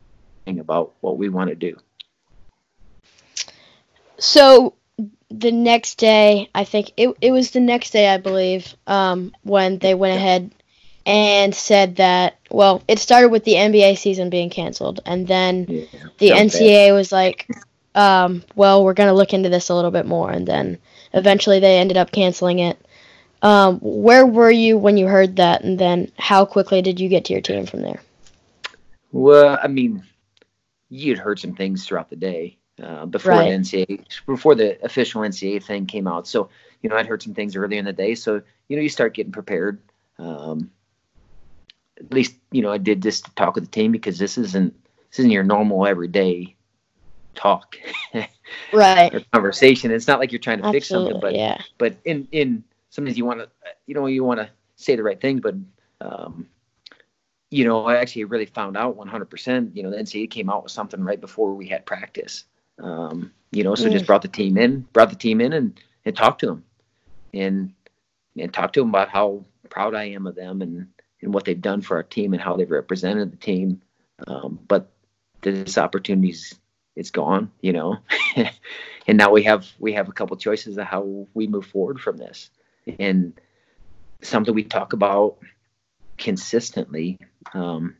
about 0.47 0.93
what 0.99 1.17
we 1.17 1.29
want 1.29 1.49
to 1.49 1.55
do. 1.55 1.77
So 4.17 4.73
the 5.29 5.51
next 5.51 5.95
day, 5.95 6.49
I 6.53 6.63
think 6.63 6.91
it 6.97 7.15
it 7.21 7.31
was 7.31 7.51
the 7.51 7.59
next 7.59 7.91
day, 7.91 8.09
I 8.09 8.17
believe, 8.17 8.75
um, 8.85 9.33
when 9.43 9.77
they 9.79 9.93
went 9.93 10.15
ahead 10.15 10.51
and 11.05 11.53
said 11.55 11.97
that 11.97 12.37
well, 12.49 12.83
it 12.87 12.99
started 12.99 13.29
with 13.29 13.43
the 13.43 13.53
NBA 13.53 13.97
season 13.97 14.29
being 14.29 14.49
canceled, 14.49 14.99
and 15.05 15.27
then 15.27 15.65
yeah, 15.67 15.85
the 16.17 16.29
NCAA 16.31 16.89
bad. 16.89 16.93
was 16.93 17.11
like, 17.11 17.47
um, 17.95 18.43
well, 18.55 18.83
we're 18.83 18.93
gonna 18.93 19.13
look 19.13 19.33
into 19.33 19.49
this 19.49 19.69
a 19.69 19.75
little 19.75 19.91
bit 19.91 20.05
more, 20.05 20.31
and 20.31 20.47
then 20.47 20.77
eventually 21.13 21.59
they 21.59 21.79
ended 21.79 21.97
up 21.97 22.11
canceling 22.11 22.59
it. 22.59 22.77
Um, 23.41 23.79
where 23.81 24.25
were 24.25 24.51
you 24.51 24.77
when 24.77 24.97
you 24.97 25.07
heard 25.07 25.35
that, 25.35 25.63
and 25.63 25.79
then 25.79 26.11
how 26.17 26.45
quickly 26.45 26.81
did 26.81 26.99
you 26.99 27.09
get 27.09 27.25
to 27.25 27.33
your 27.33 27.41
team 27.41 27.65
from 27.65 27.81
there? 27.81 28.01
Well, 29.11 29.59
I 29.61 29.67
mean, 29.67 30.03
you'd 30.89 31.19
heard 31.19 31.39
some 31.39 31.53
things 31.53 31.85
throughout 31.85 32.09
the 32.09 32.15
day 32.15 32.57
uh, 32.81 33.05
before 33.05 33.33
right. 33.33 33.49
the 33.49 33.85
NCAA, 33.85 34.05
before 34.25 34.55
the 34.55 34.83
official 34.83 35.21
NCAA 35.21 35.63
thing 35.63 35.85
came 35.85 36.07
out. 36.07 36.27
So, 36.27 36.49
you 36.81 36.89
know, 36.89 36.97
I'd 36.97 37.07
heard 37.07 37.21
some 37.21 37.33
things 37.33 37.55
earlier 37.55 37.79
in 37.79 37.85
the 37.85 37.93
day. 37.93 38.15
So, 38.15 38.41
you 38.67 38.75
know, 38.75 38.81
you 38.81 38.89
start 38.89 39.13
getting 39.13 39.31
prepared. 39.31 39.79
Um, 40.19 40.71
at 41.99 42.11
least 42.11 42.35
you 42.51 42.61
know 42.61 42.71
I 42.71 42.77
did 42.77 43.01
this 43.01 43.21
to 43.21 43.31
talk 43.31 43.55
with 43.55 43.65
the 43.65 43.71
team 43.71 43.91
because 43.91 44.17
this 44.17 44.37
isn't 44.37 44.73
this 45.09 45.19
isn't 45.19 45.31
your 45.31 45.43
normal 45.43 45.85
everyday 45.85 46.55
talk 47.35 47.77
right 48.73 49.13
or 49.13 49.21
conversation. 49.31 49.91
It's 49.91 50.07
not 50.07 50.19
like 50.19 50.31
you're 50.31 50.39
trying 50.39 50.59
to 50.59 50.65
Absolutely, 50.65 50.79
fix 50.79 50.87
something, 50.87 51.19
but 51.19 51.35
yeah. 51.35 51.61
but 51.77 51.95
in 52.05 52.27
in 52.31 52.63
sometimes 52.97 53.17
you 53.17 53.25
want 53.25 53.39
to 53.39 53.49
you 53.85 53.93
know 53.93 54.07
you 54.07 54.23
want 54.23 54.39
to 54.39 54.49
say 54.75 54.95
the 54.95 55.03
right 55.03 55.21
things, 55.21 55.39
but 55.39 55.55
um, 56.01 56.47
you 57.51 57.63
know 57.63 57.85
I 57.85 57.97
actually 57.97 58.25
really 58.25 58.47
found 58.47 58.75
out 58.75 58.97
100%. 58.97 59.75
You 59.75 59.83
know 59.83 59.91
the 59.91 59.97
NCAA 59.97 60.29
came 60.29 60.49
out 60.49 60.63
with 60.63 60.71
something 60.71 61.01
right 61.03 61.21
before 61.21 61.53
we 61.53 61.67
had 61.67 61.85
practice. 61.85 62.45
Um, 62.79 63.31
you 63.51 63.63
know, 63.63 63.75
so 63.75 63.87
Mm. 63.87 63.91
just 63.91 64.05
brought 64.07 64.23
the 64.23 64.27
team 64.27 64.57
in, 64.57 64.81
brought 64.93 65.09
the 65.09 65.15
team 65.15 65.39
in, 65.41 65.53
and 65.53 65.79
and 66.05 66.15
talked 66.15 66.39
to 66.41 66.47
them, 66.47 66.63
and 67.33 67.73
and 68.37 68.53
talked 68.53 68.73
to 68.73 68.81
them 68.81 68.89
about 68.89 69.09
how 69.09 69.45
proud 69.69 69.93
I 69.93 70.05
am 70.05 70.25
of 70.27 70.35
them 70.35 70.61
and 70.61 70.87
and 71.21 71.33
what 71.33 71.45
they've 71.45 71.61
done 71.61 71.81
for 71.81 71.97
our 71.97 72.03
team 72.03 72.33
and 72.33 72.41
how 72.41 72.55
they've 72.57 72.69
represented 72.69 73.31
the 73.31 73.37
team. 73.37 73.81
Um, 74.27 74.59
but 74.67 74.91
this 75.41 75.77
opportunity's 75.77 76.59
it's 76.95 77.11
gone, 77.11 77.51
you 77.61 77.73
know, 77.73 77.97
and 79.07 79.17
now 79.19 79.31
we 79.31 79.43
have 79.43 79.67
we 79.77 79.93
have 79.93 80.09
a 80.09 80.11
couple 80.11 80.35
choices 80.35 80.77
of 80.79 80.85
how 80.87 81.27
we 81.35 81.45
move 81.45 81.67
forward 81.67 81.99
from 82.01 82.17
this, 82.17 82.49
and 82.99 83.39
something 84.21 84.53
we 84.53 84.63
talk 84.63 84.93
about 84.93 85.37
consistently 86.17 87.19
um, 87.53 87.95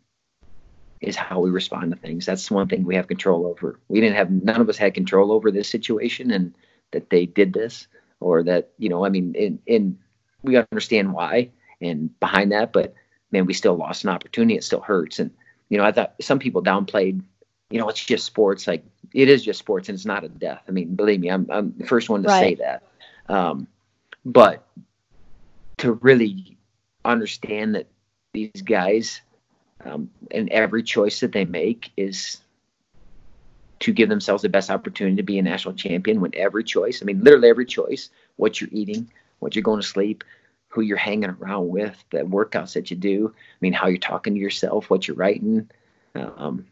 is 1.01 1.15
how 1.15 1.39
we 1.39 1.49
respond 1.49 1.91
to 1.91 1.97
things. 1.97 2.25
That's 2.25 2.49
one 2.49 2.67
thing 2.67 2.83
we 2.83 2.95
have 2.95 3.07
control 3.07 3.45
over. 3.45 3.79
We 3.87 4.01
didn't 4.01 4.15
have 4.15 4.31
none 4.31 4.61
of 4.61 4.69
us 4.69 4.77
had 4.77 4.93
control 4.93 5.31
over 5.31 5.51
this 5.51 5.69
situation, 5.69 6.31
and 6.31 6.55
that 6.91 7.09
they 7.09 7.25
did 7.25 7.53
this, 7.53 7.87
or 8.19 8.43
that 8.43 8.71
you 8.77 8.89
know, 8.89 9.05
I 9.05 9.09
mean, 9.09 9.35
in 9.35 9.59
in 9.65 9.99
we 10.43 10.57
understand 10.57 11.13
why 11.13 11.51
and 11.81 12.17
behind 12.19 12.51
that, 12.51 12.73
but 12.73 12.93
man, 13.31 13.45
we 13.45 13.53
still 13.53 13.75
lost 13.75 14.03
an 14.03 14.09
opportunity. 14.09 14.55
It 14.55 14.63
still 14.63 14.81
hurts, 14.81 15.19
and 15.19 15.31
you 15.69 15.77
know, 15.77 15.83
I 15.83 15.91
thought 15.91 16.15
some 16.21 16.39
people 16.39 16.63
downplayed. 16.63 17.21
You 17.69 17.79
know, 17.79 17.89
it's 17.89 18.03
just 18.03 18.25
sports. 18.25 18.65
Like 18.65 18.83
it 19.13 19.29
is 19.29 19.43
just 19.43 19.59
sports, 19.59 19.89
and 19.89 19.95
it's 19.95 20.05
not 20.05 20.23
a 20.23 20.29
death. 20.29 20.63
I 20.67 20.71
mean, 20.71 20.95
believe 20.95 21.19
me, 21.19 21.29
I'm 21.29 21.47
I'm 21.51 21.73
the 21.77 21.85
first 21.85 22.09
one 22.09 22.23
to 22.23 22.29
say 22.29 22.55
that. 22.55 22.83
Um, 23.29 23.67
but 24.27 24.67
to 25.77 25.93
really 25.93 26.57
understand 27.05 27.75
that 27.75 27.87
these 28.33 28.61
guys 28.61 29.21
um, 29.85 30.09
and 30.31 30.49
every 30.49 30.83
choice 30.83 31.21
that 31.21 31.31
they 31.31 31.45
make 31.45 31.91
is 31.95 32.41
to 33.79 33.93
give 33.93 34.09
themselves 34.09 34.41
the 34.41 34.49
best 34.49 34.69
opportunity 34.69 35.15
to 35.15 35.23
be 35.23 35.39
a 35.39 35.41
national 35.41 35.75
champion 35.75 36.19
when 36.19 36.31
every 36.35 36.63
choice 36.63 37.01
i 37.01 37.05
mean 37.05 37.23
literally 37.23 37.47
every 37.49 37.65
choice 37.65 38.09
what 38.35 38.59
you're 38.59 38.69
eating 38.73 39.09
what 39.39 39.55
you're 39.55 39.63
going 39.63 39.79
to 39.79 39.87
sleep 39.87 40.25
who 40.67 40.81
you're 40.81 40.97
hanging 40.97 41.29
around 41.29 41.69
with 41.69 42.03
the 42.11 42.17
workouts 42.19 42.73
that 42.73 42.91
you 42.91 42.97
do 42.97 43.33
i 43.33 43.57
mean 43.61 43.71
how 43.71 43.87
you're 43.87 43.97
talking 43.97 44.33
to 44.33 44.39
yourself 44.39 44.89
what 44.89 45.07
you're 45.07 45.15
writing 45.15 45.69
um, 46.15 46.65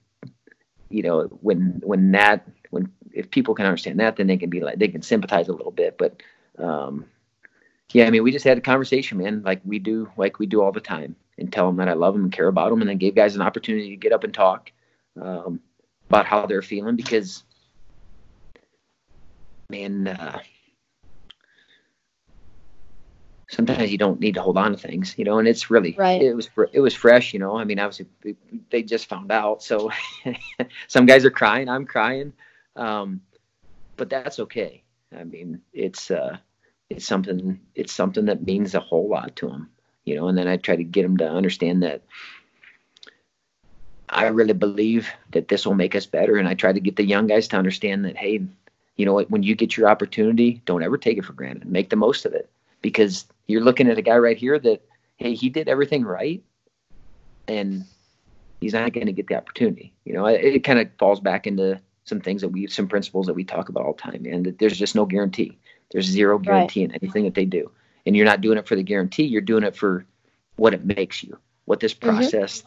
you 0.89 1.03
know 1.03 1.21
when 1.39 1.79
when 1.83 2.11
that 2.11 2.45
when 2.71 2.91
if 3.13 3.31
people 3.31 3.55
can 3.55 3.65
understand 3.65 4.01
that 4.01 4.17
then 4.17 4.27
they 4.27 4.35
can 4.35 4.49
be 4.49 4.59
like 4.59 4.77
they 4.77 4.89
can 4.89 5.01
sympathize 5.01 5.47
a 5.47 5.53
little 5.53 5.71
bit 5.71 5.97
but 5.97 6.21
um, 6.57 7.05
yeah, 7.93 8.05
I 8.07 8.09
mean, 8.09 8.23
we 8.23 8.31
just 8.31 8.45
had 8.45 8.57
a 8.57 8.61
conversation, 8.61 9.17
man, 9.17 9.41
like 9.43 9.61
we 9.63 9.79
do, 9.79 10.09
like 10.17 10.39
we 10.39 10.45
do 10.47 10.61
all 10.61 10.71
the 10.71 10.81
time, 10.81 11.15
and 11.37 11.51
tell 11.51 11.67
them 11.67 11.77
that 11.77 11.89
I 11.89 11.93
love 11.93 12.13
them 12.13 12.23
and 12.23 12.31
care 12.31 12.47
about 12.47 12.69
them, 12.69 12.81
and 12.81 12.89
then 12.89 12.97
gave 12.97 13.15
guys 13.15 13.35
an 13.35 13.41
opportunity 13.41 13.89
to 13.91 13.95
get 13.95 14.11
up 14.13 14.23
and 14.23 14.33
talk 14.33 14.71
um, 15.21 15.59
about 16.09 16.25
how 16.25 16.45
they're 16.45 16.61
feeling 16.61 16.95
because, 16.95 17.43
man, 19.69 20.07
uh, 20.07 20.39
sometimes 23.49 23.91
you 23.91 23.97
don't 23.97 24.19
need 24.19 24.33
to 24.33 24.41
hold 24.41 24.57
on 24.57 24.71
to 24.71 24.77
things, 24.77 25.13
you 25.17 25.23
know, 25.23 25.37
and 25.39 25.47
it's 25.47 25.69
really, 25.69 25.95
Right. 25.97 26.21
it 26.21 26.33
was, 26.33 26.49
it 26.73 26.79
was 26.79 26.93
fresh, 26.95 27.33
you 27.33 27.39
know. 27.39 27.57
I 27.57 27.63
mean, 27.63 27.79
obviously 27.79 28.07
they 28.69 28.83
just 28.83 29.07
found 29.07 29.31
out, 29.31 29.63
so 29.63 29.91
some 30.87 31.05
guys 31.05 31.23
are 31.23 31.31
crying, 31.31 31.69
I'm 31.69 31.85
crying, 31.85 32.33
um, 32.75 33.21
but 33.95 34.09
that's 34.09 34.39
okay. 34.39 34.83
I 35.17 35.23
mean, 35.23 35.61
it's. 35.71 36.11
uh 36.11 36.37
it's 36.89 37.05
something 37.05 37.59
it's 37.73 37.93
something 37.93 38.25
that 38.25 38.45
means 38.45 38.75
a 38.75 38.79
whole 38.79 39.09
lot 39.09 39.35
to 39.35 39.47
them 39.47 39.69
you 40.03 40.15
know 40.15 40.27
and 40.27 40.37
then 40.37 40.47
i 40.47 40.57
try 40.57 40.75
to 40.75 40.83
get 40.83 41.03
them 41.03 41.17
to 41.17 41.27
understand 41.27 41.83
that 41.83 42.01
i 44.09 44.27
really 44.27 44.53
believe 44.53 45.09
that 45.31 45.47
this 45.47 45.65
will 45.65 45.73
make 45.73 45.95
us 45.95 46.05
better 46.05 46.37
and 46.37 46.47
i 46.47 46.53
try 46.53 46.71
to 46.71 46.79
get 46.79 46.95
the 46.95 47.05
young 47.05 47.27
guys 47.27 47.47
to 47.47 47.57
understand 47.57 48.05
that 48.05 48.15
hey 48.15 48.41
you 48.95 49.05
know 49.05 49.13
what 49.13 49.29
when 49.29 49.43
you 49.43 49.55
get 49.55 49.75
your 49.75 49.89
opportunity 49.89 50.61
don't 50.65 50.83
ever 50.83 50.97
take 50.97 51.17
it 51.17 51.25
for 51.25 51.33
granted. 51.33 51.67
Make 51.67 51.89
the 51.89 51.95
most 51.95 52.25
of 52.25 52.33
it. 52.33 52.49
Because 52.81 53.25
you're 53.47 53.63
looking 53.63 53.89
at 53.89 53.97
a 53.97 54.01
guy 54.01 54.17
right 54.17 54.37
here 54.37 54.59
that 54.59 54.81
hey 55.17 55.33
he 55.33 55.49
did 55.49 55.67
everything 55.67 56.03
right 56.03 56.43
and 57.47 57.85
he's 58.59 58.73
not 58.73 58.93
going 58.93 59.07
to 59.07 59.13
get 59.13 59.27
the 59.27 59.35
opportunity 59.35 59.93
you 60.03 60.13
know? 60.13 60.25
It, 60.25 60.43
it 60.43 60.63
kind 60.63 60.79
of 60.79 60.89
falls 60.97 61.19
back 61.19 61.47
into 61.47 61.79
some 62.05 62.21
things 62.21 62.41
that 62.41 62.49
we 62.49 62.67
some 62.67 62.87
principles 62.87 63.25
that 63.27 63.33
we 63.33 63.43
talk 63.43 63.69
about 63.69 63.85
all 63.85 63.93
the 63.93 64.01
time 64.01 64.25
and 64.25 64.45
that 64.45 64.59
there's 64.59 64.77
just 64.77 64.95
no 64.95 65.05
guarantee 65.05 65.57
there's 65.91 66.05
zero 66.05 66.37
guarantee 66.37 66.83
in 66.83 66.91
anything 66.91 67.23
that 67.25 67.33
they 67.33 67.45
do. 67.45 67.71
And 68.05 68.15
you're 68.15 68.25
not 68.25 68.41
doing 68.41 68.57
it 68.57 68.67
for 68.67 68.75
the 68.75 68.83
guarantee, 68.83 69.23
you're 69.23 69.41
doing 69.41 69.63
it 69.63 69.75
for 69.75 70.05
what 70.55 70.73
it 70.73 70.85
makes 70.85 71.23
you, 71.23 71.37
what 71.65 71.79
this 71.79 71.93
process 71.93 72.63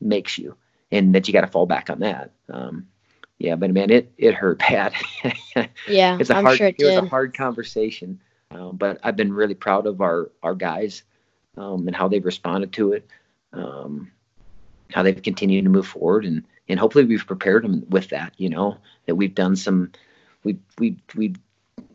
makes 0.00 0.38
you, 0.38 0.56
and 0.90 1.14
that 1.14 1.28
you 1.28 1.34
got 1.34 1.42
to 1.42 1.46
fall 1.46 1.66
back 1.66 1.90
on 1.90 2.00
that. 2.00 2.30
Um, 2.50 2.88
yeah, 3.38 3.54
but 3.56 3.70
man, 3.70 3.90
it 3.90 4.12
it 4.16 4.34
hurt 4.34 4.58
bad. 4.70 4.94
Yeah, 5.86 6.16
it's 6.20 6.30
a 6.30 6.36
I'm 6.36 6.44
hard 6.44 6.58
sure 6.58 6.68
it 6.68 6.76
it 6.78 6.84
was 6.84 6.96
a 6.96 7.06
hard 7.06 7.36
conversation, 7.36 8.20
um, 8.50 8.76
but 8.76 8.98
I've 9.02 9.16
been 9.16 9.32
really 9.32 9.54
proud 9.54 9.86
of 9.86 10.00
our 10.00 10.30
our 10.42 10.54
guys 10.54 11.02
um, 11.56 11.86
and 11.86 11.94
how 11.94 12.08
they've 12.08 12.24
responded 12.24 12.72
to 12.74 12.92
it, 12.92 13.06
um, 13.52 14.10
how 14.92 15.02
they've 15.02 15.22
continued 15.22 15.64
to 15.64 15.70
move 15.70 15.86
forward, 15.86 16.24
and 16.24 16.44
and 16.68 16.80
hopefully 16.80 17.04
we've 17.04 17.26
prepared 17.26 17.64
them 17.64 17.84
with 17.88 18.08
that. 18.08 18.32
You 18.38 18.48
know 18.48 18.78
that 19.06 19.14
we've 19.14 19.34
done 19.34 19.56
some, 19.56 19.92
we 20.42 20.58
we 20.78 20.96
we 21.14 21.34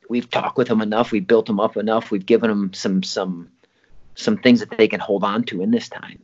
we've 0.09 0.29
talked 0.29 0.57
with 0.57 0.67
them 0.67 0.81
enough, 0.81 1.11
we've 1.11 1.27
built 1.27 1.45
them 1.45 1.59
up 1.59 1.77
enough, 1.77 2.11
we've 2.11 2.25
given 2.25 2.49
them 2.49 2.73
some 2.73 3.03
some 3.03 3.49
some 4.15 4.37
things 4.37 4.59
that 4.59 4.77
they 4.77 4.87
can 4.87 4.99
hold 4.99 5.23
on 5.23 5.43
to 5.43 5.61
in 5.61 5.71
this 5.71 5.89
time. 5.89 6.19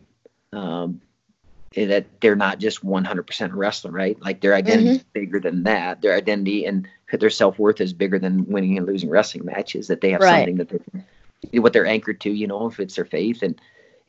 Um, 0.53 1.01
that 1.75 2.05
they're 2.19 2.35
not 2.35 2.59
just 2.59 2.83
100% 2.83 3.51
wrestler, 3.53 3.91
right? 3.91 4.19
Like 4.21 4.41
their 4.41 4.55
identity 4.55 4.89
is 4.89 5.03
bigger 5.13 5.39
than 5.39 5.63
that. 5.63 6.01
Their 6.01 6.15
identity 6.15 6.65
and 6.65 6.87
their 7.11 7.29
self 7.29 7.59
worth 7.59 7.79
is 7.79 7.93
bigger 7.93 8.17
than 8.17 8.45
winning 8.45 8.77
and 8.77 8.87
losing 8.87 9.09
wrestling 9.09 9.45
matches. 9.45 9.87
That 9.87 10.01
they 10.01 10.11
have 10.11 10.21
Right. 10.21 10.47
something 10.47 10.57
that 10.57 10.69
they 10.69 11.59
what 11.59 11.73
they're 11.73 11.85
anchored 11.85 12.21
to, 12.21 12.31
you 12.31 12.47
know, 12.47 12.67
if 12.67 12.79
it's 12.79 12.95
their 12.95 13.05
faith 13.05 13.43
and 13.43 13.59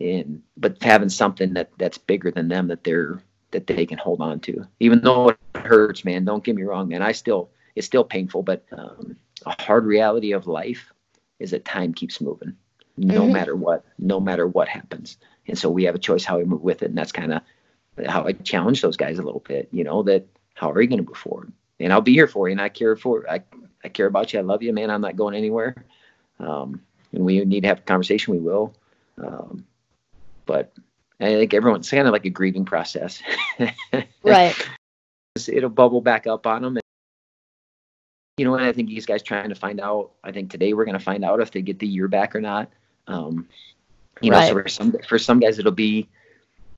and 0.01 0.43
but 0.57 0.83
having 0.83 1.11
something 1.11 1.55
that 1.55 1.71
that's 1.79 1.99
bigger 1.99 2.31
than 2.31 2.49
them 2.49 2.69
that 2.69 2.85
they're 2.85 3.23
that 3.51 3.67
they 3.67 3.85
can 3.87 3.99
hold 3.99 4.21
on 4.21 4.41
to. 4.41 4.67
Even 4.81 5.01
though 5.01 5.31
it 5.31 5.39
hurts, 5.55 6.05
man. 6.05 6.25
Don't 6.25 6.45
get 6.45 6.57
me 6.57 6.63
wrong, 6.63 6.89
man. 6.89 7.03
I 7.03 7.13
still 7.13 7.51
it's 7.75 7.87
still 7.87 8.05
painful, 8.05 8.43
but 8.43 8.65
um, 8.73 9.17
a 9.47 9.63
hard 9.63 9.85
reality 9.85 10.33
of 10.33 10.47
life 10.47 10.93
is 11.39 11.51
that 11.53 11.65
time 11.65 11.95
keeps 11.95 12.21
moving, 12.21 12.57
no 12.97 13.27
Mhm. 13.27 13.33
matter 13.33 13.57
what, 13.57 13.85
no 13.99 14.21
matter 14.21 14.47
what 14.47 14.69
happens. 14.69 15.17
And 15.47 15.59
so 15.59 15.71
we 15.71 15.85
have 15.85 15.95
a 15.95 15.99
choice 15.99 16.25
how 16.25 16.39
we 16.39 16.45
move 16.45 16.63
with 16.63 16.83
it, 16.83 16.87
and 16.91 16.99
that's 16.99 17.13
kind 17.13 17.33
of 17.33 17.43
how 18.07 18.27
I 18.27 18.33
challenge 18.33 18.83
those 18.83 18.97
guys 18.97 19.19
a 19.19 19.23
little 19.23 19.41
bit. 19.47 19.69
You 19.73 19.85
know 19.85 20.03
that 20.05 20.27
how 20.55 20.71
are 20.71 20.81
you 20.81 20.89
going 20.89 21.03
to 21.03 21.09
move 21.09 21.17
forward? 21.17 21.53
And 21.79 21.93
I'll 21.93 22.01
be 22.03 22.13
here 22.13 22.29
for 22.29 22.49
you, 22.49 22.53
and 22.53 22.61
I 22.61 22.69
care 22.69 22.97
for 22.97 23.29
I 23.29 23.43
I 23.83 23.89
care 23.89 24.07
about 24.07 24.33
you. 24.33 24.39
I 24.39 24.43
love 24.43 24.63
you, 24.63 24.73
man. 24.75 24.91
I'm 24.91 25.01
not 25.01 25.17
going 25.17 25.35
anywhere. 25.35 25.75
Um, 26.39 26.83
and 27.13 27.25
we 27.25 27.45
need 27.45 27.63
to 27.63 27.69
have 27.69 27.79
a 27.79 27.83
conversation. 27.83 28.35
We 28.35 28.41
will. 28.41 28.75
Um, 29.17 29.67
but 30.45 30.73
I 31.19 31.27
think 31.27 31.55
everyone's 31.55 31.91
kind 31.91 32.07
of 32.07 32.13
like 32.13 32.27
a 32.27 32.31
grieving 32.31 32.65
process. 32.65 33.23
Right. 34.23 34.55
It'll 35.49 35.71
bubble 35.71 36.01
back 36.03 36.27
up 36.27 36.47
on 36.47 36.63
them. 36.63 36.79
You 38.41 38.47
know, 38.47 38.55
and 38.55 38.65
I 38.65 38.73
think 38.73 38.89
these 38.89 39.05
guys 39.05 39.23
trying 39.23 39.51
to 39.51 39.55
find 39.55 39.83
out. 39.83 40.13
I 40.25 40.33
think 40.33 40.51
today 40.51 40.73
we're 40.73 40.87
going 40.87 40.97
to 40.97 41.05
find 41.05 41.27
out 41.27 41.43
if 41.43 41.51
they 41.51 41.61
get 41.61 41.79
the 41.79 41.87
year 41.87 42.09
back 42.09 42.35
or 42.35 42.41
not. 42.41 42.71
Um, 43.07 43.47
you 44.23 44.31
know, 44.31 44.41
so 44.41 44.55
for 44.55 44.67
some 44.67 44.97
for 45.07 45.19
some 45.19 45.41
guys 45.41 45.59
it'll 45.59 45.73
be, 45.73 46.09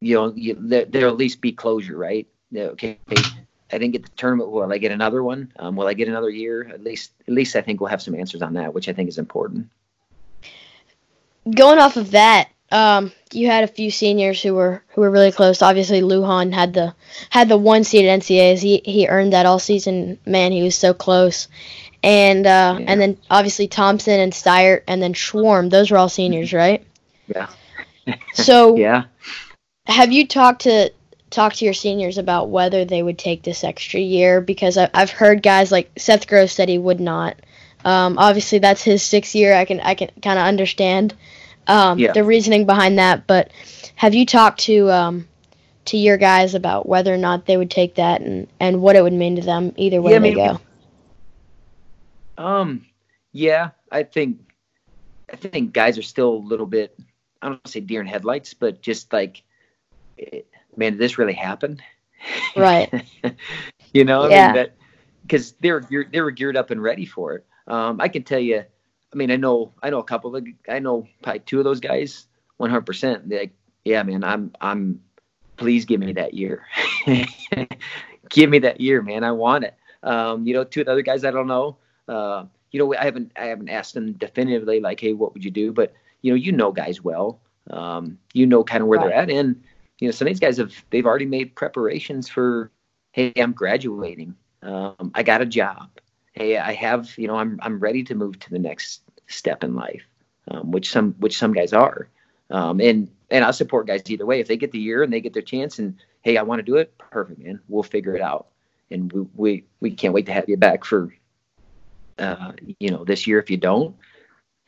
you 0.01 0.17
know, 0.17 0.33
you, 0.35 0.57
there, 0.59 0.87
there'll 0.87 1.13
at 1.13 1.19
least 1.19 1.41
be 1.41 1.53
closure, 1.53 1.97
right? 1.97 2.27
Okay, 2.53 2.99
I 3.09 3.79
didn't 3.79 3.93
get 3.93 4.03
the 4.03 4.11
tournament. 4.17 4.51
Will 4.51 4.73
I 4.73 4.79
get 4.79 4.91
another 4.91 5.23
one? 5.23 5.53
Um, 5.61 5.77
will 5.77 5.87
I 5.87 5.95
get 5.95 6.09
another 6.09 6.31
year? 6.31 6.69
At 6.69 6.83
least, 6.83 7.13
at 7.29 7.33
least 7.33 7.55
I 7.55 7.63
think 7.63 7.81
we'll 7.81 7.91
have 7.91 8.03
some 8.03 8.17
answers 8.17 8.43
on 8.43 8.55
that, 8.55 8.75
which 8.75 8.89
I 8.89 8.93
think 8.93 9.09
is 9.09 9.19
important. 9.19 9.69
Going 11.49 11.79
off 11.79 11.97
of 11.97 12.11
that, 12.11 12.49
um, 12.73 13.13
you 13.33 13.47
had 13.47 13.65
a 13.65 13.69
few 13.69 13.91
seniors 13.91 14.43
who 14.43 14.55
were 14.55 14.83
who 14.89 15.03
were 15.03 15.11
really 15.11 15.31
close. 15.33 15.63
Obviously, 15.63 16.01
Lujan 16.01 16.53
had 16.53 16.73
the 16.75 16.95
had 17.31 17.49
the 17.49 17.57
one 17.59 17.85
seed 17.85 18.07
at 18.07 18.21
NCAAs. 18.21 18.61
He 18.61 18.83
he 18.85 19.07
earned 19.09 19.33
that 19.35 19.47
all 19.47 19.59
season. 19.59 20.19
Man, 20.27 20.53
he 20.53 20.63
was 20.63 20.75
so 20.75 20.95
close. 20.95 21.49
And 22.03 22.47
uh, 22.47 22.77
Yeah. 22.81 22.85
and 22.89 23.01
then 23.01 23.19
obviously 23.31 23.69
Thomsen 23.69 24.19
and 24.19 24.33
Steiert 24.33 24.83
and 24.89 25.01
then 25.03 25.13
Schwarm. 25.15 25.71
Those 25.71 25.91
were 25.91 25.99
all 25.99 26.09
seniors, 26.09 26.53
right? 26.53 26.85
Yeah. 27.29 27.49
So 28.35 28.77
Yeah. 28.87 29.05
have 29.87 30.11
you 30.11 30.27
talked 30.27 30.63
to 30.63 30.91
talk 31.31 31.53
to 31.55 31.65
your 31.65 31.75
seniors 31.75 32.19
about 32.19 32.51
whether 32.51 32.85
they 32.85 33.03
would 33.03 33.19
take 33.19 33.43
this 33.43 33.63
extra 33.63 34.01
year? 34.01 34.41
Because 34.41 34.77
I, 34.77 34.91
I've 34.93 35.11
heard 35.11 35.43
guys 35.43 35.71
like 35.71 35.91
Seth 35.97 36.27
Gross 36.27 36.53
said 36.53 36.69
he 36.69 36.79
would 36.79 37.01
not. 37.01 37.37
Um, 37.85 38.19
obviously, 38.19 38.59
that's 38.59 38.83
his 38.83 39.03
sixth 39.03 39.35
year. 39.35 39.55
I 39.55 39.65
can 39.65 39.81
I 39.81 39.95
can 39.95 40.11
kind 40.23 40.39
of 40.39 40.47
understand. 40.47 41.15
Um, 41.67 41.99
Yeah. 41.99 42.13
the 42.13 42.25
reasoning 42.25 42.67
behind 42.67 42.99
that. 42.99 43.27
But 43.27 43.51
have 43.97 44.15
you 44.15 44.25
talked 44.27 44.61
to 44.63 44.91
um, 44.91 45.29
to 45.87 45.97
your 45.97 46.17
guys 46.17 46.55
about 46.55 46.89
whether 46.89 47.13
or 47.13 47.19
not 47.19 47.47
they 47.47 47.57
would 47.57 47.71
take 47.71 47.95
that 47.97 48.21
and, 48.21 48.47
and 48.61 48.81
what 48.83 48.97
it 48.97 49.03
would 49.03 49.13
mean 49.13 49.37
to 49.37 49.43
them 49.43 49.73
either 49.77 50.01
way 50.01 50.13
Yeah, 50.13 50.17
I 50.17 50.21
they 50.21 50.33
mean, 50.33 50.35
go? 50.35 50.61
Um, 52.39 52.87
yeah, 53.33 53.71
I 53.91 54.03
think 54.05 54.39
I 55.33 55.37
think 55.37 55.73
guys 55.73 55.99
are 55.99 56.03
still 56.03 56.31
a 56.35 56.47
little 56.49 56.67
bit 56.67 56.95
I 57.43 57.47
don't 57.47 57.53
want 57.53 57.65
to 57.65 57.71
say 57.73 57.81
deer 57.81 58.01
in 58.01 58.07
headlights, 58.07 58.55
but 58.55 58.83
just 58.83 59.13
like, 59.13 59.43
eh, 60.19 60.41
man, 60.77 60.93
did 60.93 61.01
this 61.01 61.19
really 61.19 61.35
happen? 61.35 61.81
Right. 62.57 62.91
you 63.93 64.05
know, 64.05 64.25
I 64.25 64.31
Yeah. 64.31 64.53
mean 64.53 64.67
because 65.23 65.53
they 65.61 65.73
were 65.73 65.85
they 66.13 66.21
were 66.21 66.31
geared 66.31 66.57
up 66.57 66.71
and 66.71 66.83
ready 66.83 67.07
for 67.07 67.35
it. 67.35 67.47
Um, 67.67 68.01
I 68.01 68.09
can 68.09 68.23
tell 68.25 68.41
you, 68.41 68.65
I 69.13 69.17
mean, 69.17 69.31
I 69.31 69.37
know 69.37 69.73
I 69.83 69.91
know 69.91 69.99
a 69.99 70.05
couple 70.05 70.35
of 70.35 70.47
I 70.69 70.79
know 70.79 71.07
probably 71.23 71.41
two 71.41 71.59
of 71.59 71.65
those 71.65 71.81
guys, 71.81 72.27
one 72.57 72.71
hundred 72.71 72.87
percent. 72.87 73.29
They're 73.29 73.41
like, 73.41 73.53
yeah, 73.85 74.03
man, 74.03 74.25
I'm 74.25 74.53
I'm 74.61 75.01
please 75.57 75.85
give 75.85 76.01
me 76.01 76.13
that 76.13 76.35
year, 76.35 76.67
give 78.31 78.51
me 78.51 78.59
that 78.61 78.81
year, 78.81 79.03
man, 79.03 79.25
I 79.25 79.33
want 79.33 79.65
it. 79.65 79.75
Um, 80.03 80.47
you 80.47 80.55
know, 80.55 80.65
two 80.65 80.81
of 80.81 80.87
the 80.87 80.93
other 80.93 81.03
guys 81.03 81.25
I 81.25 81.31
don't 81.31 81.47
know. 81.47 81.77
Uh, 82.09 82.47
you 82.71 82.79
know, 82.79 82.95
I 82.95 83.05
haven't 83.05 83.33
I 83.37 83.47
haven't 83.47 83.69
asked 83.69 83.95
them 83.95 84.13
definitively 84.13 84.81
like, 84.81 85.01
hey, 85.01 85.13
what 85.13 85.35
would 85.35 85.45
you 85.45 85.51
do? 85.51 85.73
But 85.73 85.93
you 86.23 86.33
know, 86.33 86.37
you 86.37 86.53
know 86.53 86.73
guys 86.73 87.03
well. 87.03 87.41
Um, 87.71 88.19
you 88.33 88.45
know 88.47 88.65
kind 88.65 88.83
of 88.83 88.89
where 88.89 88.99
they're 88.99 89.13
at, 89.13 89.31
and 89.31 89.63
you 90.03 90.09
know, 90.09 90.13
some 90.13 90.27
of 90.27 90.33
these 90.33 90.41
guys 90.41 90.57
have 90.57 90.75
they've 90.91 91.07
already 91.07 91.27
made 91.27 91.55
preparations 91.55 92.29
for, 92.29 92.73
hey, 93.13 93.33
I'm 93.37 93.53
graduating. 93.53 94.35
Um, 94.61 95.13
I 95.15 95.23
got 95.23 95.43
a 95.43 95.47
job. 95.47 95.91
Hey, 96.33 96.57
I 96.57 96.73
have 96.73 97.17
you 97.19 97.29
know, 97.29 97.37
I'm 97.37 97.59
I'm 97.63 97.79
ready 97.79 98.03
to 98.05 98.15
move 98.15 98.39
to 98.41 98.51
the 98.51 98.59
next 98.59 99.03
step 99.27 99.65
in 99.65 99.75
life, 99.75 100.05
um, 100.49 100.71
which 100.71 100.91
some 100.91 101.15
which 101.19 101.37
some 101.37 101.53
guys 101.53 101.73
are. 101.73 102.09
Um, 102.51 102.81
and 102.81 103.11
and 103.31 103.45
I 103.45 103.51
support 103.51 103.87
guys 103.87 104.03
either 104.09 104.27
way. 104.27 104.41
If 104.41 104.49
they 104.49 104.57
get 104.57 104.73
the 104.73 104.79
year 104.79 105.03
and 105.03 105.13
they 105.13 105.21
get 105.21 105.33
their 105.33 105.43
chance, 105.43 105.79
and 105.79 105.97
hey, 106.23 106.37
I 106.37 106.43
want 106.43 106.59
to 106.59 106.63
do 106.63 106.77
it, 106.77 106.97
perfect, 106.99 107.41
man. 107.41 107.61
We'll 107.69 107.83
figure 107.83 108.15
it 108.15 108.23
out, 108.23 108.49
and 108.91 109.13
we 109.13 109.27
we, 109.35 109.65
we 109.81 109.91
can't 109.91 110.15
wait 110.15 110.27
to 110.27 110.33
have 110.33 110.49
you 110.49 110.57
back 110.57 110.85
for, 110.85 111.15
uh, 112.19 112.53
you 112.79 112.91
know, 112.91 113.05
this 113.05 113.27
year. 113.27 113.39
If 113.39 113.51
you 113.51 113.57
don't, 113.57 113.97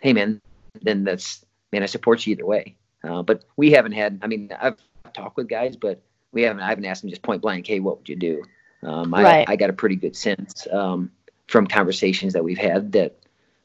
hey, 0.00 0.12
man, 0.12 0.40
then 0.82 1.04
that's 1.04 1.44
man, 1.72 1.82
I 1.82 1.86
support 1.86 2.26
you 2.26 2.32
either 2.32 2.46
way. 2.46 2.76
Uh, 3.02 3.22
but 3.22 3.44
we 3.56 3.70
haven't 3.70 3.92
had. 3.92 4.18
I 4.22 4.26
mean, 4.26 4.50
I've 4.58 4.78
talked 5.12 5.36
with 5.36 5.48
guys, 5.48 5.76
but 5.76 6.02
we 6.32 6.42
haven't. 6.42 6.62
I 6.62 6.68
haven't 6.68 6.86
asked 6.86 7.02
them 7.02 7.10
just 7.10 7.22
point 7.22 7.42
blank, 7.42 7.66
hey, 7.66 7.80
what 7.80 7.98
would 7.98 8.08
you 8.08 8.16
do? 8.16 8.42
Um, 8.82 9.14
I 9.14 9.22
Right. 9.22 9.48
I 9.48 9.56
got 9.56 9.70
a 9.70 9.74
pretty 9.74 9.96
good 9.96 10.16
sense 10.16 10.66
um, 10.70 11.10
from 11.46 11.66
conversations 11.66 12.32
that 12.32 12.44
we've 12.44 12.58
had 12.58 12.92
that 12.92 13.16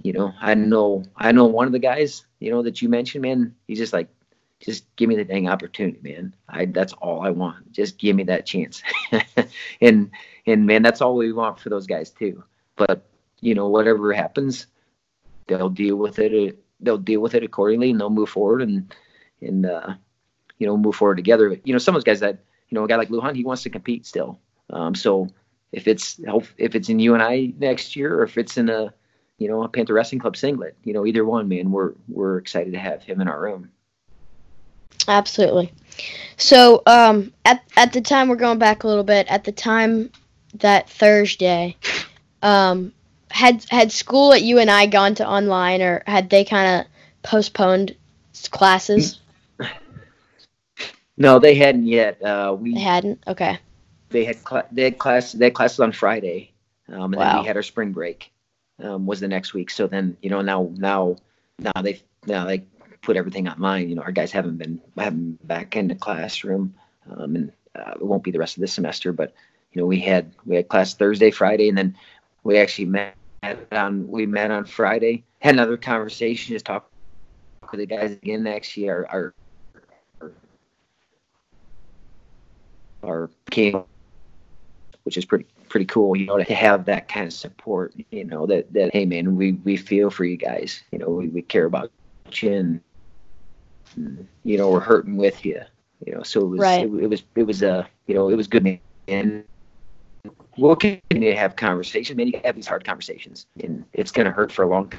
you 0.01 0.13
know, 0.13 0.33
I 0.39 0.53
know 0.53 1.03
I 1.17 1.31
know 1.31 1.45
one 1.45 1.67
of 1.67 1.73
the 1.73 1.79
guys, 1.79 2.25
you 2.39 2.51
know, 2.51 2.63
that 2.63 2.81
you 2.81 2.87
mentioned, 2.87 3.21
man, 3.21 3.55
he's 3.67 3.79
just 3.79 3.91
like, 3.91 4.07
just 4.61 4.83
give 4.95 5.09
me 5.09 5.15
the 5.15 5.25
dang 5.25 5.49
opportunity, 5.49 5.99
man. 6.01 6.33
I 6.47 6.65
that's 6.65 6.93
all 6.93 7.21
I 7.21 7.31
want. 7.31 7.71
Just 7.73 7.97
give 7.97 8.15
me 8.15 8.23
that 8.23 8.45
chance. 8.45 8.81
and 9.81 10.11
and 10.45 10.65
man, 10.65 10.83
that's 10.83 11.01
all 11.01 11.15
we 11.17 11.33
want 11.33 11.59
for 11.59 11.69
those 11.69 11.85
guys 11.85 12.11
too. 12.11 12.43
But 12.77 13.05
you 13.41 13.55
know, 13.55 13.67
whatever 13.67 14.13
happens, 14.13 14.67
they'll 15.47 15.69
deal 15.69 15.97
with 15.97 16.19
it. 16.19 16.57
They'll 16.79 16.97
deal 16.97 17.19
with 17.19 17.35
it 17.35 17.43
accordingly, 17.43 17.91
and 17.91 17.99
they'll 17.99 18.09
move 18.09 18.29
forward 18.29 18.61
and 18.61 18.93
and 19.41 19.65
uh, 19.65 19.95
you 20.59 20.67
know 20.67 20.77
move 20.77 20.95
forward 20.95 21.17
together. 21.17 21.49
But, 21.49 21.67
you 21.67 21.73
know, 21.73 21.79
some 21.79 21.93
of 21.93 21.99
those 21.99 22.09
guys 22.09 22.21
that 22.21 22.39
you 22.69 22.75
know, 22.75 22.83
a 22.83 22.87
guy 22.87 22.95
like 22.95 23.09
Lujan, 23.09 23.35
he 23.35 23.43
wants 23.43 23.63
to 23.63 23.69
compete 23.69 24.05
still. 24.05 24.39
Um, 24.69 24.95
so 24.95 25.27
if 25.71 25.87
it's 25.87 26.19
if 26.57 26.75
it's 26.75 26.89
in 26.89 26.99
UNI 26.99 27.53
next 27.57 27.95
year, 27.95 28.19
or 28.19 28.23
if 28.23 28.37
it's 28.37 28.57
in 28.57 28.69
a 28.69 28.93
you 29.39 29.47
know, 29.47 29.63
a 29.63 29.69
Panther 29.69 29.93
Wrestling 29.93 30.19
Club 30.19 30.37
singlet. 30.37 30.75
You 30.83 30.93
know, 30.93 31.05
either 31.05 31.25
one, 31.25 31.47
man. 31.47 31.71
We're 31.71 31.93
we're 32.07 32.37
excited 32.37 32.73
to 32.73 32.79
have 32.79 33.01
him 33.01 33.21
in 33.21 33.27
our 33.27 33.39
room. 33.39 33.71
Absolutely. 35.07 35.71
So, 36.37 36.83
um, 36.85 37.33
at 37.45 37.63
at 37.75 37.93
the 37.93 38.01
time 38.01 38.27
we're 38.27 38.35
going 38.35 38.59
back 38.59 38.83
a 38.83 38.87
little 38.87 39.03
bit. 39.03 39.27
At 39.27 39.45
the 39.45 39.51
time 39.51 40.11
that 40.55 40.89
Thursday, 40.89 41.77
um, 42.43 42.91
had 43.31 43.65
had 43.69 43.91
school 43.91 44.33
at 44.33 44.41
UNI 44.41 44.87
gone 44.87 45.15
to 45.15 45.27
online, 45.27 45.81
or 45.81 46.03
had 46.05 46.29
they 46.29 46.43
kind 46.43 46.81
of 46.81 46.91
postponed 47.23 47.95
classes? 48.51 49.19
No, 51.21 51.37
they 51.37 51.53
hadn't 51.53 51.85
yet. 51.85 52.23
Uh, 52.23 52.55
we 52.57 52.73
They 52.73 52.79
hadn't. 52.79 53.21
Okay. 53.27 53.59
They 54.09 54.25
had 54.25 54.43
cla- 54.43 54.67
they 54.71 54.83
had 54.83 54.97
class 54.97 55.31
they 55.31 55.45
had 55.45 55.53
classes 55.53 55.79
on 55.79 55.91
Friday, 55.91 56.51
um, 56.87 57.13
and 57.13 57.21
then 57.21 57.39
we 57.41 57.47
had 57.47 57.55
our 57.55 57.63
spring 57.63 57.91
break 57.91 58.31
um, 58.83 59.05
was 59.05 59.19
the 59.19 59.27
next 59.27 59.53
week. 59.53 59.69
So 59.69 59.87
then 59.87 60.17
you 60.21 60.29
know 60.29 60.41
now 60.41 60.71
now 60.75 61.17
now 61.59 61.81
they 61.81 62.01
now 62.25 62.45
they 62.45 62.65
put 63.01 63.17
everything 63.17 63.47
online. 63.47 63.89
You 63.89 63.95
know 63.95 64.01
our 64.01 64.11
guys 64.11 64.31
haven't 64.31 64.57
been 64.57 64.81
haven't 64.97 65.37
been 65.37 65.47
back 65.47 65.75
in 65.75 65.87
the 65.87 65.95
classroom, 65.95 66.73
um, 67.09 67.35
and 67.35 67.51
uh, 67.75 67.93
it 67.95 68.05
won't 68.05 68.23
be 68.23 68.31
the 68.31 68.39
rest 68.39 68.57
of 68.57 68.61
this 68.61 68.73
semester. 68.73 69.11
But 69.11 69.33
you 69.71 69.81
know 69.81 69.85
we 69.85 69.99
had 69.99 70.31
we 70.45 70.55
had 70.55 70.69
class 70.69 70.93
Thursday, 70.93 71.31
Friday, 71.31 71.69
and 71.69 71.77
then 71.77 71.95
we 72.43 72.57
actually 72.57 72.85
met 72.85 73.15
on 73.71 74.07
we 74.07 74.25
met 74.25 74.51
on 74.51 74.65
Friday. 74.65 75.23
Had 75.39 75.55
another 75.55 75.77
conversation, 75.77 76.55
just 76.55 76.65
talked 76.65 76.91
with 77.71 77.79
the 77.79 77.85
guys 77.85 78.11
again. 78.11 78.47
Actually, 78.47 78.89
our 78.89 79.05
our 79.09 79.33
our, 80.21 80.31
our 83.03 83.29
came 83.51 83.83
which 85.09 85.17
is 85.17 85.25
pretty 85.25 85.47
pretty 85.69 85.87
cool, 85.87 86.15
you 86.15 86.27
know, 86.27 86.37
to 86.37 86.53
have 86.53 86.85
that 86.85 87.07
kind 87.07 87.25
of 87.25 87.33
support, 87.33 87.95
you 88.11 88.23
know, 88.23 88.45
that 88.45 88.71
that 88.71 88.93
hey 88.93 89.07
man, 89.07 89.35
we 89.35 89.53
we 89.53 89.75
feel 89.75 90.11
for 90.11 90.23
you 90.23 90.37
guys, 90.37 90.83
you 90.91 90.99
know, 90.99 91.09
we, 91.09 91.29
we 91.29 91.41
care 91.41 91.65
about 91.65 91.91
you 92.31 92.53
and, 92.53 92.81
and, 93.95 94.27
you 94.43 94.55
know 94.55 94.69
we're 94.69 94.79
hurting 94.79 95.17
with 95.17 95.43
you, 95.43 95.59
you 96.05 96.13
know, 96.13 96.21
so 96.21 96.41
it 96.41 96.45
was 96.49 96.59
Right. 96.59 96.85
it, 96.85 96.93
it 96.93 97.07
was 97.07 97.23
it 97.35 97.41
was 97.41 97.63
uh 97.63 97.87
you 98.05 98.13
know 98.13 98.29
it 98.29 98.35
was 98.35 98.45
good 98.45 98.63
man. 98.63 98.79
and 99.07 99.45
we'll 100.59 100.75
continue 100.75 101.31
to 101.31 101.35
have 101.35 101.55
conversations. 101.55 102.15
Man, 102.15 102.27
you 102.27 102.33
can 102.33 102.43
have 102.43 102.55
these 102.55 102.67
hard 102.67 102.85
conversations, 102.85 103.47
and 103.63 103.85
it's 103.93 104.11
gonna 104.11 104.29
hurt 104.29 104.51
for 104.51 104.61
a 104.61 104.67
long 104.67 104.93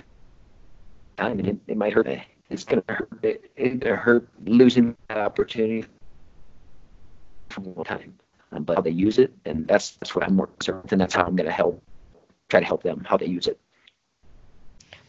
time, 1.19 1.39
and 1.39 1.47
it, 1.47 1.57
it 1.69 1.77
might 1.77 1.93
hurt. 1.93 2.09
It's 2.49 2.65
gonna 2.65 2.83
hurt. 2.89 3.09
It, 3.23 3.49
it's 3.55 3.77
gonna 3.77 3.95
hurt 3.95 4.29
losing 4.45 4.97
that 5.09 5.19
opportunity 5.19 5.87
for 7.51 7.61
a 7.61 7.65
long 7.65 7.85
time 7.85 8.19
um, 8.53 8.65
but 8.65 8.77
how 8.77 8.83
they 8.83 8.91
use 8.91 9.19
it, 9.19 9.33
and 9.45 9.67
that's 9.67 9.93
that's 9.93 10.15
what 10.15 10.25
I'm 10.25 10.37
more 10.37 10.49
concerned 10.49 10.83
with, 10.83 10.93
and 10.93 11.01
that's 11.01 11.15
how 11.15 11.25
I'm 11.25 11.37
going 11.37 11.47
to 11.47 11.53
help 11.53 11.83
try 12.49 12.61
to 12.61 12.67
help 12.67 12.83
them 12.83 13.05
how 13.05 13.17
they 13.17 13.27
use 13.27 13.47
it. 13.47 13.59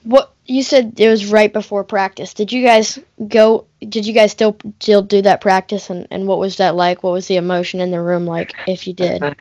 What 0.03 0.33
you 0.45 0.63
said 0.63 0.99
it 0.99 1.09
was 1.09 1.27
right 1.27 1.51
before 1.51 1.83
practice. 1.83 2.33
Did 2.33 2.51
you 2.51 2.63
guys 2.63 2.99
go? 3.27 3.67
Did 3.79 4.05
you 4.05 4.13
guys 4.13 4.31
still 4.31 4.57
still 4.79 5.01
do 5.01 5.21
that 5.23 5.41
practice? 5.41 5.89
And 5.89 6.07
and 6.11 6.27
what 6.27 6.39
was 6.39 6.57
that 6.57 6.75
like? 6.75 7.03
What 7.03 7.13
was 7.13 7.27
the 7.27 7.35
emotion 7.35 7.79
in 7.79 7.91
the 7.91 8.01
room 8.01 8.25
like? 8.25 8.53
If 8.67 8.87
you 8.87 8.93
did. 8.93 9.21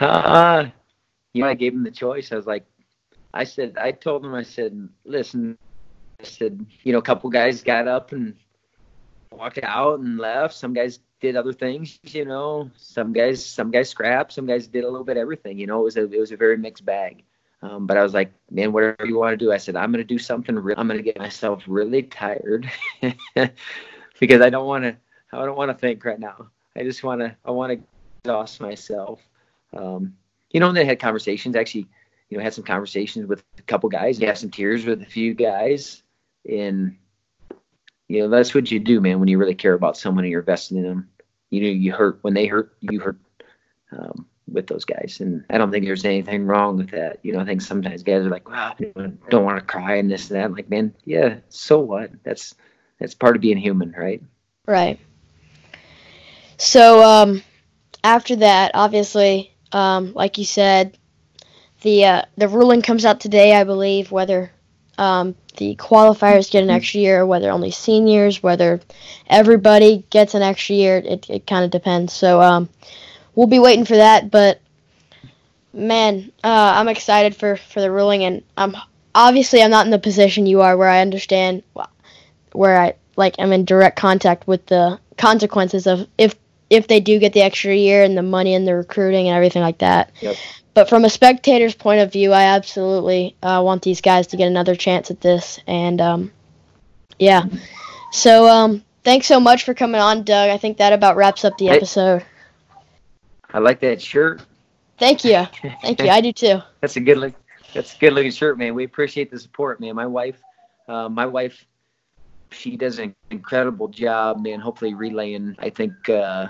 uh, 0.00 0.66
you 1.32 1.42
know, 1.42 1.48
I 1.48 1.54
gave 1.54 1.72
them 1.72 1.82
the 1.84 1.90
choice. 1.90 2.30
I 2.30 2.36
was 2.36 2.46
like, 2.46 2.64
I 3.34 3.44
said, 3.44 3.76
I 3.78 3.92
told 3.92 4.22
them, 4.22 4.34
I 4.34 4.42
said, 4.42 4.88
listen, 5.04 5.56
I 6.20 6.24
said, 6.24 6.64
you 6.82 6.92
know, 6.92 6.98
a 6.98 7.02
couple 7.02 7.30
guys 7.30 7.62
got 7.62 7.88
up 7.88 8.12
and 8.12 8.34
walked 9.32 9.60
out 9.62 10.00
and 10.00 10.18
left. 10.18 10.54
Some 10.54 10.72
guys 10.72 11.00
did 11.20 11.36
other 11.36 11.52
things, 11.52 11.98
you 12.02 12.24
know. 12.24 12.70
Some 12.76 13.12
guys, 13.12 13.44
some 13.44 13.70
guys 13.70 13.88
scrapped. 13.88 14.32
Some 14.32 14.46
guys 14.46 14.66
did 14.66 14.84
a 14.84 14.90
little 14.90 15.04
bit 15.04 15.16
everything. 15.16 15.58
You 15.58 15.66
know, 15.66 15.80
it 15.80 15.84
was 15.84 15.96
a 15.96 16.10
it 16.10 16.18
was 16.18 16.32
a 16.32 16.36
very 16.36 16.56
mixed 16.56 16.84
bag. 16.84 17.24
Um, 17.62 17.86
but 17.86 17.96
I 17.96 18.02
was 18.02 18.12
like, 18.12 18.32
man, 18.50 18.72
whatever 18.72 19.06
you 19.06 19.16
want 19.16 19.32
to 19.32 19.36
do. 19.36 19.52
I 19.52 19.56
said, 19.56 19.76
I'm 19.76 19.92
going 19.92 20.04
to 20.04 20.14
do 20.14 20.18
something. 20.18 20.56
Real, 20.56 20.74
I'm 20.76 20.88
going 20.88 20.98
to 20.98 21.04
get 21.04 21.18
myself 21.18 21.62
really 21.68 22.02
tired 22.02 22.70
because 24.20 24.40
I 24.40 24.50
don't 24.50 24.66
want 24.66 24.84
to. 24.84 24.96
I 25.32 25.44
don't 25.46 25.56
want 25.56 25.70
to 25.70 25.78
think 25.78 26.04
right 26.04 26.18
now. 26.18 26.48
I 26.76 26.82
just 26.82 27.04
want 27.04 27.20
to. 27.20 27.36
I 27.44 27.50
want 27.52 27.72
to 27.72 27.84
exhaust 28.24 28.60
myself. 28.60 29.20
Um, 29.72 30.14
you 30.50 30.60
know, 30.60 30.68
and 30.68 30.76
they 30.76 30.84
had 30.84 30.98
conversations. 30.98 31.54
Actually, 31.54 31.86
you 32.28 32.36
know, 32.36 32.42
had 32.44 32.52
some 32.52 32.64
conversations 32.64 33.26
with 33.26 33.44
a 33.58 33.62
couple 33.62 33.88
guys. 33.88 34.18
Had 34.18 34.38
some 34.38 34.50
tears 34.50 34.84
with 34.84 35.00
a 35.00 35.06
few 35.06 35.32
guys, 35.32 36.02
and 36.48 36.96
you 38.08 38.20
know, 38.22 38.28
that's 38.28 38.54
what 38.54 38.70
you 38.70 38.78
do, 38.78 39.00
man. 39.00 39.20
When 39.20 39.28
you 39.28 39.38
really 39.38 39.54
care 39.54 39.74
about 39.74 39.96
someone 39.96 40.24
and 40.24 40.30
you're 40.30 40.40
invested 40.40 40.78
in 40.78 40.84
them, 40.84 41.08
you 41.50 41.62
know, 41.62 41.68
you 41.68 41.92
hurt 41.92 42.18
when 42.22 42.34
they 42.34 42.46
hurt. 42.46 42.76
You 42.80 43.00
hurt 43.00 43.18
um, 43.92 44.26
with 44.50 44.66
those 44.66 44.84
guys, 44.84 45.18
and 45.20 45.44
I 45.50 45.58
don't 45.58 45.70
think 45.70 45.84
there's 45.84 46.04
anything 46.04 46.46
wrong 46.46 46.76
with 46.76 46.90
that. 46.90 47.18
You 47.22 47.32
know, 47.32 47.40
I 47.40 47.44
think 47.44 47.62
sometimes 47.62 48.02
guys 48.02 48.24
are 48.24 48.30
like, 48.30 48.48
"Wow, 48.48 48.74
don't 49.30 49.44
want 49.44 49.58
to 49.58 49.64
cry 49.64 49.96
and 49.96 50.10
this 50.10 50.30
and 50.30 50.38
that." 50.38 50.44
I'm 50.44 50.54
like, 50.54 50.70
man, 50.70 50.94
yeah, 51.04 51.38
so 51.48 51.78
what? 51.78 52.10
That's 52.24 52.54
that's 52.98 53.14
part 53.14 53.36
of 53.36 53.42
being 53.42 53.58
human, 53.58 53.92
right? 53.92 54.22
Right. 54.66 54.98
So 56.56 57.02
um, 57.02 57.42
after 58.04 58.36
that, 58.36 58.72
obviously, 58.74 59.54
um, 59.72 60.12
like 60.14 60.38
you 60.38 60.44
said, 60.44 60.96
the 61.82 62.04
uh, 62.04 62.22
the 62.36 62.48
ruling 62.48 62.82
comes 62.82 63.04
out 63.04 63.20
today, 63.20 63.54
I 63.54 63.64
believe, 63.64 64.10
whether 64.10 64.52
um, 64.98 65.34
the 65.56 65.76
qualifiers 65.76 66.50
get 66.50 66.62
an 66.62 66.70
extra 66.70 67.00
year, 67.00 67.26
whether 67.26 67.50
only 67.50 67.70
seniors, 67.70 68.42
whether 68.42 68.80
everybody 69.26 70.04
gets 70.10 70.34
an 70.34 70.42
extra 70.42 70.76
year. 70.76 70.96
It 70.98 71.28
it 71.28 71.46
kind 71.46 71.64
of 71.64 71.70
depends. 71.70 72.12
So 72.12 72.40
um, 72.40 72.68
we'll 73.34 73.46
be 73.46 73.58
waiting 73.58 73.84
for 73.84 73.96
that. 73.96 74.30
But 74.30 74.60
man, 75.72 76.32
uh, 76.42 76.72
I'm 76.76 76.88
excited 76.88 77.36
for 77.36 77.56
for 77.56 77.80
the 77.80 77.90
ruling, 77.90 78.24
and 78.24 78.42
I'm 78.56 78.76
obviously 79.14 79.62
I'm 79.62 79.70
not 79.70 79.84
in 79.84 79.90
the 79.90 79.98
position 79.98 80.46
you 80.46 80.62
are 80.62 80.76
where 80.76 80.88
I 80.88 81.00
understand 81.00 81.62
where 82.52 82.78
I 82.78 82.94
like 83.16 83.36
I'm 83.38 83.52
in 83.52 83.64
direct 83.64 83.98
contact 83.98 84.46
with 84.46 84.66
the 84.66 84.98
consequences 85.16 85.86
of 85.86 86.08
if 86.16 86.34
if 86.70 86.88
they 86.88 87.00
do 87.00 87.18
get 87.18 87.34
the 87.34 87.42
extra 87.42 87.74
year 87.74 88.02
and 88.02 88.16
the 88.16 88.22
money 88.22 88.54
and 88.54 88.66
the 88.66 88.74
recruiting 88.74 89.28
and 89.28 89.36
everything 89.36 89.62
like 89.62 89.78
that. 89.78 90.10
Yep. 90.20 90.36
But 90.74 90.88
from 90.88 91.04
a 91.04 91.10
spectator's 91.10 91.74
point 91.74 92.00
of 92.00 92.12
view, 92.12 92.32
I 92.32 92.44
absolutely 92.44 93.36
uh, 93.42 93.60
want 93.64 93.82
these 93.82 94.00
guys 94.00 94.28
to 94.28 94.36
get 94.36 94.46
another 94.46 94.74
chance 94.74 95.10
at 95.10 95.20
this. 95.20 95.60
And 95.66 96.00
um, 96.00 96.32
yeah, 97.18 97.44
so 98.10 98.48
um, 98.48 98.82
thanks 99.04 99.26
so 99.26 99.38
much 99.38 99.64
for 99.64 99.74
coming 99.74 100.00
on, 100.00 100.22
Doug. 100.24 100.48
I 100.50 100.56
think 100.56 100.78
that 100.78 100.92
about 100.92 101.16
wraps 101.16 101.44
up 101.44 101.58
the 101.58 101.66
Hey. 101.66 101.76
episode. 101.76 102.24
I 103.52 103.58
like 103.58 103.80
that 103.80 104.00
shirt. 104.00 104.42
Thank 104.98 105.24
you, 105.24 105.46
thank 105.82 106.00
you. 106.00 106.08
I 106.08 106.20
do 106.20 106.32
too. 106.32 106.60
That's 106.80 106.96
a 106.96 107.00
good 107.00 107.18
look. 107.18 107.34
That's 107.74 107.94
a 107.94 107.98
good 107.98 108.12
looking 108.12 108.30
shirt, 108.30 108.56
man. 108.56 108.74
We 108.74 108.84
appreciate 108.84 109.30
the 109.30 109.38
support, 109.38 109.80
man. 109.80 109.94
My 109.94 110.06
wife, 110.06 110.40
uh, 110.88 111.08
my 111.08 111.26
wife, 111.26 111.66
she 112.50 112.76
does 112.76 112.98
an 112.98 113.14
incredible 113.30 113.88
job, 113.88 114.42
man. 114.42 114.60
Hopefully 114.60 114.94
relaying, 114.94 115.56
I 115.58 115.70
think, 115.70 116.08
uh, 116.08 116.48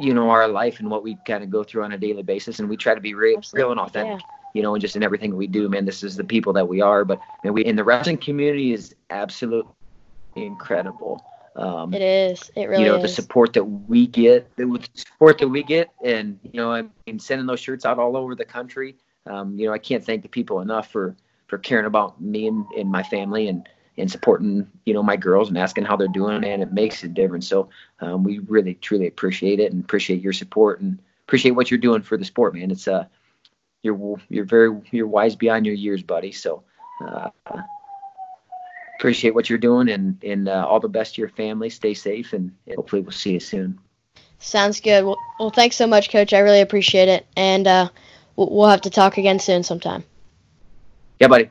you 0.00 0.14
know, 0.14 0.30
our 0.30 0.48
life 0.48 0.80
and 0.80 0.90
what 0.90 1.02
we 1.02 1.16
kind 1.16 1.44
of 1.44 1.50
go 1.50 1.62
through 1.62 1.84
on 1.84 1.92
a 1.92 1.98
daily 1.98 2.22
basis, 2.22 2.58
and 2.58 2.68
we 2.68 2.76
try 2.76 2.94
to 2.94 3.00
be 3.00 3.14
re- 3.14 3.38
real 3.52 3.70
and 3.70 3.80
authentic. 3.80 4.20
yeah. 4.20 4.26
You 4.52 4.62
know, 4.62 4.74
and 4.74 4.80
just 4.80 4.96
in 4.96 5.02
everything 5.04 5.36
we 5.36 5.46
do, 5.46 5.68
man. 5.68 5.84
This 5.84 6.02
is 6.02 6.16
the 6.16 6.24
people 6.24 6.52
that 6.54 6.66
we 6.66 6.80
are, 6.80 7.04
but 7.04 7.20
man, 7.44 7.52
we 7.52 7.64
in 7.64 7.76
the 7.76 7.84
wrestling 7.84 8.18
community 8.18 8.72
is 8.72 8.96
absolutely 9.10 9.72
incredible. 10.34 11.24
Um, 11.56 11.92
It 11.94 12.02
is. 12.02 12.50
It 12.56 12.68
really 12.68 12.84
you 12.84 12.88
know 12.88 12.98
the 13.00 13.08
support 13.08 13.52
that 13.54 13.64
we 13.64 14.06
get 14.06 14.54
the 14.56 14.64
the 14.64 14.88
support 14.94 15.38
that 15.38 15.48
we 15.48 15.62
get 15.62 15.90
and 16.04 16.38
you 16.42 16.60
know 16.60 16.72
i 16.72 16.84
mean 17.06 17.18
sending 17.18 17.46
those 17.46 17.58
shirts 17.60 17.84
out 17.84 17.98
all 17.98 18.16
over 18.16 18.34
the 18.36 18.44
country 18.44 18.96
um, 19.26 19.58
you 19.58 19.66
know 19.66 19.72
i 19.72 19.78
can't 19.78 20.04
thank 20.04 20.22
the 20.22 20.28
people 20.28 20.60
enough 20.60 20.90
for 20.90 21.16
for 21.48 21.58
caring 21.58 21.86
about 21.86 22.20
me 22.20 22.46
and, 22.46 22.64
and 22.78 22.90
my 22.90 23.02
family 23.02 23.48
and 23.48 23.68
and 24.00 24.10
supporting 24.10 24.66
you 24.84 24.94
know 24.94 25.02
my 25.02 25.16
girls 25.16 25.48
and 25.48 25.58
asking 25.58 25.84
how 25.84 25.96
they're 25.96 26.08
doing 26.08 26.44
and 26.44 26.62
it 26.62 26.72
makes 26.72 27.02
a 27.04 27.08
difference 27.08 27.46
so 27.46 27.68
um, 28.00 28.24
we 28.24 28.38
really 28.40 28.74
truly 28.74 29.06
appreciate 29.06 29.60
it 29.60 29.72
and 29.72 29.84
appreciate 29.84 30.22
your 30.22 30.32
support 30.32 30.80
and 30.80 30.98
appreciate 31.26 31.52
what 31.52 31.70
you're 31.70 31.78
doing 31.78 32.02
for 32.02 32.16
the 32.16 32.24
sport 32.24 32.54
man 32.54 32.70
it's 32.70 32.88
uh 32.88 33.04
you're 33.82 34.20
you're 34.28 34.44
very 34.44 34.70
you're 34.90 35.06
wise 35.06 35.36
beyond 35.36 35.66
your 35.66 35.74
years 35.74 36.02
buddy 36.02 36.32
so 36.32 36.62
uh, 37.06 37.30
appreciate 39.00 39.34
what 39.34 39.48
you're 39.48 39.58
doing 39.58 39.88
and 39.88 40.22
and 40.22 40.46
uh, 40.46 40.66
all 40.68 40.78
the 40.78 40.88
best 40.88 41.14
to 41.14 41.22
your 41.22 41.30
family. 41.30 41.70
Stay 41.70 41.94
safe 41.94 42.34
and 42.34 42.52
hopefully 42.76 43.00
we'll 43.00 43.12
see 43.12 43.32
you 43.32 43.40
soon. 43.40 43.78
Sounds 44.38 44.80
good. 44.80 45.04
Well, 45.04 45.16
well, 45.38 45.50
thanks 45.50 45.76
so 45.76 45.86
much, 45.86 46.10
Coach. 46.10 46.32
I 46.32 46.40
really 46.40 46.60
appreciate 46.60 47.08
it, 47.08 47.26
and 47.36 47.66
uh, 47.66 47.88
we'll 48.36 48.50
we'll 48.50 48.68
have 48.68 48.82
to 48.82 48.90
talk 48.90 49.16
again 49.16 49.38
soon 49.38 49.62
sometime. 49.62 50.04
Yeah, 51.18 51.28
buddy. 51.28 51.50